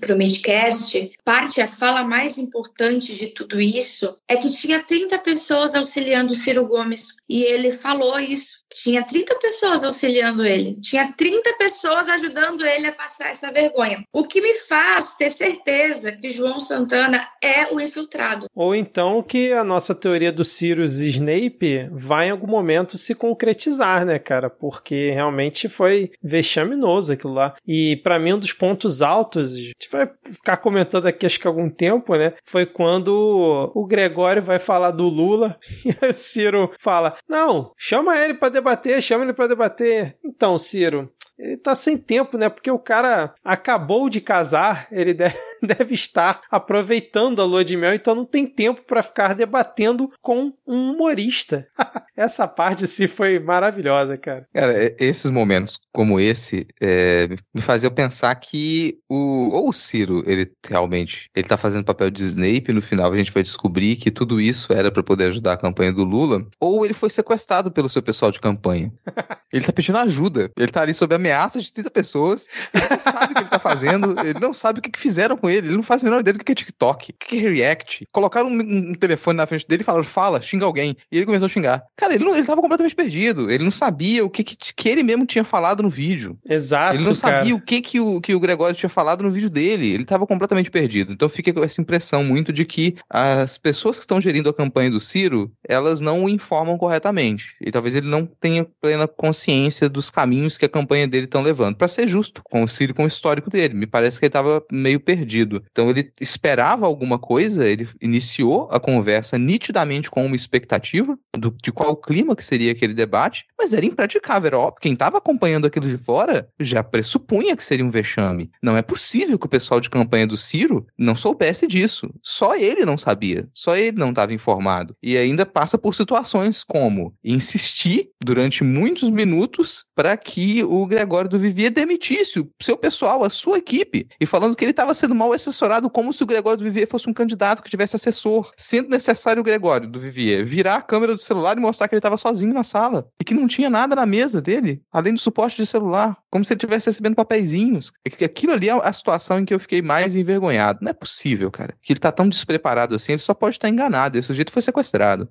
pro 0.00 0.16
Midcast. 0.16 1.12
Parte, 1.24 1.60
a 1.60 1.68
fala 1.68 2.02
mais 2.02 2.38
importante 2.38 3.14
de 3.14 3.28
tudo 3.28 3.60
isso 3.60 4.18
é 4.28 4.36
que 4.36 4.50
tinha 4.50 4.82
30 4.82 5.18
pessoas 5.18 5.74
auxiliando 5.74 6.32
o 6.32 6.36
Ciro 6.36 6.66
Gomes 6.66 7.16
e 7.28 7.42
ele 7.42 7.72
falou 7.72 8.18
isso. 8.18 8.63
Tinha 8.74 9.04
30 9.04 9.36
pessoas 9.36 9.84
auxiliando 9.84 10.44
ele, 10.44 10.78
tinha 10.80 11.12
30 11.16 11.54
pessoas 11.58 12.08
ajudando 12.08 12.66
ele 12.66 12.88
a 12.88 12.92
passar 12.92 13.30
essa 13.30 13.52
vergonha. 13.52 14.04
O 14.12 14.24
que 14.24 14.40
me 14.40 14.54
faz 14.54 15.14
ter 15.14 15.30
certeza 15.30 16.12
que 16.12 16.28
João 16.28 16.60
Santana 16.60 17.26
é 17.42 17.72
o 17.72 17.80
infiltrado. 17.80 18.46
Ou 18.54 18.74
então 18.74 19.22
que 19.22 19.52
a 19.52 19.62
nossa 19.62 19.94
teoria 19.94 20.32
do 20.32 20.44
Sirius 20.44 20.98
Snape 20.98 21.88
vai 21.92 22.28
em 22.28 22.30
algum 22.30 22.46
momento 22.46 22.98
se 22.98 23.14
concretizar, 23.14 24.04
né, 24.04 24.18
cara? 24.18 24.50
Porque 24.50 25.10
realmente 25.10 25.68
foi 25.68 26.10
vexaminoso 26.22 27.12
aquilo 27.12 27.34
lá. 27.34 27.54
E 27.66 27.96
para 28.02 28.18
mim, 28.18 28.34
um 28.34 28.38
dos 28.38 28.52
pontos 28.52 29.02
altos, 29.02 29.54
a 29.54 29.58
gente 29.58 29.88
vai 29.90 30.10
ficar 30.24 30.56
comentando 30.56 31.06
aqui 31.06 31.26
acho 31.26 31.38
que 31.38 31.46
há 31.46 31.50
algum 31.50 31.70
tempo, 31.70 32.16
né? 32.16 32.34
Foi 32.44 32.66
quando 32.66 33.72
o 33.74 33.86
Gregório 33.86 34.42
vai 34.42 34.58
falar 34.58 34.90
do 34.90 35.08
Lula 35.08 35.56
e 35.84 35.94
aí 36.00 36.10
o 36.10 36.14
Ciro 36.14 36.72
fala: 36.78 37.16
Não, 37.28 37.72
chama 37.76 38.18
ele 38.18 38.34
para 38.34 38.48
debater, 38.64 39.02
chama 39.02 39.24
ele 39.24 39.34
para 39.34 39.46
debater. 39.46 40.16
Então, 40.24 40.56
Ciro, 40.56 41.12
ele 41.38 41.56
tá 41.56 41.74
sem 41.74 41.96
tempo, 41.96 42.38
né? 42.38 42.48
Porque 42.48 42.70
o 42.70 42.78
cara 42.78 43.34
acabou 43.44 44.08
de 44.08 44.20
casar, 44.20 44.86
ele 44.90 45.12
deve, 45.14 45.36
deve 45.62 45.94
estar 45.94 46.40
aproveitando 46.50 47.40
a 47.40 47.44
lua 47.44 47.64
de 47.64 47.76
mel, 47.76 47.94
então 47.94 48.14
não 48.14 48.24
tem 48.24 48.46
tempo 48.46 48.82
para 48.82 49.02
ficar 49.02 49.34
debatendo 49.34 50.08
com 50.20 50.52
um 50.66 50.92
humorista. 50.92 51.66
Essa 52.16 52.46
parte 52.46 52.86
sim 52.86 53.08
foi 53.08 53.38
maravilhosa, 53.38 54.16
cara. 54.16 54.46
Cara, 54.54 54.94
esses 54.98 55.30
momentos 55.30 55.80
como 55.94 56.18
esse 56.18 56.66
é, 56.80 57.28
me 57.54 57.60
faziam 57.60 57.92
pensar 57.92 58.34
que 58.34 58.98
o 59.08 59.50
ou 59.52 59.68
o 59.68 59.72
Ciro, 59.72 60.24
ele 60.26 60.50
realmente, 60.68 61.30
ele 61.34 61.46
tá 61.46 61.56
fazendo 61.56 61.84
papel 61.84 62.10
de 62.10 62.22
Snape, 62.24 62.72
no 62.72 62.82
final 62.82 63.12
a 63.12 63.16
gente 63.16 63.32
vai 63.32 63.44
descobrir 63.44 63.94
que 63.94 64.10
tudo 64.10 64.40
isso 64.40 64.72
era 64.72 64.90
para 64.90 65.04
poder 65.04 65.26
ajudar 65.26 65.52
a 65.52 65.56
campanha 65.56 65.92
do 65.92 66.02
Lula, 66.02 66.44
ou 66.58 66.84
ele 66.84 66.94
foi 66.94 67.08
sequestrado 67.10 67.70
pelo 67.70 67.88
seu 67.88 68.02
pessoal 68.02 68.32
de 68.32 68.40
campanha. 68.40 68.92
Ele 69.52 69.64
tá 69.64 69.72
pedindo 69.72 69.98
ajuda, 69.98 70.50
ele 70.58 70.72
tá 70.72 70.82
ali 70.82 70.92
sob 70.92 71.14
ameaça 71.24 71.60
de 71.60 71.72
30 71.72 71.90
pessoas, 71.90 72.48
ele 72.72 72.84
não 72.90 73.00
sabe 73.00 73.32
o 73.32 73.34
que 73.34 73.42
ele 73.42 73.48
tá 73.48 73.58
fazendo, 73.58 74.14
ele 74.20 74.38
não 74.38 74.52
sabe 74.52 74.78
o 74.78 74.82
que, 74.82 74.90
que 74.90 74.98
fizeram 74.98 75.36
com 75.36 75.48
ele, 75.48 75.68
ele 75.68 75.76
não 75.76 75.82
faz 75.82 76.02
a 76.02 76.04
menor 76.04 76.20
ideia 76.20 76.34
do 76.34 76.44
que 76.44 76.52
é 76.52 76.54
TikTok, 76.54 77.10
o 77.10 77.14
que 77.14 77.38
é 77.38 77.50
React. 77.50 78.08
Colocaram 78.12 78.48
um, 78.48 78.60
um, 78.60 78.94
telefone 78.94 79.36
na 79.36 79.46
frente 79.46 79.66
dele 79.66 79.82
e 79.82 79.84
falaram, 79.84 80.04
fala, 80.04 80.42
xinga 80.42 80.64
alguém. 80.64 80.96
E 81.10 81.16
ele 81.16 81.26
começou 81.26 81.46
a 81.46 81.48
xingar. 81.48 81.82
Cara, 81.96 82.14
ele, 82.14 82.24
não, 82.24 82.34
ele 82.34 82.46
tava 82.46 82.60
completamente 82.60 82.94
perdido, 82.94 83.50
ele 83.50 83.64
não 83.64 83.72
sabia 83.72 84.24
o 84.24 84.30
que, 84.30 84.44
que, 84.44 84.56
que 84.56 84.88
ele 84.88 85.02
mesmo 85.02 85.24
tinha 85.24 85.44
falado 85.44 85.82
no 85.82 85.90
vídeo. 85.90 86.38
Exato. 86.48 86.96
Ele 86.96 87.04
não 87.04 87.14
cara. 87.14 87.38
sabia 87.38 87.54
o 87.54 87.60
que, 87.60 87.80
que, 87.80 88.00
o, 88.00 88.20
que 88.20 88.34
o 88.34 88.40
Gregório 88.40 88.76
tinha 88.76 88.90
falado 88.90 89.22
no 89.22 89.30
vídeo 89.30 89.48
dele. 89.50 89.92
Ele 89.92 90.02
estava 90.02 90.26
completamente 90.26 90.70
perdido. 90.70 91.12
Então 91.12 91.28
fica 91.28 91.52
com 91.52 91.64
essa 91.64 91.80
impressão 91.80 92.22
muito 92.22 92.52
de 92.52 92.64
que 92.64 92.96
as 93.08 93.56
pessoas 93.56 93.96
que 93.96 94.04
estão 94.04 94.20
gerindo 94.20 94.48
a 94.48 94.54
campanha 94.54 94.90
do 94.90 95.00
Ciro, 95.00 95.50
elas 95.66 96.00
não 96.00 96.24
o 96.24 96.28
informam 96.28 96.76
corretamente. 96.76 97.56
E 97.60 97.70
talvez 97.70 97.94
ele 97.94 98.08
não 98.08 98.26
tenha 98.26 98.66
plena 98.80 99.08
consciência 99.08 99.88
dos 99.88 100.10
caminhos 100.10 100.58
que 100.58 100.64
a 100.64 100.68
campanha 100.68 101.08
dele 101.14 101.26
estão 101.26 101.42
levando. 101.42 101.76
Para 101.76 101.88
ser 101.88 102.06
justo 102.08 102.42
com 102.44 102.62
o 102.62 102.68
Ciro, 102.68 102.94
com 102.94 103.04
o 103.04 103.08
histórico 103.08 103.48
dele. 103.48 103.74
Me 103.74 103.86
parece 103.86 104.18
que 104.18 104.24
ele 104.24 104.30
estava 104.30 104.62
meio 104.70 104.98
perdido. 104.98 105.62
Então 105.70 105.88
ele 105.90 106.12
esperava 106.20 106.86
alguma 106.86 107.18
coisa, 107.18 107.66
ele 107.66 107.88
iniciou 108.00 108.68
a 108.70 108.80
conversa 108.80 109.38
nitidamente 109.38 110.10
com 110.10 110.26
uma 110.26 110.36
expectativa 110.36 111.16
do, 111.36 111.54
de 111.62 111.70
qual 111.70 111.96
clima 111.96 112.34
que 112.34 112.44
seria 112.44 112.72
aquele 112.72 112.94
debate, 112.94 113.46
mas 113.58 113.72
era 113.72 113.86
impraticável. 113.86 114.46
Era 114.48 114.58
óbvio, 114.58 114.80
quem 114.80 114.92
estava 114.92 115.18
acompanhando 115.18 115.66
aquilo 115.66 115.88
de 115.88 115.96
fora 115.96 116.48
já 116.58 116.82
pressupunha 116.82 117.56
que 117.56 117.64
seria 117.64 117.84
um 117.84 117.90
vexame. 117.90 118.50
Não 118.62 118.76
é 118.76 118.82
possível 118.82 119.38
que 119.38 119.46
o 119.46 119.50
pessoal 119.50 119.80
de 119.80 119.90
campanha 119.90 120.26
do 120.26 120.36
Ciro 120.36 120.86
não 120.98 121.14
soubesse 121.14 121.66
disso. 121.66 122.10
Só 122.22 122.56
ele 122.56 122.84
não 122.84 122.98
sabia. 122.98 123.48
Só 123.54 123.76
ele 123.76 123.98
não 123.98 124.10
estava 124.10 124.34
informado. 124.34 124.96
E 125.02 125.16
ainda 125.16 125.46
passa 125.46 125.78
por 125.78 125.94
situações 125.94 126.64
como 126.64 127.14
insistir 127.22 128.10
durante 128.22 128.64
muitos 128.64 129.10
minutos 129.10 129.84
para 129.94 130.16
que 130.16 130.64
o 130.64 130.86
Gregório 130.86 131.03
do 131.28 131.38
Vivier 131.38 131.70
demitisse 131.70 132.40
o 132.40 132.50
seu 132.60 132.76
pessoal, 132.76 133.24
a 133.24 133.30
sua 133.30 133.58
equipe, 133.58 134.08
e 134.20 134.26
falando 134.26 134.56
que 134.56 134.64
ele 134.64 134.70
estava 134.70 134.94
sendo 134.94 135.14
mal 135.14 135.32
assessorado 135.32 135.90
como 135.90 136.12
se 136.12 136.22
o 136.22 136.26
Gregório 136.26 136.58
do 136.58 136.64
Vivier 136.64 136.88
fosse 136.88 137.08
um 137.08 137.12
candidato 137.12 137.62
que 137.62 137.70
tivesse 137.70 137.96
assessor, 137.96 138.50
sendo 138.56 138.88
necessário 138.88 139.40
o 139.40 139.44
Gregório 139.44 139.88
do 139.88 140.00
Vivier 140.00 140.44
virar 140.44 140.76
a 140.76 140.82
câmera 140.82 141.14
do 141.14 141.22
celular 141.22 141.56
e 141.56 141.60
mostrar 141.60 141.88
que 141.88 141.94
ele 141.94 141.98
estava 141.98 142.16
sozinho 142.16 142.52
na 142.52 142.64
sala 142.64 143.06
e 143.20 143.24
que 143.24 143.34
não 143.34 143.46
tinha 143.46 143.70
nada 143.70 143.94
na 143.94 144.06
mesa 144.06 144.40
dele, 144.40 144.82
além 144.92 145.14
do 145.14 145.20
suporte 145.20 145.56
de 145.56 145.66
celular, 145.66 146.16
como 146.30 146.44
se 146.44 146.52
ele 146.52 146.58
estivesse 146.58 146.90
recebendo 146.90 147.14
papeizinhos. 147.14 147.92
Aquilo 148.24 148.52
ali 148.52 148.68
é 148.68 148.72
a 148.72 148.92
situação 148.92 149.38
em 149.38 149.44
que 149.44 149.54
eu 149.54 149.60
fiquei 149.60 149.82
mais 149.82 150.14
envergonhado. 150.14 150.80
Não 150.82 150.90
é 150.90 150.92
possível, 150.92 151.50
cara. 151.50 151.74
Que 151.82 151.92
ele 151.92 152.00
tá 152.00 152.10
tão 152.10 152.28
despreparado 152.28 152.94
assim, 152.94 153.12
ele 153.12 153.20
só 153.20 153.34
pode 153.34 153.56
estar 153.56 153.68
enganado. 153.68 154.18
Esse 154.18 154.26
sujeito 154.26 154.52
foi 154.52 154.62
sequestrado. 154.62 155.28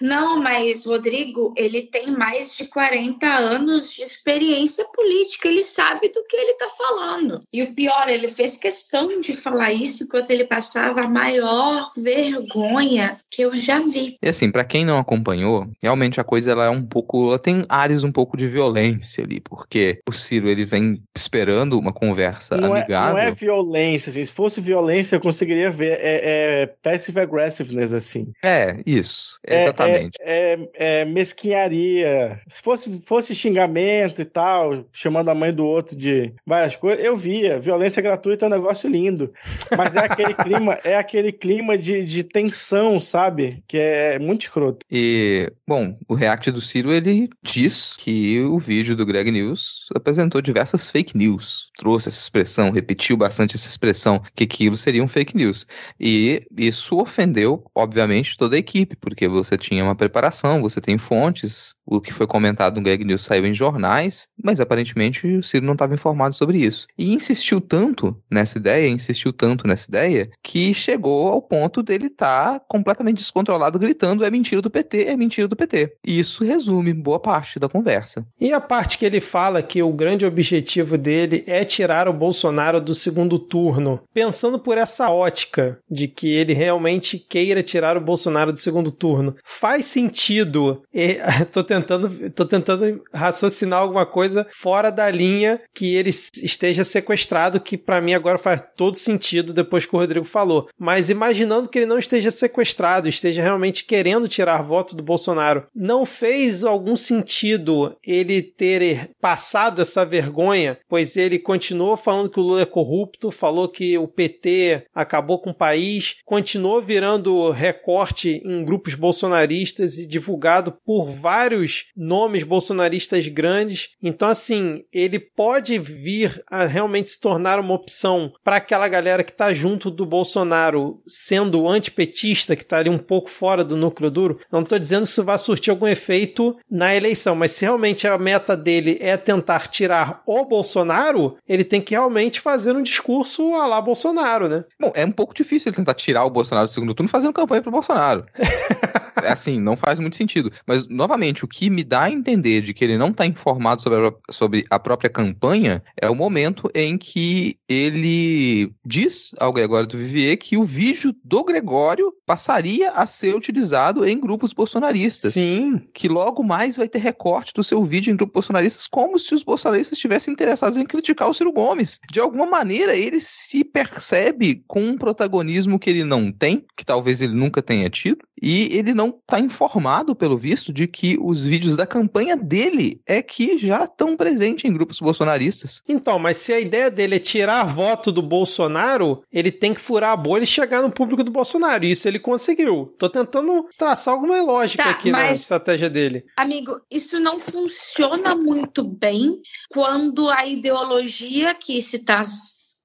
Não, 0.00 0.40
mas 0.40 0.86
Rodrigo, 0.86 1.54
ele 1.56 1.82
tem 1.82 2.12
mais 2.12 2.56
de 2.56 2.66
40 2.66 3.26
anos 3.26 3.94
de 3.94 4.02
experiência 4.02 4.84
política, 4.86 5.15
ele 5.46 5.62
sabe 5.62 6.08
do 6.08 6.24
que 6.24 6.36
ele 6.36 6.52
está 6.52 6.68
falando. 6.68 7.40
E 7.52 7.62
o 7.62 7.74
pior, 7.74 8.08
ele 8.08 8.28
fez 8.28 8.56
questão 8.56 9.20
de 9.20 9.34
falar 9.34 9.72
isso 9.72 10.04
enquanto 10.04 10.30
ele 10.30 10.44
passava 10.44 11.02
a 11.02 11.08
maior 11.08 11.90
vergonha 11.96 13.18
que 13.30 13.42
eu 13.42 13.56
já 13.56 13.80
vi. 13.80 14.16
E 14.22 14.28
assim, 14.28 14.50
para 14.50 14.64
quem 14.64 14.84
não 14.84 14.98
acompanhou, 14.98 15.66
realmente 15.82 16.20
a 16.20 16.24
coisa 16.24 16.50
ela 16.52 16.66
é 16.66 16.70
um 16.70 16.84
pouco, 16.84 17.28
ela 17.28 17.38
tem 17.38 17.64
áreas 17.68 18.04
um 18.04 18.12
pouco 18.12 18.36
de 18.36 18.46
violência 18.46 19.24
ali, 19.24 19.40
porque 19.40 20.00
o 20.08 20.12
Ciro 20.12 20.48
ele 20.48 20.64
vem 20.64 21.02
esperando 21.14 21.78
uma 21.78 21.92
conversa 21.92 22.56
não 22.56 22.74
amigável. 22.74 23.18
É, 23.18 23.22
não 23.22 23.28
é 23.28 23.32
violência, 23.32 24.10
assim, 24.10 24.24
se 24.24 24.32
fosse 24.32 24.60
violência 24.60 25.16
eu 25.16 25.20
conseguiria 25.20 25.70
ver, 25.70 25.98
é, 26.00 26.62
é 26.62 26.66
passive 26.82 27.20
aggressiveness 27.20 27.92
assim. 27.92 28.32
É, 28.44 28.80
isso, 28.86 29.38
exatamente. 29.46 30.18
É, 30.20 30.54
é, 30.54 31.00
é, 31.00 31.04
mesquinharia. 31.04 32.40
Se 32.48 32.62
fosse, 32.62 33.02
fosse 33.06 33.34
xingamento 33.34 34.20
e 34.20 34.24
tal, 34.24 34.84
chamando 35.06 35.28
a 35.28 35.34
mãe 35.34 35.54
do 35.54 35.64
outro 35.64 35.94
de 35.94 36.32
várias 36.44 36.74
coisas, 36.74 37.04
eu 37.04 37.14
via. 37.14 37.60
Violência 37.60 38.02
gratuita 38.02 38.44
é 38.44 38.48
um 38.48 38.50
negócio 38.50 38.90
lindo. 38.90 39.32
Mas 39.76 39.94
é 39.94 40.00
aquele 40.00 40.34
clima, 40.42 40.78
é 40.82 40.96
aquele 40.96 41.30
clima 41.30 41.78
de, 41.78 42.04
de 42.04 42.24
tensão, 42.24 43.00
sabe? 43.00 43.62
Que 43.68 43.78
é 43.78 44.18
muito 44.18 44.42
escroto. 44.42 44.84
E, 44.90 45.52
bom, 45.66 45.96
o 46.08 46.14
react 46.14 46.50
do 46.50 46.60
Ciro, 46.60 46.92
ele 46.92 47.30
diz 47.40 47.94
que 47.96 48.40
o 48.42 48.58
vídeo 48.58 48.96
do 48.96 49.06
Greg 49.06 49.30
News 49.30 49.86
apresentou 49.94 50.42
diversas 50.42 50.90
fake 50.90 51.16
news. 51.16 51.70
Trouxe 51.78 52.08
essa 52.08 52.20
expressão, 52.20 52.72
repetiu 52.72 53.16
bastante 53.16 53.54
essa 53.54 53.68
expressão, 53.68 54.20
que 54.34 54.42
aquilo 54.42 54.76
seria 54.76 55.04
um 55.04 55.08
fake 55.08 55.36
news. 55.36 55.68
E 56.00 56.44
isso 56.56 56.98
ofendeu, 56.98 57.64
obviamente, 57.72 58.36
toda 58.36 58.56
a 58.56 58.58
equipe, 58.58 58.96
porque 58.96 59.28
você 59.28 59.56
tinha 59.56 59.84
uma 59.84 59.94
preparação, 59.94 60.62
você 60.62 60.80
tem 60.80 60.98
fontes, 60.98 61.76
o 61.86 62.00
que 62.00 62.12
foi 62.12 62.26
comentado 62.26 62.76
no 62.76 62.82
Greg 62.82 63.04
News 63.04 63.22
saiu 63.22 63.46
em 63.46 63.54
jornais, 63.54 64.26
mas 64.42 64.58
aparentemente 64.58 64.95
o 65.38 65.42
Ciro 65.42 65.66
não 65.66 65.74
estava 65.74 65.94
informado 65.94 66.34
sobre 66.34 66.58
isso. 66.58 66.86
E 66.98 67.12
insistiu 67.12 67.60
tanto 67.60 68.16
nessa 68.30 68.58
ideia, 68.58 68.88
insistiu 68.88 69.32
tanto 69.32 69.66
nessa 69.66 69.88
ideia, 69.88 70.30
que 70.42 70.72
chegou 70.72 71.28
ao 71.28 71.42
ponto 71.42 71.82
dele 71.82 72.06
estar 72.06 72.58
tá 72.58 72.64
completamente 72.66 73.18
descontrolado, 73.18 73.78
gritando: 73.78 74.24
é 74.24 74.30
mentira 74.30 74.62
do 74.62 74.70
PT, 74.70 75.04
é 75.04 75.16
mentira 75.16 75.48
do 75.48 75.56
PT. 75.56 75.94
E 76.06 76.18
isso 76.18 76.44
resume 76.44 76.92
boa 76.92 77.20
parte 77.20 77.58
da 77.58 77.68
conversa. 77.68 78.26
E 78.40 78.52
a 78.52 78.60
parte 78.60 78.98
que 78.98 79.04
ele 79.04 79.20
fala 79.20 79.62
que 79.62 79.82
o 79.82 79.92
grande 79.92 80.24
objetivo 80.24 80.96
dele 80.96 81.44
é 81.46 81.64
tirar 81.64 82.08
o 82.08 82.12
Bolsonaro 82.12 82.80
do 82.80 82.94
segundo 82.94 83.38
turno, 83.38 84.00
pensando 84.12 84.58
por 84.58 84.78
essa 84.78 85.10
ótica 85.10 85.78
de 85.90 86.08
que 86.08 86.28
ele 86.28 86.52
realmente 86.52 87.18
queira 87.18 87.62
tirar 87.62 87.96
o 87.96 88.00
Bolsonaro 88.00 88.52
do 88.52 88.58
segundo 88.58 88.90
turno, 88.90 89.36
faz 89.44 89.86
sentido. 89.86 90.82
E, 90.92 91.18
tô 91.52 91.62
tentando, 91.62 92.30
tentando 92.30 93.02
raciocinar 93.12 93.80
alguma 93.80 94.06
coisa 94.06 94.46
fora 94.50 94.85
da 94.90 95.10
linha 95.10 95.60
que 95.74 95.94
ele 95.94 96.10
esteja 96.10 96.84
sequestrado, 96.84 97.60
que 97.60 97.76
para 97.76 98.00
mim 98.00 98.14
agora 98.14 98.38
faz 98.38 98.62
todo 98.76 98.96
sentido 98.96 99.52
depois 99.52 99.86
que 99.86 99.94
o 99.94 99.98
Rodrigo 99.98 100.26
falou. 100.26 100.68
Mas 100.78 101.10
imaginando 101.10 101.68
que 101.68 101.78
ele 101.78 101.86
não 101.86 101.98
esteja 101.98 102.30
sequestrado, 102.30 103.08
esteja 103.08 103.42
realmente 103.42 103.84
querendo 103.84 104.28
tirar 104.28 104.62
voto 104.62 104.96
do 104.96 105.02
Bolsonaro. 105.02 105.66
Não 105.74 106.04
fez 106.04 106.64
algum 106.64 106.96
sentido 106.96 107.96
ele 108.04 108.42
ter 108.42 109.10
passado 109.20 109.82
essa 109.82 110.04
vergonha, 110.04 110.78
pois 110.88 111.16
ele 111.16 111.38
continuou 111.38 111.96
falando 111.96 112.30
que 112.30 112.40
o 112.40 112.42
Lula 112.42 112.62
é 112.62 112.66
corrupto, 112.66 113.30
falou 113.30 113.68
que 113.68 113.96
o 113.98 114.08
PT 114.08 114.84
acabou 114.94 115.40
com 115.40 115.50
o 115.50 115.54
país, 115.54 116.16
continuou 116.24 116.80
virando 116.80 117.50
recorte 117.50 118.42
em 118.44 118.64
grupos 118.64 118.94
bolsonaristas 118.94 119.98
e 119.98 120.06
divulgado 120.06 120.72
por 120.84 121.06
vários 121.06 121.86
nomes 121.96 122.42
bolsonaristas 122.42 123.28
grandes. 123.28 123.90
Então, 124.02 124.28
assim, 124.28 124.65
ele 124.92 125.18
pode 125.18 125.78
vir 125.78 126.42
a 126.50 126.64
realmente 126.64 127.08
se 127.10 127.20
tornar 127.20 127.58
uma 127.58 127.74
opção 127.74 128.32
para 128.44 128.56
aquela 128.56 128.88
galera 128.88 129.24
que 129.24 129.32
está 129.32 129.52
junto 129.52 129.90
do 129.90 130.06
Bolsonaro, 130.06 131.00
sendo 131.06 131.68
antipetista, 131.68 132.56
que 132.56 132.62
está 132.62 132.78
ali 132.78 132.90
um 132.90 132.98
pouco 132.98 133.30
fora 133.30 133.64
do 133.64 133.76
núcleo 133.76 134.10
duro. 134.10 134.40
Não 134.50 134.62
estou 134.62 134.78
dizendo 134.78 135.02
que 135.02 135.10
isso 135.10 135.24
vai 135.24 135.38
surtir 135.38 135.70
algum 135.70 135.86
efeito 135.86 136.56
na 136.70 136.94
eleição, 136.94 137.34
mas 137.34 137.52
se 137.52 137.64
realmente 137.64 138.06
a 138.06 138.18
meta 138.18 138.56
dele 138.56 138.98
é 139.00 139.16
tentar 139.16 139.68
tirar 139.68 140.22
o 140.26 140.44
Bolsonaro, 140.44 141.36
ele 141.48 141.64
tem 141.64 141.80
que 141.80 141.94
realmente 141.94 142.40
fazer 142.40 142.74
um 142.74 142.82
discurso 142.82 143.54
a 143.54 143.66
lá 143.66 143.80
Bolsonaro, 143.80 144.48
né? 144.48 144.64
Bom, 144.80 144.92
é 144.94 145.04
um 145.04 145.12
pouco 145.12 145.34
difícil 145.34 145.70
ele 145.70 145.76
tentar 145.76 145.94
tirar 145.94 146.24
o 146.24 146.30
Bolsonaro 146.30 146.66
do 146.66 146.72
segundo 146.72 146.94
turno 146.94 147.08
fazendo 147.08 147.32
campanha 147.32 147.62
pro 147.62 147.70
Bolsonaro. 147.70 148.24
É 149.22 149.32
assim, 149.32 149.60
não 149.60 149.76
faz 149.76 149.98
muito 149.98 150.16
sentido. 150.16 150.52
Mas, 150.66 150.86
novamente, 150.88 151.44
o 151.44 151.48
que 151.48 151.70
me 151.70 151.82
dá 151.82 152.02
a 152.02 152.10
entender 152.10 152.60
de 152.60 152.74
que 152.74 152.84
ele 152.84 152.98
não 152.98 153.08
está 153.08 153.24
informado 153.24 153.80
sobre 153.80 154.06
a, 154.06 154.12
sobre 154.30 154.55
a 154.70 154.78
própria 154.78 155.10
campanha 155.10 155.82
é 156.00 156.08
o 156.08 156.14
momento 156.14 156.70
em 156.74 156.96
que 156.96 157.56
ele 157.68 158.72
diz 158.84 159.32
ao 159.38 159.52
Gregório 159.52 159.88
do 159.88 159.98
Vivier 159.98 160.36
que 160.36 160.56
o 160.56 160.64
vídeo 160.64 161.14
do 161.24 161.44
Gregório 161.44 162.12
passaria 162.24 162.90
a 162.90 163.06
ser 163.06 163.34
utilizado 163.34 164.06
em 164.06 164.20
grupos 164.20 164.52
bolsonaristas. 164.52 165.32
Sim. 165.32 165.80
Que 165.94 166.08
logo 166.08 166.42
mais 166.42 166.76
vai 166.76 166.88
ter 166.88 166.98
recorte 166.98 167.52
do 167.54 167.62
seu 167.62 167.84
vídeo 167.84 168.12
em 168.12 168.16
grupos 168.16 168.34
bolsonaristas, 168.34 168.86
como 168.86 169.18
se 169.18 169.34
os 169.34 169.42
bolsonaristas 169.42 169.96
estivessem 169.96 170.32
interessados 170.32 170.76
em 170.76 170.84
criticar 170.84 171.28
o 171.28 171.34
Ciro 171.34 171.52
Gomes. 171.52 172.00
De 172.10 172.20
alguma 172.20 172.46
maneira, 172.46 172.96
ele 172.96 173.20
se 173.20 173.64
percebe 173.64 174.62
com 174.66 174.80
um 174.80 174.96
protagonismo 174.96 175.78
que 175.78 175.90
ele 175.90 176.04
não 176.04 176.32
tem, 176.32 176.64
que 176.76 176.84
talvez 176.84 177.20
ele 177.20 177.34
nunca 177.34 177.62
tenha 177.62 177.88
tido, 177.88 178.18
e 178.40 178.76
ele 178.76 178.92
não 178.92 179.08
está 179.08 179.40
informado, 179.40 180.14
pelo 180.14 180.36
visto, 180.36 180.72
de 180.72 180.86
que 180.86 181.16
os 181.20 181.44
vídeos 181.44 181.76
da 181.76 181.86
campanha 181.86 182.36
dele 182.36 183.00
é 183.06 183.22
que 183.22 183.56
já 183.58 183.84
estão 183.84 184.16
presentes 184.16 184.45
em 184.48 184.72
grupos 184.72 185.00
bolsonaristas. 185.00 185.82
Então, 185.88 186.18
mas 186.18 186.36
se 186.36 186.52
a 186.52 186.60
ideia 186.60 186.90
dele 186.90 187.16
é 187.16 187.18
tirar 187.18 187.64
voto 187.64 188.12
do 188.12 188.22
Bolsonaro, 188.22 189.22
ele 189.32 189.50
tem 189.50 189.74
que 189.74 189.80
furar 189.80 190.12
a 190.12 190.16
bolha 190.16 190.44
e 190.44 190.46
chegar 190.46 190.82
no 190.82 190.90
público 190.90 191.24
do 191.24 191.30
Bolsonaro. 191.30 191.84
E 191.84 191.90
isso 191.92 192.06
ele 192.08 192.18
conseguiu. 192.18 192.94
Tô 192.98 193.08
tentando 193.08 193.66
traçar 193.78 194.14
alguma 194.14 194.40
lógica 194.42 194.82
Tá, 194.82 194.90
aqui 194.90 195.10
na 195.10 195.18
mas- 195.18 195.40
estratégia 195.40 195.88
dele. 195.90 196.24
Amigo, 196.36 196.80
isso 196.90 197.18
não 197.18 197.38
funciona 197.40 198.34
muito 198.34 198.82
bem 198.84 199.40
quando 199.70 200.28
a 200.30 200.46
ideologia 200.46 201.54
que 201.54 201.80
se 201.82 201.96
está 201.96 202.22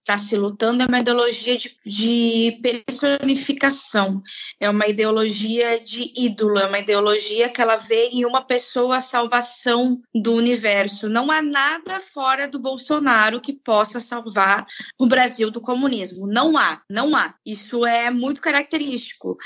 tá 0.04 0.18
se 0.18 0.36
lutando 0.36 0.84
é 0.84 0.86
uma 0.86 1.00
ideologia 1.00 1.58
de, 1.58 1.78
de 1.86 2.60
personificação, 2.62 4.22
é 4.60 4.70
uma 4.70 4.88
ideologia 4.88 5.80
de 5.80 6.12
ídolo, 6.18 6.58
é 6.58 6.66
uma 6.66 6.80
ideologia 6.80 7.50
que 7.50 7.62
ela 7.62 7.78
vê 7.78 8.08
em 8.08 8.26
uma 8.26 8.42
pessoa 8.44 8.98
a 8.98 9.02
salvação 9.02 10.02
do 10.14 10.34
universo. 10.34 11.08
Não 11.08 11.32
há 11.32 11.42
nada 11.42 12.00
fora 12.00 12.48
do 12.48 12.60
Bolsonaro 12.60 13.40
que 13.40 13.54
possa 13.54 14.02
salvar 14.02 14.66
o 15.00 15.06
Brasil 15.06 15.52
do 15.52 15.62
comunismo. 15.62 16.28
Não 16.28 16.58
há, 16.58 16.82
não 16.90 17.16
há. 17.16 17.36
Isso 17.46 17.86
é 17.86 18.10
muito 18.10 18.42
característico. 18.42 19.38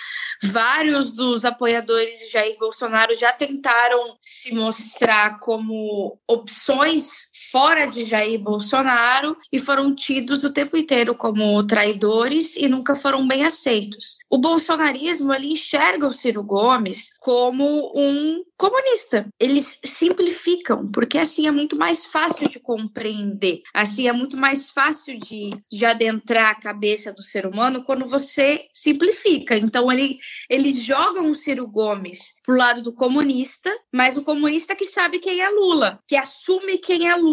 Vários 0.41 1.11
dos 1.11 1.45
apoiadores 1.45 2.19
de 2.19 2.31
Jair 2.31 2.57
Bolsonaro 2.57 3.15
já 3.15 3.31
tentaram 3.31 4.17
se 4.21 4.53
mostrar 4.53 5.39
como 5.39 6.17
opções 6.27 7.27
fora 7.51 7.85
de 7.85 8.05
Jair 8.05 8.39
Bolsonaro 8.39 9.37
e 9.51 9.59
foram 9.59 9.93
tidos 9.93 10.43
o 10.43 10.53
tempo 10.53 10.77
inteiro 10.77 11.13
como 11.13 11.61
traidores 11.63 12.55
e 12.55 12.67
nunca 12.67 12.95
foram 12.95 13.27
bem 13.27 13.43
aceitos. 13.43 14.17
O 14.29 14.37
bolsonarismo 14.37 15.33
ele 15.33 15.51
enxerga 15.51 16.07
o 16.07 16.13
Ciro 16.13 16.43
Gomes 16.43 17.11
como 17.19 17.91
um 17.95 18.43
comunista. 18.57 19.27
Eles 19.39 19.79
simplificam, 19.83 20.89
porque 20.89 21.17
assim 21.17 21.47
é 21.47 21.51
muito 21.51 21.75
mais 21.75 22.05
fácil 22.05 22.47
de 22.47 22.59
compreender. 22.59 23.61
Assim 23.73 24.07
é 24.07 24.13
muito 24.13 24.37
mais 24.37 24.69
fácil 24.69 25.19
de, 25.19 25.51
de 25.69 25.85
adentrar 25.85 26.51
a 26.51 26.59
cabeça 26.59 27.11
do 27.11 27.21
ser 27.21 27.45
humano 27.45 27.83
quando 27.83 28.05
você 28.05 28.65
simplifica. 28.73 29.57
Então 29.57 29.91
ele, 29.91 30.17
eles 30.49 30.83
jogam 30.83 31.29
o 31.29 31.35
Ciro 31.35 31.67
Gomes 31.67 32.35
pro 32.43 32.55
lado 32.55 32.81
do 32.81 32.93
comunista, 32.93 33.69
mas 33.93 34.15
o 34.15 34.23
comunista 34.23 34.75
que 34.75 34.85
sabe 34.85 35.19
quem 35.19 35.41
é 35.41 35.49
Lula, 35.49 35.99
que 36.07 36.15
assume 36.15 36.77
quem 36.77 37.09
é 37.09 37.15
Lula. 37.15 37.24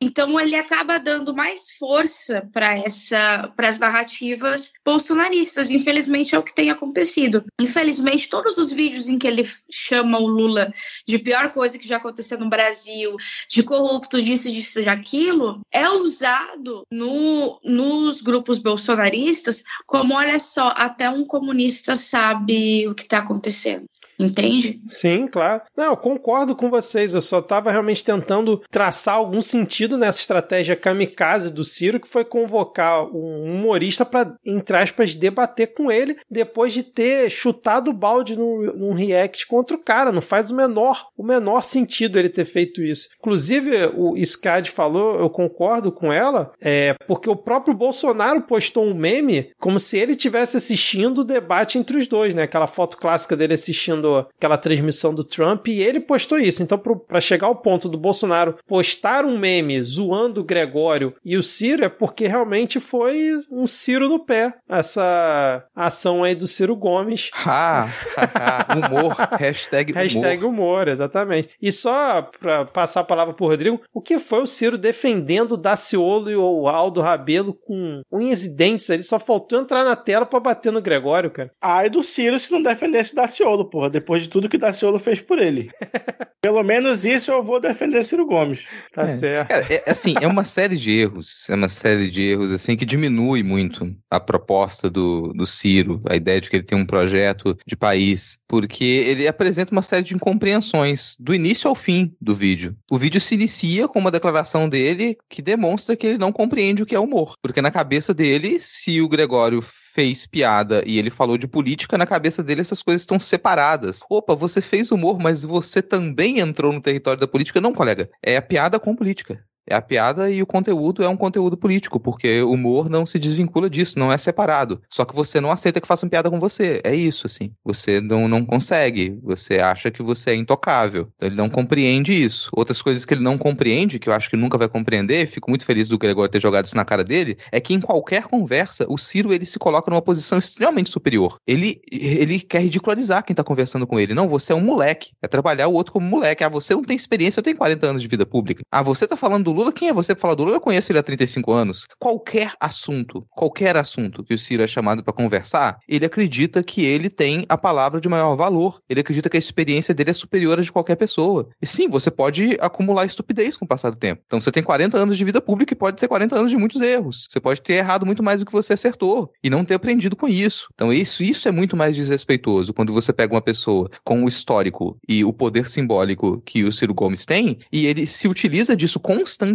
Então 0.00 0.38
ele 0.40 0.56
acaba 0.56 0.98
dando 0.98 1.34
mais 1.34 1.70
força 1.78 2.48
para 2.52 2.78
essa 2.78 3.52
para 3.56 3.68
as 3.68 3.78
narrativas 3.78 4.72
bolsonaristas. 4.84 5.70
Infelizmente 5.70 6.34
é 6.34 6.38
o 6.38 6.42
que 6.42 6.54
tem 6.54 6.70
acontecido. 6.70 7.44
Infelizmente 7.60 8.28
todos 8.28 8.58
os 8.58 8.72
vídeos 8.72 9.08
em 9.08 9.18
que 9.18 9.26
ele 9.26 9.42
chama 9.70 10.18
o 10.18 10.26
Lula 10.26 10.72
de 11.06 11.18
pior 11.18 11.52
coisa 11.52 11.78
que 11.78 11.86
já 11.86 11.96
aconteceu 11.96 12.38
no 12.38 12.48
Brasil, 12.48 13.16
de 13.48 13.62
corrupto, 13.62 14.20
disso, 14.20 14.50
disso, 14.50 14.82
de 14.82 14.88
aquilo, 14.88 15.60
é 15.72 15.88
usado 15.88 16.86
no, 16.90 17.58
nos 17.62 18.20
grupos 18.20 18.58
bolsonaristas 18.58 19.62
como, 19.86 20.14
olha 20.14 20.38
só, 20.40 20.72
até 20.76 21.08
um 21.08 21.24
comunista 21.24 21.96
sabe 21.96 22.88
o 22.88 22.94
que 22.94 23.02
está 23.02 23.18
acontecendo. 23.18 23.86
Entende? 24.18 24.80
Sim, 24.86 25.26
claro. 25.26 25.62
Não, 25.76 25.86
eu 25.86 25.96
concordo 25.96 26.56
com 26.56 26.70
vocês. 26.70 27.14
Eu 27.14 27.20
só 27.20 27.40
estava 27.40 27.70
realmente 27.70 28.04
tentando 28.04 28.62
traçar 28.70 29.16
algum 29.16 29.40
sentido 29.40 29.98
nessa 29.98 30.20
estratégia 30.20 30.76
kamikaze 30.76 31.52
do 31.52 31.64
Ciro, 31.64 32.00
que 32.00 32.08
foi 32.08 32.24
convocar 32.24 33.04
um 33.04 33.44
humorista 33.44 34.04
para, 34.04 34.34
entre 34.44 34.76
aspas, 34.76 35.14
debater 35.14 35.74
com 35.74 35.90
ele 35.90 36.16
depois 36.30 36.72
de 36.72 36.82
ter 36.82 37.30
chutado 37.30 37.90
o 37.90 37.92
balde 37.92 38.36
no, 38.36 38.72
num 38.74 38.94
react 38.94 39.46
contra 39.46 39.76
o 39.76 39.82
cara. 39.82 40.12
Não 40.12 40.22
faz 40.22 40.50
o 40.50 40.56
menor, 40.56 41.08
o 41.16 41.22
menor 41.22 41.62
sentido 41.62 42.18
ele 42.18 42.28
ter 42.28 42.44
feito 42.44 42.82
isso. 42.82 43.08
Inclusive, 43.18 43.92
o 43.94 44.16
Scad 44.24 44.68
falou, 44.68 45.20
eu 45.20 45.28
concordo 45.28 45.92
com 45.92 46.12
ela, 46.12 46.52
é 46.60 46.94
porque 47.06 47.28
o 47.28 47.36
próprio 47.36 47.74
Bolsonaro 47.74 48.42
postou 48.42 48.84
um 48.84 48.94
meme 48.94 49.50
como 49.58 49.78
se 49.78 49.98
ele 49.98 50.16
tivesse 50.16 50.56
assistindo 50.56 51.18
o 51.18 51.24
debate 51.24 51.78
entre 51.78 51.96
os 51.96 52.06
dois, 52.06 52.34
né? 52.34 52.44
Aquela 52.44 52.66
foto 52.66 52.96
clássica 52.96 53.36
dele 53.36 53.54
assistindo 53.54 54.05
aquela 54.14 54.56
transmissão 54.56 55.14
do 55.14 55.24
Trump 55.24 55.68
e 55.68 55.82
ele 55.82 56.00
postou 56.00 56.38
isso. 56.38 56.62
Então, 56.62 56.78
para 56.78 57.20
chegar 57.20 57.48
ao 57.48 57.56
ponto 57.56 57.88
do 57.88 57.98
Bolsonaro 57.98 58.56
postar 58.66 59.24
um 59.24 59.38
meme 59.38 59.82
zoando 59.82 60.40
o 60.40 60.44
Gregório 60.44 61.14
e 61.24 61.36
o 61.36 61.42
Ciro 61.42 61.84
é 61.84 61.88
porque 61.88 62.26
realmente 62.26 62.78
foi 62.78 63.32
um 63.50 63.66
Ciro 63.66 64.08
no 64.08 64.18
pé 64.18 64.54
essa 64.68 65.64
ação 65.74 66.24
aí 66.24 66.34
do 66.34 66.46
Ciro 66.46 66.76
Gomes. 66.76 67.30
Ha, 67.34 67.88
ha, 68.16 68.66
ha. 68.68 68.76
humor, 68.76 69.16
hashtag 69.38 69.92
humor. 69.92 70.02
Hashtag 70.02 70.44
humor, 70.44 70.88
exatamente. 70.88 71.50
E 71.60 71.72
só 71.72 72.22
pra 72.22 72.64
passar 72.64 73.00
a 73.00 73.04
palavra 73.04 73.34
pro 73.34 73.46
Rodrigo, 73.46 73.80
o 73.92 74.00
que 74.00 74.18
foi 74.18 74.42
o 74.42 74.46
Ciro 74.46 74.78
defendendo 74.78 75.52
o 75.52 75.56
Daciolo 75.56 76.30
e 76.30 76.36
o 76.36 76.68
Aldo 76.68 77.00
Rabelo 77.00 77.54
com 77.54 78.02
unhas 78.10 78.44
e 78.44 78.54
dentes 78.54 78.88
ali? 78.90 79.02
Só 79.02 79.18
faltou 79.18 79.58
entrar 79.58 79.84
na 79.84 79.96
tela 79.96 80.26
pra 80.26 80.40
bater 80.40 80.72
no 80.72 80.82
Gregório, 80.82 81.30
cara. 81.30 81.50
Ai 81.60 81.88
do 81.88 82.02
Ciro 82.02 82.38
se 82.38 82.52
não 82.52 82.62
defendesse 82.62 83.12
o 83.12 83.16
Daciolo, 83.16 83.68
porra, 83.68 83.90
depois 83.96 84.22
de 84.22 84.28
tudo 84.28 84.48
que 84.48 84.56
o 84.56 84.60
Daciolo 84.60 84.98
fez 84.98 85.20
por 85.20 85.38
ele. 85.38 85.70
Pelo 86.42 86.62
menos 86.62 87.04
isso 87.04 87.30
eu 87.32 87.42
vou 87.42 87.58
defender 87.58 88.04
Ciro 88.04 88.26
Gomes. 88.26 88.60
Tá 88.94 89.02
É. 89.02 89.08
certo. 89.08 89.48
Cara, 89.48 89.66
é, 89.72 89.90
assim, 89.90 90.14
é 90.20 90.26
uma 90.26 90.44
série 90.44 90.76
de 90.76 90.92
erros, 90.92 91.46
é 91.48 91.54
uma 91.54 91.68
série 91.68 92.08
de 92.10 92.22
erros, 92.22 92.52
assim, 92.52 92.76
que 92.76 92.84
diminui 92.84 93.42
muito 93.42 93.92
a 94.10 94.20
proposta 94.20 94.88
do, 94.88 95.32
do 95.32 95.46
Ciro, 95.46 96.00
a 96.08 96.14
ideia 96.14 96.40
de 96.40 96.48
que 96.50 96.56
ele 96.56 96.62
tem 96.62 96.78
um 96.78 96.86
projeto 96.86 97.56
de 97.66 97.74
país, 97.74 98.38
porque 98.46 98.84
ele 98.84 99.26
apresenta 99.26 99.72
uma 99.72 99.82
série 99.82 100.04
de 100.04 100.14
incompreensões 100.14 101.16
do 101.18 101.34
início 101.34 101.68
ao 101.68 101.74
fim 101.74 102.14
do 102.20 102.34
vídeo. 102.34 102.76
O 102.90 102.98
vídeo 102.98 103.20
se 103.20 103.34
inicia 103.34 103.88
com 103.88 103.98
uma 103.98 104.10
declaração 104.10 104.68
dele 104.68 105.16
que 105.28 105.42
demonstra 105.42 105.96
que 105.96 106.06
ele 106.06 106.18
não 106.18 106.30
compreende 106.30 106.82
o 106.82 106.86
que 106.86 106.94
é 106.94 107.00
humor, 107.00 107.34
porque 107.42 107.62
na 107.62 107.70
cabeça 107.70 108.12
dele, 108.14 108.58
se 108.60 109.00
o 109.00 109.08
Gregório 109.08 109.64
fez 109.96 110.26
piada 110.26 110.82
e 110.86 110.98
ele 110.98 111.08
falou 111.08 111.38
de 111.38 111.48
política, 111.48 111.96
na 111.96 112.04
cabeça 112.04 112.44
dele 112.44 112.60
essas 112.60 112.82
coisas 112.82 113.00
estão 113.00 113.18
separadas. 113.18 114.00
Opa, 114.10 114.34
você 114.34 114.60
fez 114.60 114.92
humor, 114.92 115.18
mas 115.18 115.42
você 115.42 115.80
também 115.80 116.38
entrou 116.38 116.70
no 116.70 116.82
território 116.82 117.18
da 117.18 117.26
política? 117.26 117.62
Não, 117.62 117.72
colega. 117.72 118.10
É 118.22 118.36
a 118.36 118.42
piada 118.42 118.78
com 118.78 118.94
política. 118.94 119.42
É 119.68 119.74
a 119.74 119.82
piada 119.82 120.30
e 120.30 120.42
o 120.42 120.46
conteúdo 120.46 121.02
é 121.02 121.08
um 121.08 121.16
conteúdo 121.16 121.56
político, 121.56 121.98
porque 121.98 122.42
o 122.42 122.52
humor 122.52 122.88
não 122.88 123.04
se 123.04 123.18
desvincula 123.18 123.68
disso, 123.68 123.98
não 123.98 124.12
é 124.12 124.18
separado. 124.18 124.80
Só 124.88 125.04
que 125.04 125.14
você 125.14 125.40
não 125.40 125.50
aceita 125.50 125.80
que 125.80 125.88
façam 125.88 126.08
piada 126.08 126.30
com 126.30 126.38
você. 126.38 126.80
É 126.84 126.94
isso, 126.94 127.26
assim. 127.26 127.52
Você 127.64 128.00
não, 128.00 128.28
não 128.28 128.44
consegue. 128.44 129.18
Você 129.22 129.58
acha 129.58 129.90
que 129.90 130.02
você 130.02 130.30
é 130.30 130.34
intocável. 130.34 131.08
Então, 131.16 131.28
ele 131.28 131.36
não 131.36 131.48
compreende 131.48 132.12
isso. 132.12 132.50
Outras 132.52 132.80
coisas 132.80 133.04
que 133.04 133.14
ele 133.14 133.22
não 133.22 133.36
compreende, 133.36 133.98
que 133.98 134.08
eu 134.08 134.12
acho 134.12 134.30
que 134.30 134.36
nunca 134.36 134.56
vai 134.56 134.68
compreender, 134.68 135.26
fico 135.26 135.50
muito 135.50 135.64
feliz 135.64 135.88
do 135.88 135.98
Gregório 135.98 136.30
ter 136.30 136.40
jogado 136.40 136.66
isso 136.66 136.76
na 136.76 136.84
cara 136.84 137.02
dele, 137.02 137.36
é 137.50 137.60
que 137.60 137.74
em 137.74 137.80
qualquer 137.80 138.24
conversa, 138.24 138.86
o 138.88 138.96
Ciro 138.96 139.32
ele 139.32 139.44
se 139.44 139.58
coloca 139.58 139.90
numa 139.90 140.02
posição 140.02 140.38
extremamente 140.38 140.90
superior. 140.90 141.38
Ele, 141.46 141.80
ele 141.90 142.40
quer 142.40 142.62
ridicularizar 142.62 143.24
quem 143.24 143.34
tá 143.34 143.42
conversando 143.42 143.86
com 143.86 143.98
ele. 143.98 144.14
Não, 144.14 144.28
você 144.28 144.52
é 144.52 144.56
um 144.56 144.60
moleque. 144.60 145.12
É 145.20 145.26
trabalhar 145.26 145.68
o 145.68 145.74
outro 145.74 145.92
como 145.92 146.06
moleque. 146.06 146.44
Ah, 146.44 146.48
você 146.48 146.74
não 146.74 146.82
tem 146.82 146.96
experiência, 146.96 147.40
eu 147.40 147.44
tenho 147.44 147.56
40 147.56 147.86
anos 147.86 148.02
de 148.02 148.08
vida 148.08 148.24
pública. 148.24 148.62
Ah, 148.70 148.82
você 148.82 149.06
tá 149.06 149.16
falando 149.16 149.44
do 149.44 149.55
Lula, 149.56 149.72
quem 149.72 149.88
é 149.88 149.92
você 149.92 150.14
pra 150.14 150.20
falar 150.20 150.34
do 150.34 150.44
Lula? 150.44 150.56
Eu 150.56 150.60
conheço 150.60 150.92
ele 150.92 150.98
há 150.98 151.02
35 151.02 151.50
anos. 151.50 151.86
Qualquer 151.98 152.52
assunto, 152.60 153.26
qualquer 153.30 153.74
assunto 153.74 154.22
que 154.22 154.34
o 154.34 154.38
Ciro 154.38 154.62
é 154.62 154.66
chamado 154.66 155.02
para 155.02 155.14
conversar, 155.14 155.78
ele 155.88 156.04
acredita 156.04 156.62
que 156.62 156.84
ele 156.84 157.08
tem 157.08 157.46
a 157.48 157.56
palavra 157.56 157.98
de 157.98 158.08
maior 158.08 158.36
valor. 158.36 158.82
Ele 158.86 159.00
acredita 159.00 159.30
que 159.30 159.36
a 159.36 159.40
experiência 159.40 159.94
dele 159.94 160.10
é 160.10 160.12
superior 160.12 160.58
à 160.58 160.62
de 160.62 160.70
qualquer 160.70 160.96
pessoa. 160.96 161.48
E 161.60 161.66
sim, 161.66 161.88
você 161.88 162.10
pode 162.10 162.58
acumular 162.60 163.06
estupidez 163.06 163.56
com 163.56 163.64
o 163.64 163.68
passar 163.68 163.88
do 163.88 163.96
tempo. 163.96 164.22
Então 164.26 164.38
você 164.38 164.52
tem 164.52 164.62
40 164.62 164.98
anos 164.98 165.16
de 165.16 165.24
vida 165.24 165.40
pública 165.40 165.72
e 165.72 165.76
pode 165.76 165.96
ter 165.96 166.06
40 166.06 166.36
anos 166.36 166.50
de 166.50 166.58
muitos 166.58 166.82
erros. 166.82 167.26
Você 167.30 167.40
pode 167.40 167.62
ter 167.62 167.74
errado 167.74 168.04
muito 168.04 168.22
mais 168.22 168.40
do 168.40 168.46
que 168.46 168.52
você 168.52 168.74
acertou 168.74 169.32
e 169.42 169.48
não 169.48 169.64
ter 169.64 169.74
aprendido 169.74 170.14
com 170.14 170.28
isso. 170.28 170.68
Então 170.74 170.92
isso, 170.92 171.22
isso 171.22 171.48
é 171.48 171.50
muito 171.50 171.78
mais 171.78 171.96
desrespeitoso 171.96 172.74
quando 172.74 172.92
você 172.92 173.10
pega 173.10 173.34
uma 173.34 173.40
pessoa 173.40 173.88
com 174.04 174.22
o 174.22 174.28
histórico 174.28 174.98
e 175.08 175.24
o 175.24 175.32
poder 175.32 175.66
simbólico 175.66 176.42
que 176.44 176.62
o 176.62 176.72
Ciro 176.72 176.92
Gomes 176.92 177.24
tem 177.24 177.58
e 177.72 177.86
ele 177.86 178.06
se 178.06 178.28
utiliza 178.28 178.76
disso 178.76 179.00
constantemente 179.00 179.45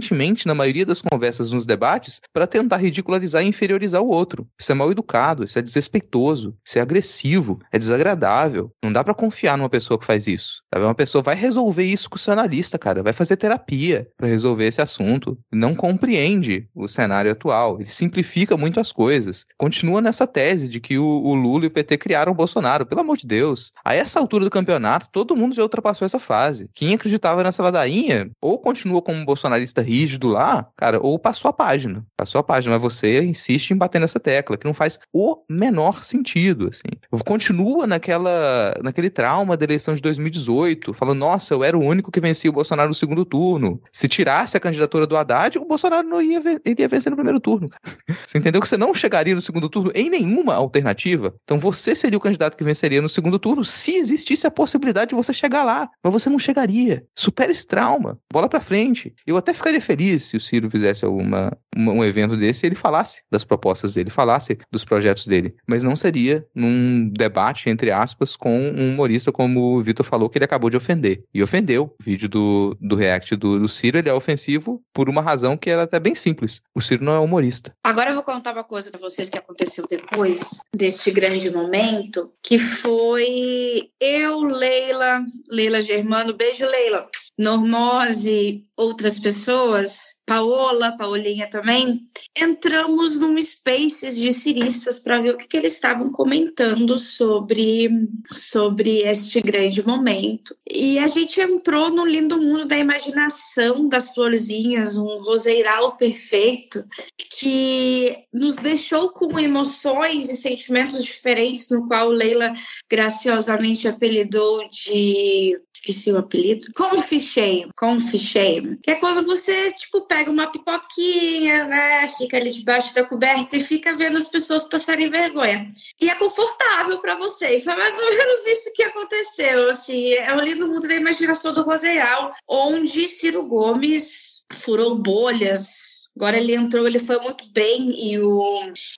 na 0.45 0.55
maioria 0.55 0.85
das 0.85 1.01
conversas 1.01 1.51
nos 1.51 1.65
debates 1.65 2.21
para 2.33 2.47
tentar 2.47 2.77
ridicularizar 2.77 3.43
e 3.43 3.47
inferiorizar 3.47 4.01
o 4.01 4.09
outro. 4.09 4.47
Isso 4.59 4.71
é 4.71 4.75
mal 4.75 4.91
educado, 4.91 5.43
isso 5.43 5.57
é 5.57 5.61
desrespeitoso, 5.61 6.55
isso 6.65 6.77
é 6.77 6.81
agressivo, 6.81 7.59
é 7.71 7.77
desagradável. 7.77 8.71
Não 8.83 8.91
dá 8.91 9.03
para 9.03 9.13
confiar 9.13 9.57
numa 9.57 9.69
pessoa 9.69 9.97
que 9.97 10.05
faz 10.05 10.27
isso. 10.27 10.61
Sabe? 10.73 10.85
Uma 10.85 10.95
pessoa 10.95 11.21
vai 11.21 11.35
resolver 11.35 11.83
isso 11.83 12.09
com 12.09 12.15
o 12.15 12.19
seu 12.19 12.33
analista, 12.33 12.77
cara, 12.77 13.03
vai 13.03 13.13
fazer 13.13 13.37
terapia 13.37 14.07
para 14.17 14.27
resolver 14.27 14.67
esse 14.67 14.81
assunto. 14.81 15.37
Não 15.51 15.75
compreende 15.75 16.67
o 16.75 16.87
cenário 16.87 17.31
atual, 17.31 17.79
ele 17.79 17.89
simplifica 17.89 18.57
muito 18.57 18.79
as 18.79 18.91
coisas. 18.91 19.45
Continua 19.57 20.01
nessa 20.01 20.27
tese 20.27 20.67
de 20.67 20.79
que 20.79 20.97
o, 20.97 21.05
o 21.05 21.35
Lula 21.35 21.65
e 21.65 21.67
o 21.67 21.71
PT 21.71 21.97
criaram 21.97 22.31
o 22.31 22.35
Bolsonaro, 22.35 22.85
pelo 22.85 23.01
amor 23.01 23.17
de 23.17 23.27
Deus. 23.27 23.71
A 23.83 23.93
essa 23.93 24.19
altura 24.19 24.45
do 24.45 24.51
campeonato, 24.51 25.07
todo 25.11 25.35
mundo 25.35 25.55
já 25.55 25.63
ultrapassou 25.63 26.05
essa 26.05 26.19
fase. 26.19 26.69
Quem 26.73 26.93
acreditava 26.93 27.43
nessa 27.43 27.63
ladainha, 27.63 28.29
ou 28.41 28.59
continua 28.59 29.01
como 29.01 29.17
um 29.17 29.25
bolsonarista 29.25 29.80
rígido 29.81 30.27
lá, 30.27 30.67
cara, 30.77 30.99
ou 31.01 31.17
passou 31.19 31.49
a 31.49 31.53
página. 31.53 32.05
Passou 32.17 32.39
a 32.39 32.43
página, 32.43 32.73
mas 32.73 32.81
você 32.81 33.23
insiste 33.23 33.71
em 33.71 33.77
bater 33.77 33.99
nessa 33.99 34.19
tecla, 34.19 34.57
que 34.57 34.65
não 34.65 34.73
faz 34.73 34.99
o 35.13 35.43
menor 35.49 36.03
sentido, 36.03 36.69
assim. 36.71 37.21
Continua 37.25 37.87
naquela, 37.87 38.75
naquele 38.81 39.09
trauma 39.09 39.57
da 39.57 39.65
eleição 39.65 39.93
de 39.93 40.01
2018, 40.01 40.93
falando, 40.93 41.19
nossa, 41.19 41.53
eu 41.53 41.63
era 41.63 41.77
o 41.77 41.83
único 41.83 42.11
que 42.11 42.19
vencia 42.19 42.49
o 42.49 42.53
Bolsonaro 42.53 42.89
no 42.89 42.95
segundo 42.95 43.25
turno. 43.25 43.81
Se 43.91 44.07
tirasse 44.07 44.57
a 44.57 44.59
candidatura 44.59 45.05
do 45.07 45.17
Haddad, 45.17 45.57
o 45.57 45.65
Bolsonaro 45.65 46.07
não 46.07 46.21
ia, 46.21 46.41
ia 46.65 46.87
vencer 46.87 47.09
no 47.09 47.15
primeiro 47.15 47.39
turno. 47.39 47.69
Você 48.27 48.37
entendeu 48.37 48.61
que 48.61 48.67
você 48.67 48.77
não 48.77 48.93
chegaria 48.93 49.35
no 49.35 49.41
segundo 49.41 49.69
turno 49.69 49.91
em 49.93 50.09
nenhuma 50.09 50.55
alternativa? 50.55 51.33
Então 51.43 51.57
você 51.57 51.95
seria 51.95 52.17
o 52.17 52.21
candidato 52.21 52.55
que 52.55 52.63
venceria 52.63 53.01
no 53.01 53.09
segundo 53.09 53.37
turno 53.37 53.63
se 53.65 53.95
existisse 53.95 54.47
a 54.47 54.51
possibilidade 54.51 55.09
de 55.09 55.15
você 55.15 55.33
chegar 55.33 55.63
lá, 55.63 55.89
mas 56.03 56.13
você 56.13 56.29
não 56.29 56.39
chegaria. 56.39 57.03
Supera 57.15 57.51
esse 57.51 57.65
trauma, 57.65 58.17
bola 58.31 58.47
para 58.47 58.61
frente. 58.61 59.13
Eu 59.25 59.37
até 59.37 59.53
ficaria 59.53 59.70
feliz 59.79 60.25
se 60.25 60.37
o 60.37 60.41
Ciro 60.41 60.69
fizesse 60.69 61.05
alguma, 61.05 61.57
uma, 61.75 61.91
um 61.91 62.03
evento 62.03 62.35
desse 62.35 62.65
e 62.65 62.67
ele 62.67 62.75
falasse 62.75 63.21
das 63.31 63.43
propostas 63.43 63.93
dele, 63.93 64.09
falasse 64.09 64.57
dos 64.71 64.83
projetos 64.83 65.27
dele, 65.27 65.55
mas 65.67 65.83
não 65.83 65.95
seria 65.95 66.45
num 66.53 67.07
debate, 67.09 67.69
entre 67.69 67.91
aspas, 67.91 68.35
com 68.35 68.59
um 68.59 68.91
humorista 68.91 69.31
como 69.31 69.77
o 69.77 69.83
Vitor 69.83 70.05
falou 70.05 70.29
que 70.29 70.37
ele 70.37 70.45
acabou 70.45 70.69
de 70.69 70.77
ofender. 70.77 71.23
E 71.33 71.41
ofendeu. 71.41 71.95
O 71.99 72.03
vídeo 72.03 72.27
do, 72.27 72.77
do 72.79 72.95
react 72.95 73.35
do, 73.35 73.59
do 73.59 73.69
Ciro, 73.69 73.97
ele 73.97 74.09
é 74.09 74.13
ofensivo 74.13 74.81
por 74.93 75.09
uma 75.09 75.21
razão 75.21 75.55
que 75.55 75.69
era 75.69 75.83
até 75.83 75.99
bem 75.99 76.15
simples. 76.15 76.61
O 76.75 76.81
Ciro 76.81 77.03
não 77.03 77.13
é 77.13 77.19
humorista. 77.19 77.73
Agora 77.83 78.09
eu 78.09 78.15
vou 78.15 78.23
contar 78.23 78.53
uma 78.53 78.63
coisa 78.63 78.89
para 78.89 78.99
vocês 78.99 79.29
que 79.29 79.37
aconteceu 79.37 79.85
depois 79.89 80.59
deste 80.75 81.11
grande 81.11 81.49
momento, 81.49 82.31
que 82.43 82.57
foi 82.57 83.89
eu, 83.99 84.43
Leila, 84.43 85.23
Leila 85.49 85.81
Germano, 85.81 86.33
beijo 86.33 86.65
Leila, 86.65 87.07
Normose, 87.41 88.61
outras 88.77 89.17
pessoas, 89.17 90.13
Paola, 90.25 90.95
Paulinha 90.97 91.49
também, 91.49 92.07
entramos 92.39 93.19
num 93.19 93.41
Spaces 93.41 94.15
de 94.15 94.31
ciristas 94.31 94.99
para 94.99 95.19
ver 95.19 95.33
o 95.33 95.37
que, 95.37 95.47
que, 95.47 95.57
eles 95.57 95.73
estavam 95.73 96.07
comentando 96.07 96.97
sobre, 96.99 97.89
sobre 98.31 98.99
este 98.99 99.41
grande 99.41 99.85
momento. 99.85 100.55
E 100.69 100.99
a 100.99 101.07
gente 101.07 101.41
entrou 101.41 101.89
no 101.89 102.05
lindo 102.05 102.39
mundo 102.39 102.65
da 102.65 102.77
imaginação 102.77 103.87
das 103.89 104.09
florzinhas, 104.09 104.95
um 104.95 105.21
roseiral 105.21 105.97
perfeito, 105.97 106.83
que 107.29 108.15
nos 108.33 108.57
deixou 108.57 109.09
com 109.09 109.39
emoções 109.39 110.29
e 110.29 110.35
sentimentos 110.35 111.03
diferentes, 111.03 111.69
no 111.69 111.87
qual 111.87 112.09
Leila 112.09 112.53
graciosamente 112.89 113.87
apelidou 113.87 114.67
de. 114.69 115.59
Esqueci 115.73 116.11
o 116.11 116.17
apelido. 116.17 116.67
Confishame. 116.75 117.71
Confishame. 117.75 118.77
Que 118.83 118.91
é 118.91 118.95
quando 118.95 119.25
você, 119.25 119.71
tipo, 119.73 120.01
pega 120.11 120.29
uma 120.29 120.47
pipoquinha, 120.47 121.63
né? 121.63 122.05
Fica 122.17 122.35
ali 122.35 122.51
debaixo 122.51 122.93
da 122.93 123.05
coberta 123.05 123.55
e 123.55 123.63
fica 123.63 123.95
vendo 123.95 124.17
as 124.17 124.27
pessoas 124.27 124.65
passarem 124.65 125.09
vergonha. 125.09 125.71
E 126.01 126.09
é 126.09 126.15
confortável 126.15 126.99
para 126.99 127.15
você. 127.15 127.57
E 127.57 127.61
foi 127.61 127.73
mais 127.73 127.97
ou 127.97 128.09
menos 128.09 128.45
isso 128.45 128.73
que 128.75 128.83
aconteceu. 128.83 129.69
Assim, 129.69 130.13
é 130.15 130.35
o 130.35 130.41
lindo 130.41 130.67
mundo 130.67 130.85
da 130.85 130.95
imaginação 130.95 131.53
do 131.53 131.63
Roseiral, 131.63 132.35
onde 132.45 133.07
Ciro 133.07 133.43
Gomes 133.43 134.40
furou 134.55 134.95
bolhas, 134.95 136.01
Agora 136.15 136.37
ele 136.37 136.53
entrou, 136.53 136.85
ele 136.85 136.99
foi 136.99 137.17
muito 137.19 137.49
bem 137.51 137.89
e 137.97 138.19
o, 138.19 138.43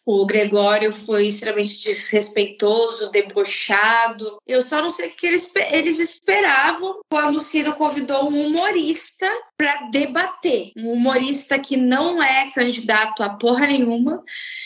o 0.05 0.25
Gregório 0.25 0.91
foi 0.91 1.27
extremamente 1.27 1.83
desrespeitoso, 1.83 3.11
debochado. 3.11 4.39
Eu 4.47 4.61
só 4.61 4.81
não 4.81 4.89
sei 4.89 5.09
o 5.09 5.15
que 5.15 5.27
eles, 5.27 5.51
eles 5.71 5.99
esperavam 5.99 7.01
quando 7.09 7.35
o 7.35 7.41
Ciro 7.41 7.75
convidou 7.75 8.29
um 8.29 8.47
humorista 8.47 9.27
para 9.55 9.89
debater. 9.91 10.71
Um 10.75 10.91
humorista 10.91 11.59
que 11.59 11.77
não 11.77 12.21
é 12.21 12.51
candidato 12.51 13.21
a 13.21 13.29
porra 13.29 13.67
nenhuma, 13.67 14.23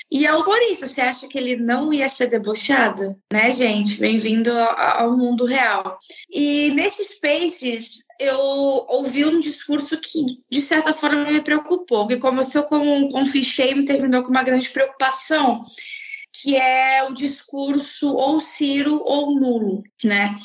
e 0.09 0.25
é 0.25 0.33
humorista, 0.33 0.87
você 0.87 1.01
acha 1.01 1.27
que 1.27 1.37
ele 1.37 1.57
não 1.57 1.91
ia 1.91 2.07
ser 2.07 2.27
debochado? 2.27 3.15
Né, 3.31 3.51
gente? 3.51 3.97
Bem-vindo 3.97 4.49
ao 4.51 5.17
mundo 5.17 5.45
real. 5.45 5.97
E 6.31 6.71
nesses 6.71 7.09
Spaces, 7.09 8.05
eu 8.19 8.39
ouvi 8.87 9.25
um 9.25 9.39
discurso 9.39 9.99
que, 9.99 10.39
de 10.49 10.61
certa 10.61 10.93
forma, 10.93 11.29
me 11.29 11.41
preocupou, 11.41 12.07
que 12.07 12.17
começou 12.17 12.63
com 12.63 12.77
um, 12.77 13.17
um 13.17 13.23
e 13.23 13.85
terminou 13.85 14.23
com 14.23 14.29
uma 14.29 14.43
grande 14.43 14.69
preocupação, 14.69 15.61
que 16.31 16.55
é 16.55 17.03
o 17.03 17.13
discurso 17.13 18.13
ou 18.13 18.39
Ciro 18.39 19.03
ou 19.05 19.37
nulo, 19.37 19.83
né? 20.03 20.39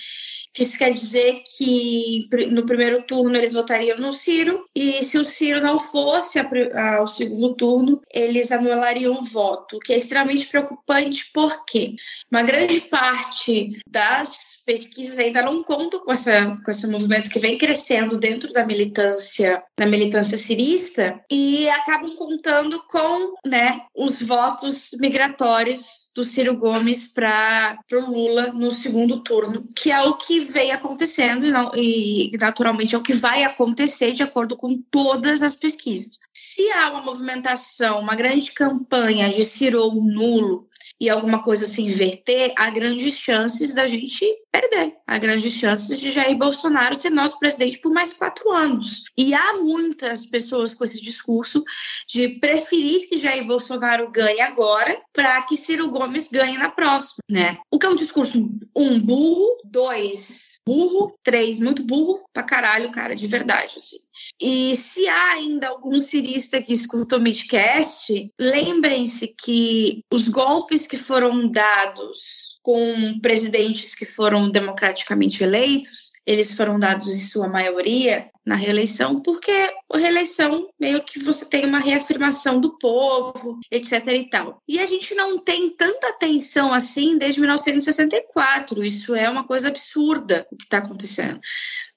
Isso 0.59 0.79
quer 0.79 0.93
dizer 0.93 1.43
que 1.57 2.29
no 2.51 2.67
primeiro 2.67 3.03
turno 3.03 3.37
eles 3.37 3.53
votariam 3.53 3.99
no 3.99 4.13
Ciro, 4.13 4.67
e 4.75 5.03
se 5.03 5.19
o 5.19 5.25
Ciro 5.25 5.61
não 5.61 5.81
fosse 5.81 6.39
ao 6.39 7.07
segundo 7.07 7.55
turno, 7.55 8.01
eles 8.13 8.53
anulariam 8.53 9.15
o 9.15 9.25
voto, 9.25 9.77
o 9.77 9.81
que 9.81 9.93
é 9.93 9.97
extremamente 9.97 10.47
preocupante, 10.49 11.31
porque 11.33 11.95
uma 12.31 12.43
grande 12.43 12.81
parte 12.83 13.73
das 13.89 14.59
pesquisas 14.67 15.19
ainda 15.19 15.43
não 15.43 15.63
contam 15.63 16.01
com, 16.01 16.13
essa, 16.13 16.53
com 16.65 16.71
esse 16.71 16.87
movimento 16.87 17.31
que 17.31 17.39
vem 17.39 17.57
crescendo 17.57 18.19
dentro 18.19 18.53
da 18.53 18.67
militância, 18.67 19.63
da 19.79 19.87
militância 19.87 20.37
cirista, 20.37 21.19
e 21.31 21.69
acabam 21.71 22.15
contando 22.15 22.83
com 22.89 23.35
né, 23.47 23.81
os 23.97 24.23
votos 24.23 24.91
migratórios 25.01 26.11
do 26.15 26.23
Ciro 26.23 26.57
Gomes 26.57 27.09
para 27.09 27.79
o 27.93 28.11
Lula 28.11 28.49
no 28.49 28.71
segundo 28.71 29.23
turno, 29.23 29.67
que 29.75 29.91
é 29.91 30.01
o 30.03 30.15
que 30.15 30.42
vem 30.45 30.73
acontecendo 30.73 31.47
e, 31.47 31.51
não, 31.51 31.71
e, 31.75 32.31
naturalmente 32.39 32.95
é 32.95 32.99
o 32.99 33.03
que 33.03 33.13
vai 33.13 33.45
acontecer 33.45 34.13
de 34.13 34.23
acordo 34.23 34.57
com 34.57 34.77
todas 34.91 35.43
as 35.43 35.55
pesquisas. 35.55 36.19
Se 36.33 36.71
há 36.73 36.91
uma 36.91 37.03
movimentação, 37.03 38.01
uma 38.01 38.15
grande 38.15 38.53
campanha 38.53 39.29
de 39.29 39.45
Ciro 39.45 39.91
nulo 39.93 40.67
e 41.01 41.11
alguma 41.11 41.43
coisa 41.43 41.67
se 41.67 41.83
inverter, 41.83 42.53
há 42.57 42.71
grandes 42.71 43.19
chances 43.19 43.73
da 43.73 43.87
gente 43.89 44.25
perder 44.53 44.95
a 45.07 45.19
grande 45.19 45.51
chance 45.51 45.97
de 45.97 46.11
Jair 46.11 46.37
Bolsonaro 46.37 46.95
ser 46.95 47.11
nosso 47.11 47.39
presidente 47.39 47.81
por 47.81 47.93
mais 47.93 48.13
quatro 48.13 48.53
anos. 48.53 49.05
E 49.17 49.33
há 49.33 49.55
muitas 49.55 50.27
pessoas 50.27 50.75
com 50.75 50.85
esse 50.85 51.03
discurso 51.03 51.65
de 52.07 52.29
preferir 52.39 53.09
que 53.09 53.19
Jair 53.19 53.47
Bolsonaro 53.47 54.11
ganhe 54.11 54.41
agora 54.43 55.01
para 55.13 55.43
que 55.43 55.57
Ciro 55.57 55.89
Gomes 55.89 56.29
ganhe 56.29 56.59
na 56.59 56.71
próxima, 56.71 57.23
né? 57.31 57.59
O 57.71 57.79
que 57.79 57.87
é 57.87 57.89
um 57.89 57.97
discurso, 57.97 58.51
um, 58.77 59.01
burro, 59.01 59.57
dois, 59.65 60.59
burro, 60.67 61.15
três, 61.23 61.59
muito 61.59 61.83
burro 61.83 62.23
pra 62.33 62.43
caralho, 62.43 62.93
cara, 62.93 63.15
de 63.15 63.27
verdade, 63.27 63.75
assim. 63.77 63.99
E 64.41 64.75
se 64.77 65.07
há 65.09 65.33
ainda 65.33 65.69
algum 65.69 65.99
cirista 65.99 66.61
que 66.61 66.73
escuta 66.73 67.17
o 67.17 67.21
Midcast, 67.21 68.31
lembrem-se 68.39 69.29
que 69.29 70.05
os 70.13 70.29
golpes 70.29 70.87
que 70.87 70.99
foram 70.99 71.51
dados 71.51 72.61
com 72.63 73.19
presidentes 73.21 73.95
que 73.95 74.07
foram 74.07 74.51
democraticamente 74.51 75.43
eleitos, 75.43 76.13
eles 76.25 76.55
foram 76.55 76.79
dados 76.79 77.09
em 77.09 77.21
sua 77.21 77.49
maioria 77.49 78.31
na 78.45 78.55
reeleição, 78.55 79.21
porque 79.21 79.53
a 79.93 79.99
reeleição 79.99 80.69
meio 80.79 81.03
que 81.03 81.21
você 81.21 81.45
tem 81.45 81.65
uma 81.65 81.79
reafirmação 81.79 82.61
do 82.61 82.77
povo, 82.79 83.59
etc 83.71 84.07
e 84.09 84.29
tal. 84.29 84.63
E 84.67 84.81
a 84.81 84.87
gente 84.87 85.15
não 85.15 85.39
tem 85.39 85.71
tanta 85.71 86.09
atenção 86.09 86.73
assim 86.73 87.17
desde 87.19 87.41
1964. 87.41 88.85
Isso 88.85 89.15
é 89.15 89.29
uma 89.29 89.45
coisa 89.45 89.69
absurda 89.69 90.47
o 90.51 90.57
que 90.57 90.65
está 90.65 90.79
acontecendo. 90.79 91.41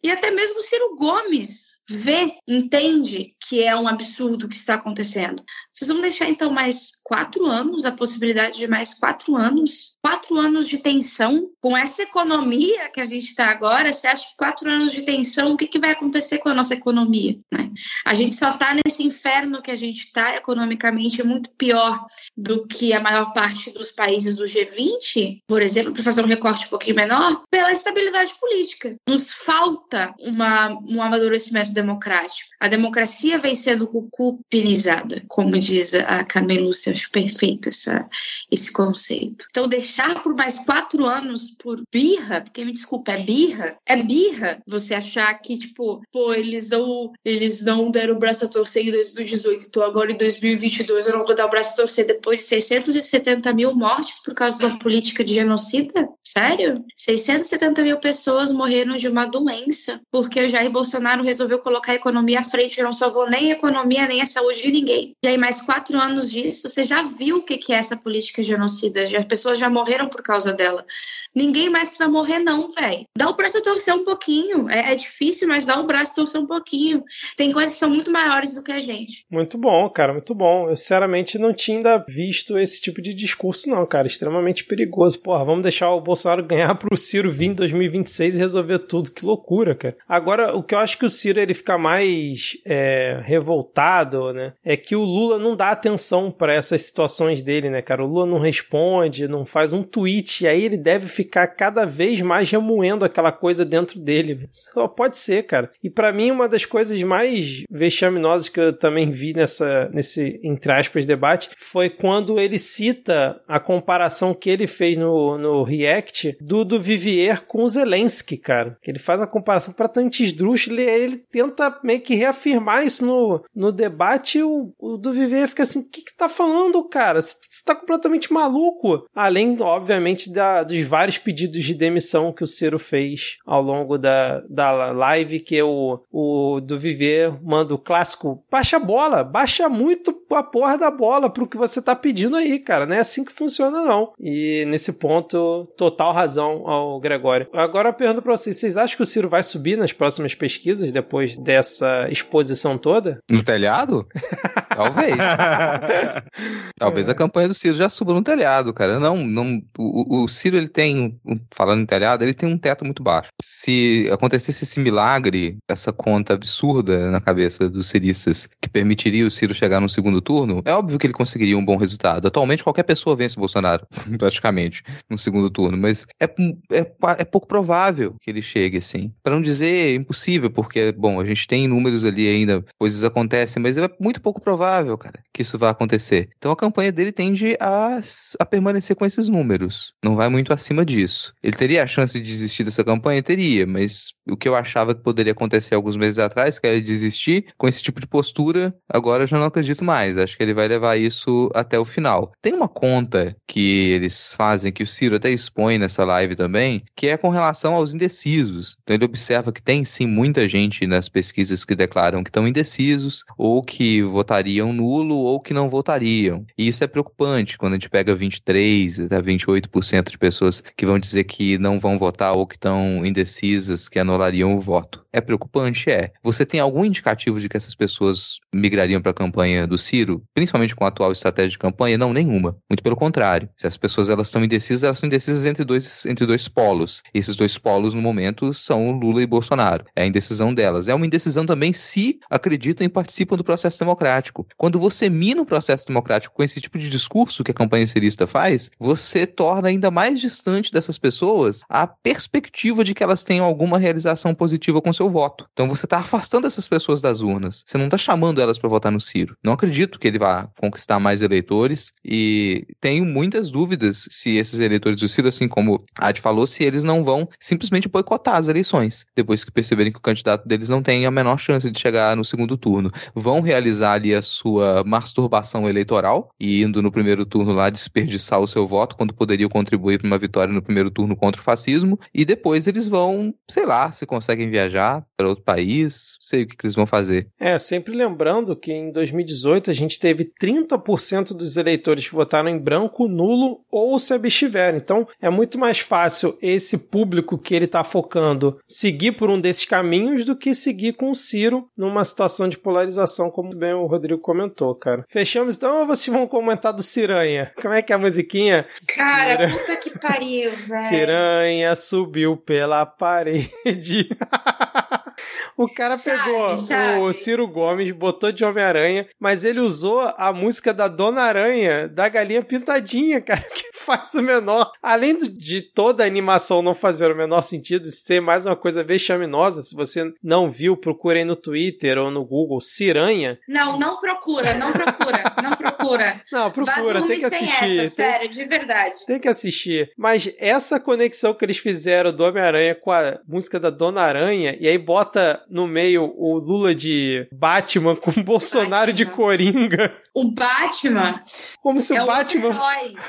E 0.03 0.11
até 0.11 0.29
mesmo 0.29 0.61
Ciro 0.61 0.95
Gomes 0.95 1.79
vê, 1.89 2.35
entende 2.47 3.35
que 3.39 3.63
é 3.63 3.75
um 3.75 3.87
absurdo 3.87 4.45
o 4.45 4.49
que 4.49 4.55
está 4.55 4.75
acontecendo. 4.75 5.43
Vocês 5.75 5.89
vão 5.89 5.99
deixar 5.99 6.29
então 6.29 6.51
mais 6.51 6.93
quatro 7.03 7.45
anos, 7.45 7.83
a 7.83 7.91
possibilidade 7.91 8.59
de 8.59 8.67
mais 8.67 8.93
quatro 8.93 9.35
anos, 9.35 9.97
quatro 10.01 10.37
anos 10.37 10.69
de 10.69 10.77
tensão 10.77 11.49
com 11.59 11.75
essa 11.75 12.03
economia 12.03 12.87
que 12.89 13.01
a 13.01 13.05
gente 13.05 13.25
está 13.25 13.47
agora. 13.47 13.91
Você 13.91 14.07
acha 14.07 14.29
que 14.29 14.37
quatro 14.37 14.69
anos 14.69 14.93
de 14.93 15.01
tensão, 15.01 15.51
o 15.51 15.57
que, 15.57 15.67
que 15.67 15.77
vai 15.77 15.91
acontecer 15.91 16.37
com 16.37 16.47
a 16.47 16.53
nossa 16.53 16.73
economia? 16.73 17.37
Né? 17.51 17.69
A 18.05 18.15
gente 18.15 18.33
só 18.35 18.51
está 18.51 18.73
nesse 18.85 19.03
inferno 19.03 19.61
que 19.61 19.69
a 19.69 19.75
gente 19.75 19.97
está 19.97 20.33
economicamente 20.37 21.21
muito 21.23 21.49
pior 21.57 22.05
do 22.37 22.65
que 22.65 22.93
a 22.93 23.01
maior 23.01 23.33
parte 23.33 23.69
dos 23.71 23.91
países 23.91 24.37
do 24.37 24.45
G20, 24.45 25.41
por 25.45 25.61
exemplo, 25.61 25.91
para 25.91 26.03
fazer 26.03 26.23
um 26.23 26.27
recorte 26.27 26.67
um 26.67 26.69
pouquinho 26.69 26.95
menor, 26.95 27.43
pela 27.51 27.73
estabilidade 27.73 28.33
política. 28.39 28.95
Nos 29.09 29.33
falta 29.33 30.15
uma, 30.21 30.69
um 30.87 31.01
amadurecimento 31.01 31.73
democrático. 31.73 32.49
A 32.61 32.69
democracia 32.69 33.37
vem 33.37 33.55
sendo 33.55 33.87
cucupinizada, 33.87 35.21
como 35.27 35.64
diz 35.65 35.93
a 35.93 36.23
Carmen 36.23 36.59
Lúcia, 36.59 36.93
acho 36.93 37.09
perfeito 37.11 37.69
essa, 37.69 38.07
esse 38.51 38.71
conceito. 38.71 39.45
Então, 39.49 39.67
deixar 39.67 40.21
por 40.21 40.35
mais 40.35 40.59
quatro 40.59 41.05
anos 41.05 41.49
por 41.49 41.81
birra, 41.91 42.41
porque 42.41 42.63
me 42.63 42.71
desculpa, 42.71 43.11
é 43.11 43.17
birra? 43.17 43.75
É 43.85 44.01
birra 44.01 44.61
você 44.67 44.93
achar 44.93 45.33
que, 45.35 45.57
tipo, 45.57 46.01
pô, 46.11 46.33
eles 46.33 46.69
não, 46.69 47.11
eles 47.23 47.63
não 47.63 47.89
deram 47.89 48.15
o 48.15 48.19
braço 48.19 48.45
a 48.45 48.47
torcer 48.47 48.87
em 48.87 48.91
2018, 48.91 49.65
então 49.67 49.83
agora 49.83 50.11
em 50.11 50.17
2022 50.17 51.07
eu 51.07 51.17
não 51.17 51.25
vou 51.25 51.35
dar 51.35 51.45
o 51.45 51.49
braço 51.49 51.73
a 51.73 51.77
torcer 51.77 52.05
depois 52.05 52.41
de 52.41 52.45
670 52.45 53.53
mil 53.53 53.75
mortes 53.75 54.19
por 54.19 54.33
causa 54.33 54.57
de 54.57 54.65
uma 54.65 54.79
política 54.79 55.23
de 55.23 55.33
genocida? 55.33 56.07
Sério? 56.23 56.83
670 56.95 57.83
mil 57.83 57.97
pessoas 57.97 58.51
morreram 58.51 58.97
de 58.97 59.07
uma 59.07 59.25
doença 59.25 60.01
porque 60.11 60.39
o 60.39 60.49
Jair 60.49 60.69
Bolsonaro 60.69 61.23
resolveu 61.23 61.59
colocar 61.59 61.91
a 61.91 61.95
economia 61.95 62.39
à 62.39 62.43
frente, 62.43 62.81
não 62.81 62.93
salvou 62.93 63.29
nem 63.29 63.51
a 63.51 63.55
economia, 63.55 64.07
nem 64.07 64.21
a 64.21 64.25
saúde 64.25 64.61
de 64.61 64.71
ninguém. 64.71 65.15
E 65.23 65.27
aí, 65.27 65.37
mais 65.37 65.54
quatro 65.61 65.97
anos 65.99 66.31
disso, 66.31 66.69
você 66.69 66.83
já 66.83 67.01
viu 67.01 67.37
o 67.37 67.43
que 67.43 67.73
é 67.73 67.75
essa 67.75 67.97
política 67.97 68.43
genocida, 68.43 69.07
já, 69.07 69.19
as 69.19 69.25
pessoas 69.25 69.59
já 69.59 69.69
morreram 69.69 70.07
por 70.07 70.21
causa 70.21 70.53
dela. 70.53 70.85
Ninguém 71.33 71.69
mais 71.69 71.89
precisa 71.89 72.09
morrer, 72.09 72.39
não, 72.39 72.69
velho. 72.71 73.05
Dá 73.17 73.29
o 73.29 73.35
braço 73.35 73.57
a 73.57 73.61
torcer 73.61 73.93
um 73.93 74.03
pouquinho. 74.03 74.69
É, 74.69 74.93
é, 74.93 74.95
difícil, 74.95 75.47
mas 75.47 75.65
dá 75.65 75.79
o 75.79 75.85
braço 75.85 76.13
a 76.13 76.15
torcer 76.15 76.39
um 76.39 76.47
pouquinho. 76.47 77.03
Tem 77.35 77.51
coisas 77.51 77.73
que 77.73 77.79
são 77.79 77.89
muito 77.89 78.09
maiores 78.11 78.55
do 78.55 78.63
que 78.63 78.71
a 78.71 78.79
gente. 78.79 79.25
Muito 79.29 79.57
bom, 79.57 79.89
cara, 79.89 80.13
muito 80.13 80.33
bom. 80.33 80.69
Eu, 80.69 80.75
sinceramente, 80.75 81.37
não 81.37 81.53
tinha 81.53 81.77
ainda 81.77 81.97
visto 82.07 82.57
esse 82.57 82.81
tipo 82.81 83.01
de 83.01 83.13
discurso, 83.13 83.69
não, 83.69 83.85
cara. 83.85 84.07
Extremamente 84.07 84.63
perigoso. 84.63 85.21
Porra, 85.21 85.43
vamos 85.43 85.63
deixar 85.63 85.91
o 85.91 85.99
Bolsonaro 85.99 86.43
ganhar 86.43 86.73
pro 86.75 86.95
Ciro 86.95 87.29
vir 87.29 87.47
em 87.47 87.53
2026 87.53 88.35
e 88.35 88.39
resolver 88.39 88.79
tudo. 88.79 89.11
Que 89.11 89.25
loucura, 89.25 89.75
cara. 89.75 89.97
Agora, 90.07 90.55
o 90.55 90.63
que 90.63 90.73
eu 90.73 90.79
acho 90.79 90.97
que 90.97 91.05
o 91.05 91.09
Ciro 91.09 91.39
ele 91.39 91.53
fica 91.53 91.77
mais 91.77 92.57
é, 92.65 93.19
revoltado, 93.23 94.31
né? 94.31 94.53
É 94.63 94.77
que 94.77 94.95
o 94.95 95.03
Lula 95.03 95.37
não 95.45 95.55
dá 95.55 95.69
atenção 95.69 96.31
para 96.31 96.53
essas 96.53 96.81
situações 96.81 97.41
dele, 97.41 97.69
né, 97.69 97.81
cara? 97.81 98.03
O 98.03 98.07
Lula 98.07 98.25
não 98.25 98.39
responde, 98.39 99.27
não 99.27 99.45
faz 99.45 99.73
um 99.73 99.83
tweet, 99.83 100.43
e 100.43 100.47
aí 100.47 100.63
ele 100.63 100.77
deve 100.77 101.07
ficar 101.07 101.47
cada 101.47 101.85
vez 101.85 102.19
mais 102.21 102.49
remoendo 102.49 103.05
aquela 103.05 103.31
coisa 103.31 103.63
dentro 103.63 103.99
dele. 103.99 104.47
Só 104.51 104.87
pode 104.87 105.17
ser, 105.17 105.43
cara. 105.43 105.71
E 105.83 105.89
para 105.89 106.11
mim, 106.11 106.31
uma 106.31 106.49
das 106.49 106.65
coisas 106.65 107.01
mais 107.03 107.63
vexaminosas 107.69 108.49
que 108.49 108.59
eu 108.59 108.77
também 108.77 109.11
vi 109.11 109.33
nessa, 109.33 109.89
nesse, 109.93 110.39
entre 110.43 110.71
aspas, 110.71 111.05
debate 111.05 111.49
foi 111.55 111.89
quando 111.89 112.39
ele 112.39 112.57
cita 112.57 113.39
a 113.47 113.59
comparação 113.59 114.33
que 114.33 114.49
ele 114.49 114.67
fez 114.67 114.97
no, 114.97 115.37
no 115.37 115.63
React 115.63 116.37
do, 116.41 116.65
do 116.65 116.79
Vivier 116.79 117.45
com 117.45 117.63
o 117.63 117.67
Zelensky, 117.67 118.37
cara. 118.37 118.77
Que 118.81 118.91
ele 118.91 118.99
faz 118.99 119.21
a 119.21 119.27
comparação 119.27 119.73
para 119.73 119.87
tanto 119.87 120.21
esdrúxula, 120.21 120.81
ele 120.81 121.17
tenta 121.17 121.79
meio 121.83 122.01
que 122.01 122.15
reafirmar 122.15 122.85
isso 122.85 123.05
no, 123.05 123.43
no 123.55 123.71
debate. 123.71 124.41
O, 124.41 124.73
o 124.79 124.97
do 124.97 125.13
Vivier 125.13 125.24
fica 125.47 125.63
assim: 125.63 125.79
o 125.79 125.89
que, 125.89 126.01
que 126.01 126.15
tá 126.15 126.27
falando, 126.29 126.83
cara? 126.83 127.21
Você 127.21 127.35
tá 127.65 127.75
completamente 127.75 128.31
maluco. 128.31 129.05
Além, 129.13 129.57
obviamente, 129.61 130.31
da, 130.31 130.63
dos 130.63 130.83
vários 130.83 131.17
pedidos 131.17 131.63
de 131.63 131.73
demissão 131.73 132.33
que 132.33 132.43
o 132.43 132.47
Ciro 132.47 132.79
fez 132.79 133.37
ao 133.45 133.61
longo 133.61 133.97
da, 133.97 134.41
da 134.49 134.91
live, 134.91 135.39
que 135.39 135.57
é 135.57 135.63
o, 135.63 136.01
o 136.11 136.59
do 136.61 136.77
Viver 136.77 137.33
manda 137.43 137.73
o 137.73 137.79
clássico: 137.79 138.43
baixa 138.51 138.77
a 138.77 138.79
bola, 138.79 139.23
baixa 139.23 139.69
muito 139.69 140.15
a 140.31 140.43
porra 140.43 140.77
da 140.77 140.91
bola 140.91 141.29
pro 141.29 141.47
que 141.47 141.57
você 141.57 141.81
tá 141.81 141.95
pedindo 141.95 142.35
aí, 142.35 142.59
cara. 142.59 142.85
Não 142.85 142.95
é 142.95 142.99
assim 142.99 143.23
que 143.23 143.31
funciona, 143.31 143.81
não. 143.81 144.13
E 144.19 144.65
nesse 144.67 144.93
ponto, 144.93 145.67
total 145.77 146.11
razão 146.11 146.67
ao 146.67 146.99
Gregório. 146.99 147.47
Agora 147.53 147.89
eu 147.89 147.93
pergunto 147.93 148.21
pra 148.21 148.35
vocês: 148.35 148.57
vocês 148.57 148.77
acham 148.77 148.97
que 148.97 149.03
o 149.03 149.05
Ciro 149.05 149.29
vai 149.29 149.43
subir 149.43 149.77
nas 149.77 149.93
próximas 149.93 150.35
pesquisas 150.35 150.91
depois 150.91 151.37
dessa 151.37 152.07
exposição 152.09 152.77
toda? 152.77 153.19
No 153.29 153.43
telhado? 153.43 154.07
Talvez. 154.75 155.14
Talvez 156.77 157.07
é. 157.07 157.11
a 157.11 157.15
campanha 157.15 157.47
do 157.47 157.53
Ciro 157.53 157.75
já 157.75 157.89
suba 157.89 158.13
no 158.13 158.21
telhado, 158.21 158.73
cara. 158.73 158.99
Não, 158.99 159.17
não. 159.17 159.61
O, 159.77 160.23
o 160.23 160.27
Ciro 160.27 160.57
ele 160.57 160.67
tem, 160.67 161.19
falando 161.53 161.81
em 161.81 161.85
telhado, 161.85 162.23
ele 162.23 162.33
tem 162.33 162.47
um 162.47 162.57
teto 162.57 162.83
muito 162.85 163.03
baixo. 163.03 163.29
Se 163.41 164.09
acontecesse 164.11 164.63
esse 164.63 164.79
milagre, 164.79 165.57
essa 165.67 165.91
conta 165.91 166.33
absurda 166.33 167.09
na 167.11 167.21
cabeça 167.21 167.69
dos 167.69 167.87
ciristas 167.87 168.47
que 168.61 168.69
permitiria 168.69 169.25
o 169.25 169.31
Ciro 169.31 169.53
chegar 169.53 169.79
no 169.79 169.89
segundo 169.89 170.21
turno, 170.21 170.61
é 170.65 170.73
óbvio 170.73 170.97
que 170.99 171.07
ele 171.07 171.13
conseguiria 171.13 171.57
um 171.57 171.65
bom 171.65 171.77
resultado. 171.77 172.27
Atualmente 172.27 172.63
qualquer 172.63 172.83
pessoa 172.83 173.15
vence 173.15 173.37
o 173.37 173.39
Bolsonaro, 173.39 173.85
praticamente, 174.17 174.83
no 175.09 175.17
segundo 175.17 175.49
turno, 175.49 175.77
mas 175.77 176.05
é, 176.19 176.25
é, 176.71 176.91
é 177.19 177.25
pouco 177.25 177.47
provável 177.47 178.15
que 178.21 178.29
ele 178.29 178.41
chegue 178.41 178.77
assim. 178.77 179.13
Para 179.23 179.35
não 179.35 179.41
dizer 179.41 179.95
impossível, 179.95 180.49
porque 180.49 180.91
bom, 180.91 181.19
a 181.19 181.25
gente 181.25 181.47
tem 181.47 181.67
números 181.67 182.03
ali 182.05 182.27
ainda, 182.27 182.63
coisas 182.77 183.03
acontecem, 183.03 183.61
mas 183.61 183.77
é 183.77 183.87
muito 183.99 184.21
pouco 184.21 184.41
provável, 184.41 184.97
cara, 185.05 185.23
que 185.31 185.41
isso 185.43 185.57
vá 185.57 185.69
acontecer. 185.69 186.29
Então 186.37 186.51
a 186.51 186.55
campanha 186.55 186.91
dele 186.91 187.11
tende 187.11 187.55
a, 187.59 188.01
a 188.39 188.45
permanecer 188.45 188.95
com 188.95 189.05
esses 189.05 189.29
números. 189.29 189.93
Não 190.03 190.15
vai 190.15 190.29
muito 190.29 190.51
acima 190.51 190.83
disso. 190.83 191.33
Ele 191.43 191.55
teria 191.55 191.83
a 191.83 191.87
chance 191.87 192.19
de 192.19 192.25
desistir 192.25 192.63
dessa 192.63 192.83
campanha? 192.83 193.21
Teria, 193.21 193.67
mas 193.67 194.13
o 194.27 194.35
que 194.35 194.47
eu 194.47 194.55
achava 194.55 194.95
que 194.95 195.03
poderia 195.03 195.31
acontecer 195.31 195.75
alguns 195.75 195.95
meses 195.95 196.17
atrás, 196.17 196.57
que 196.57 196.67
era 196.67 196.81
desistir 196.81 197.45
com 197.57 197.67
esse 197.67 197.81
tipo 197.81 197.99
de 197.99 198.07
postura, 198.07 198.75
agora 198.89 199.23
eu 199.23 199.27
já 199.27 199.37
não 199.37 199.45
acredito 199.45 199.85
mais. 199.85 200.17
Acho 200.17 200.35
que 200.35 200.43
ele 200.43 200.53
vai 200.53 200.67
levar 200.67 200.97
isso 200.97 201.49
até 201.53 201.77
o 201.77 201.85
final. 201.85 202.31
Tem 202.41 202.53
uma 202.53 202.67
conta 202.67 203.35
que 203.47 203.91
eles 203.91 204.33
fazem, 204.33 204.71
que 204.71 204.83
o 204.83 204.87
Ciro 204.87 205.15
até 205.15 205.29
expõe 205.29 205.77
nessa 205.77 206.03
live 206.03 206.35
também, 206.35 206.83
que 206.95 207.07
é 207.07 207.17
com 207.17 207.29
relação 207.29 207.75
aos 207.75 207.93
indecisos. 207.93 208.77
Então 208.81 208.95
ele 208.95 209.05
observa 209.05 209.51
que 209.51 209.61
tem 209.61 209.85
sim 209.85 210.07
muita 210.07 210.49
gente 210.49 210.87
nas 210.87 211.07
pesquisas 211.07 211.63
que 211.63 211.75
declaram 211.75 212.23
que 212.23 212.29
estão 212.29 212.47
indecisos, 212.47 213.23
ou 213.37 213.61
que 213.61 214.01
votariam 214.01 214.73
nulo, 214.73 214.94
ou 215.03 215.39
que 215.39 215.53
não 215.53 215.69
votariam. 215.69 216.45
E 216.57 216.67
isso 216.67 216.83
é 216.83 216.87
preocupante 216.87 217.57
quando 217.57 217.73
a 217.73 217.75
gente 217.75 217.89
pega 217.89 218.15
23 218.15 218.99
até 218.99 219.21
28% 219.21 220.09
de 220.09 220.17
pessoas 220.17 220.61
que 220.61 220.85
vão 220.85 220.99
dizer 220.99 221.23
que 221.25 221.57
não 221.57 221.79
vão 221.79 221.97
votar 221.97 222.33
ou 222.33 222.47
que 222.47 222.55
estão 222.55 223.05
indecisas, 223.05 223.89
que 223.89 223.99
anulariam 223.99 224.55
o 224.55 224.59
voto. 224.59 225.04
É 225.15 225.21
preocupante? 225.21 225.89
É. 225.89 226.11
Você 226.21 226.45
tem 226.45 226.59
algum 226.59 226.83
indicativo 226.83 227.39
de 227.39 227.47
que 227.47 227.55
essas 227.55 227.73
pessoas 227.73 228.37
migrariam 228.53 229.01
para 229.01 229.11
a 229.11 229.13
campanha 229.13 229.65
do 229.65 229.77
Ciro, 229.77 230.21
principalmente 230.33 230.75
com 230.75 230.83
a 230.83 230.89
atual 230.89 231.13
estratégia 231.13 231.51
de 231.51 231.57
campanha? 231.57 231.97
Não, 231.97 232.11
nenhuma. 232.11 232.57
Muito 232.69 232.83
pelo 232.83 232.97
contrário. 232.97 233.47
Se 233.55 233.65
as 233.65 233.77
pessoas 233.77 234.09
elas 234.09 234.27
estão 234.27 234.43
indecisas, 234.43 234.83
elas 234.83 234.97
estão 234.97 235.07
indecisas 235.07 235.45
entre 235.45 235.63
dois, 235.63 236.05
entre 236.05 236.25
dois 236.25 236.49
polos. 236.49 237.01
E 237.13 237.19
esses 237.19 237.37
dois 237.37 237.57
polos, 237.57 237.93
no 237.93 238.01
momento, 238.01 238.53
são 238.53 238.91
Lula 238.91 239.21
e 239.21 239.25
Bolsonaro. 239.25 239.85
É 239.95 240.03
a 240.03 240.05
indecisão 240.05 240.53
delas. 240.53 240.89
É 240.89 240.93
uma 240.93 241.05
indecisão 241.05 241.45
também 241.45 241.71
se 241.71 242.19
acreditam 242.29 242.85
e 242.85 242.89
participam 242.89 243.37
do 243.37 243.43
processo 243.43 243.79
democrático. 243.79 244.45
Quando 244.57 244.77
você 244.77 245.09
mina 245.09 245.43
o 245.43 245.45
processo 245.45 245.87
democrático 245.87 246.35
com 246.35 246.43
esse 246.43 246.59
tipo 246.59 246.77
de 246.77 246.89
discurso 246.89 247.41
que 247.41 247.51
a 247.51 247.55
campanha 247.55 247.87
cirista 247.87 248.27
faz, 248.27 248.69
você 248.77 249.25
torna 249.25 249.69
ainda 249.69 249.89
mais 249.89 250.19
distante 250.19 250.73
dessas 250.73 250.97
pessoas 250.97 251.61
a 251.69 251.87
perspectiva 251.87 252.83
de 252.83 252.93
que 252.93 253.01
elas 253.01 253.23
tenham 253.23 253.45
alguma 253.45 253.79
realização 253.79 254.35
positiva 254.35 254.81
com 254.81 254.91
seu 254.91 255.04
voto. 255.09 255.45
Então 255.53 255.67
você 255.67 255.85
está 255.85 255.97
afastando 255.97 256.47
essas 256.47 256.67
pessoas 256.67 257.01
das 257.01 257.21
urnas. 257.21 257.63
Você 257.65 257.77
não 257.77 257.85
está 257.85 257.97
chamando 257.97 258.41
elas 258.41 258.57
para 258.57 258.69
votar 258.69 258.91
no 258.91 259.01
Ciro. 259.01 259.37
Não 259.43 259.53
acredito 259.53 259.99
que 259.99 260.07
ele 260.07 260.19
vá 260.19 260.47
conquistar 260.59 260.99
mais 260.99 261.21
eleitores 261.21 261.93
e 262.03 262.65
tenho 262.79 263.05
muitas 263.05 263.51
dúvidas 263.51 264.07
se 264.09 264.37
esses 264.37 264.59
eleitores 264.59 264.99
do 264.99 265.07
Ciro, 265.07 265.27
assim 265.27 265.47
como 265.47 265.83
a 265.97 266.07
Ad 266.07 266.21
falou, 266.21 266.47
se 266.47 266.63
eles 266.63 266.83
não 266.83 267.03
vão 267.03 267.27
simplesmente 267.39 267.87
boicotar 267.87 268.35
as 268.35 268.47
eleições, 268.47 269.05
depois 269.15 269.43
que 269.43 269.51
perceberem 269.51 269.91
que 269.91 269.99
o 269.99 270.01
candidato 270.01 270.47
deles 270.47 270.69
não 270.69 270.81
tem 270.81 271.05
a 271.05 271.11
menor 271.11 271.37
chance 271.37 271.69
de 271.69 271.79
chegar 271.79 272.15
no 272.15 272.25
segundo 272.25 272.57
turno. 272.57 272.91
Vão 273.13 273.41
realizar 273.41 273.93
ali 273.93 274.13
a 274.13 274.21
sua 274.21 274.83
masturbação 274.85 275.67
eleitoral 275.67 276.29
e 276.39 276.63
indo 276.63 276.81
no 276.81 276.91
primeiro 276.91 277.25
turno 277.25 277.53
lá 277.53 277.69
desperdiçar 277.69 278.39
o 278.39 278.47
seu 278.47 278.67
voto 278.67 278.95
quando 278.95 279.13
poderiam 279.13 279.49
contribuir 279.49 279.99
para 279.99 280.07
uma 280.07 280.17
vitória 280.17 280.53
no 280.53 280.61
primeiro 280.61 280.89
turno 280.89 281.15
contra 281.15 281.41
o 281.41 281.43
fascismo 281.43 281.99
e 282.13 282.25
depois 282.25 282.67
eles 282.67 282.87
vão, 282.87 283.33
sei 283.49 283.65
lá, 283.65 283.91
se 283.91 284.05
conseguem 284.05 284.49
viajar 284.49 284.94
para 285.17 285.27
outro 285.27 285.43
país, 285.43 286.17
sei 286.19 286.43
o 286.43 286.47
que, 286.47 286.57
que 286.57 286.65
eles 286.65 286.75
vão 286.75 286.85
fazer. 286.85 287.27
É, 287.39 287.57
sempre 287.57 287.95
lembrando 287.95 288.55
que 288.55 288.71
em 288.71 288.91
2018 288.91 289.69
a 289.69 289.73
gente 289.73 289.99
teve 289.99 290.31
30% 290.41 291.33
dos 291.33 291.57
eleitores 291.57 292.07
que 292.07 292.15
votaram 292.15 292.49
em 292.49 292.59
branco, 292.59 293.07
nulo 293.07 293.61
ou 293.71 293.97
se 293.99 294.13
abstiveram. 294.13 294.77
Então 294.77 295.07
é 295.21 295.29
muito 295.29 295.57
mais 295.57 295.79
fácil 295.79 296.37
esse 296.41 296.89
público 296.89 297.37
que 297.37 297.55
ele 297.55 297.65
está 297.65 297.83
focando 297.83 298.53
seguir 298.67 299.13
por 299.13 299.29
um 299.29 299.39
desses 299.39 299.65
caminhos 299.65 300.25
do 300.25 300.35
que 300.35 300.53
seguir 300.53 300.93
com 300.93 301.11
o 301.11 301.15
Ciro 301.15 301.69
numa 301.77 302.03
situação 302.03 302.47
de 302.47 302.57
polarização, 302.57 303.29
como 303.29 303.55
bem 303.55 303.73
o 303.73 303.85
Rodrigo 303.85 304.21
comentou, 304.21 304.75
cara. 304.75 305.03
Fechamos 305.07 305.55
então 305.55 305.81
ou 305.81 305.87
vocês 305.87 306.15
vão 306.15 306.27
comentar 306.27 306.73
do 306.73 306.83
Ciranha? 306.83 307.51
Como 307.61 307.73
é 307.73 307.81
que 307.81 307.91
é 307.91 307.95
a 307.95 307.99
musiquinha? 307.99 308.65
Cara, 308.95 309.47
Cira... 309.47 309.59
puta 309.59 309.75
que 309.77 309.99
pariu, 309.99 310.51
velho. 310.51 310.81
Ciranha 310.81 311.75
subiu 311.75 312.37
pela 312.37 312.85
parede. 312.85 314.09
O 315.57 315.69
cara 315.69 315.93
sabe, 315.93 316.21
pegou 316.21 316.55
sabe. 316.57 316.99
o 316.99 317.13
Ciro 317.13 317.47
Gomes, 317.47 317.89
botou 317.91 318.29
de 318.31 318.43
Homem-Aranha, 318.43 319.07
mas 319.17 319.45
ele 319.45 319.61
usou 319.61 320.01
a 320.17 320.33
música 320.33 320.73
da 320.73 320.89
Dona 320.89 321.21
Aranha, 321.21 321.87
da 321.87 322.09
Galinha 322.09 322.43
Pintadinha, 322.43 323.21
cara, 323.21 323.39
que 323.55 323.63
faz 323.85 324.13
o 324.15 324.21
menor. 324.21 324.71
Além 324.81 325.15
de 325.17 325.61
toda 325.61 326.03
a 326.03 326.07
animação 326.07 326.61
não 326.61 326.73
fazer 326.73 327.11
o 327.11 327.15
menor 327.15 327.41
sentido, 327.41 327.87
isso 327.87 328.03
ter 328.03 328.19
mais 328.19 328.45
uma 328.45 328.55
coisa 328.55 328.83
vexaminosa, 328.83 329.61
se 329.61 329.75
você 329.75 330.11
não 330.23 330.49
viu, 330.49 330.75
procure 330.75 331.19
aí 331.19 331.25
no 331.25 331.35
Twitter 331.35 331.97
ou 331.97 332.09
no 332.09 332.25
Google, 332.25 332.59
Ciranha. 332.59 333.37
Não, 333.47 333.77
não 333.77 333.99
procura, 333.99 334.55
não 334.55 334.71
procura, 334.71 335.35
não 335.41 335.55
procura. 335.55 336.15
Não, 336.31 336.51
procura, 336.51 337.01
tem 337.07 337.19
que 337.19 337.25
assistir. 337.25 337.53
Essa, 337.53 337.75
tem, 337.75 337.85
sério, 337.85 338.29
de 338.29 338.45
verdade. 338.45 339.05
Tem 339.05 339.19
que 339.19 339.27
assistir. 339.27 339.91
Mas 339.97 340.29
essa 340.37 340.79
conexão 340.79 341.33
que 341.33 341.45
eles 341.45 341.57
fizeram 341.57 342.11
do 342.11 342.23
Homem-Aranha 342.23 342.75
com 342.75 342.91
a 342.91 343.19
música 343.27 343.59
da 343.59 343.69
Dona 343.69 344.01
Aranha, 344.01 344.57
e 344.59 344.67
aí 344.67 344.77
bota 344.77 345.41
no 345.49 345.67
meio 345.67 346.13
o 346.17 346.37
Lula 346.37 346.73
de 346.73 347.27
Batman 347.31 347.95
com 347.95 348.11
o 348.11 348.23
Bolsonaro 348.23 348.91
Batman. 348.91 348.93
de 348.93 349.05
Coringa. 349.05 349.97
O 350.13 350.31
Batman. 350.31 351.23
Como 351.61 351.79
se 351.81 351.95
é 351.95 352.03
o 352.03 352.05
Batman 352.05 352.57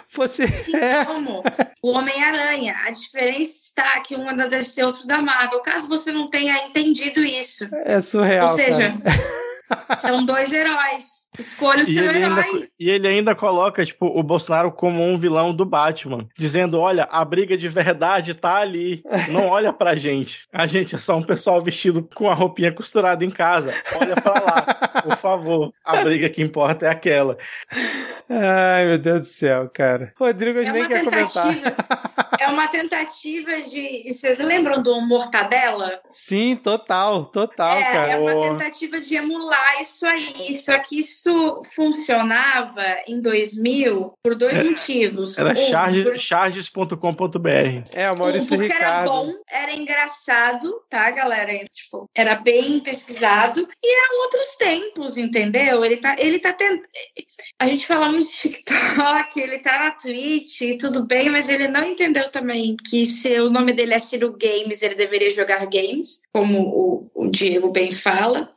fosse. 0.06 0.46
Assim 0.74 1.04
como 1.06 1.42
o 1.82 1.90
Homem-Aranha. 1.92 2.74
A 2.86 2.90
diferença 2.90 3.58
está 3.62 4.00
que 4.00 4.16
um 4.16 4.28
é 4.28 4.34
da 4.34 4.46
DC, 4.46 4.82
outro 4.84 5.06
da 5.06 5.20
Marvel. 5.20 5.60
Caso 5.60 5.88
você 5.88 6.10
não 6.10 6.28
tenha 6.28 6.56
entendido 6.64 7.20
isso. 7.20 7.68
É 7.84 8.00
surreal. 8.00 8.42
Ou 8.42 8.48
seja. 8.48 8.94
São 9.98 10.24
dois 10.24 10.52
heróis. 10.52 11.26
Escolha 11.38 11.82
o 11.82 11.86
seu 11.86 12.04
herói. 12.04 12.42
Ainda, 12.42 12.66
e 12.78 12.90
ele 12.90 13.08
ainda 13.08 13.34
coloca, 13.34 13.84
tipo, 13.84 14.06
o 14.06 14.22
Bolsonaro 14.22 14.72
como 14.72 15.02
um 15.02 15.16
vilão 15.16 15.54
do 15.54 15.64
Batman. 15.64 16.26
Dizendo, 16.36 16.78
olha, 16.78 17.04
a 17.10 17.24
briga 17.24 17.56
de 17.56 17.68
verdade 17.68 18.34
tá 18.34 18.56
ali. 18.56 19.02
Não 19.30 19.48
olha 19.48 19.72
pra 19.72 19.96
gente. 19.96 20.46
A 20.52 20.66
gente 20.66 20.94
é 20.94 20.98
só 20.98 21.16
um 21.16 21.22
pessoal 21.22 21.60
vestido 21.60 22.08
com 22.14 22.30
a 22.30 22.34
roupinha 22.34 22.72
costurada 22.72 23.24
em 23.24 23.30
casa. 23.30 23.74
Olha 24.00 24.14
pra 24.16 24.32
lá, 24.32 25.02
por 25.02 25.16
favor. 25.16 25.72
A 25.84 26.02
briga 26.02 26.28
que 26.28 26.42
importa 26.42 26.86
é 26.86 26.88
aquela. 26.90 27.36
Ai, 28.28 28.86
meu 28.86 28.98
Deus 28.98 29.20
do 29.20 29.26
céu, 29.26 29.70
cara. 29.72 30.12
Rodrigo, 30.18 30.58
a 30.58 30.64
gente 30.64 30.76
é 30.76 30.80
nem 30.80 30.88
quer 30.88 31.04
comentar. 31.04 31.46
É 32.40 32.48
uma 32.48 32.66
tentativa 32.68 33.52
de. 33.62 34.04
Vocês 34.10 34.38
lembram 34.38 34.82
do 34.82 35.00
Mortadela? 35.02 36.00
Sim, 36.10 36.56
total, 36.56 37.26
total, 37.26 37.76
é, 37.76 37.92
cara. 37.92 38.08
É 38.08 38.16
uma 38.16 38.48
tentativa 38.48 39.00
de 39.00 39.14
emular 39.14 39.55
isso 39.80 40.06
aí. 40.06 40.54
Só 40.54 40.78
que 40.78 40.98
isso 40.98 41.60
funcionava 41.74 42.82
em 43.06 43.20
2000 43.20 44.14
por 44.22 44.34
dois 44.34 44.58
é, 44.60 44.64
motivos. 44.64 45.38
Era 45.38 45.52
um, 45.52 45.56
charge, 45.56 46.04
por... 46.04 46.18
charges.com.br. 46.18 47.88
É, 47.92 48.10
o 48.10 48.18
Maurício 48.18 48.54
um, 48.54 48.58
porque 48.58 48.72
Ricardo. 48.72 48.92
era 48.92 49.04
bom, 49.04 49.32
era 49.50 49.74
engraçado, 49.74 50.82
tá, 50.88 51.10
galera? 51.10 51.52
Tipo, 51.70 52.08
era 52.14 52.34
bem 52.36 52.80
pesquisado. 52.80 53.66
E 53.82 54.04
eram 54.04 54.22
outros 54.22 54.56
tempos, 54.56 55.16
entendeu? 55.16 55.84
Ele 55.84 55.96
tá, 55.96 56.16
ele 56.18 56.38
tá 56.38 56.52
tentando. 56.52 56.82
A 57.58 57.66
gente 57.66 57.86
fala 57.86 58.10
no 58.10 58.22
TikTok, 58.22 59.40
ele 59.40 59.58
tá 59.58 59.78
na 59.78 59.90
Twitch 59.92 60.60
e 60.62 60.78
tudo 60.78 61.06
bem, 61.06 61.30
mas 61.30 61.48
ele 61.48 61.68
não 61.68 61.84
entendeu 61.84 62.30
também 62.30 62.76
que 62.88 63.06
se 63.06 63.40
o 63.40 63.50
nome 63.50 63.72
dele 63.72 63.94
é 63.94 63.98
Ciro 63.98 64.36
Games, 64.36 64.82
ele 64.82 64.94
deveria 64.94 65.30
jogar 65.30 65.66
games, 65.66 66.20
como 66.32 66.60
o, 66.60 67.10
o 67.14 67.30
Diego 67.30 67.70
bem 67.70 67.90
fala. 67.90 68.50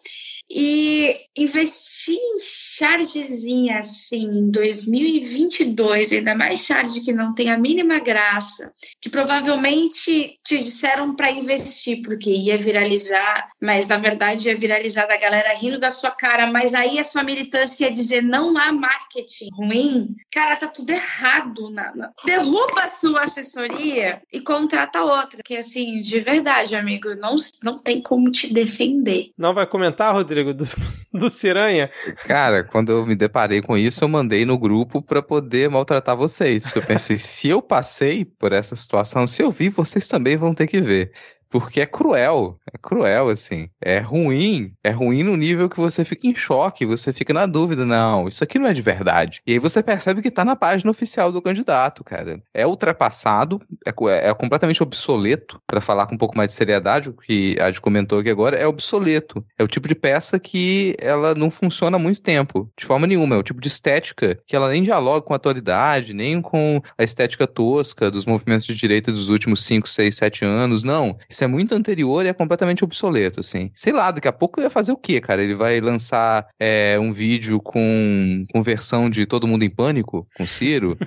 E 0.51 1.15
investir 1.37 2.17
em 2.17 2.37
chargezinha 2.39 3.79
assim 3.79 4.25
em 4.25 4.49
2022, 4.49 6.11
ainda 6.11 6.35
mais 6.35 6.61
charge 6.61 7.01
que 7.01 7.13
não 7.13 7.33
tem 7.33 7.51
a 7.51 7.57
mínima 7.57 7.99
graça, 7.99 8.71
que 8.99 9.09
provavelmente 9.09 10.35
te 10.43 10.63
disseram 10.63 11.15
para 11.15 11.31
investir 11.31 12.01
porque 12.01 12.31
ia 12.31 12.57
viralizar, 12.57 13.49
mas 13.61 13.87
na 13.87 13.97
verdade 13.97 14.49
ia 14.49 14.57
viralizar 14.57 15.05
da 15.05 15.17
galera 15.17 15.53
rindo 15.53 15.79
da 15.79 15.91
sua 15.91 16.11
cara, 16.11 16.47
mas 16.47 16.73
aí 16.73 16.97
a 16.97 17.03
sua 17.03 17.23
militância 17.23 17.85
ia 17.85 17.91
dizer 17.91 18.23
não 18.23 18.57
há 18.57 18.71
marketing 18.71 19.49
ruim. 19.53 20.15
Cara, 20.31 20.55
tá 20.55 20.67
tudo 20.67 20.89
errado. 20.89 21.69
Na, 21.69 21.95
na... 21.95 22.11
Derruba 22.25 22.83
a 22.83 22.87
sua 22.87 23.21
assessoria 23.21 24.21
e 24.31 24.39
contrata 24.39 25.03
outra, 25.03 25.41
que 25.43 25.55
assim, 25.55 26.01
de 26.01 26.19
verdade, 26.19 26.75
amigo, 26.75 27.15
não, 27.15 27.35
não 27.63 27.77
tem 27.77 28.01
como 28.01 28.31
te 28.31 28.51
defender. 28.51 29.31
Não 29.37 29.53
vai 29.53 29.67
comentar, 29.67 30.13
Rodrigo? 30.13 30.38
Rodrigo, 30.39 30.53
do, 30.53 30.67
do 31.13 31.29
Ciranha? 31.29 31.89
Cara, 32.25 32.63
quando 32.63 32.91
eu 32.91 33.05
me 33.05 33.15
deparei 33.15 33.61
com 33.61 33.77
isso, 33.77 34.03
eu 34.03 34.07
mandei 34.07 34.45
no 34.45 34.57
grupo 34.57 35.01
para 35.01 35.21
poder 35.21 35.69
maltratar 35.69 36.15
vocês. 36.15 36.63
Porque 36.63 36.79
eu 36.79 36.83
pensei, 36.83 37.17
se 37.17 37.49
eu 37.49 37.61
passei 37.61 38.25
por 38.25 38.53
essa 38.53 38.75
situação, 38.75 39.27
se 39.27 39.41
eu 39.41 39.51
vi, 39.51 39.69
vocês 39.69 40.07
também 40.07 40.37
vão 40.37 40.53
ter 40.53 40.67
que 40.67 40.81
ver. 40.81 41.11
Porque 41.49 41.81
é 41.81 41.85
cruel, 41.85 42.59
é 42.71 42.77
cruel, 42.77 43.29
assim. 43.29 43.69
É 43.81 43.97
ruim, 43.97 44.71
é 44.83 44.91
ruim 44.91 45.23
no 45.23 45.35
nível 45.35 45.67
que 45.67 45.79
você 45.79 46.05
fica 46.05 46.27
em 46.27 46.35
choque, 46.35 46.85
você 46.85 47.11
fica 47.11 47.33
na 47.33 47.47
dúvida, 47.47 47.85
não, 47.85 48.27
isso 48.27 48.43
aqui 48.43 48.59
não 48.59 48.67
é 48.67 48.73
de 48.73 48.83
verdade. 48.83 49.41
E 49.47 49.53
aí 49.53 49.59
você 49.59 49.81
percebe 49.81 50.21
que 50.21 50.29
tá 50.29 50.45
na 50.45 50.55
página 50.55 50.91
oficial 50.91 51.31
do 51.31 51.41
candidato, 51.41 52.03
cara. 52.03 52.41
É 52.53 52.67
ultrapassado, 52.67 53.59
é, 53.85 54.29
é 54.29 54.33
completamente 54.35 54.83
obsoleto, 54.83 55.59
para 55.65 55.81
falar 55.81 56.05
com 56.05 56.13
um 56.13 56.17
pouco 56.17 56.37
mais 56.37 56.49
de 56.49 56.53
seriedade, 56.53 57.09
o 57.09 57.13
que 57.13 57.57
a 57.59 57.65
Adi 57.65 57.81
comentou 57.81 58.19
aqui 58.19 58.29
agora, 58.29 58.55
é 58.55 58.67
obsoleto. 58.67 59.43
É 59.57 59.63
o 59.63 59.67
tipo 59.67 59.87
de 59.87 59.95
peça 59.95 60.37
que 60.39 60.95
ela 60.99 61.33
não 61.33 61.49
funciona 61.49 61.97
há 61.97 61.99
muito 61.99 62.21
tempo, 62.21 62.69
de 62.77 62.85
forma 62.85 63.07
nenhuma. 63.07 63.35
É 63.35 63.39
o 63.39 63.43
tipo 63.43 63.59
de 63.59 63.67
estética 63.67 64.37
que 64.45 64.55
ela 64.55 64.69
nem 64.69 64.83
dialoga 64.83 65.21
com 65.21 65.33
a 65.33 65.37
atualidade, 65.37 66.13
nem 66.13 66.41
com 66.41 66.79
a 66.95 67.03
estética 67.03 67.47
tosca 67.47 68.11
dos 68.11 68.25
movimentos 68.25 68.67
de 68.67 68.75
direita 68.75 69.11
dos 69.11 69.29
últimos 69.29 69.65
5, 69.65 69.89
6, 69.89 70.15
7 70.15 70.45
anos, 70.45 70.83
não 70.83 71.17
isso 71.39 71.43
é 71.45 71.47
muito 71.47 71.73
anterior 71.73 72.25
e 72.25 72.29
é 72.29 72.33
completamente 72.33 72.83
obsoleto, 72.83 73.39
assim. 73.39 73.71
Sei 73.73 73.93
lá, 73.93 74.11
daqui 74.11 74.27
a 74.27 74.33
pouco 74.33 74.59
ia 74.59 74.69
fazer 74.69 74.91
o 74.91 74.97
quê, 74.97 75.21
cara? 75.21 75.41
Ele 75.41 75.55
vai 75.55 75.79
lançar 75.79 76.47
é, 76.59 76.97
um 76.99 77.13
vídeo 77.13 77.61
com, 77.61 78.43
com 78.51 78.61
versão 78.61 79.09
de 79.09 79.25
Todo 79.25 79.47
Mundo 79.47 79.63
em 79.63 79.69
Pânico, 79.69 80.27
com 80.35 80.45
Ciro? 80.45 80.97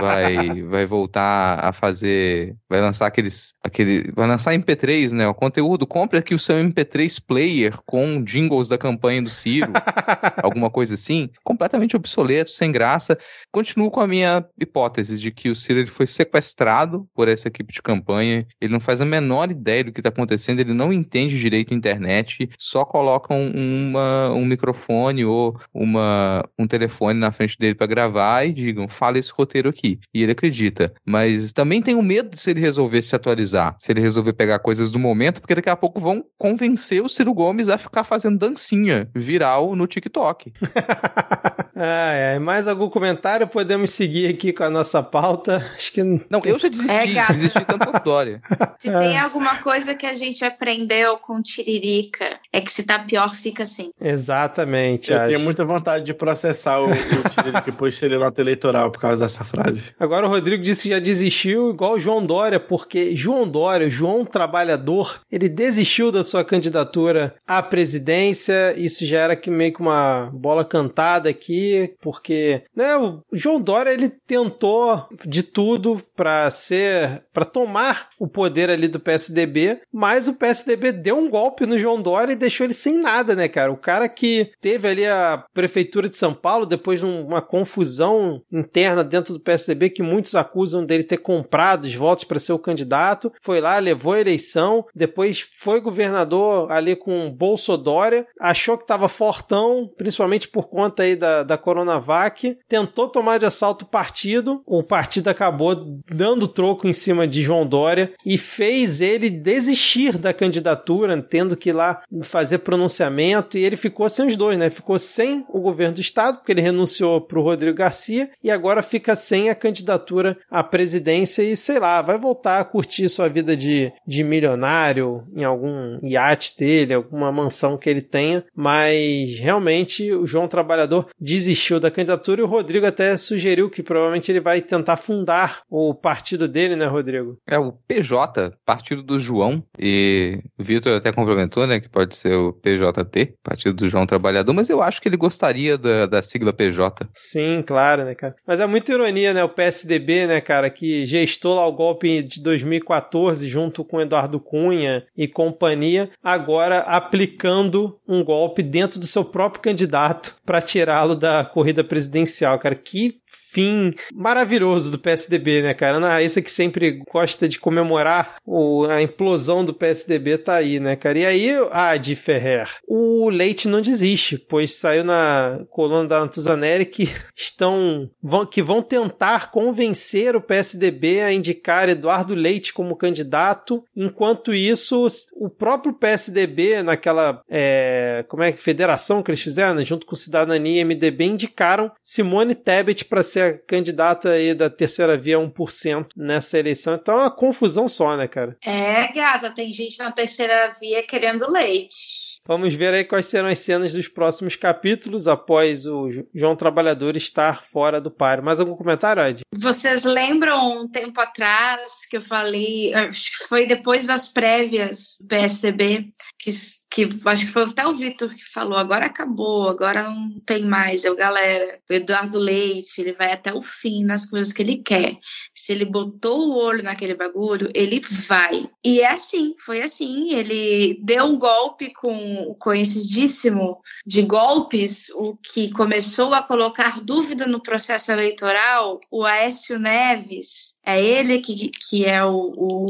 vai, 0.00 0.62
vai 0.62 0.86
voltar 0.86 1.58
a 1.64 1.72
fazer... 1.72 2.54
Vai 2.70 2.80
lançar 2.80 3.06
aqueles... 3.06 3.54
Aquele, 3.64 4.12
vai 4.12 4.28
lançar 4.28 4.54
MP3, 4.54 5.12
né? 5.12 5.26
O 5.26 5.34
conteúdo. 5.34 5.86
Compre 5.86 6.18
aqui 6.18 6.34
o 6.34 6.38
seu 6.38 6.56
MP3 6.56 7.20
player 7.26 7.76
com 7.84 8.22
jingles 8.22 8.68
da 8.68 8.78
campanha 8.78 9.22
do 9.22 9.30
Ciro. 9.30 9.72
alguma 10.42 10.70
coisa 10.70 10.94
assim. 10.94 11.28
Completamente 11.42 11.96
obsoleto, 11.96 12.52
sem 12.52 12.70
graça. 12.70 13.18
Continuo 13.50 13.90
com 13.90 14.00
a 14.00 14.06
minha 14.06 14.44
hipótese 14.60 15.18
de 15.18 15.32
que 15.32 15.50
o 15.50 15.56
Ciro 15.56 15.80
ele 15.80 15.90
foi 15.90 16.06
sequestrado 16.06 17.08
por 17.14 17.26
essa 17.26 17.48
equipe 17.48 17.72
de 17.72 17.82
campanha. 17.82 18.46
Ele 18.60 18.72
não 18.72 18.80
faz 18.80 19.00
a 19.00 19.04
menor 19.04 19.50
ideia 19.50 19.71
ideia 19.72 19.84
do 19.84 19.92
que 19.92 20.00
está 20.00 20.10
acontecendo, 20.10 20.60
ele 20.60 20.74
não 20.74 20.92
entende 20.92 21.38
direito 21.38 21.72
a 21.72 21.76
internet, 21.76 22.48
só 22.58 22.84
colocam 22.84 23.50
uma, 23.54 24.30
um 24.30 24.44
microfone 24.44 25.24
ou 25.24 25.58
uma, 25.72 26.44
um 26.58 26.66
telefone 26.66 27.18
na 27.18 27.32
frente 27.32 27.58
dele 27.58 27.74
para 27.74 27.86
gravar 27.86 28.46
e 28.46 28.52
digam, 28.52 28.88
fala 28.88 29.18
esse 29.18 29.32
roteiro 29.32 29.68
aqui. 29.68 29.98
E 30.14 30.22
ele 30.22 30.32
acredita. 30.32 30.92
Mas 31.04 31.52
também 31.52 31.80
tenho 31.80 32.02
medo 32.02 32.36
se 32.36 32.50
ele 32.50 32.60
resolver 32.60 33.02
se 33.02 33.16
atualizar, 33.16 33.76
se 33.78 33.90
ele 33.90 34.00
resolver 34.00 34.32
pegar 34.32 34.58
coisas 34.58 34.90
do 34.90 34.98
momento, 34.98 35.40
porque 35.40 35.54
daqui 35.54 35.70
a 35.70 35.76
pouco 35.76 36.00
vão 36.00 36.24
convencer 36.38 37.02
o 37.02 37.08
Ciro 37.08 37.32
Gomes 37.32 37.68
a 37.68 37.78
ficar 37.78 38.04
fazendo 38.04 38.38
dancinha 38.38 39.08
viral 39.14 39.74
no 39.74 39.86
TikTok. 39.86 40.52
ah, 41.76 42.12
é. 42.12 42.38
Mais 42.38 42.68
algum 42.68 42.88
comentário? 42.88 43.46
Podemos 43.46 43.90
seguir 43.90 44.28
aqui 44.28 44.52
com 44.52 44.64
a 44.64 44.70
nossa 44.70 45.02
pauta. 45.02 45.64
Acho 45.74 45.92
que. 45.92 46.02
Não, 46.02 46.40
eu 46.44 46.58
já 46.58 46.68
desisti. 46.68 46.90
É, 46.90 47.06
gato. 47.06 47.32
desisti 47.34 47.64
tanto 47.64 47.92
Dória. 48.04 48.42
Se 48.78 48.90
tem 48.90 49.18
alguma 49.20 49.56
coisa 49.62 49.94
que 49.94 50.06
a 50.06 50.14
gente 50.14 50.44
aprendeu 50.44 51.16
com 51.18 51.40
Tiririca, 51.40 52.38
é 52.52 52.60
que 52.60 52.72
se 52.72 52.84
tá 52.84 52.98
pior, 52.98 53.34
fica 53.34 53.62
assim. 53.62 53.90
Exatamente. 54.00 55.12
Eu 55.12 55.18
acho. 55.18 55.28
tenho 55.28 55.40
muita 55.40 55.64
vontade 55.64 56.04
de 56.04 56.12
processar 56.12 56.80
o, 56.80 56.90
o 56.90 57.28
Tiririca 57.30 57.68
e 57.68 57.72
pôr 57.72 57.92
ele 58.02 58.18
nota 58.18 58.40
eleitoral 58.40 58.90
por 58.90 59.00
causa 59.00 59.24
dessa 59.24 59.44
frase. 59.44 59.92
Agora 59.98 60.26
o 60.26 60.30
Rodrigo 60.30 60.62
disse 60.62 60.84
que 60.84 60.88
já 60.88 60.98
desistiu, 60.98 61.70
igual 61.70 61.94
o 61.94 62.00
João 62.00 62.24
Dória, 62.24 62.58
porque 62.58 63.14
João 63.14 63.46
Dória, 63.46 63.88
João 63.88 64.24
Trabalhador, 64.24 65.20
ele 65.30 65.48
desistiu 65.48 66.10
da 66.10 66.24
sua 66.24 66.44
candidatura 66.44 67.34
à 67.46 67.62
presidência. 67.62 68.74
Isso 68.76 69.06
já 69.06 69.20
era 69.20 69.36
que 69.36 69.50
meio 69.50 69.72
que 69.72 69.80
uma 69.80 70.30
bola 70.32 70.64
cantada 70.64 71.28
aqui, 71.28 71.94
porque 72.00 72.62
né, 72.74 72.96
o 72.96 73.22
João 73.32 73.60
Dória 73.60 73.90
ele 73.90 74.08
tentou 74.08 75.06
de 75.24 75.42
tudo 75.42 76.02
para 76.16 76.50
ser, 76.50 77.24
para 77.32 77.44
tomar 77.44 78.08
o 78.18 78.26
poder 78.26 78.70
ali 78.70 78.88
do 78.88 79.00
PSDB, 79.00 79.51
mas 79.92 80.28
o 80.28 80.34
PSDB 80.34 80.92
deu 80.92 81.16
um 81.16 81.28
golpe 81.28 81.66
no 81.66 81.78
João 81.78 82.00
Dória 82.00 82.32
e 82.32 82.36
deixou 82.36 82.64
ele 82.64 82.74
sem 82.74 82.98
nada, 82.98 83.34
né, 83.34 83.48
cara? 83.48 83.72
O 83.72 83.76
cara 83.76 84.08
que 84.08 84.50
teve 84.60 84.88
ali 84.88 85.06
a 85.06 85.44
prefeitura 85.52 86.08
de 86.08 86.16
São 86.16 86.34
Paulo 86.34 86.66
depois 86.66 87.00
de 87.00 87.06
uma 87.06 87.40
confusão 87.40 88.42
interna 88.50 89.04
dentro 89.04 89.32
do 89.32 89.40
PSDB 89.40 89.90
que 89.90 90.02
muitos 90.02 90.34
acusam 90.34 90.84
dele 90.84 91.04
ter 91.04 91.18
comprado 91.18 91.84
os 91.84 91.94
votos 91.94 92.24
para 92.24 92.38
ser 92.38 92.52
o 92.52 92.58
candidato, 92.58 93.32
foi 93.40 93.60
lá, 93.60 93.78
levou 93.78 94.14
a 94.14 94.20
eleição, 94.20 94.84
depois 94.94 95.46
foi 95.52 95.80
governador 95.80 96.70
ali 96.70 96.96
com 96.96 97.30
Bolso 97.30 97.76
Dória, 97.76 98.26
achou 98.40 98.76
que 98.76 98.84
estava 98.84 99.08
fortão, 99.08 99.90
principalmente 99.96 100.48
por 100.48 100.68
conta 100.68 101.02
aí 101.02 101.16
da, 101.16 101.42
da 101.42 101.58
Coronavac, 101.58 102.56
tentou 102.68 103.08
tomar 103.08 103.38
de 103.38 103.46
assalto 103.46 103.84
o 103.84 103.88
partido, 103.88 104.62
o 104.66 104.82
partido 104.82 105.28
acabou 105.28 106.00
dando 106.10 106.48
troco 106.48 106.86
em 106.86 106.92
cima 106.92 107.26
de 107.26 107.42
João 107.42 107.66
Dória 107.66 108.12
e 108.24 108.38
fez 108.38 109.00
ele 109.00 109.30
desistir 109.42 110.16
da 110.16 110.32
candidatura, 110.32 111.20
tendo 111.20 111.56
que 111.56 111.70
ir 111.70 111.72
lá 111.72 112.02
fazer 112.22 112.58
pronunciamento, 112.58 113.58
e 113.58 113.64
ele 113.64 113.76
ficou 113.76 114.08
sem 114.08 114.26
os 114.26 114.36
dois, 114.36 114.56
né? 114.58 114.70
Ficou 114.70 114.98
sem 114.98 115.44
o 115.48 115.60
governo 115.60 115.96
do 115.96 116.00
estado, 116.00 116.38
porque 116.38 116.52
ele 116.52 116.60
renunciou 116.60 117.20
para 117.20 117.38
o 117.38 117.42
Rodrigo 117.42 117.76
Garcia, 117.76 118.30
e 118.42 118.50
agora 118.50 118.82
fica 118.82 119.14
sem 119.14 119.50
a 119.50 119.54
candidatura 119.54 120.38
à 120.50 120.62
presidência 120.62 121.42
e, 121.42 121.56
sei 121.56 121.78
lá, 121.78 122.00
vai 122.02 122.18
voltar 122.18 122.60
a 122.60 122.64
curtir 122.64 123.08
sua 123.08 123.28
vida 123.28 123.56
de, 123.56 123.92
de 124.06 124.22
milionário 124.22 125.24
em 125.34 125.44
algum 125.44 125.98
iate 126.02 126.56
dele, 126.56 126.94
alguma 126.94 127.32
mansão 127.32 127.76
que 127.76 127.90
ele 127.90 128.02
tenha, 128.02 128.44
mas 128.54 129.38
realmente 129.38 130.12
o 130.12 130.26
João 130.26 130.48
Trabalhador 130.48 131.06
desistiu 131.20 131.80
da 131.80 131.90
candidatura 131.90 132.40
e 132.40 132.44
o 132.44 132.48
Rodrigo 132.48 132.86
até 132.86 133.16
sugeriu 133.16 133.70
que 133.70 133.82
provavelmente 133.82 134.30
ele 134.30 134.40
vai 134.40 134.60
tentar 134.60 134.96
fundar 134.96 135.62
o 135.68 135.94
partido 135.94 136.46
dele, 136.46 136.76
né, 136.76 136.86
Rodrigo? 136.86 137.38
É 137.46 137.58
o 137.58 137.72
PJ, 137.72 138.52
Partido 138.64 139.02
do 139.02 139.18
João, 139.32 139.62
e 139.78 140.40
o 140.58 140.62
Vitor 140.62 140.94
até 140.94 141.10
complementou, 141.10 141.66
né, 141.66 141.80
que 141.80 141.88
pode 141.88 142.14
ser 142.14 142.34
o 142.34 142.52
PJT, 142.52 143.34
Partido 143.42 143.74
do 143.74 143.88
João 143.88 144.06
Trabalhador, 144.06 144.52
mas 144.52 144.68
eu 144.68 144.82
acho 144.82 145.00
que 145.00 145.08
ele 145.08 145.16
gostaria 145.16 145.78
da, 145.78 146.06
da 146.06 146.22
sigla 146.22 146.52
PJ. 146.52 147.08
Sim, 147.14 147.62
claro, 147.66 148.04
né, 148.04 148.14
cara? 148.14 148.34
Mas 148.46 148.60
é 148.60 148.66
muita 148.66 148.92
ironia, 148.92 149.32
né, 149.32 149.42
o 149.42 149.48
PSDB, 149.48 150.26
né, 150.26 150.40
cara, 150.40 150.68
que 150.68 151.06
gestou 151.06 151.54
lá 151.54 151.66
o 151.66 151.72
golpe 151.72 152.22
de 152.22 152.42
2014 152.42 153.46
junto 153.48 153.84
com 153.84 154.00
Eduardo 154.00 154.38
Cunha 154.38 155.04
e 155.16 155.26
companhia, 155.26 156.10
agora 156.22 156.80
aplicando 156.80 157.98
um 158.06 158.22
golpe 158.22 158.62
dentro 158.62 159.00
do 159.00 159.06
seu 159.06 159.24
próprio 159.24 159.62
candidato 159.62 160.34
para 160.44 160.60
tirá-lo 160.60 161.14
da 161.14 161.44
corrida 161.44 161.82
presidencial, 161.82 162.58
cara. 162.58 162.74
Que 162.74 163.16
fim 163.52 163.94
maravilhoso 164.14 164.90
do 164.90 164.98
PSDB, 164.98 165.62
né, 165.62 165.74
cara? 165.74 165.98
Ana 165.98 166.08
Raíssa 166.08 166.40
que 166.40 166.50
sempre 166.50 167.02
gosta 167.12 167.46
de 167.46 167.60
comemorar 167.60 168.36
o, 168.46 168.86
a 168.86 169.02
implosão 169.02 169.64
do 169.64 169.74
PSDB 169.74 170.38
tá 170.38 170.54
aí, 170.54 170.80
né, 170.80 170.96
cara? 170.96 171.18
E 171.18 171.26
aí, 171.26 171.50
ah, 171.70 171.96
de 171.96 172.16
Ferrer, 172.16 172.68
o 172.88 173.28
Leite 173.28 173.68
não 173.68 173.80
desiste, 173.80 174.38
pois 174.38 174.74
saiu 174.74 175.04
na 175.04 175.60
coluna 175.70 176.08
da 176.08 176.20
Natuzaneri 176.20 176.86
que 176.86 177.08
estão 177.36 178.08
vão, 178.22 178.46
que 178.46 178.62
vão 178.62 178.82
tentar 178.82 179.50
convencer 179.50 180.34
o 180.34 180.40
PSDB 180.40 181.20
a 181.20 181.32
indicar 181.32 181.88
Eduardo 181.88 182.34
Leite 182.34 182.72
como 182.72 182.96
candidato, 182.96 183.84
enquanto 183.94 184.54
isso 184.54 185.06
o 185.34 185.50
próprio 185.50 185.92
PSDB 185.92 186.82
naquela 186.82 187.42
é, 187.50 188.24
como 188.28 188.42
é 188.42 188.52
que 188.52 188.60
federação 188.60 189.22
que 189.22 189.30
eles 189.30 189.42
fizeram, 189.42 189.74
né, 189.74 189.84
junto 189.84 190.06
com 190.06 190.14
Cidadania 190.14 190.80
e 190.80 190.84
MDB 190.84 191.24
indicaram 191.24 191.90
Simone 192.02 192.54
Tebet 192.54 193.04
para 193.04 193.22
ser 193.22 193.41
a 193.42 193.58
candidata 193.58 194.30
aí 194.30 194.54
da 194.54 194.70
terceira 194.70 195.18
via 195.18 195.38
1% 195.38 196.08
nessa 196.16 196.58
eleição. 196.58 196.94
Então 196.94 197.18
é 197.18 197.22
uma 197.22 197.30
confusão 197.30 197.88
só, 197.88 198.16
né, 198.16 198.28
cara? 198.28 198.56
É, 198.64 199.12
gata, 199.12 199.50
tem 199.50 199.72
gente 199.72 199.98
na 199.98 200.10
terceira 200.10 200.76
via 200.80 201.02
querendo 201.02 201.50
leite. 201.50 202.32
Vamos 202.44 202.74
ver 202.74 202.92
aí 202.92 203.04
quais 203.04 203.26
serão 203.26 203.48
as 203.48 203.60
cenas 203.60 203.92
dos 203.92 204.08
próximos 204.08 204.56
capítulos 204.56 205.28
após 205.28 205.86
o 205.86 206.08
João 206.34 206.56
Trabalhador 206.56 207.16
estar 207.16 207.62
fora 207.62 208.00
do 208.00 208.10
páreo. 208.10 208.44
Mais 208.44 208.58
algum 208.58 208.74
comentário, 208.74 209.22
Ed? 209.22 209.42
Vocês 209.54 210.04
lembram 210.04 210.82
um 210.82 210.88
tempo 210.88 211.20
atrás 211.20 212.04
que 212.10 212.16
eu 212.16 212.22
falei, 212.22 212.92
acho 212.94 213.30
que 213.30 213.48
foi 213.48 213.64
depois 213.64 214.08
das 214.08 214.26
prévias 214.26 215.16
do 215.20 215.28
PSDB, 215.28 216.10
que 216.36 216.50
que 216.92 217.08
acho 217.24 217.46
que 217.46 217.52
foi 217.52 217.62
até 217.62 217.86
o 217.86 217.96
Vitor 217.96 218.28
que 218.28 218.44
falou, 218.44 218.76
agora 218.76 219.06
acabou, 219.06 219.70
agora 219.70 220.02
não 220.02 220.38
tem 220.44 220.66
mais, 220.66 221.06
é 221.06 221.10
o 221.10 221.16
galera, 221.16 221.80
o 221.90 221.92
Eduardo 221.92 222.38
Leite, 222.38 223.00
ele 223.00 223.14
vai 223.14 223.32
até 223.32 223.52
o 223.54 223.62
fim 223.62 224.04
nas 224.04 224.26
coisas 224.26 224.52
que 224.52 224.60
ele 224.60 224.76
quer. 224.76 225.16
Se 225.54 225.72
ele 225.72 225.86
botou 225.86 226.48
o 226.48 226.58
olho 226.58 226.82
naquele 226.82 227.14
bagulho, 227.14 227.70
ele 227.74 227.98
vai. 228.26 228.68
E 228.84 229.00
é 229.00 229.10
assim, 229.10 229.54
foi 229.64 229.80
assim, 229.80 230.34
ele 230.34 231.00
deu 231.02 231.24
um 231.24 231.38
golpe 231.38 231.90
com 231.94 232.50
o 232.50 232.54
conhecidíssimo 232.56 233.80
de 234.06 234.20
golpes, 234.20 235.08
o 235.14 235.34
que 235.36 235.70
começou 235.70 236.34
a 236.34 236.42
colocar 236.42 237.00
dúvida 237.00 237.46
no 237.46 237.62
processo 237.62 238.12
eleitoral, 238.12 239.00
o 239.10 239.24
Aécio 239.24 239.78
Neves, 239.78 240.76
é 240.84 241.00
ele 241.02 241.38
que, 241.38 241.70
que 241.70 242.04
é 242.04 242.24
o, 242.24 242.36
o, 242.36 242.86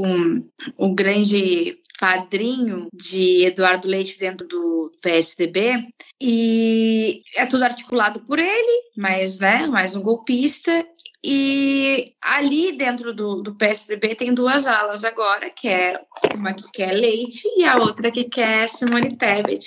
o 0.78 0.94
grande 0.94 1.78
padrinho 2.02 2.88
de 2.92 3.44
Eduardo 3.44 3.86
Leite 3.86 4.18
dentro 4.18 4.44
do 4.48 4.90
PSDB 5.00 5.86
e 6.20 7.22
é 7.36 7.46
tudo 7.46 7.62
articulado 7.62 8.18
por 8.24 8.40
ele, 8.40 8.82
mas 8.96 9.38
né, 9.38 9.68
mais 9.68 9.94
um 9.94 10.02
golpista 10.02 10.84
e 11.24 12.12
ali 12.20 12.76
dentro 12.76 13.14
do, 13.14 13.40
do 13.40 13.54
PSDB 13.54 14.16
tem 14.16 14.34
duas 14.34 14.66
alas 14.66 15.04
agora, 15.04 15.48
que 15.48 15.68
é 15.68 15.96
uma 16.36 16.52
que 16.52 16.68
quer 16.72 16.90
Leite 16.90 17.46
e 17.56 17.64
a 17.64 17.76
outra 17.76 18.10
que 18.10 18.24
quer 18.24 18.68
Simone 18.68 19.16
Tebet. 19.16 19.64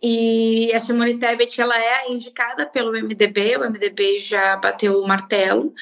E 0.00 0.72
a 0.72 0.78
Simone 0.78 1.18
Tebet 1.18 1.60
ela 1.60 1.76
é 1.76 2.12
indicada 2.12 2.66
pelo 2.66 2.92
MDB, 2.92 3.56
o 3.56 3.68
MDB 3.68 4.20
já 4.20 4.56
bateu 4.58 5.00
o 5.00 5.08
martelo. 5.08 5.74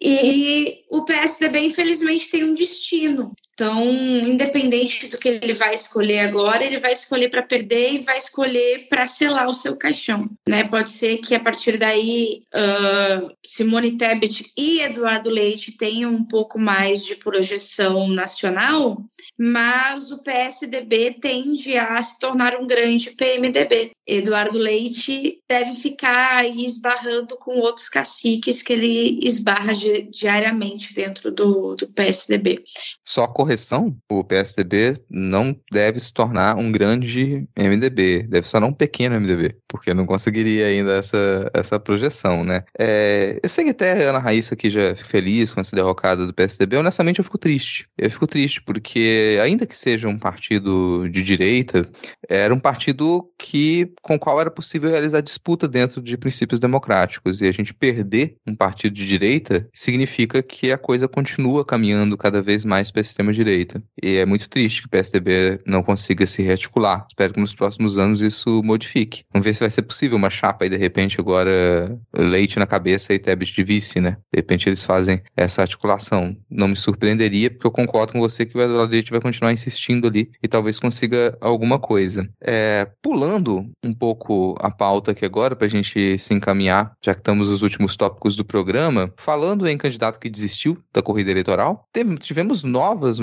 E 0.00 0.84
o 0.90 1.04
PSDB, 1.04 1.60
infelizmente, 1.60 2.30
tem 2.30 2.44
um 2.44 2.52
destino. 2.52 3.34
Então, 3.56 3.82
independente 3.82 5.08
do 5.08 5.16
que 5.16 5.30
ele 5.30 5.54
vai 5.54 5.74
escolher 5.74 6.18
agora, 6.18 6.62
ele 6.62 6.78
vai 6.78 6.92
escolher 6.92 7.30
para 7.30 7.42
perder 7.42 7.94
e 7.94 7.98
vai 8.00 8.18
escolher 8.18 8.86
para 8.86 9.06
selar 9.06 9.48
o 9.48 9.54
seu 9.54 9.74
caixão. 9.76 10.28
Né? 10.46 10.62
Pode 10.64 10.90
ser 10.90 11.16
que 11.18 11.34
a 11.34 11.40
partir 11.40 11.78
daí 11.78 12.42
uh, 12.54 13.34
Simone 13.42 13.96
Tebet 13.96 14.52
e 14.54 14.82
Eduardo 14.82 15.30
Leite 15.30 15.72
tenham 15.72 16.12
um 16.12 16.22
pouco 16.22 16.58
mais 16.58 17.06
de 17.06 17.16
projeção 17.16 18.06
nacional, 18.08 19.02
mas 19.38 20.10
o 20.10 20.18
PSDB 20.18 21.16
tende 21.18 21.78
a 21.78 22.02
se 22.02 22.18
tornar 22.18 22.56
um 22.56 22.66
grande 22.66 23.10
PMDB. 23.10 23.92
Eduardo 24.06 24.58
Leite 24.58 25.40
deve 25.48 25.74
ficar 25.74 26.36
aí 26.36 26.64
esbarrando 26.64 27.36
com 27.38 27.58
outros 27.58 27.88
caciques 27.88 28.62
que 28.62 28.72
ele 28.72 29.18
esbarra 29.22 29.74
di 29.74 30.02
diariamente 30.02 30.94
dentro 30.94 31.32
do, 31.32 31.74
do 31.74 31.88
PSDB. 31.88 32.62
Só 33.04 33.26
correção: 33.46 33.96
o 34.10 34.24
PSDB 34.24 34.98
não 35.08 35.56
deve 35.70 36.00
se 36.00 36.12
tornar 36.12 36.56
um 36.56 36.70
grande 36.72 37.46
MDB, 37.56 38.24
deve 38.24 38.46
se 38.46 38.52
tornar 38.52 38.66
um 38.66 38.72
pequeno 38.72 39.18
MDB, 39.20 39.56
porque 39.68 39.94
não 39.94 40.04
conseguiria 40.04 40.66
ainda 40.66 40.96
essa, 40.96 41.50
essa 41.54 41.78
projeção, 41.78 42.44
né? 42.44 42.64
É, 42.78 43.38
eu 43.42 43.48
sei 43.48 43.64
que 43.64 43.70
até 43.70 44.04
a 44.04 44.10
Ana 44.10 44.18
Raíssa 44.18 44.54
aqui 44.54 44.68
já 44.68 44.94
fica 44.96 45.08
feliz 45.08 45.52
com 45.52 45.60
essa 45.60 45.76
derrocada 45.76 46.26
do 46.26 46.34
PSDB, 46.34 46.76
honestamente 46.76 47.20
eu 47.20 47.24
fico 47.24 47.38
triste. 47.38 47.88
Eu 47.96 48.10
fico 48.10 48.26
triste 48.26 48.60
porque, 48.62 49.38
ainda 49.42 49.66
que 49.66 49.76
seja 49.76 50.08
um 50.08 50.18
partido 50.18 51.08
de 51.08 51.22
direita, 51.22 51.88
era 52.28 52.52
um 52.52 52.58
partido 52.58 53.30
que 53.38 53.92
com 54.02 54.16
o 54.16 54.18
qual 54.18 54.40
era 54.40 54.50
possível 54.50 54.90
realizar 54.90 55.20
disputa 55.20 55.68
dentro 55.68 56.02
de 56.02 56.16
princípios 56.16 56.58
democráticos. 56.58 57.40
E 57.40 57.46
a 57.46 57.52
gente 57.52 57.72
perder 57.72 58.36
um 58.46 58.54
partido 58.54 58.94
de 58.94 59.06
direita 59.06 59.68
significa 59.72 60.42
que 60.42 60.72
a 60.72 60.78
coisa 60.78 61.06
continua 61.06 61.64
caminhando 61.64 62.16
cada 62.16 62.42
vez 62.42 62.64
mais 62.64 62.90
para 62.90 63.00
a 63.00 63.04
extrema-direita. 63.36 63.82
E 64.02 64.16
é 64.16 64.26
muito 64.26 64.48
triste 64.48 64.82
que 64.82 64.86
o 64.86 64.90
PSDB 64.90 65.60
não 65.66 65.82
consiga 65.82 66.26
se 66.26 66.42
rearticular. 66.42 67.06
Espero 67.08 67.34
que 67.34 67.40
nos 67.40 67.54
próximos 67.54 67.98
anos 67.98 68.20
isso 68.20 68.62
modifique. 68.62 69.24
Vamos 69.32 69.44
ver 69.44 69.54
se 69.54 69.60
vai 69.60 69.70
ser 69.70 69.82
possível 69.82 70.16
uma 70.16 70.30
chapa 70.30 70.64
aí, 70.64 70.70
de 70.70 70.76
repente, 70.76 71.20
agora 71.20 71.98
leite 72.16 72.58
na 72.58 72.66
cabeça 72.66 73.12
e 73.12 73.18
Tebet 73.18 73.54
de 73.54 73.64
vice, 73.64 74.00
né? 74.00 74.16
De 74.32 74.38
repente 74.38 74.68
eles 74.68 74.84
fazem 74.84 75.22
essa 75.36 75.62
articulação. 75.62 76.36
Não 76.50 76.68
me 76.68 76.76
surpreenderia, 76.76 77.50
porque 77.50 77.66
eu 77.66 77.70
concordo 77.70 78.12
com 78.12 78.20
você 78.20 78.46
que 78.46 78.56
o 78.56 78.60
Eduardo 78.60 78.92
Leite 78.92 79.10
vai 79.10 79.20
continuar 79.20 79.52
insistindo 79.52 80.08
ali 80.08 80.30
e 80.42 80.48
talvez 80.48 80.78
consiga 80.78 81.36
alguma 81.40 81.78
coisa. 81.78 82.28
É, 82.40 82.88
pulando 83.02 83.68
um 83.84 83.92
pouco 83.92 84.56
a 84.60 84.70
pauta 84.70 85.10
aqui 85.10 85.24
agora, 85.24 85.54
para 85.54 85.66
a 85.66 85.70
gente 85.70 86.18
se 86.18 86.34
encaminhar, 86.34 86.92
já 87.04 87.14
que 87.14 87.20
estamos 87.20 87.48
nos 87.48 87.62
últimos 87.62 87.96
tópicos 87.96 88.36
do 88.36 88.44
programa, 88.44 89.12
falando 89.16 89.66
em 89.66 89.76
candidato 89.76 90.18
que 90.18 90.30
desistiu 90.30 90.78
da 90.92 91.02
corrida 91.02 91.30
eleitoral, 91.30 91.86
tivemos 92.20 92.62
novas 92.62 93.18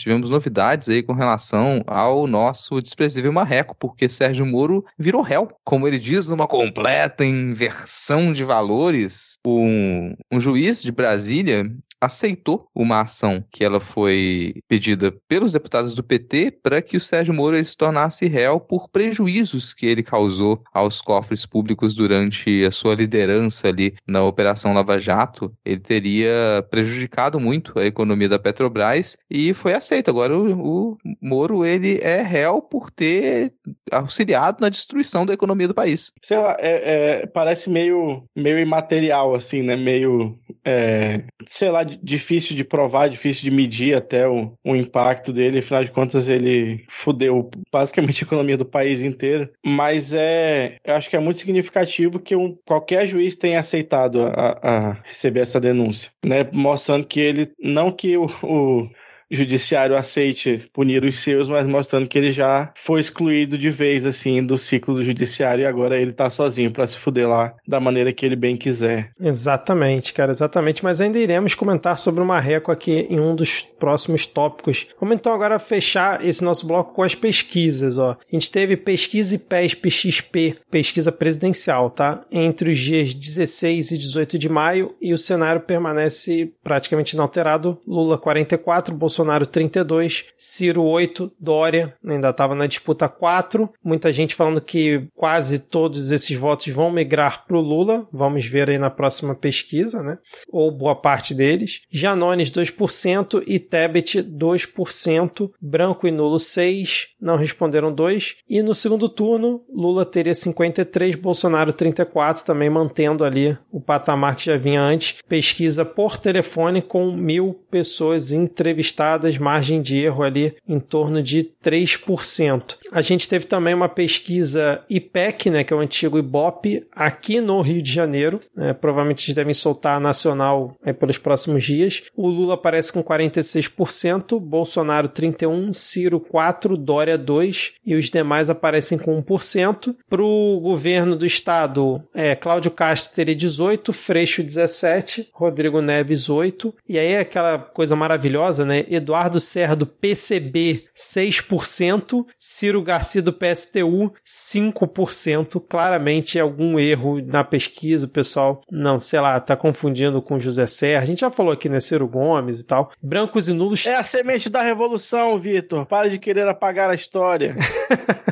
tivemos 0.00 0.30
novidades 0.30 0.88
aí 0.88 1.02
com 1.02 1.12
relação 1.12 1.82
ao 1.86 2.26
nosso 2.26 2.80
desprezível 2.80 3.32
marreco, 3.32 3.76
porque 3.78 4.08
Sérgio 4.08 4.46
Moro 4.46 4.84
virou 4.98 5.22
réu. 5.22 5.48
Como 5.64 5.86
ele 5.86 5.98
diz, 5.98 6.26
numa 6.26 6.46
completa 6.46 7.24
inversão 7.24 8.32
de 8.32 8.44
valores, 8.44 9.38
um, 9.46 10.14
um 10.32 10.40
juiz 10.40 10.82
de 10.82 10.92
Brasília 10.92 11.70
aceitou 12.00 12.66
uma 12.74 13.00
ação 13.00 13.44
que 13.50 13.64
ela 13.64 13.80
foi 13.80 14.54
pedida 14.68 15.12
pelos 15.26 15.52
deputados 15.52 15.94
do 15.94 16.02
PT 16.02 16.58
para 16.62 16.80
que 16.80 16.96
o 16.96 17.00
Sérgio 17.00 17.34
Moro 17.34 17.62
se 17.64 17.76
tornasse 17.76 18.26
réu 18.26 18.60
por 18.60 18.88
prejuízos 18.88 19.74
que 19.74 19.86
ele 19.86 20.02
causou 20.02 20.62
aos 20.72 21.00
cofres 21.00 21.44
públicos 21.44 21.94
durante 21.94 22.64
a 22.64 22.70
sua 22.70 22.94
liderança 22.94 23.68
ali 23.68 23.94
na 24.06 24.22
Operação 24.24 24.72
Lava 24.72 25.00
Jato. 25.00 25.52
Ele 25.64 25.80
teria 25.80 26.64
prejudicado 26.70 27.40
muito 27.40 27.78
a 27.78 27.84
economia 27.84 28.28
da 28.28 28.38
Petrobras 28.38 29.16
e 29.30 29.52
foi 29.52 29.74
aceito. 29.74 30.10
Agora 30.10 30.36
o, 30.36 30.92
o 30.92 30.98
Moro 31.20 31.64
ele 31.64 31.98
é 32.02 32.22
réu 32.22 32.62
por 32.62 32.90
ter 32.90 33.52
auxiliado 33.90 34.58
na 34.60 34.68
destruição 34.68 35.26
da 35.26 35.34
economia 35.34 35.68
do 35.68 35.74
país. 35.74 36.12
Sei 36.22 36.36
lá, 36.36 36.56
é, 36.58 37.22
é, 37.22 37.26
parece 37.26 37.70
meio, 37.70 38.22
meio 38.36 38.58
imaterial, 38.58 39.34
assim, 39.34 39.62
né? 39.62 39.76
Meio, 39.76 40.38
é, 40.64 41.24
sei 41.46 41.70
lá, 41.70 41.82
difícil 42.02 42.56
de 42.56 42.64
provar, 42.64 43.08
difícil 43.08 43.42
de 43.42 43.50
medir 43.50 43.96
até 43.96 44.28
o, 44.28 44.52
o 44.64 44.76
impacto 44.76 45.32
dele. 45.32 45.58
Afinal 45.58 45.84
de 45.84 45.90
contas, 45.90 46.28
ele 46.28 46.84
fudeu 46.88 47.50
basicamente 47.72 48.22
a 48.22 48.26
economia 48.26 48.56
do 48.56 48.64
país 48.64 49.02
inteiro. 49.02 49.50
Mas 49.64 50.12
é, 50.14 50.78
eu 50.84 50.94
acho 50.94 51.08
que 51.08 51.16
é 51.16 51.20
muito 51.20 51.40
significativo 51.40 52.18
que 52.18 52.36
um, 52.36 52.56
qualquer 52.66 53.06
juiz 53.06 53.34
tenha 53.34 53.60
aceitado 53.60 54.22
a, 54.22 54.58
a 54.62 54.92
receber 55.04 55.40
essa 55.40 55.60
denúncia, 55.60 56.10
né? 56.24 56.48
Mostrando 56.52 57.06
que 57.06 57.20
ele, 57.20 57.50
não 57.58 57.90
que 57.90 58.16
o, 58.16 58.26
o 58.42 58.88
judiciário 59.30 59.96
aceite 59.96 60.68
punir 60.72 61.04
os 61.04 61.18
seus, 61.18 61.48
mas 61.48 61.66
mostrando 61.66 62.08
que 62.08 62.18
ele 62.18 62.32
já 62.32 62.72
foi 62.74 63.00
excluído 63.00 63.58
de 63.58 63.70
vez, 63.70 64.06
assim, 64.06 64.44
do 64.44 64.56
ciclo 64.56 64.94
do 64.94 65.04
judiciário 65.04 65.62
e 65.62 65.66
agora 65.66 66.00
ele 66.00 66.12
tá 66.12 66.30
sozinho 66.30 66.70
para 66.70 66.86
se 66.86 66.96
fuder 66.96 67.28
lá 67.28 67.54
da 67.66 67.78
maneira 67.78 68.12
que 68.12 68.24
ele 68.24 68.36
bem 68.36 68.56
quiser. 68.56 69.12
Exatamente, 69.20 70.12
cara, 70.12 70.30
exatamente. 70.30 70.82
Mas 70.82 71.00
ainda 71.00 71.18
iremos 71.18 71.54
comentar 71.54 71.98
sobre 71.98 72.22
o 72.22 72.26
Marreco 72.26 72.72
aqui 72.72 73.06
em 73.10 73.20
um 73.20 73.34
dos 73.34 73.62
próximos 73.62 74.24
tópicos. 74.24 74.86
Vamos 75.00 75.16
então 75.16 75.32
agora 75.32 75.58
fechar 75.58 76.24
esse 76.24 76.42
nosso 76.42 76.66
bloco 76.66 76.94
com 76.94 77.02
as 77.02 77.14
pesquisas, 77.14 77.98
ó. 77.98 78.12
A 78.12 78.34
gente 78.34 78.50
teve 78.50 78.76
pesquisa 78.76 79.34
IPESP 79.34 79.90
XP, 79.90 80.56
pesquisa 80.70 81.12
presidencial, 81.12 81.90
tá? 81.90 82.24
Entre 82.30 82.70
os 82.70 82.78
dias 82.78 83.14
16 83.14 83.92
e 83.92 83.98
18 83.98 84.38
de 84.38 84.48
maio 84.48 84.94
e 85.00 85.12
o 85.12 85.18
cenário 85.18 85.60
permanece 85.60 86.52
praticamente 86.62 87.14
inalterado. 87.14 87.78
Lula 87.86 88.18
44, 88.18 88.94
Bolsonaro 88.94 89.17
Bolsonaro 89.18 89.46
32, 89.46 90.26
Ciro 90.36 90.84
8, 90.84 91.32
Dória 91.40 91.92
ainda 92.06 92.30
estava 92.30 92.54
na 92.54 92.68
disputa 92.68 93.08
4. 93.08 93.68
Muita 93.82 94.12
gente 94.12 94.32
falando 94.32 94.60
que 94.60 95.08
quase 95.12 95.58
todos 95.58 96.12
esses 96.12 96.36
votos 96.36 96.68
vão 96.68 96.88
migrar 96.88 97.44
para 97.44 97.56
o 97.56 97.60
Lula. 97.60 98.06
Vamos 98.12 98.46
ver 98.46 98.70
aí 98.70 98.78
na 98.78 98.90
próxima 98.90 99.34
pesquisa, 99.34 100.04
né? 100.04 100.18
Ou 100.52 100.70
boa 100.70 100.94
parte 100.94 101.34
deles. 101.34 101.80
Janones 101.90 102.48
2% 102.48 103.42
e 103.44 103.58
Tebet 103.58 104.22
2%. 104.22 105.50
Branco 105.60 106.06
e 106.06 106.12
nulo 106.12 106.38
6, 106.38 107.08
não 107.20 107.34
responderam 107.34 107.92
2. 107.92 108.36
E 108.48 108.62
no 108.62 108.72
segundo 108.72 109.08
turno, 109.08 109.64
Lula 109.68 110.06
teria 110.06 110.34
53, 110.34 111.16
Bolsonaro 111.16 111.72
34, 111.72 112.44
também 112.44 112.70
mantendo 112.70 113.24
ali 113.24 113.58
o 113.72 113.80
patamar 113.80 114.36
que 114.36 114.46
já 114.46 114.56
vinha 114.56 114.80
antes. 114.80 115.16
Pesquisa 115.28 115.84
por 115.84 116.16
telefone 116.16 116.80
com 116.80 117.10
mil 117.10 117.60
pessoas 117.68 118.30
entrevistadas 118.30 119.07
margem 119.38 119.80
de 119.80 119.98
erro 119.98 120.22
ali 120.22 120.54
em 120.66 120.80
torno 120.80 121.22
de 121.22 121.50
3%. 121.62 122.76
A 122.92 123.02
gente 123.02 123.28
teve 123.28 123.46
também 123.46 123.74
uma 123.74 123.88
pesquisa 123.88 124.82
IPEC, 124.88 125.50
né, 125.50 125.64
que 125.64 125.72
é 125.72 125.76
o 125.76 125.80
antigo 125.80 126.18
IBOP, 126.18 126.86
aqui 126.92 127.40
no 127.40 127.60
Rio 127.60 127.82
de 127.82 127.92
Janeiro. 127.92 128.40
Né, 128.54 128.72
provavelmente 128.72 129.26
eles 129.26 129.34
devem 129.34 129.54
soltar 129.54 129.96
a 129.96 130.00
nacional 130.00 130.76
aí 130.84 130.92
pelos 130.92 131.18
próximos 131.18 131.64
dias. 131.64 132.02
O 132.16 132.28
Lula 132.28 132.54
aparece 132.54 132.92
com 132.92 133.02
46%, 133.02 134.40
Bolsonaro 134.40 135.08
31%, 135.08 135.72
Ciro 135.74 136.20
4%, 136.20 136.76
Dória 136.76 137.18
2% 137.18 137.72
e 137.84 137.94
os 137.94 138.10
demais 138.10 138.50
aparecem 138.50 138.98
com 138.98 139.22
1%. 139.22 139.94
Para 140.08 140.22
o 140.22 140.60
governo 140.60 141.16
do 141.16 141.26
estado, 141.26 142.02
é, 142.14 142.34
Cláudio 142.34 142.70
Castro 142.70 143.14
teria 143.14 143.34
18%, 143.34 143.92
Freixo 143.92 144.42
17%, 144.42 145.26
Rodrigo 145.32 145.80
Neves 145.80 146.28
8%. 146.28 146.74
E 146.88 146.98
aí 146.98 147.12
é 147.12 147.20
aquela 147.20 147.58
coisa 147.58 147.96
maravilhosa, 147.96 148.64
né? 148.64 148.84
Eduardo 148.98 149.40
Serra 149.40 149.74
do 149.74 149.86
PCB 149.86 150.84
6%, 150.96 152.24
Ciro 152.38 152.82
Garcia 152.82 153.22
do 153.22 153.32
PSTU 153.32 154.12
5%. 154.26 155.62
Claramente 155.68 156.38
algum 156.38 156.78
erro 156.78 157.20
na 157.24 157.42
pesquisa, 157.42 158.06
o 158.06 158.10
pessoal, 158.10 158.60
não, 158.70 158.98
sei 158.98 159.20
lá, 159.20 159.40
tá 159.40 159.56
confundindo 159.56 160.20
com 160.20 160.38
José 160.38 160.66
Serra. 160.66 161.02
A 161.02 161.06
gente 161.06 161.20
já 161.20 161.30
falou 161.30 161.52
aqui, 161.52 161.68
né, 161.68 161.80
Ciro 161.80 162.06
Gomes 162.06 162.60
e 162.60 162.66
tal. 162.66 162.90
Brancos 163.02 163.48
e 163.48 163.52
nulos. 163.52 163.86
É 163.86 163.96
a 163.96 164.02
semente 164.02 164.48
da 164.48 164.62
revolução, 164.62 165.38
Vitor. 165.38 165.86
Para 165.86 166.08
de 166.08 166.18
querer 166.18 166.46
apagar 166.46 166.90
a 166.90 166.94
história. 166.94 167.56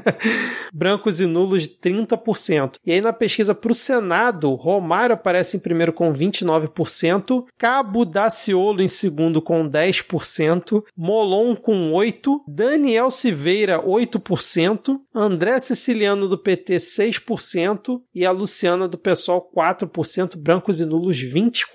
Brancos 0.73 1.21
e 1.21 1.27
nulos 1.27 1.67
30%. 1.67 2.77
E 2.85 2.93
aí 2.93 3.01
na 3.01 3.13
pesquisa 3.13 3.55
para 3.55 3.73
o 3.73 3.75
Senado, 3.75 4.55
Romário 4.55 5.15
aparece 5.15 5.57
em 5.57 5.61
primeiro 5.61 5.93
com 5.93 6.13
29%, 6.13 7.45
Cabo 7.59 8.05
Daciolo 8.05 8.83
em 8.83 8.89
segundo 8.89 9.41
com 9.41 9.69
10%, 9.69 10.56
Molon 10.97 11.55
com 11.55 11.93
8%, 11.93 12.41
Daniel 12.49 13.11
Silveira 13.11 13.83
8%, 13.83 14.99
André 15.15 15.59
Siciliano 15.59 16.29
do 16.29 16.39
PT 16.39 16.77
6% 16.77 18.01
e 18.15 18.25
a 18.25 18.31
Luciana 18.31 18.89
do 18.89 18.99
PSOL 18.99 19.51
4%, 19.55 20.37
brancos 20.37 20.81
e 20.81 20.87
nulos 20.87 21.19
24%. 21.19 21.67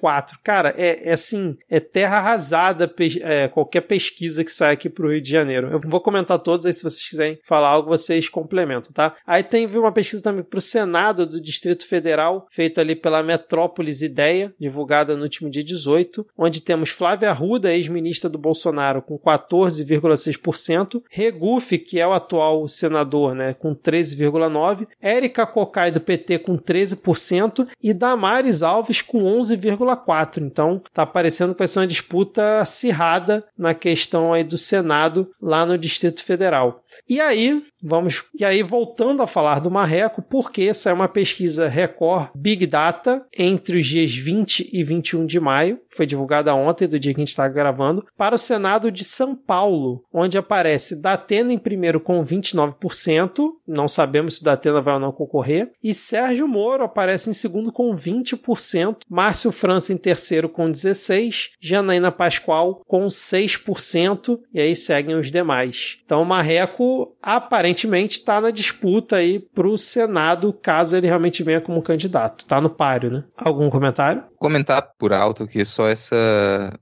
Cara, 0.43 0.73
é, 0.77 1.09
é 1.09 1.13
assim, 1.13 1.57
é 1.69 1.79
terra 1.79 2.17
arrasada 2.17 2.91
é, 3.21 3.47
qualquer 3.47 3.81
pesquisa 3.81 4.43
que 4.43 4.51
sai 4.51 4.73
aqui 4.73 4.89
pro 4.89 5.11
Rio 5.11 5.21
de 5.21 5.29
Janeiro. 5.29 5.69
Eu 5.71 5.79
vou 5.79 6.01
comentar 6.01 6.39
todos 6.39 6.65
aí, 6.65 6.73
se 6.73 6.83
vocês 6.83 7.07
quiserem 7.07 7.39
falar 7.43 7.69
algo, 7.69 7.89
vocês 7.89 8.29
complementam, 8.29 8.91
tá? 8.91 9.15
Aí 9.25 9.43
tem 9.43 9.65
uma 9.65 9.91
pesquisa 9.91 10.23
também 10.23 10.43
pro 10.43 10.61
Senado 10.61 11.25
do 11.25 11.41
Distrito 11.41 11.85
Federal, 11.85 12.45
feita 12.49 12.81
ali 12.81 12.95
pela 12.95 13.23
Metrópolis 13.23 14.01
Ideia, 14.01 14.53
divulgada 14.59 15.15
no 15.15 15.23
último 15.23 15.49
dia 15.49 15.63
18, 15.63 16.25
onde 16.37 16.61
temos 16.61 16.89
Flávia 16.89 17.29
Arruda, 17.29 17.73
ex-ministra 17.73 18.29
do 18.29 18.37
Bolsonaro 18.37 18.70
Bolsonaro 18.72 19.02
com 19.02 19.19
14,6%, 19.19 21.03
Regufe, 21.10 21.77
que 21.77 21.99
é 21.99 22.07
o 22.07 22.14
atual 22.14 22.68
senador, 22.68 23.35
né, 23.35 23.53
com 23.53 23.76
13,9%, 23.76 24.88
Érica 25.02 25.45
Cocai 25.45 25.91
do 25.91 25.99
PT 25.99 26.39
com 26.39 26.57
13% 26.57 27.68
e 27.84 27.93
Damares 27.93 28.64
Alves 28.64 29.02
com 29.02 29.23
11,4%. 29.23 30.41
Então, 30.41 30.81
tá 30.93 31.06
parecendo 31.06 31.53
que 31.53 31.60
vai 31.60 31.68
ser 31.68 31.80
uma 31.80 31.88
disputa 31.88 32.60
acirrada 32.60 33.43
na 33.57 33.73
questão 33.73 34.34
aí 34.34 34.43
do 34.43 34.57
Senado 34.57 35.30
lá 35.41 35.65
no 35.65 35.77
Distrito 35.77 36.23
Federal. 36.23 36.80
E 37.07 37.19
aí, 37.19 37.63
vamos. 37.84 38.23
E 38.38 38.45
aí, 38.45 38.61
voltando 38.63 39.22
a 39.22 39.27
falar 39.27 39.59
do 39.59 39.72
Marreco, 39.72 40.22
porque 40.22 40.63
essa 40.63 40.89
é 40.89 40.93
uma 40.93 41.07
pesquisa 41.07 41.68
Record 41.68 42.30
Big 42.35 42.65
Data 42.65 43.26
entre 43.38 43.77
os 43.77 43.85
dias 43.85 44.13
20 44.15 44.69
e 44.72 44.84
21 44.84 45.26
de 45.26 45.39
maio, 45.39 45.80
foi 45.95 46.05
divulgada 46.05 46.53
ontem, 46.55 46.88
do 46.88 46.99
dia 46.99 47.13
que 47.13 47.19
a 47.19 47.23
gente 47.23 47.30
está 47.30 47.47
gravando, 47.47 48.05
para 48.18 48.35
o 48.35 48.38
Senado 48.38 48.91
de 48.91 49.03
São 49.03 49.35
Paulo, 49.35 50.03
onde 50.13 50.38
aparece 50.38 51.01
Datena 51.01 51.51
em 51.53 51.57
primeiro 51.57 51.99
com 51.99 52.23
29%, 52.23 53.49
não 53.68 53.88
sabemos 53.88 54.38
se 54.38 54.43
Datena 54.43 54.81
vai 54.81 54.93
ou 54.95 54.99
não 54.99 55.11
concorrer, 55.11 55.72
e 55.84 55.93
Sérgio 55.93 56.47
Moro 56.47 56.84
aparece 56.84 57.30
em 57.30 57.34
segundo 57.34 57.72
com 57.72 57.93
20%, 57.93 58.97
Márcio 59.09 59.51
França 59.51 59.93
em 59.93 59.97
terceiro 59.97 60.49
com 60.49 60.69
16%, 60.72 61.49
Janaína 61.59 62.11
Pascoal 62.11 62.77
com 62.88 63.05
6%, 63.05 64.39
e 64.53 64.59
aí 64.59 64.76
seguem 64.76 65.15
os 65.15 65.31
demais. 65.31 65.97
Então, 66.05 66.22
o 66.22 66.26
Marreco 66.26 66.80
aparentemente 67.21 68.19
está 68.19 68.41
na 68.41 68.51
disputa 68.51 69.17
aí 69.17 69.39
para 69.39 69.67
o 69.67 69.77
Senado, 69.77 70.53
caso 70.53 70.95
ele 70.95 71.07
realmente 71.07 71.43
venha 71.43 71.61
como 71.61 71.81
candidato. 71.81 72.41
Está 72.41 72.59
no 72.59 72.69
páreo, 72.69 73.11
né? 73.11 73.23
Algum 73.37 73.69
comentário? 73.69 74.23
Comentar 74.37 74.81
por 74.97 75.13
alto 75.13 75.47
que 75.47 75.63
só 75.63 75.87
essa 75.87 76.15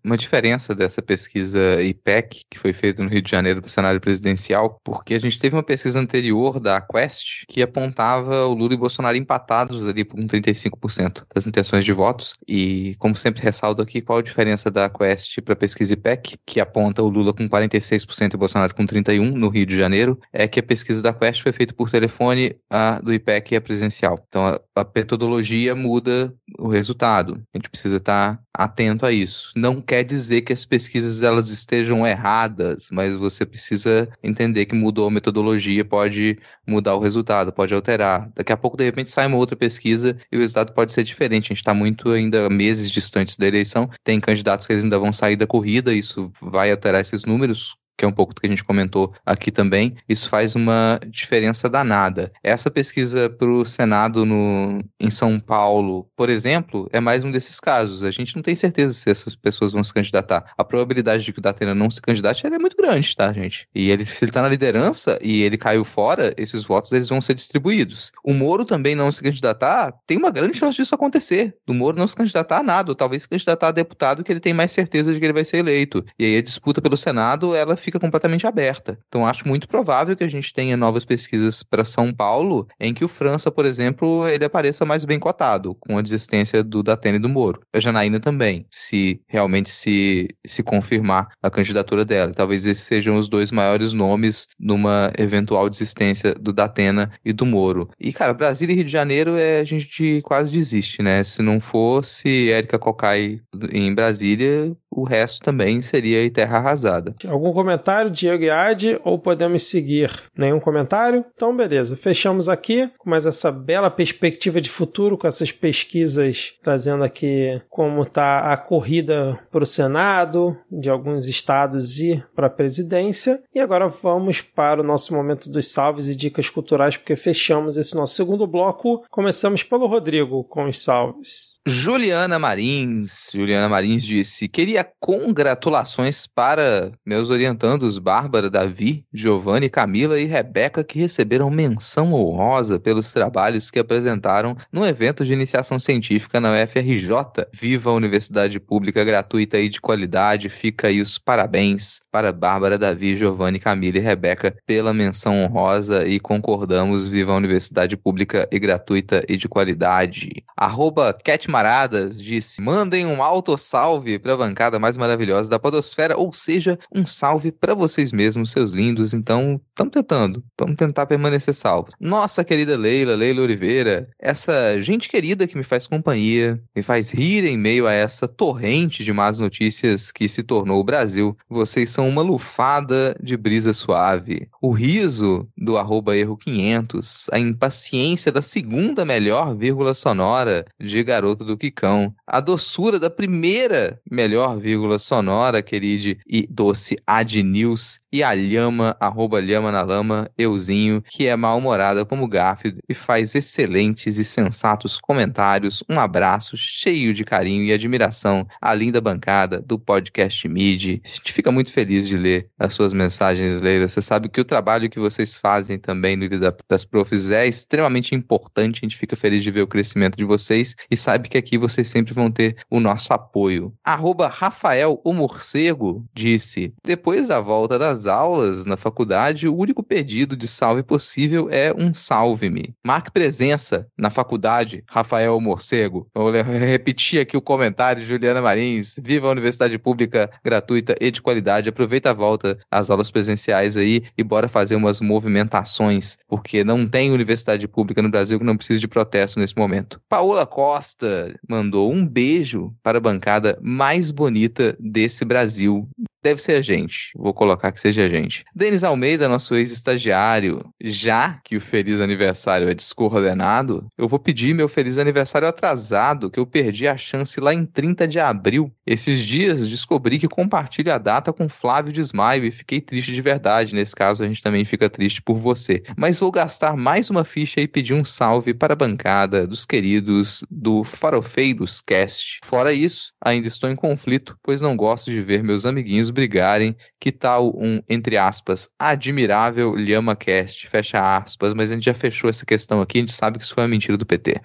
uma 0.03 0.17
diferença 0.17 0.73
dessa 0.73 1.01
pesquisa 1.01 1.81
IPEC 1.81 2.43
que 2.49 2.57
foi 2.57 2.71
feita 2.71 3.03
no 3.03 3.09
Rio 3.09 3.21
de 3.21 3.29
Janeiro 3.29 3.61
para 3.61 3.67
o 3.67 3.71
cenário 3.71 3.99
presidencial, 3.99 4.79
porque 4.83 5.13
a 5.13 5.19
gente 5.19 5.37
teve 5.37 5.55
uma 5.55 5.63
pesquisa 5.63 5.99
anterior 5.99 6.59
da 6.59 6.79
Quest 6.79 7.43
que 7.49 7.61
apontava 7.61 8.45
o 8.45 8.53
Lula 8.53 8.73
e 8.73 8.77
Bolsonaro 8.77 9.17
empatados 9.17 9.85
ali 9.85 10.05
com 10.05 10.25
35% 10.25 11.23
das 11.33 11.45
intenções 11.45 11.83
de 11.83 11.91
votos 11.91 12.35
e 12.47 12.95
como 12.97 13.15
sempre 13.15 13.43
ressalto 13.43 13.81
aqui 13.81 14.01
qual 14.01 14.19
a 14.19 14.23
diferença 14.23 14.71
da 14.71 14.89
Quest 14.89 15.41
para 15.41 15.53
a 15.53 15.57
pesquisa 15.57 15.93
IPEC, 15.93 16.37
que 16.45 16.59
aponta 16.59 17.03
o 17.03 17.09
Lula 17.09 17.33
com 17.33 17.47
46% 17.47 18.33
e 18.33 18.35
o 18.35 18.39
Bolsonaro 18.39 18.73
com 18.73 18.85
31 18.85 19.31
no 19.31 19.49
Rio 19.49 19.65
de 19.65 19.77
Janeiro, 19.77 19.88
é 20.31 20.47
que 20.47 20.59
a 20.59 20.63
pesquisa 20.63 21.01
da 21.01 21.13
Quest 21.13 21.41
foi 21.41 21.51
feita 21.51 21.73
por 21.73 21.89
telefone, 21.89 22.55
a 22.69 22.99
do 22.99 23.13
IPEC 23.13 23.55
é 23.55 23.59
presencial. 23.59 24.23
Então 24.27 24.45
a, 24.45 24.59
a 24.75 24.87
metodologia 24.95 25.75
muda 25.75 26.33
o 26.57 26.67
resultado. 26.67 27.41
A 27.53 27.57
gente 27.57 27.69
precisa 27.69 27.97
estar 27.97 28.41
atento 28.53 29.05
a 29.05 29.11
isso. 29.11 29.51
Não 29.55 29.81
quer 29.81 30.03
dizer 30.03 30.41
que 30.41 30.51
as 30.51 30.65
pesquisas 30.65 31.21
elas 31.21 31.49
estejam 31.49 32.05
erradas, 32.05 32.87
mas 32.91 33.15
você 33.15 33.45
precisa 33.45 34.09
entender 34.21 34.65
que 34.65 34.75
mudou 34.75 35.07
a 35.07 35.11
metodologia, 35.11 35.85
pode 35.85 36.37
mudar 36.67 36.95
o 36.95 36.99
resultado, 36.99 37.53
pode 37.53 37.73
alterar. 37.73 38.29
Daqui 38.35 38.51
a 38.51 38.57
pouco, 38.57 38.77
de 38.77 38.83
repente, 38.83 39.09
sai 39.09 39.27
uma 39.27 39.37
outra 39.37 39.55
pesquisa 39.55 40.17
e 40.31 40.37
o 40.37 40.41
resultado 40.41 40.73
pode 40.73 40.91
ser 40.91 41.03
diferente. 41.03 41.45
A 41.45 41.49
gente 41.49 41.57
está 41.57 41.73
muito 41.73 42.09
ainda 42.09 42.49
meses 42.49 42.91
distantes 42.91 43.37
da 43.37 43.47
eleição. 43.47 43.89
Tem 44.03 44.19
candidatos 44.19 44.67
que 44.67 44.73
ainda 44.73 44.99
vão 44.99 45.13
sair 45.13 45.35
da 45.35 45.47
corrida, 45.47 45.93
isso 45.93 46.31
vai 46.41 46.71
alterar 46.71 47.01
esses 47.01 47.23
números 47.23 47.75
que 47.99 48.05
é 48.05 48.07
um 48.07 48.13
pouco 48.13 48.33
do 48.33 48.39
que 48.39 48.47
a 48.47 48.49
gente 48.49 48.63
comentou 48.63 49.13
aqui 49.25 49.51
também, 49.51 49.97
isso 50.07 50.29
faz 50.29 50.55
uma 50.55 50.97
diferença 51.05 51.67
danada. 51.67 52.31
Essa 52.41 52.71
pesquisa 52.71 53.29
para 53.29 53.49
o 53.49 53.65
Senado 53.65 54.25
no, 54.25 54.81
em 54.97 55.09
São 55.09 55.37
Paulo, 55.37 56.09
por 56.15 56.29
exemplo, 56.29 56.87
é 56.93 57.01
mais 57.01 57.25
um 57.25 57.31
desses 57.31 57.59
casos. 57.59 58.01
A 58.05 58.09
gente 58.09 58.37
não 58.37 58.41
tem 58.41 58.55
certeza 58.55 58.93
se 58.93 59.09
essas 59.09 59.35
pessoas 59.35 59.73
vão 59.73 59.83
se 59.83 59.93
candidatar. 59.93 60.53
A 60.57 60.63
probabilidade 60.63 61.25
de 61.25 61.33
que 61.33 61.39
o 61.39 61.41
Datena 61.41 61.75
não 61.75 61.91
se 61.91 62.01
candidate 62.01 62.47
é 62.47 62.57
muito 62.57 62.77
grande, 62.77 63.13
tá, 63.13 63.33
gente? 63.33 63.67
E 63.75 63.91
ele, 63.91 64.05
se 64.05 64.23
ele 64.23 64.29
está 64.29 64.41
na 64.41 64.47
liderança 64.47 65.19
e 65.21 65.41
ele 65.41 65.57
caiu 65.57 65.83
fora, 65.83 66.33
esses 66.37 66.63
votos 66.63 66.93
eles 66.93 67.09
vão 67.09 67.19
ser 67.19 67.33
distribuídos. 67.33 68.13
O 68.23 68.33
Moro 68.33 68.63
também 68.63 68.95
não 68.95 69.11
se 69.11 69.21
candidatar, 69.21 69.93
tem 70.07 70.17
uma 70.17 70.31
grande 70.31 70.57
chance 70.57 70.77
disso 70.77 70.95
acontecer. 70.95 71.53
Do 71.67 71.73
Moro 71.73 71.97
não 71.97 72.07
se 72.07 72.15
candidatar 72.15 72.59
a 72.59 72.63
nada, 72.63 72.91
ou 72.91 72.95
talvez 72.95 73.23
se 73.23 73.29
candidatar 73.29 73.67
a 73.67 73.71
deputado 73.71 74.23
que 74.23 74.31
ele 74.31 74.39
tem 74.39 74.53
mais 74.53 74.71
certeza 74.71 75.11
de 75.11 75.19
que 75.19 75.25
ele 75.25 75.33
vai 75.33 75.43
ser 75.43 75.57
eleito. 75.57 76.05
E 76.17 76.23
aí 76.23 76.37
a 76.37 76.41
disputa 76.41 76.81
pelo 76.81 76.95
Senado, 76.95 77.53
ela 77.53 77.75
fica 77.75 77.88
fica 77.89 77.99
completamente 77.99 78.45
aberta. 78.45 78.97
Então 79.07 79.25
acho 79.25 79.47
muito 79.47 79.67
provável 79.67 80.15
que 80.15 80.23
a 80.23 80.29
gente 80.29 80.53
tenha 80.53 80.77
novas 80.77 81.03
pesquisas 81.03 81.63
para 81.63 81.83
São 81.83 82.13
Paulo 82.13 82.67
em 82.79 82.93
que 82.93 83.03
o 83.03 83.07
França, 83.07 83.51
por 83.51 83.65
exemplo, 83.65 84.27
ele 84.27 84.45
apareça 84.45 84.85
mais 84.85 85.03
bem 85.03 85.19
cotado 85.19 85.75
com 85.75 85.97
a 85.97 86.01
desistência 86.01 86.63
do 86.63 86.83
Datena 86.83 87.17
e 87.17 87.19
do 87.19 87.29
Moro. 87.29 87.61
A 87.73 87.79
Janaína 87.79 88.19
também, 88.19 88.65
se 88.69 89.21
realmente 89.27 89.69
se, 89.71 90.29
se 90.45 90.61
confirmar 90.61 91.29
a 91.41 91.49
candidatura 91.49 92.05
dela. 92.05 92.33
Talvez 92.33 92.65
esses 92.65 92.83
sejam 92.83 93.15
os 93.15 93.27
dois 93.27 93.51
maiores 93.51 93.93
nomes 93.93 94.47
numa 94.59 95.11
eventual 95.17 95.69
desistência 95.69 96.33
do 96.35 96.53
Datena 96.53 97.11
e 97.25 97.33
do 97.33 97.45
Moro. 97.45 97.89
E, 97.99 98.13
cara, 98.13 98.33
Brasília 98.33 98.73
e 98.73 98.75
Rio 98.77 98.85
de 98.85 98.91
Janeiro 98.91 99.35
é, 99.35 99.59
a 99.59 99.63
gente 99.63 100.21
quase 100.23 100.51
desiste, 100.51 101.01
né? 101.01 101.23
Se 101.23 101.41
não 101.41 101.59
fosse 101.59 102.51
Érica 102.51 102.77
Cocai 102.77 103.41
em 103.71 103.93
Brasília, 103.93 104.75
o 104.91 105.03
resto 105.03 105.39
também 105.41 105.81
seria 105.81 106.29
terra 106.29 106.57
arrasada. 106.57 107.15
Algum 107.27 107.51
comentário, 107.51 107.78
Diego 108.09 108.43
Iade, 108.43 108.99
ou 109.03 109.17
podemos 109.17 109.63
seguir? 109.63 110.11
Nenhum 110.37 110.59
comentário? 110.59 111.25
Então, 111.33 111.55
beleza. 111.55 111.97
Fechamos 111.97 112.47
aqui 112.47 112.89
com 112.97 113.09
mais 113.09 113.25
essa 113.25 113.51
bela 113.51 113.89
perspectiva 113.89 114.61
de 114.61 114.69
futuro, 114.69 115.17
com 115.17 115.27
essas 115.27 115.51
pesquisas 115.51 116.53
trazendo 116.63 117.03
aqui 117.03 117.61
como 117.69 118.03
está 118.03 118.51
a 118.51 118.57
corrida 118.57 119.39
para 119.51 119.63
o 119.63 119.67
Senado, 119.67 120.57
de 120.71 120.89
alguns 120.89 121.25
estados 121.27 121.99
e 121.99 122.23
para 122.35 122.47
a 122.47 122.49
presidência. 122.49 123.41
E 123.53 123.59
agora 123.59 123.87
vamos 123.87 124.41
para 124.41 124.81
o 124.81 124.83
nosso 124.83 125.13
momento 125.13 125.49
dos 125.49 125.67
salves 125.67 126.07
e 126.07 126.15
dicas 126.15 126.49
culturais, 126.49 126.97
porque 126.97 127.15
fechamos 127.15 127.77
esse 127.77 127.95
nosso 127.95 128.15
segundo 128.15 128.45
bloco. 128.45 129.03
Começamos 129.09 129.63
pelo 129.63 129.87
Rodrigo 129.87 130.43
com 130.43 130.65
os 130.65 130.81
salves. 130.81 131.55
Juliana 131.65 132.39
Marins. 132.39 133.29
Juliana 133.33 133.69
Marins 133.69 134.03
disse: 134.03 134.47
queria 134.47 134.87
congratulações 134.99 136.27
para 136.27 136.91
meus 137.05 137.29
orientandos 137.69 137.99
Bárbara, 137.99 138.49
Davi, 138.49 139.05
Giovanni, 139.13 139.69
Camila 139.69 140.19
e 140.19 140.25
Rebeca, 140.25 140.83
que 140.83 140.99
receberam 140.99 141.49
menção 141.51 142.13
honrosa 142.13 142.79
pelos 142.79 143.13
trabalhos 143.13 143.69
que 143.69 143.77
apresentaram 143.77 144.57
no 144.71 144.85
evento 144.85 145.23
de 145.23 145.33
iniciação 145.33 145.79
científica 145.79 146.39
na 146.39 146.51
UFRJ. 146.51 147.11
Viva 147.53 147.91
a 147.91 147.93
Universidade 147.93 148.59
Pública 148.59 149.03
gratuita 149.03 149.59
e 149.59 149.69
de 149.69 149.79
qualidade. 149.79 150.49
Fica 150.49 150.87
aí 150.87 151.01
os 151.01 151.17
parabéns 151.17 152.01
para 152.11 152.31
Bárbara, 152.31 152.77
Davi, 152.77 153.15
Giovanni, 153.15 153.59
Camila 153.59 153.97
e 153.97 154.01
Rebeca 154.01 154.55
pela 154.65 154.93
menção 154.93 155.43
honrosa 155.43 156.07
e 156.07 156.19
concordamos. 156.19 157.07
Viva 157.07 157.31
a 157.31 157.37
Universidade 157.37 157.97
Pública 157.97 158.47
e 158.51 158.59
gratuita 158.59 159.23
e 159.27 159.35
de 159.35 159.47
qualidade. 159.47 160.43
Arroba 160.55 161.13
Cat 161.13 161.49
Maradas 161.49 162.21
disse: 162.21 162.61
mandem 162.61 163.05
um 163.05 163.23
alto 163.23 163.57
salve 163.57 164.19
para 164.19 164.33
a 164.33 164.37
bancada 164.37 164.69
bancada 164.69 164.79
mais 164.79 164.97
maravilhosa 164.97 165.49
da 165.49 165.59
podosfera, 165.59 166.17
ou 166.17 166.33
seja, 166.33 166.77
um 166.93 167.05
salve 167.05 167.51
para 167.51 167.73
vocês 167.73 168.11
mesmos, 168.11 168.51
seus 168.51 168.71
lindos. 168.71 169.13
Então, 169.13 169.59
estamos 169.69 169.93
tentando, 169.93 170.43
vamos 170.59 170.75
tentar 170.75 171.05
permanecer 171.05 171.53
salvos. 171.53 171.93
Nossa 171.99 172.43
querida 172.43 172.77
Leila, 172.77 173.15
Leila 173.15 173.41
Oliveira, 173.41 174.09
essa 174.19 174.79
gente 174.81 175.07
querida 175.07 175.47
que 175.47 175.57
me 175.57 175.63
faz 175.63 175.87
companhia, 175.87 176.61
me 176.75 176.83
faz 176.83 177.11
rir 177.11 177.45
em 177.45 177.57
meio 177.57 177.87
a 177.87 177.93
essa 177.93 178.27
torrente 178.27 179.03
de 179.03 179.13
más 179.13 179.39
notícias 179.39 180.11
que 180.11 180.27
se 180.27 180.43
tornou 180.43 180.79
o 180.79 180.83
Brasil. 180.83 181.37
Vocês 181.49 181.89
são 181.89 181.98
uma 182.07 182.21
lufada 182.21 183.15
de 183.21 183.35
brisa 183.35 183.73
suave. 183.73 184.47
O 184.61 184.71
riso 184.71 185.47
do 185.57 185.77
arroba 185.77 186.15
erro 186.15 186.37
500, 186.37 187.27
a 187.31 187.39
impaciência 187.39 188.31
da 188.31 188.41
segunda 188.41 189.03
melhor 189.03 189.55
vírgula 189.55 189.93
sonora 189.93 190.65
de 190.79 191.03
Garoto 191.03 191.43
do 191.43 191.57
Quicão, 191.57 192.13
a 192.25 192.39
doçura 192.39 192.99
da 192.99 193.09
primeira 193.09 193.99
melhor 194.09 194.57
vírgula 194.57 194.97
sonora, 194.97 195.61
querida 195.61 195.89
e 196.27 196.47
doce 196.47 196.97
Ad 197.05 197.41
News 197.41 197.99
e 198.11 198.23
a 198.23 198.33
Lhama, 198.33 198.95
arroba 198.99 199.39
Lhama 199.39 199.71
na 199.71 199.81
Lama, 199.81 200.29
euzinho, 200.37 201.03
que 201.07 201.27
é 201.27 201.35
mal-humorada 201.35 202.05
como 202.05 202.27
Garfield 202.27 202.79
e 202.87 202.93
faz 202.93 203.35
excelentes 203.35 204.17
e 204.17 204.25
sensatos 204.25 204.97
comentários. 204.99 205.83
Um 205.89 205.99
abraço 205.99 206.57
cheio 206.57 207.13
de 207.13 207.23
carinho 207.23 207.63
e 207.63 207.73
admiração 207.73 208.47
à 208.61 208.73
linda 208.73 208.99
bancada 208.99 209.61
do 209.61 209.77
podcast 209.77 210.47
Mid. 210.47 211.01
A 211.03 211.07
gente 211.07 211.33
fica 211.33 211.51
muito 211.51 211.71
feliz 211.71 212.07
de 212.07 212.17
ler 212.17 212.49
as 212.57 212.73
suas 212.73 212.93
mensagens, 212.93 213.61
Leila. 213.61 213.87
Você 213.87 214.01
sabe 214.01 214.29
que 214.29 214.41
o 214.41 214.45
trabalho 214.45 214.89
que 214.89 214.99
vocês 214.99 215.37
fazem 215.37 215.77
também 215.77 216.15
no 216.15 216.25
Ilha 216.25 216.55
das 216.67 216.85
Profs 216.85 217.29
é 217.29 217.47
extremamente 217.47 218.15
importante. 218.15 218.79
A 218.81 218.85
gente 218.85 218.97
fica 218.97 219.15
feliz 219.15 219.43
de 219.43 219.51
ver 219.51 219.61
o 219.61 219.67
crescimento 219.67 220.17
de 220.17 220.25
vocês 220.25 220.75
e 220.89 220.97
sabe 220.97 221.29
que 221.29 221.37
aqui 221.37 221.57
vocês 221.57 221.87
sempre 221.87 222.13
vão 222.13 222.31
ter 222.31 222.55
o 222.69 222.79
nosso 222.79 223.13
apoio. 223.13 223.73
Arroba 223.83 224.27
Rafael 224.27 224.99
o 225.03 225.13
Morcego 225.13 226.05
disse: 226.13 226.73
Depois 226.83 227.27
da 227.27 227.39
volta 227.39 227.77
das 227.77 227.98
aulas 228.05 228.65
na 228.65 228.77
faculdade, 228.77 229.47
o 229.47 229.55
único 229.55 229.83
pedido 229.83 230.35
de 230.35 230.47
salve 230.47 230.83
possível 230.83 231.49
é 231.51 231.73
um 231.75 231.93
salve-me. 231.93 232.73
Marque 232.85 233.11
presença 233.11 233.87
na 233.97 234.09
faculdade, 234.09 234.83
Rafael 234.87 235.39
Morcego. 235.39 236.07
Vou 236.13 236.31
repetir 236.31 237.21
aqui 237.21 237.35
o 237.35 237.41
comentário 237.41 238.01
de 238.01 238.07
Juliana 238.07 238.41
Marins. 238.41 238.95
Viva 239.01 239.27
a 239.27 239.31
Universidade 239.31 239.77
Pública 239.77 240.29
gratuita 240.43 240.95
e 240.99 241.11
de 241.11 241.21
qualidade. 241.21 241.69
Aproveita 241.69 242.11
a 242.11 242.13
volta 242.13 242.57
às 242.69 242.89
aulas 242.89 243.11
presenciais 243.11 243.77
aí 243.77 244.03
e 244.17 244.23
bora 244.23 244.47
fazer 244.47 244.75
umas 244.75 245.01
movimentações, 245.01 246.17
porque 246.27 246.63
não 246.63 246.87
tem 246.87 247.11
universidade 247.11 247.67
pública 247.67 248.01
no 248.01 248.09
Brasil 248.09 248.39
que 248.39 248.45
não 248.45 248.57
precise 248.57 248.79
de 248.79 248.87
protesto 248.87 249.39
nesse 249.39 249.57
momento. 249.57 250.01
Paola 250.09 250.45
Costa 250.45 251.33
mandou 251.47 251.91
um 251.91 252.05
beijo 252.05 252.73
para 252.83 252.97
a 252.97 253.01
bancada 253.01 253.57
mais 253.61 254.11
bonita 254.11 254.75
desse 254.79 255.25
Brasil. 255.25 255.87
Deve 256.21 256.41
ser 256.41 256.53
a 256.53 256.61
gente. 256.61 257.11
Vou 257.15 257.33
colocar 257.33 257.71
que 257.71 257.79
seja 257.79 258.05
a 258.05 258.09
gente. 258.09 258.43
Denis 258.55 258.83
Almeida, 258.83 259.27
nosso 259.27 259.55
ex-estagiário, 259.55 260.59
já 260.81 261.39
que 261.43 261.57
o 261.57 261.61
feliz 261.61 262.01
aniversário 262.01 262.69
é 262.69 262.73
descoordenado, 262.73 263.87
eu 263.97 264.07
vou 264.07 264.19
pedir 264.19 264.53
meu 264.53 264.67
feliz 264.67 264.97
aniversário 264.97 265.47
atrasado, 265.47 266.29
que 266.29 266.39
eu 266.39 266.45
perdi 266.45 266.87
a 266.87 266.97
chance 266.97 267.39
lá 267.39 267.53
em 267.53 267.65
30 267.65 268.07
de 268.07 268.19
abril. 268.19 268.71
Esses 268.85 269.21
dias 269.21 269.67
descobri 269.67 270.19
que 270.19 270.27
compartilho 270.27 270.93
a 270.93 270.97
data 270.97 271.31
com 271.31 271.47
Flávio 271.47 271.93
Desmaio 271.93 272.45
e 272.45 272.51
fiquei 272.51 272.81
triste 272.81 273.11
de 273.11 273.21
verdade. 273.21 273.75
Nesse 273.75 273.95
caso, 273.95 274.23
a 274.23 274.27
gente 274.27 274.41
também 274.41 274.65
fica 274.65 274.89
triste 274.89 275.21
por 275.21 275.37
você. 275.37 275.83
Mas 275.97 276.19
vou 276.19 276.31
gastar 276.31 276.75
mais 276.75 277.09
uma 277.09 277.23
ficha 277.23 277.61
e 277.61 277.67
pedir 277.67 277.93
um 277.93 278.03
salve 278.05 278.53
para 278.53 278.73
a 278.73 278.75
bancada 278.75 279.47
dos 279.47 279.65
queridos 279.65 280.43
do 280.49 280.83
Farofeiros 280.83 281.81
Cast. 281.81 282.39
Fora 282.43 282.73
isso, 282.73 283.13
ainda 283.21 283.47
estou 283.47 283.69
em 283.69 283.75
conflito, 283.75 284.37
pois 284.43 284.61
não 284.61 284.75
gosto 284.75 285.11
de 285.11 285.21
ver 285.21 285.43
meus 285.43 285.65
amiguinhos 285.65 286.08
brigarem. 286.11 286.75
Que 286.99 287.11
tal 287.11 287.49
um, 287.57 287.81
entre 287.89 288.17
aspas, 288.17 288.69
admirável 288.77 289.73
Lhama 289.75 290.15
Cast? 290.15 290.67
Fecha 290.67 291.17
aspas, 291.17 291.53
mas 291.53 291.71
a 291.71 291.75
gente 291.75 291.85
já 291.85 291.93
fechou 291.93 292.29
essa 292.29 292.45
questão 292.45 292.81
aqui, 292.81 292.97
a 292.97 293.01
gente 293.01 293.13
sabe 293.13 293.37
que 293.37 293.43
isso 293.45 293.53
foi 293.53 293.63
uma 293.63 293.69
mentira 293.69 293.97
do 293.97 294.05
PT. 294.05 294.35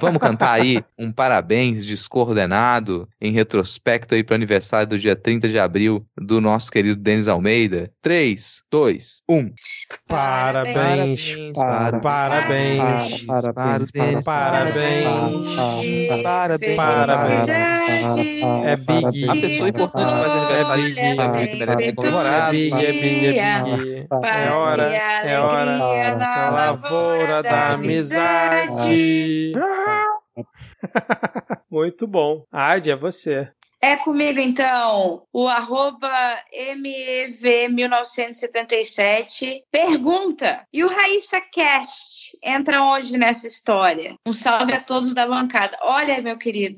Vamos 0.00 0.18
cantar 0.18 0.52
aí 0.52 0.82
um 0.98 1.12
parabéns 1.12 1.84
descoordenado 1.84 3.08
em 3.20 3.32
retrospecto 3.32 4.14
aí 4.14 4.22
para 4.22 4.32
o 4.34 4.36
aniversário 4.36 4.86
do 4.88 4.98
dia 4.98 5.14
30 5.14 5.48
de 5.48 5.58
abril 5.58 6.04
do 6.16 6.40
nosso 6.40 6.70
querido 6.70 7.00
Denis 7.00 7.28
Almeida. 7.28 7.90
3, 8.02 8.62
2, 8.70 9.22
1. 9.28 9.50
Parabéns. 10.08 11.36
Para- 11.54 12.00
Parabéns. 12.00 13.26
Para- 13.26 13.52
Parabéns. 13.52 14.24
Parabéns. 14.24 15.04
Parabéns. 16.76 16.76
Felicidade. 17.86 18.40
É 18.66 18.76
Big. 18.76 19.28
A 19.28 19.34
pessoa 19.34 19.68
importante 19.68 20.10
faz 20.10 20.32
aniversário 20.32 20.94
Que 21.00 21.56
merece 21.56 21.86
É 21.86 21.92
é 22.84 22.92
é. 23.38 24.06
É 24.10 24.50
hora, 24.50 24.92
é 24.92 25.40
hora 25.40 26.14
da 26.14 26.50
lavoura 26.50 27.42
da 27.42 27.70
amizade. 27.70 29.52
Muito 31.70 32.06
bom. 32.06 32.44
Adi, 32.52 32.90
é 32.90 32.96
você. 32.96 33.48
É 33.82 33.96
comigo, 33.96 34.38
então, 34.38 35.22
o 35.32 35.48
arroba 35.48 36.10
MEV1977 36.76 39.62
pergunta, 39.72 40.66
e 40.70 40.84
o 40.84 40.88
Raíssa 40.88 41.40
Cast 41.40 42.36
entra 42.44 42.82
onde 42.82 43.16
nessa 43.16 43.46
história? 43.46 44.16
Um 44.26 44.34
salve 44.34 44.74
a 44.74 44.80
todos 44.80 45.14
da 45.14 45.26
bancada. 45.26 45.78
Olha, 45.80 46.20
meu 46.20 46.36
querido, 46.36 46.76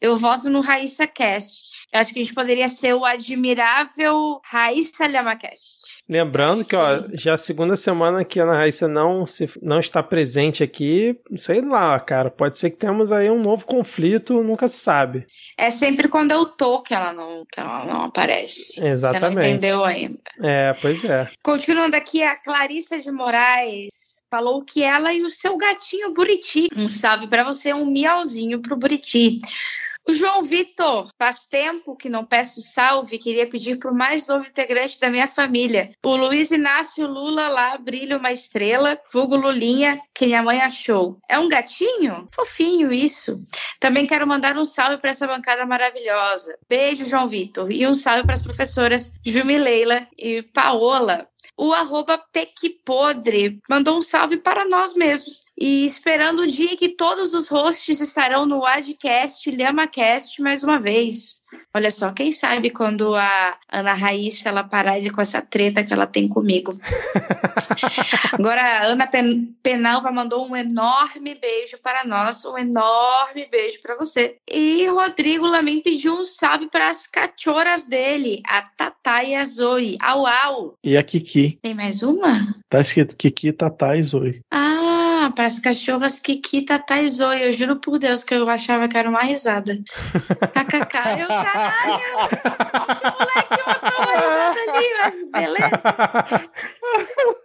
eu 0.00 0.16
voto 0.16 0.48
no 0.48 0.60
Raíssa 0.60 1.08
Cast. 1.08 1.73
Eu 1.94 2.00
acho 2.00 2.12
que 2.12 2.18
a 2.18 2.24
gente 2.24 2.34
poderia 2.34 2.68
ser 2.68 2.92
o 2.92 3.04
admirável 3.04 4.40
Raíssa 4.42 5.06
LhamaCast. 5.06 6.02
Lembrando 6.08 6.64
que, 6.64 6.74
ó, 6.74 7.04
já 7.12 7.30
é 7.30 7.34
a 7.34 7.38
segunda 7.38 7.76
semana 7.76 8.24
que 8.24 8.40
a 8.40 8.42
Ana 8.42 8.56
Raíssa 8.56 8.88
não, 8.88 9.24
se, 9.24 9.48
não 9.62 9.78
está 9.78 10.02
presente 10.02 10.64
aqui, 10.64 11.16
sei 11.36 11.60
lá, 11.60 12.00
cara, 12.00 12.32
pode 12.32 12.58
ser 12.58 12.70
que 12.70 12.78
temos 12.78 13.12
aí 13.12 13.30
um 13.30 13.40
novo 13.40 13.64
conflito, 13.64 14.42
nunca 14.42 14.66
se 14.66 14.78
sabe. 14.78 15.24
É 15.56 15.70
sempre 15.70 16.08
quando 16.08 16.32
eu 16.32 16.44
tô 16.44 16.82
que 16.82 16.92
ela 16.92 17.12
não, 17.12 17.46
que 17.50 17.60
ela 17.60 17.84
não 17.84 18.00
aparece. 18.02 18.74
Você 18.74 18.80
não 18.80 18.88
Exatamente. 18.88 19.36
entendeu 19.46 19.84
ainda. 19.84 20.18
É, 20.42 20.74
pois 20.82 21.04
é. 21.04 21.30
Continuando 21.44 21.96
aqui, 21.96 22.24
a 22.24 22.34
Clarissa 22.34 22.98
de 22.98 23.12
Moraes 23.12 24.18
falou 24.28 24.64
que 24.64 24.82
ela 24.82 25.14
e 25.14 25.22
o 25.22 25.30
seu 25.30 25.56
gatinho 25.56 26.12
Buriti. 26.12 26.66
Um 26.76 26.88
salve 26.88 27.28
pra 27.28 27.44
você, 27.44 27.72
um 27.72 27.86
miauzinho 27.86 28.60
pro 28.60 28.76
Buriti. 28.76 29.38
O 30.06 30.12
João 30.12 30.42
Vitor, 30.42 31.08
faz 31.18 31.46
tempo 31.46 31.96
que 31.96 32.10
não 32.10 32.26
peço 32.26 32.60
salve, 32.60 33.18
queria 33.18 33.48
pedir 33.48 33.78
pro 33.78 33.94
mais 33.94 34.28
novo 34.28 34.46
integrante 34.46 35.00
da 35.00 35.08
minha 35.08 35.26
família, 35.26 35.92
o 36.04 36.14
Luiz 36.14 36.50
Inácio 36.50 37.06
Lula 37.06 37.48
lá, 37.48 37.78
brilha 37.78 38.18
uma 38.18 38.30
estrela, 38.30 38.98
vulgo 39.10 39.34
Lulinha, 39.34 39.98
que 40.12 40.26
minha 40.26 40.42
mãe 40.42 40.60
achou. 40.60 41.18
É 41.26 41.38
um 41.38 41.48
gatinho? 41.48 42.28
Fofinho 42.34 42.92
isso. 42.92 43.42
Também 43.80 44.06
quero 44.06 44.26
mandar 44.26 44.58
um 44.58 44.66
salve 44.66 44.98
para 44.98 45.10
essa 45.10 45.26
bancada 45.26 45.64
maravilhosa. 45.64 46.54
Beijo, 46.68 47.06
João 47.06 47.26
Vitor. 47.26 47.70
E 47.72 47.86
um 47.86 47.94
salve 47.94 48.24
para 48.24 48.34
as 48.34 48.42
professoras 48.42 49.14
Jumileila 49.24 50.06
e 50.18 50.42
Paola. 50.42 51.26
O 51.56 51.72
arroba 51.72 52.18
Pequipodre 52.32 53.60
mandou 53.68 53.98
um 53.98 54.02
salve 54.02 54.36
para 54.36 54.64
nós 54.64 54.94
mesmos. 54.94 55.44
E 55.58 55.86
esperando 55.86 56.40
o 56.40 56.46
dia 56.46 56.76
que 56.76 56.88
todos 56.88 57.34
os 57.34 57.48
hosts 57.48 58.00
estarão 58.00 58.44
no 58.44 58.64
Adcast, 58.64 59.50
LhamaCast 59.50 60.42
mais 60.42 60.62
uma 60.62 60.80
vez. 60.80 61.44
Olha 61.76 61.90
só, 61.90 62.12
quem 62.12 62.30
sabe 62.30 62.70
quando 62.70 63.14
a 63.14 63.58
Ana 63.68 63.94
Raíssa 63.94 64.48
ela 64.48 64.62
parar 64.62 65.00
de 65.00 65.10
com 65.10 65.20
essa 65.20 65.42
treta 65.42 65.82
que 65.82 65.92
ela 65.92 66.06
tem 66.06 66.28
comigo. 66.28 66.78
Agora 68.32 68.60
a 68.62 68.84
Ana 68.84 69.06
Pen 69.06 69.56
Penalva 69.62 70.10
mandou 70.12 70.48
um 70.48 70.54
enorme 70.54 71.34
beijo 71.34 71.78
para 71.82 72.04
nós, 72.04 72.44
um 72.44 72.56
enorme 72.56 73.46
beijo 73.50 73.80
para 73.82 73.96
você. 73.96 74.36
E 74.48 74.86
Rodrigo 74.86 75.46
Lamin 75.46 75.80
pediu 75.80 76.14
um 76.14 76.24
salve 76.24 76.68
para 76.68 76.88
as 76.88 77.06
cachorras 77.06 77.86
dele, 77.86 78.40
a 78.46 78.62
Tatá 78.62 79.24
e 79.24 79.34
a 79.34 79.44
Zoe. 79.44 79.96
Au, 80.00 80.26
au. 80.26 80.78
E 80.82 80.96
a 80.96 81.02
Kiki. 81.02 81.33
Tem 81.62 81.74
mais 81.74 82.02
uma? 82.02 82.54
Tá 82.68 82.80
escrito 82.80 83.16
Kiki, 83.16 83.52
Tatá 83.52 83.96
e 83.96 84.02
Zoe. 84.02 84.40
Ah, 84.52 85.32
para 85.34 85.46
as 85.46 85.58
cachorras 85.58 86.20
Kiki, 86.20 86.62
Tatá 86.62 87.00
e 87.00 87.08
Zoe. 87.08 87.42
Eu 87.42 87.52
juro 87.52 87.76
por 87.76 87.98
Deus 87.98 88.22
que 88.22 88.34
eu 88.34 88.48
achava 88.48 88.86
que 88.86 88.96
era 88.96 89.08
uma 89.08 89.20
risada. 89.22 89.74
KKK, 89.74 91.20
eu 91.20 91.26
caralho. 91.28 92.00
O 93.04 93.18
moleque 93.18 93.58
botou 93.66 93.98
uma 93.98 94.14
risada 94.14 94.60
ali, 94.72 94.88
mas 95.02 95.16
beleza. 95.32 95.94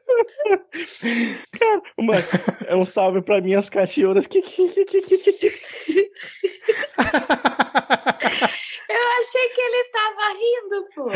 Uma, 1.97 2.15
é 2.67 2.75
um 2.75 2.85
salve 2.85 3.21
pra 3.21 3.41
minhas 3.41 3.69
cachorras. 3.69 4.27
Kiki, 4.27 4.69
Kiki, 4.69 5.01
Kiki, 5.01 5.31
Kiki. 5.33 6.11
Eu 8.89 9.07
achei 9.19 9.49
que 9.49 9.61
ele 9.61 9.83
tava 9.91 10.33
rindo, 10.33 10.87
pô. 10.95 11.09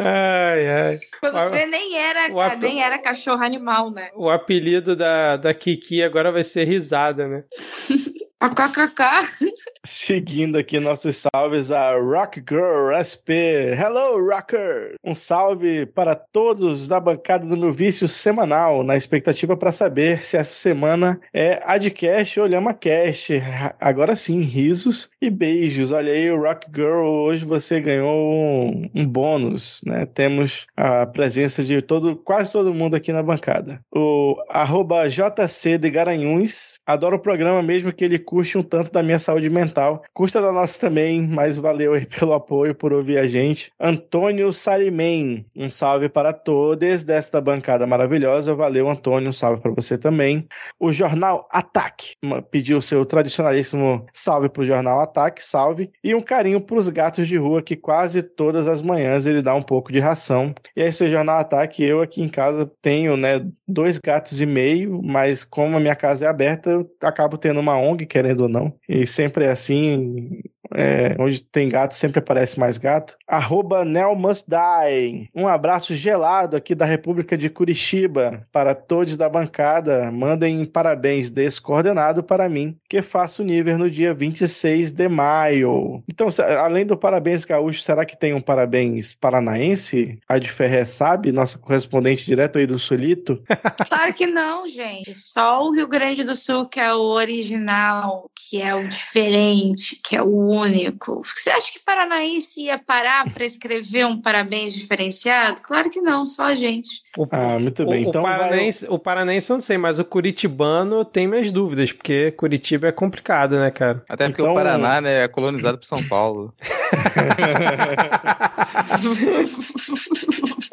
Ai, 0.00 0.68
ai. 0.68 0.98
Quando 1.20 1.36
Ah, 1.36 1.46
vê, 1.46 1.66
nem 1.66 1.96
era, 1.96 2.26
ato- 2.26 2.58
nem 2.58 2.82
era 2.82 2.98
cachorro 2.98 3.42
animal, 3.42 3.90
né? 3.90 4.10
O 4.14 4.28
apelido 4.28 4.96
da, 4.96 5.36
da 5.36 5.54
Kiki 5.54 6.02
agora 6.02 6.32
vai 6.32 6.42
ser 6.44 6.64
risada, 6.64 7.28
né? 7.28 7.44
KKK. 8.48 9.54
Seguindo 9.84 10.58
aqui 10.58 10.78
nossos 10.78 11.16
salves 11.16 11.70
a 11.70 11.94
Rock 11.96 12.42
Girl 12.46 12.92
SP. 12.92 13.72
Hello, 13.72 14.18
Rocker! 14.18 14.96
Um 15.02 15.14
salve 15.14 15.86
para 15.86 16.14
todos 16.14 16.88
da 16.88 17.00
bancada 17.00 17.46
do 17.46 17.56
meu 17.56 17.72
vício 17.72 18.06
semanal, 18.08 18.82
na 18.82 18.96
expectativa 18.96 19.56
para 19.56 19.72
saber 19.72 20.22
se 20.22 20.36
essa 20.36 20.52
semana 20.52 21.20
é 21.32 21.60
Adcast 21.64 22.38
ou 22.40 22.46
LhamaCast. 22.46 23.42
Agora 23.80 24.14
sim, 24.16 24.40
risos 24.40 25.10
e 25.20 25.30
beijos. 25.30 25.92
Olha 25.92 26.12
aí, 26.12 26.30
Rock 26.30 26.66
Girl, 26.74 27.06
hoje 27.06 27.44
você 27.44 27.80
ganhou 27.80 28.14
um, 28.14 28.90
um 28.94 29.06
bônus, 29.06 29.80
né? 29.86 30.06
Temos 30.06 30.66
a 30.76 31.06
presença 31.06 31.62
de 31.62 31.80
todo, 31.80 32.16
quase 32.16 32.52
todo 32.52 32.74
mundo 32.74 32.94
aqui 32.94 33.12
na 33.12 33.22
bancada. 33.22 33.80
O 33.94 34.36
arroba 34.48 35.08
JC 35.08 35.78
de 35.78 35.90
Garanhuns. 35.90 36.78
Adoro 36.86 37.16
o 37.16 37.20
programa 37.20 37.62
mesmo 37.62 37.92
que 37.92 38.04
ele 38.04 38.18
custe 38.34 38.58
um 38.58 38.62
tanto 38.62 38.90
da 38.90 39.00
minha 39.00 39.18
saúde 39.20 39.48
mental. 39.48 40.02
Custa 40.12 40.42
da 40.42 40.50
nossa 40.50 40.80
também, 40.80 41.24
mas 41.24 41.56
valeu 41.56 41.92
aí 41.92 42.04
pelo 42.04 42.32
apoio, 42.32 42.74
por 42.74 42.92
ouvir 42.92 43.16
a 43.16 43.28
gente. 43.28 43.70
Antônio 43.78 44.52
Salimen, 44.52 45.46
um 45.54 45.70
salve 45.70 46.08
para 46.08 46.32
todos 46.32 47.04
desta 47.04 47.40
bancada 47.40 47.86
maravilhosa. 47.86 48.52
Valeu, 48.52 48.90
Antônio, 48.90 49.28
um 49.28 49.32
salve 49.32 49.62
para 49.62 49.70
você 49.70 49.96
também. 49.96 50.48
O 50.80 50.92
Jornal 50.92 51.48
Ataque 51.48 52.14
pediu 52.50 52.80
seu 52.80 53.06
tradicionalíssimo 53.06 54.04
salve 54.12 54.48
para 54.48 54.62
o 54.62 54.66
Jornal 54.66 54.98
Ataque, 54.98 55.44
salve. 55.44 55.92
E 56.02 56.12
um 56.12 56.20
carinho 56.20 56.60
para 56.60 56.76
os 56.76 56.88
gatos 56.88 57.28
de 57.28 57.36
rua, 57.36 57.62
que 57.62 57.76
quase 57.76 58.20
todas 58.20 58.66
as 58.66 58.82
manhãs 58.82 59.26
ele 59.26 59.42
dá 59.42 59.54
um 59.54 59.62
pouco 59.62 59.92
de 59.92 60.00
ração. 60.00 60.52
E 60.76 60.82
é 60.82 60.88
isso 60.88 61.04
aí, 61.04 61.10
Jornal 61.10 61.38
Ataque. 61.38 61.84
Eu 61.84 62.02
aqui 62.02 62.20
em 62.20 62.28
casa 62.28 62.68
tenho, 62.82 63.16
né, 63.16 63.46
dois 63.68 63.98
gatos 63.98 64.40
e 64.40 64.46
meio, 64.46 65.00
mas 65.04 65.44
como 65.44 65.76
a 65.76 65.80
minha 65.80 65.94
casa 65.94 66.26
é 66.26 66.28
aberta, 66.28 66.70
eu 66.70 66.90
acabo 67.00 67.38
tendo 67.38 67.60
uma 67.60 67.78
ONG, 67.78 68.06
querendo 68.14 68.42
ou 68.42 68.48
não. 68.48 68.72
E 68.88 69.08
sempre 69.08 69.44
é 69.44 69.50
assim, 69.50 70.40
é, 70.72 71.16
onde 71.18 71.42
tem 71.42 71.68
gato, 71.68 71.94
sempre 71.94 72.20
aparece 72.20 72.60
mais 72.60 72.78
gato. 72.78 73.16
Arroba 73.26 73.84
Nel 73.84 74.14
Must 74.14 74.46
Die. 74.48 75.28
Um 75.34 75.48
abraço 75.48 75.94
gelado 75.96 76.56
aqui 76.56 76.76
da 76.76 76.84
República 76.84 77.36
de 77.36 77.50
Curitiba 77.50 78.46
para 78.52 78.72
todos 78.72 79.16
da 79.16 79.28
bancada. 79.28 80.12
Mandem 80.12 80.64
parabéns 80.64 81.28
descoordenado 81.28 82.22
para 82.22 82.48
mim, 82.48 82.76
que 82.88 83.02
faço 83.02 83.42
nível 83.42 83.76
no 83.78 83.90
dia 83.90 84.14
26 84.14 84.92
de 84.92 85.08
maio. 85.08 86.04
Então, 86.08 86.28
além 86.60 86.86
do 86.86 86.96
parabéns 86.96 87.44
gaúcho, 87.44 87.80
será 87.80 88.04
que 88.04 88.16
tem 88.16 88.32
um 88.32 88.40
parabéns 88.40 89.12
paranaense? 89.12 90.20
A 90.28 90.38
de 90.38 90.48
Ferré 90.48 90.84
sabe, 90.84 91.32
nossa 91.32 91.58
correspondente 91.58 92.24
direto 92.24 92.58
aí 92.58 92.66
do 92.66 92.78
Sulito. 92.78 93.42
Claro 93.88 94.14
que 94.14 94.26
não, 94.26 94.68
gente. 94.68 95.14
Só 95.14 95.66
o 95.66 95.72
Rio 95.72 95.86
Grande 95.86 96.24
do 96.24 96.34
Sul, 96.34 96.68
que 96.68 96.80
é 96.80 96.92
o 96.94 97.00
original, 97.00 98.03
que 98.50 98.60
é 98.60 98.74
o 98.74 98.86
diferente, 98.86 99.98
que 100.04 100.16
é 100.16 100.22
o 100.22 100.26
único. 100.36 101.22
Você 101.24 101.50
acha 101.50 101.72
que 101.72 101.78
Paranaense 101.84 102.62
ia 102.62 102.78
parar 102.78 103.28
para 103.32 103.44
escrever 103.44 104.06
um 104.06 104.20
parabéns 104.20 104.74
diferenciado? 104.74 105.60
Claro 105.62 105.88
que 105.90 106.00
não, 106.00 106.26
só 106.26 106.44
a 106.44 106.54
gente. 106.54 107.02
O, 107.16 107.26
Ah, 107.30 107.58
muito 107.58 107.84
bem. 107.86 108.04
o, 108.04 108.08
então 108.08 108.22
o, 108.22 108.24
vai- 108.24 108.38
paranense, 108.38 108.86
o 108.88 108.98
paranense 108.98 109.50
eu 109.50 109.54
não 109.54 109.60
sei, 109.62 109.78
mas 109.78 109.98
o 109.98 110.04
curitibano 110.04 111.04
tenho 111.04 111.30
minhas 111.30 111.50
dúvidas, 111.52 111.92
porque 111.92 112.32
Curitiba 112.32 112.88
é 112.88 112.92
complicado, 112.92 113.56
né, 113.58 113.70
cara? 113.70 114.04
Até 114.08 114.28
porque 114.28 114.42
Então- 114.42 114.52
o 114.52 114.56
Paraná 114.56 115.00
né, 115.00 115.24
é 115.24 115.28
colonizado 115.28 115.78
por 115.78 115.84
São 115.86 116.06
Paulo. 116.08 116.52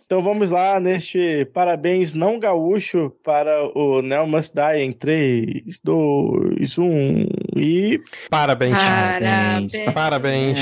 Então 0.05 0.21
vamos 0.21 0.49
lá 0.49 0.79
neste 0.79 1.45
parabéns 1.53 2.13
não 2.13 2.37
gaúcho 2.39 3.11
para 3.23 3.63
o 3.77 4.01
Nel 4.01 4.27
Must 4.27 4.53
Die 4.53 4.81
em 4.83 4.91
3, 4.91 5.79
2, 5.83 6.77
1 6.77 7.27
e. 7.55 8.01
Parabéns. 8.29 8.75
Parabéns. 8.77 9.71
Parabéns. 9.93 10.57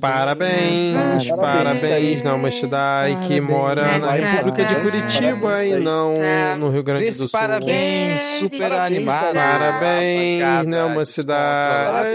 Parabéns, 0.00 1.36
parabéns, 1.40 2.22
não, 2.22 2.38
Mastidai, 2.38 3.10
que 3.26 3.40
Parabéns. 3.40 3.42
mora 3.42 3.98
na. 3.98 4.12
República 4.12 4.64
de 4.64 4.74
Curitiba 4.76 5.40
Parabéns, 5.40 5.80
e 5.80 5.84
não 5.84 6.14
Tá. 6.14 6.56
no 6.58 6.68
Rio 6.70 6.82
Grande 6.82 7.08
do 7.10 7.14
Sul. 7.14 7.28
Parabéns, 7.30 8.20
super 8.38 8.72
animado. 8.72 9.34
Parabéns, 9.34 10.66
não, 10.66 10.92
uma 10.92 11.04
cidade. 11.04 12.08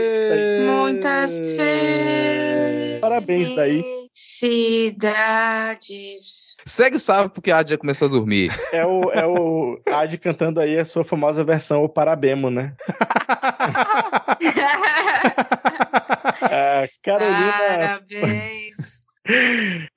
Muitas 0.65 1.39
Parabéns 3.01 3.55
daí. 3.55 3.96
Felicidades. 4.17 6.55
Segue 6.65 6.95
o 6.95 6.99
salve 6.99 7.29
porque 7.29 7.51
a 7.51 7.59
Adi 7.59 7.71
já 7.71 7.77
começou 7.77 8.07
a 8.07 8.11
dormir. 8.11 8.51
É 8.73 8.85
o, 8.85 9.11
é 9.11 9.25
o 9.25 9.79
Ad 9.85 10.17
cantando 10.17 10.59
aí 10.59 10.77
a 10.77 10.85
sua 10.85 11.03
famosa 11.03 11.43
versão, 11.43 11.83
o 11.83 11.89
Parabemo, 11.89 12.49
né? 12.49 12.73
A 16.41 16.87
Carolina. 17.03 17.51
Parabéns. 17.51 19.05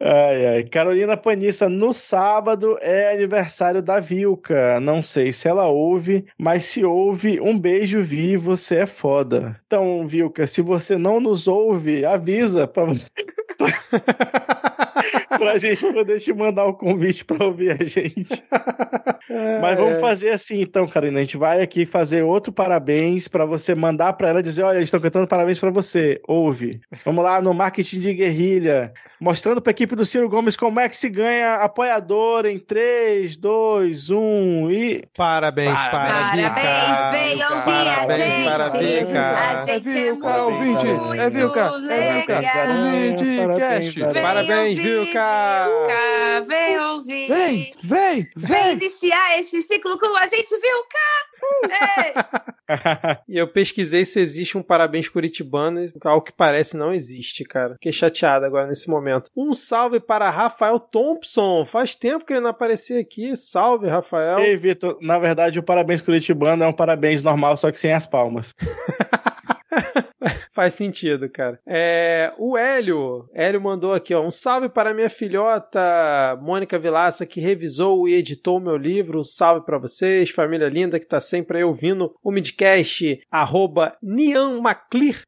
Ai, 0.00 0.46
ai. 0.46 0.64
Carolina 0.64 1.16
Panissa, 1.16 1.68
no 1.68 1.92
sábado 1.92 2.76
é 2.80 3.14
aniversário 3.14 3.80
da 3.80 4.00
Vilca. 4.00 4.80
Não 4.80 5.02
sei 5.02 5.32
se 5.32 5.48
ela 5.48 5.68
ouve, 5.68 6.26
mas 6.36 6.64
se 6.64 6.84
ouve, 6.84 7.40
um 7.40 7.58
beijo, 7.58 8.02
Vi, 8.02 8.36
você 8.36 8.76
é 8.76 8.86
foda. 8.86 9.58
Então, 9.66 10.06
Vilca, 10.06 10.46
se 10.46 10.60
você 10.60 10.98
não 10.98 11.20
nos 11.20 11.46
ouve, 11.46 12.04
avisa 12.04 12.66
pra 12.66 12.84
você. 12.84 13.08
pra 15.38 15.58
gente 15.58 15.92
poder 15.92 16.20
te 16.20 16.32
mandar 16.32 16.66
o 16.66 16.74
convite 16.74 17.24
pra 17.24 17.44
ouvir 17.44 17.70
a 17.72 17.84
gente. 17.84 18.42
Mas 19.60 19.78
vamos 19.78 20.00
fazer 20.00 20.30
assim 20.30 20.60
então, 20.60 20.86
Carolina. 20.86 21.20
A 21.20 21.22
gente 21.22 21.36
vai 21.36 21.62
aqui 21.62 21.86
fazer 21.86 22.22
outro 22.22 22.52
parabéns 22.52 23.28
pra 23.28 23.44
você 23.44 23.74
mandar 23.74 24.12
pra 24.14 24.28
ela 24.28 24.42
dizer: 24.42 24.62
olha, 24.62 24.76
eles 24.76 24.86
estão 24.86 25.00
cantando 25.00 25.26
parabéns 25.26 25.58
pra 25.58 25.70
você. 25.70 26.20
Ouve. 26.26 26.80
Vamos 27.04 27.24
lá 27.24 27.40
no 27.40 27.54
marketing 27.54 28.00
de 28.00 28.14
guerrilha, 28.14 28.92
mostrando 29.20 29.60
pra 29.60 29.70
equipe 29.70 29.94
do 29.94 30.04
Ciro 30.04 30.28
Gomes 30.28 30.56
como 30.56 30.80
é 30.80 30.88
que 30.88 30.96
se 30.96 31.08
ganha 31.08 31.56
apoiador 31.56 32.46
em 32.46 32.58
3, 32.58 33.36
2, 33.36 34.10
1 34.10 34.70
e. 34.70 35.04
Parabéns, 35.16 35.72
para 35.72 35.90
Parabéns. 35.90 36.48
Parabéns, 36.48 37.10
vem 37.12 37.44
ouvir 37.44 37.88
a 37.88 37.94
Parabéns 37.94 38.16
gente. 38.16 38.44
para 38.44 38.64
Vika. 38.68 39.30
A 39.30 39.56
gente 39.56 39.70
é 39.70 39.80
Vilca, 39.80 40.50
muito, 40.50 40.86
muito 40.86 41.22
é 41.22 41.30
Vilca, 41.30 41.70
é 41.90 42.26
Vilca. 42.26 43.39
Parabéns, 43.48 44.78
ouvir, 44.78 44.82
Vilca. 44.82 45.66
Vilca, 45.66 46.44
Vem 46.46 46.78
ouvir. 46.78 47.28
Vem, 47.28 47.74
vem, 47.82 48.28
Vem 48.36 48.62
vem. 48.62 48.72
iniciar 48.74 49.38
esse 49.38 49.60
ciclo 49.62 49.98
com 49.98 50.16
a 50.16 50.26
gente, 50.26 50.50
Vilca. 50.50 50.98
Ei. 51.70 53.16
E 53.28 53.38
eu 53.38 53.48
pesquisei 53.48 54.04
se 54.04 54.20
existe 54.20 54.56
um 54.56 54.62
parabéns 54.62 55.08
curitibano, 55.08 55.90
ao 56.04 56.22
que 56.22 56.32
parece 56.32 56.76
não 56.76 56.92
existe, 56.92 57.44
cara. 57.44 57.74
Fiquei 57.74 57.92
chateado 57.92 58.44
agora 58.44 58.66
nesse 58.66 58.88
momento. 58.88 59.30
Um 59.36 59.52
salve 59.52 59.98
para 59.98 60.30
Rafael 60.30 60.78
Thompson. 60.78 61.64
Faz 61.64 61.94
tempo 61.94 62.24
que 62.24 62.32
ele 62.32 62.40
não 62.40 62.50
aparecia 62.50 63.00
aqui. 63.00 63.36
Salve, 63.36 63.88
Rafael. 63.88 64.38
Ei, 64.38 64.56
Vitor, 64.56 64.98
na 65.00 65.18
verdade 65.18 65.58
o 65.58 65.62
parabéns 65.62 66.00
curitibano 66.02 66.62
é 66.62 66.66
um 66.66 66.72
parabéns 66.72 67.22
normal, 67.22 67.56
só 67.56 67.70
que 67.70 67.78
sem 67.78 67.92
as 67.92 68.06
palmas. 68.06 68.54
Faz 70.52 70.74
sentido, 70.74 71.28
cara. 71.28 71.60
É, 71.64 72.32
o 72.36 72.58
Hélio, 72.58 73.28
Hélio 73.32 73.60
mandou 73.60 73.92
aqui, 73.92 74.12
ó, 74.12 74.20
um 74.20 74.32
salve 74.32 74.68
para 74.68 74.92
minha 74.92 75.08
filhota 75.08 75.80
Mônica 76.42 76.76
Vilaça, 76.76 77.24
que 77.24 77.40
revisou 77.40 78.08
e 78.08 78.14
editou 78.14 78.58
meu 78.58 78.76
livro. 78.76 79.20
Um 79.20 79.22
salve 79.22 79.64
para 79.64 79.78
vocês, 79.78 80.30
família 80.30 80.68
linda 80.68 80.98
que 80.98 81.06
tá 81.06 81.20
sempre 81.20 81.58
aí 81.58 81.64
ouvindo 81.64 82.12
o 82.22 82.32
midcast, 82.32 83.20
arroba 83.30 83.96
Nian. 84.02 84.60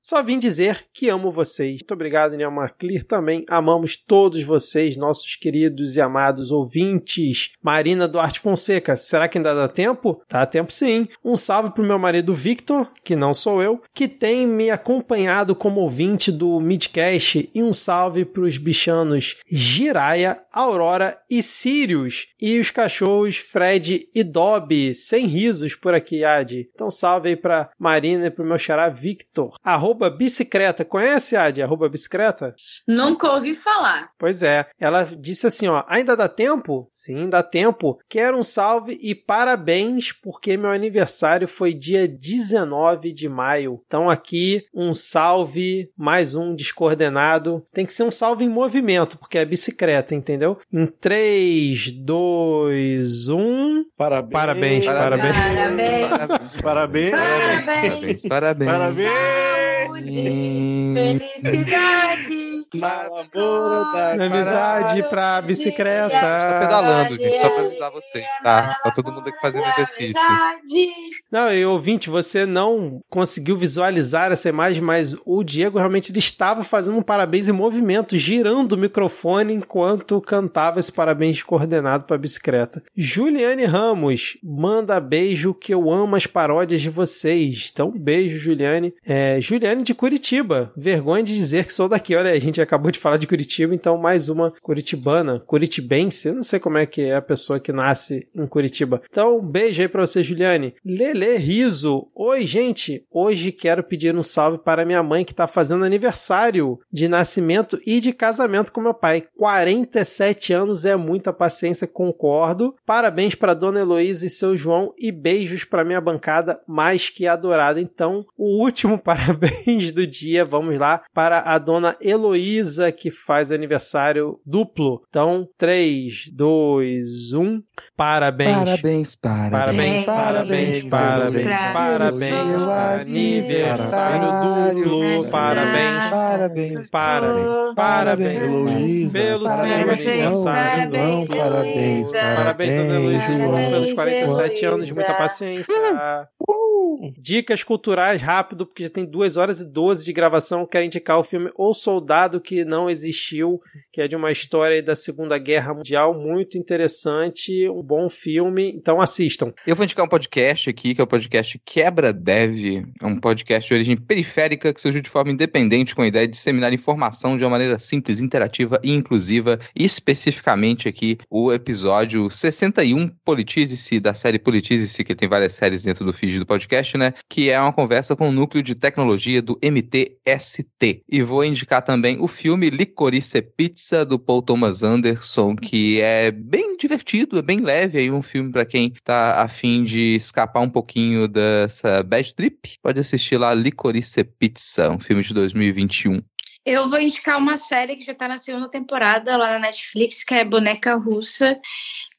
Só 0.01 0.23
vim 0.24 0.39
dizer 0.40 0.86
que 0.93 1.09
amo 1.09 1.31
vocês. 1.31 1.81
Muito 1.81 1.94
obrigado, 1.94 2.36
Nian 2.36 2.51
Maclir. 2.51 3.05
Também 3.05 3.44
amamos 3.49 3.97
todos 3.97 4.43
vocês, 4.43 4.97
nossos 4.97 5.36
queridos 5.36 5.94
e 5.94 6.01
amados 6.01 6.51
ouvintes. 6.51 7.53
Marina 7.62 8.09
Duarte 8.09 8.40
Fonseca, 8.40 8.97
será 8.97 9.28
que 9.28 9.39
ainda 9.39 9.55
dá 9.55 9.69
tempo? 9.69 10.20
Dá 10.28 10.44
tempo 10.44 10.73
sim. 10.73 11.07
Um 11.24 11.36
salve 11.36 11.70
pro 11.70 11.85
meu 11.85 11.99
marido 11.99 12.35
Victor, 12.35 12.90
que 13.05 13.15
não 13.15 13.32
sou 13.32 13.62
eu, 13.62 13.81
que 13.94 14.09
tem 14.09 14.49
me 14.49 14.69
acompanhado 14.69 15.11
como 15.55 15.80
ouvinte 15.80 16.32
do 16.32 16.59
Midcast 16.59 17.51
e 17.55 17.62
um 17.62 17.72
salve 17.72 18.24
para 18.24 18.43
os 18.43 18.56
bichanos 18.56 19.36
Jiraya, 19.51 20.40
Aurora 20.51 21.18
e 21.30 21.43
Sirius 21.43 22.28
e 22.40 22.59
os 22.59 22.70
cachorros 22.70 23.36
Fred 23.36 24.09
e 24.14 24.24
Dobby, 24.24 24.94
sem 24.94 25.26
risos 25.26 25.74
por 25.74 25.94
aqui, 25.94 26.24
Adi. 26.24 26.68
Então 26.74 26.90
salve 26.90 27.30
aí 27.30 27.36
para 27.36 27.70
Marina 27.78 28.26
e 28.26 28.30
pro 28.30 28.44
meu 28.44 28.59
xará 28.59 28.89
Victor. 28.89 29.55
Arroba 29.62 30.10
bicicleta, 30.10 30.84
conhece, 30.84 31.36
Adi? 31.36 31.62
Arroba 31.62 31.89
bicicleta? 31.89 32.55
Nunca 32.86 33.32
ouvi 33.32 33.55
falar. 33.55 34.10
Pois 34.18 34.43
é, 34.43 34.66
ela 34.78 35.05
disse 35.05 35.47
assim, 35.47 35.68
ó, 35.68 35.84
ainda 35.86 36.16
dá 36.16 36.28
tempo? 36.28 36.86
Sim, 36.90 37.28
dá 37.28 37.43
tempo. 37.43 37.98
Quero 38.09 38.39
um 38.39 38.44
salve 38.44 38.98
e 39.01 39.14
parabéns 39.14 40.12
porque 40.12 40.56
meu 40.56 40.70
aniversário 40.70 41.47
foi 41.47 41.74
dia 41.74 42.09
19 42.09 43.12
de 43.12 43.28
maio. 43.28 43.80
Então 43.86 44.09
aqui 44.09 44.64
um 44.74 44.94
salve, 45.02 45.90
mais 45.96 46.34
um 46.34 46.54
descoordenado. 46.54 47.64
Tem 47.72 47.84
que 47.84 47.92
ser 47.92 48.04
um 48.04 48.10
salve 48.10 48.44
em 48.44 48.48
movimento, 48.48 49.18
porque 49.18 49.38
é 49.38 49.44
bicicleta, 49.44 50.14
entendeu? 50.14 50.58
Em 50.72 50.86
3, 50.86 51.92
2, 51.92 53.28
1. 53.28 53.84
Parabéns. 53.96 54.32
Parabéns, 54.32 54.86
parabéns. 54.86 55.36
Parabéns. 55.36 56.60
Parabéns. 56.62 57.10
Parabéns. 57.10 58.22
Parabéns. 58.28 58.66
Parabéns. 58.66 59.72
Saúde, 59.86 60.92
felicidade. 60.94 62.52
Namoro 62.74 63.92
da 63.92 64.24
Amizade 64.24 65.02
pra 65.09 65.40
Tô 65.40 65.46
bicicleta. 65.46 66.59
pedalando, 66.60 67.16
gente, 67.16 67.38
só 67.38 67.50
pra 67.50 67.64
avisar 67.66 67.90
vocês, 67.92 68.26
tá? 68.42 68.78
Tá 68.82 68.90
todo 68.90 69.12
mundo 69.12 69.28
aqui 69.28 69.38
fazendo 69.40 69.64
exercício. 69.66 70.18
Amizade. 70.18 70.90
Não, 71.30 71.52
e 71.52 71.64
ouvinte, 71.64 72.10
você 72.10 72.44
não 72.46 73.00
conseguiu 73.09 73.56
visualizar 73.56 74.32
essa 74.32 74.48
imagem, 74.48 74.82
mas 74.82 75.16
o 75.24 75.42
Diego 75.42 75.78
realmente 75.78 76.12
ele 76.12 76.18
estava 76.18 76.64
fazendo 76.64 76.98
um 76.98 77.02
parabéns 77.02 77.48
em 77.48 77.52
movimento, 77.52 78.16
girando 78.16 78.72
o 78.72 78.78
microfone 78.78 79.54
enquanto 79.54 80.20
cantava 80.20 80.78
esse 80.80 80.92
parabéns 80.92 81.42
coordenado 81.42 82.04
para 82.04 82.18
bicicleta. 82.18 82.82
Juliane 82.96 83.64
Ramos, 83.64 84.36
manda 84.42 84.98
beijo 85.00 85.54
que 85.54 85.72
eu 85.72 85.90
amo 85.90 86.16
as 86.16 86.26
paródias 86.26 86.80
de 86.80 86.90
vocês. 86.90 87.70
Então, 87.72 87.90
beijo, 87.90 88.38
Juliane. 88.38 88.94
É, 89.06 89.38
Juliane 89.40 89.72
de 89.81 89.94
Curitiba. 89.94 90.73
Vergonha 90.77 91.23
de 91.23 91.35
dizer 91.35 91.65
que 91.65 91.73
sou 91.73 91.89
daqui. 91.89 92.15
Olha, 92.15 92.32
a 92.32 92.39
gente 92.39 92.61
acabou 92.61 92.90
de 92.90 92.99
falar 92.99 93.16
de 93.16 93.27
Curitiba, 93.27 93.74
então 93.74 93.97
mais 93.97 94.28
uma 94.28 94.53
curitibana, 94.61 95.40
curitibense. 95.47 96.28
Eu 96.28 96.35
não 96.35 96.43
sei 96.43 96.59
como 96.59 96.78
é 96.78 96.85
que 96.85 97.03
é 97.03 97.15
a 97.15 97.23
pessoa 97.23 97.61
que 97.61 97.73
nasce 97.73 98.28
em 98.35 98.47
Curitiba. 98.47 99.01
Então, 99.09 99.39
um 99.39 99.47
beijo 99.47 99.81
aí 99.81 99.89
pra 99.89 100.05
você, 100.05 100.23
Juliane. 100.23 100.74
Lele 100.85 101.36
Riso. 101.36 102.09
Oi, 102.15 102.44
gente. 102.44 103.07
Hoje 103.11 103.53
quero 103.53 103.85
pedir 103.85 104.15
um 104.16 104.23
salve 104.23 104.59
para 104.59 104.85
minha 104.85 105.03
mãe 105.03 105.24
que 105.24 105.35
tá 105.35 105.47
fazendo 105.47 105.85
aniversário 105.85 106.78
de 106.93 107.09
nascimento 107.09 107.81
e 107.86 108.01
de 108.01 108.12
casamento 108.12 108.73
com 108.73 108.81
meu 108.81 108.94
pai. 108.94 109.24
47 109.39 110.53
anos 110.53 110.85
é 110.85 110.97
muita 110.97 111.32
paciência, 111.32 111.86
concordo. 111.86 112.74
Parabéns 112.85 113.35
para 113.35 113.55
dona 113.55 113.81
Heloísa 113.81 114.27
e 114.27 114.31
seu 114.31 114.57
João 114.57 114.93
e 114.99 115.12
beijos 115.12 115.65
para 115.65 115.85
minha 115.85 116.01
bancada 116.01 116.61
mais 116.66 117.09
que 117.09 117.27
adorada. 117.27 117.81
Então, 117.81 118.24
o 118.36 118.61
último 118.62 118.99
parabéns 119.03 119.61
do 119.94 120.06
dia, 120.06 120.44
vamos 120.44 120.78
lá, 120.78 121.02
para 121.14 121.40
a 121.40 121.59
dona 121.59 121.97
Heloísa 122.01 122.90
que 122.93 123.10
faz 123.10 123.51
aniversário 123.52 124.39
duplo. 124.44 125.02
Então, 125.09 125.47
3, 125.59 126.30
2, 126.32 127.32
1. 127.32 127.60
Parabéns. 127.97 128.52
Parabéns, 128.56 129.16
Parabéns, 129.16 130.05
parabéns, 130.05 130.84
parabéns, 130.84 131.44
parabéns, 131.72 133.09
aniversário 133.09 134.74
duplo, 134.74 135.30
parabéns, 135.30 136.10
Parabéns. 136.10 136.90
parabéns, 136.90 137.74
parabéns, 137.74 138.43
Heloísa. 138.43 139.12
pelo 139.18 139.48
seu 139.48 139.56
Parabéns, 139.56 140.06
aniversário. 140.06 140.90
parabéns, 140.90 141.28
Parabéns. 141.28 142.12
Parabéns, 142.12 142.74
dona 142.74 142.94
Heloísa, 142.94 143.26
Parabéns, 143.26 143.70
pelos 143.70 143.93
47 143.93 144.64
Heloísa. 144.64 144.68
anos 144.74 144.86
de 144.86 144.94
muita 144.94 145.14
paciência. 145.14 145.74
Uh! 146.48 146.72
Dicas 147.19 147.62
culturais 147.62 148.20
rápido, 148.20 148.66
porque 148.66 148.85
já 148.85 148.90
tem 148.90 149.05
2 149.05 149.36
horas 149.36 149.60
e 149.60 149.69
12 149.69 150.05
de 150.05 150.12
gravação. 150.12 150.66
Quero 150.66 150.85
indicar 150.85 151.19
o 151.19 151.24
filme 151.24 151.51
O 151.56 151.73
Soldado 151.73 152.40
que 152.40 152.64
Não 152.64 152.89
Existiu, 152.89 153.60
que 153.93 154.01
é 154.01 154.09
de 154.09 154.16
uma 154.16 154.32
história 154.32 154.82
da 154.82 154.97
Segunda 154.97 155.36
Guerra 155.36 155.74
Mundial, 155.74 156.19
muito 156.19 156.56
interessante, 156.56 157.69
um 157.69 157.82
bom 157.82 158.09
filme. 158.09 158.73
Então 158.74 159.02
assistam. 159.02 159.52
Eu 159.66 159.77
vou 159.77 159.85
indicar 159.85 160.02
um 160.02 160.09
podcast 160.09 160.70
aqui, 160.70 160.94
que 160.94 161.01
é 161.01 161.05
o 161.05 161.06
podcast 161.06 161.60
Quebra 161.62 162.10
Dev. 162.10 162.86
É 163.01 163.06
um 163.06 163.20
podcast 163.20 163.69
de 163.69 163.74
origem 163.74 163.97
periférica 163.97 164.73
que 164.73 164.81
surgiu 164.81 165.02
de 165.02 165.10
forma 165.10 165.31
independente 165.31 165.94
com 165.94 166.01
a 166.01 166.06
ideia 166.06 166.27
de 166.27 166.32
disseminar 166.32 166.73
informação 166.73 167.36
de 167.36 167.44
uma 167.44 167.51
maneira 167.51 167.78
simples, 167.78 168.19
interativa 168.19 168.81
e 168.82 168.93
inclusiva. 168.93 169.59
Especificamente 169.77 170.89
aqui 170.89 171.19
o 171.28 171.52
episódio 171.52 172.31
61 172.31 173.10
Politize-se, 173.23 174.01
da 174.01 174.14
série 174.14 174.39
Politize-se, 174.39 175.05
que 175.05 175.14
tem 175.14 175.28
várias 175.28 175.52
séries 175.52 175.82
dentro 175.82 176.06
do 176.06 176.14
feed 176.14 176.39
do 176.39 176.47
podcast, 176.47 176.97
né? 176.97 177.12
Que 177.28 177.51
é 177.51 177.60
uma 177.60 177.74
conversa 177.74 178.16
com 178.16 178.31
o 178.31 178.32
núcleo 178.32 178.62
de 178.62 178.74
tecnologia 178.74 179.43
do 179.43 179.59
MTST. 179.62 181.02
E 181.06 181.20
vou 181.20 181.44
indicar 181.44 181.82
também 181.82 182.16
o 182.19 182.27
filme 182.27 182.70
Licorice 182.70 183.43
Pizza, 183.43 183.81
do 184.06 184.18
Paul 184.18 184.42
Thomas 184.42 184.82
Anderson, 184.82 185.56
que 185.56 186.00
é 186.00 186.30
bem 186.30 186.76
divertido, 186.76 187.38
é 187.38 187.42
bem 187.42 187.60
leve 187.60 187.98
aí, 187.98 188.10
um 188.10 188.22
filme 188.22 188.52
para 188.52 188.64
quem 188.64 188.94
tá 189.02 189.42
afim 189.42 189.82
de 189.84 190.14
escapar 190.14 190.60
um 190.60 190.70
pouquinho 190.70 191.26
dessa 191.26 192.02
bad 192.02 192.34
trip. 192.34 192.78
Pode 192.80 193.00
assistir 193.00 193.36
lá 193.36 193.52
Licorice 193.52 194.24
Pizza, 194.24 194.90
um 194.90 194.98
filme 194.98 195.22
de 195.22 195.34
2021. 195.34 196.22
Eu 196.64 196.88
vou 196.88 197.00
indicar 197.00 197.38
uma 197.38 197.59
série 197.59 197.96
que 197.96 198.04
já 198.04 198.12
está 198.12 198.28
na 198.28 198.38
segunda 198.38 198.68
temporada 198.68 199.36
lá 199.36 199.52
na 199.52 199.59
Netflix, 199.59 200.22
que 200.22 200.34
é 200.34 200.44
Boneca 200.44 200.94
Russa, 200.94 201.60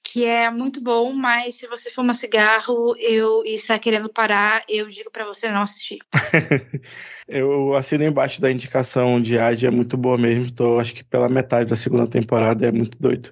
que 0.03 0.26
é 0.26 0.52
muito 0.52 0.81
bom, 0.81 1.14
mas 1.14 1.56
se 1.56 1.68
você 1.68 1.90
fuma 1.90 2.14
cigarro 2.14 2.94
eu, 2.99 3.41
e 3.45 3.56
está 3.56 3.80
querendo 3.80 4.10
parar, 4.10 4.61
eu 4.68 4.88
digo 4.90 5.10
para 5.10 5.26
você 5.26 5.49
não 5.49 5.61
assistir. 5.61 5.99
eu 7.28 7.76
assino 7.76 8.04
embaixo 8.04 8.41
da 8.41 8.52
indicação 8.52 9.22
de 9.22 9.38
Adi, 9.38 9.66
é 9.66 9.72
muito 9.72 9.98
boa 9.98 10.18
mesmo. 10.18 10.52
Tô, 10.52 10.80
acho 10.80 10.94
que 10.94 11.04
pela 11.04 11.30
metade 11.30 11.70
da 11.70 11.76
segunda 11.76 12.08
temporada, 12.08 12.66
é 12.66 12.72
muito 12.72 13.00
doido. 13.00 13.32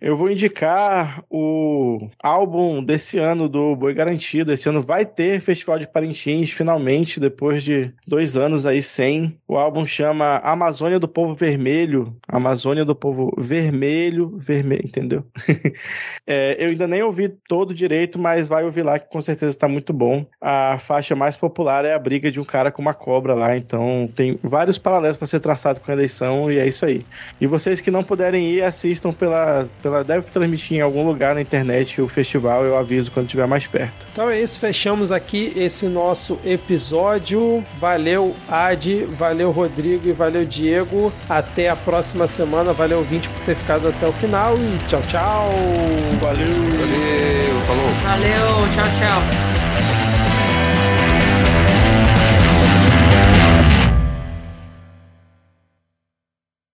Eu 0.00 0.16
vou 0.16 0.30
indicar 0.30 1.24
o 1.30 2.08
álbum 2.22 2.82
desse 2.82 3.18
ano 3.18 3.48
do 3.48 3.74
Boi 3.74 3.94
Garantido. 3.94 4.52
Esse 4.52 4.68
ano 4.68 4.82
vai 4.82 5.06
ter 5.06 5.40
Festival 5.40 5.78
de 5.78 5.86
Parintins, 5.86 6.50
finalmente, 6.50 7.18
depois 7.18 7.62
de 7.62 7.92
dois 8.06 8.36
anos 8.36 8.66
aí 8.66 8.82
sem. 8.82 9.38
O 9.48 9.56
álbum 9.56 9.86
chama 9.86 10.38
Amazônia 10.38 10.98
do 10.98 11.08
Povo 11.08 11.34
Vermelho. 11.34 12.16
Amazônia 12.28 12.84
do 12.84 12.94
Povo 12.94 13.32
Vermelho, 13.38 14.36
vermelho, 14.38 14.84
entendeu? 14.84 15.24
é, 16.26 16.62
eu 16.62 16.68
ainda 16.68 16.86
nem 16.86 17.02
ouvi 17.02 17.28
todo 17.48 17.74
direito, 17.74 18.18
mas 18.18 18.48
vai 18.48 18.64
ouvir 18.64 18.82
lá 18.82 18.98
que 18.98 19.08
com 19.08 19.20
certeza 19.20 19.52
está 19.52 19.68
muito 19.68 19.92
bom. 19.92 20.26
A 20.40 20.78
faixa 20.78 21.16
mais 21.16 21.36
popular 21.36 21.84
é 21.84 21.94
a 21.94 21.98
briga 21.98 22.30
de 22.30 22.40
um 22.40 22.44
cara 22.44 22.70
com 22.70 22.82
uma 22.82 22.94
cobra 22.94 23.31
lá, 23.34 23.56
então 23.56 24.08
tem 24.14 24.38
vários 24.42 24.78
paralelos 24.78 25.16
para 25.16 25.26
ser 25.26 25.40
traçado 25.40 25.80
com 25.80 25.90
a 25.90 25.94
eleição 25.94 26.50
e 26.50 26.58
é 26.58 26.66
isso 26.66 26.84
aí. 26.84 27.04
E 27.40 27.46
vocês 27.46 27.80
que 27.80 27.90
não 27.90 28.02
puderem 28.02 28.50
ir, 28.50 28.62
assistam 28.62 29.12
pela 29.12 29.68
pela, 29.82 30.04
deve 30.04 30.30
transmitir 30.30 30.78
em 30.78 30.80
algum 30.80 31.06
lugar 31.06 31.34
na 31.34 31.40
internet 31.40 32.00
o 32.00 32.08
festival, 32.08 32.64
eu 32.64 32.76
aviso 32.76 33.10
quando 33.10 33.26
estiver 33.26 33.46
mais 33.46 33.66
perto. 33.66 34.06
Então 34.12 34.30
é 34.30 34.40
isso, 34.40 34.58
fechamos 34.58 35.12
aqui 35.12 35.52
esse 35.56 35.86
nosso 35.86 36.38
episódio. 36.44 37.64
Valeu, 37.76 38.34
Adi, 38.48 39.04
valeu, 39.04 39.50
Rodrigo 39.50 40.08
e 40.08 40.12
valeu, 40.12 40.44
Diego. 40.44 41.12
Até 41.28 41.68
a 41.68 41.76
próxima 41.76 42.26
semana. 42.26 42.72
Valeu, 42.72 43.02
20 43.02 43.28
por 43.28 43.44
ter 43.44 43.56
ficado 43.56 43.88
até 43.88 44.06
o 44.06 44.12
final 44.12 44.54
e 44.56 44.86
tchau, 44.86 45.02
tchau. 45.02 45.50
Valeu. 46.20 46.46
Valeu, 46.46 47.60
falou. 47.66 47.88
Valeu, 48.02 48.70
tchau, 48.70 48.86
tchau. 48.98 49.61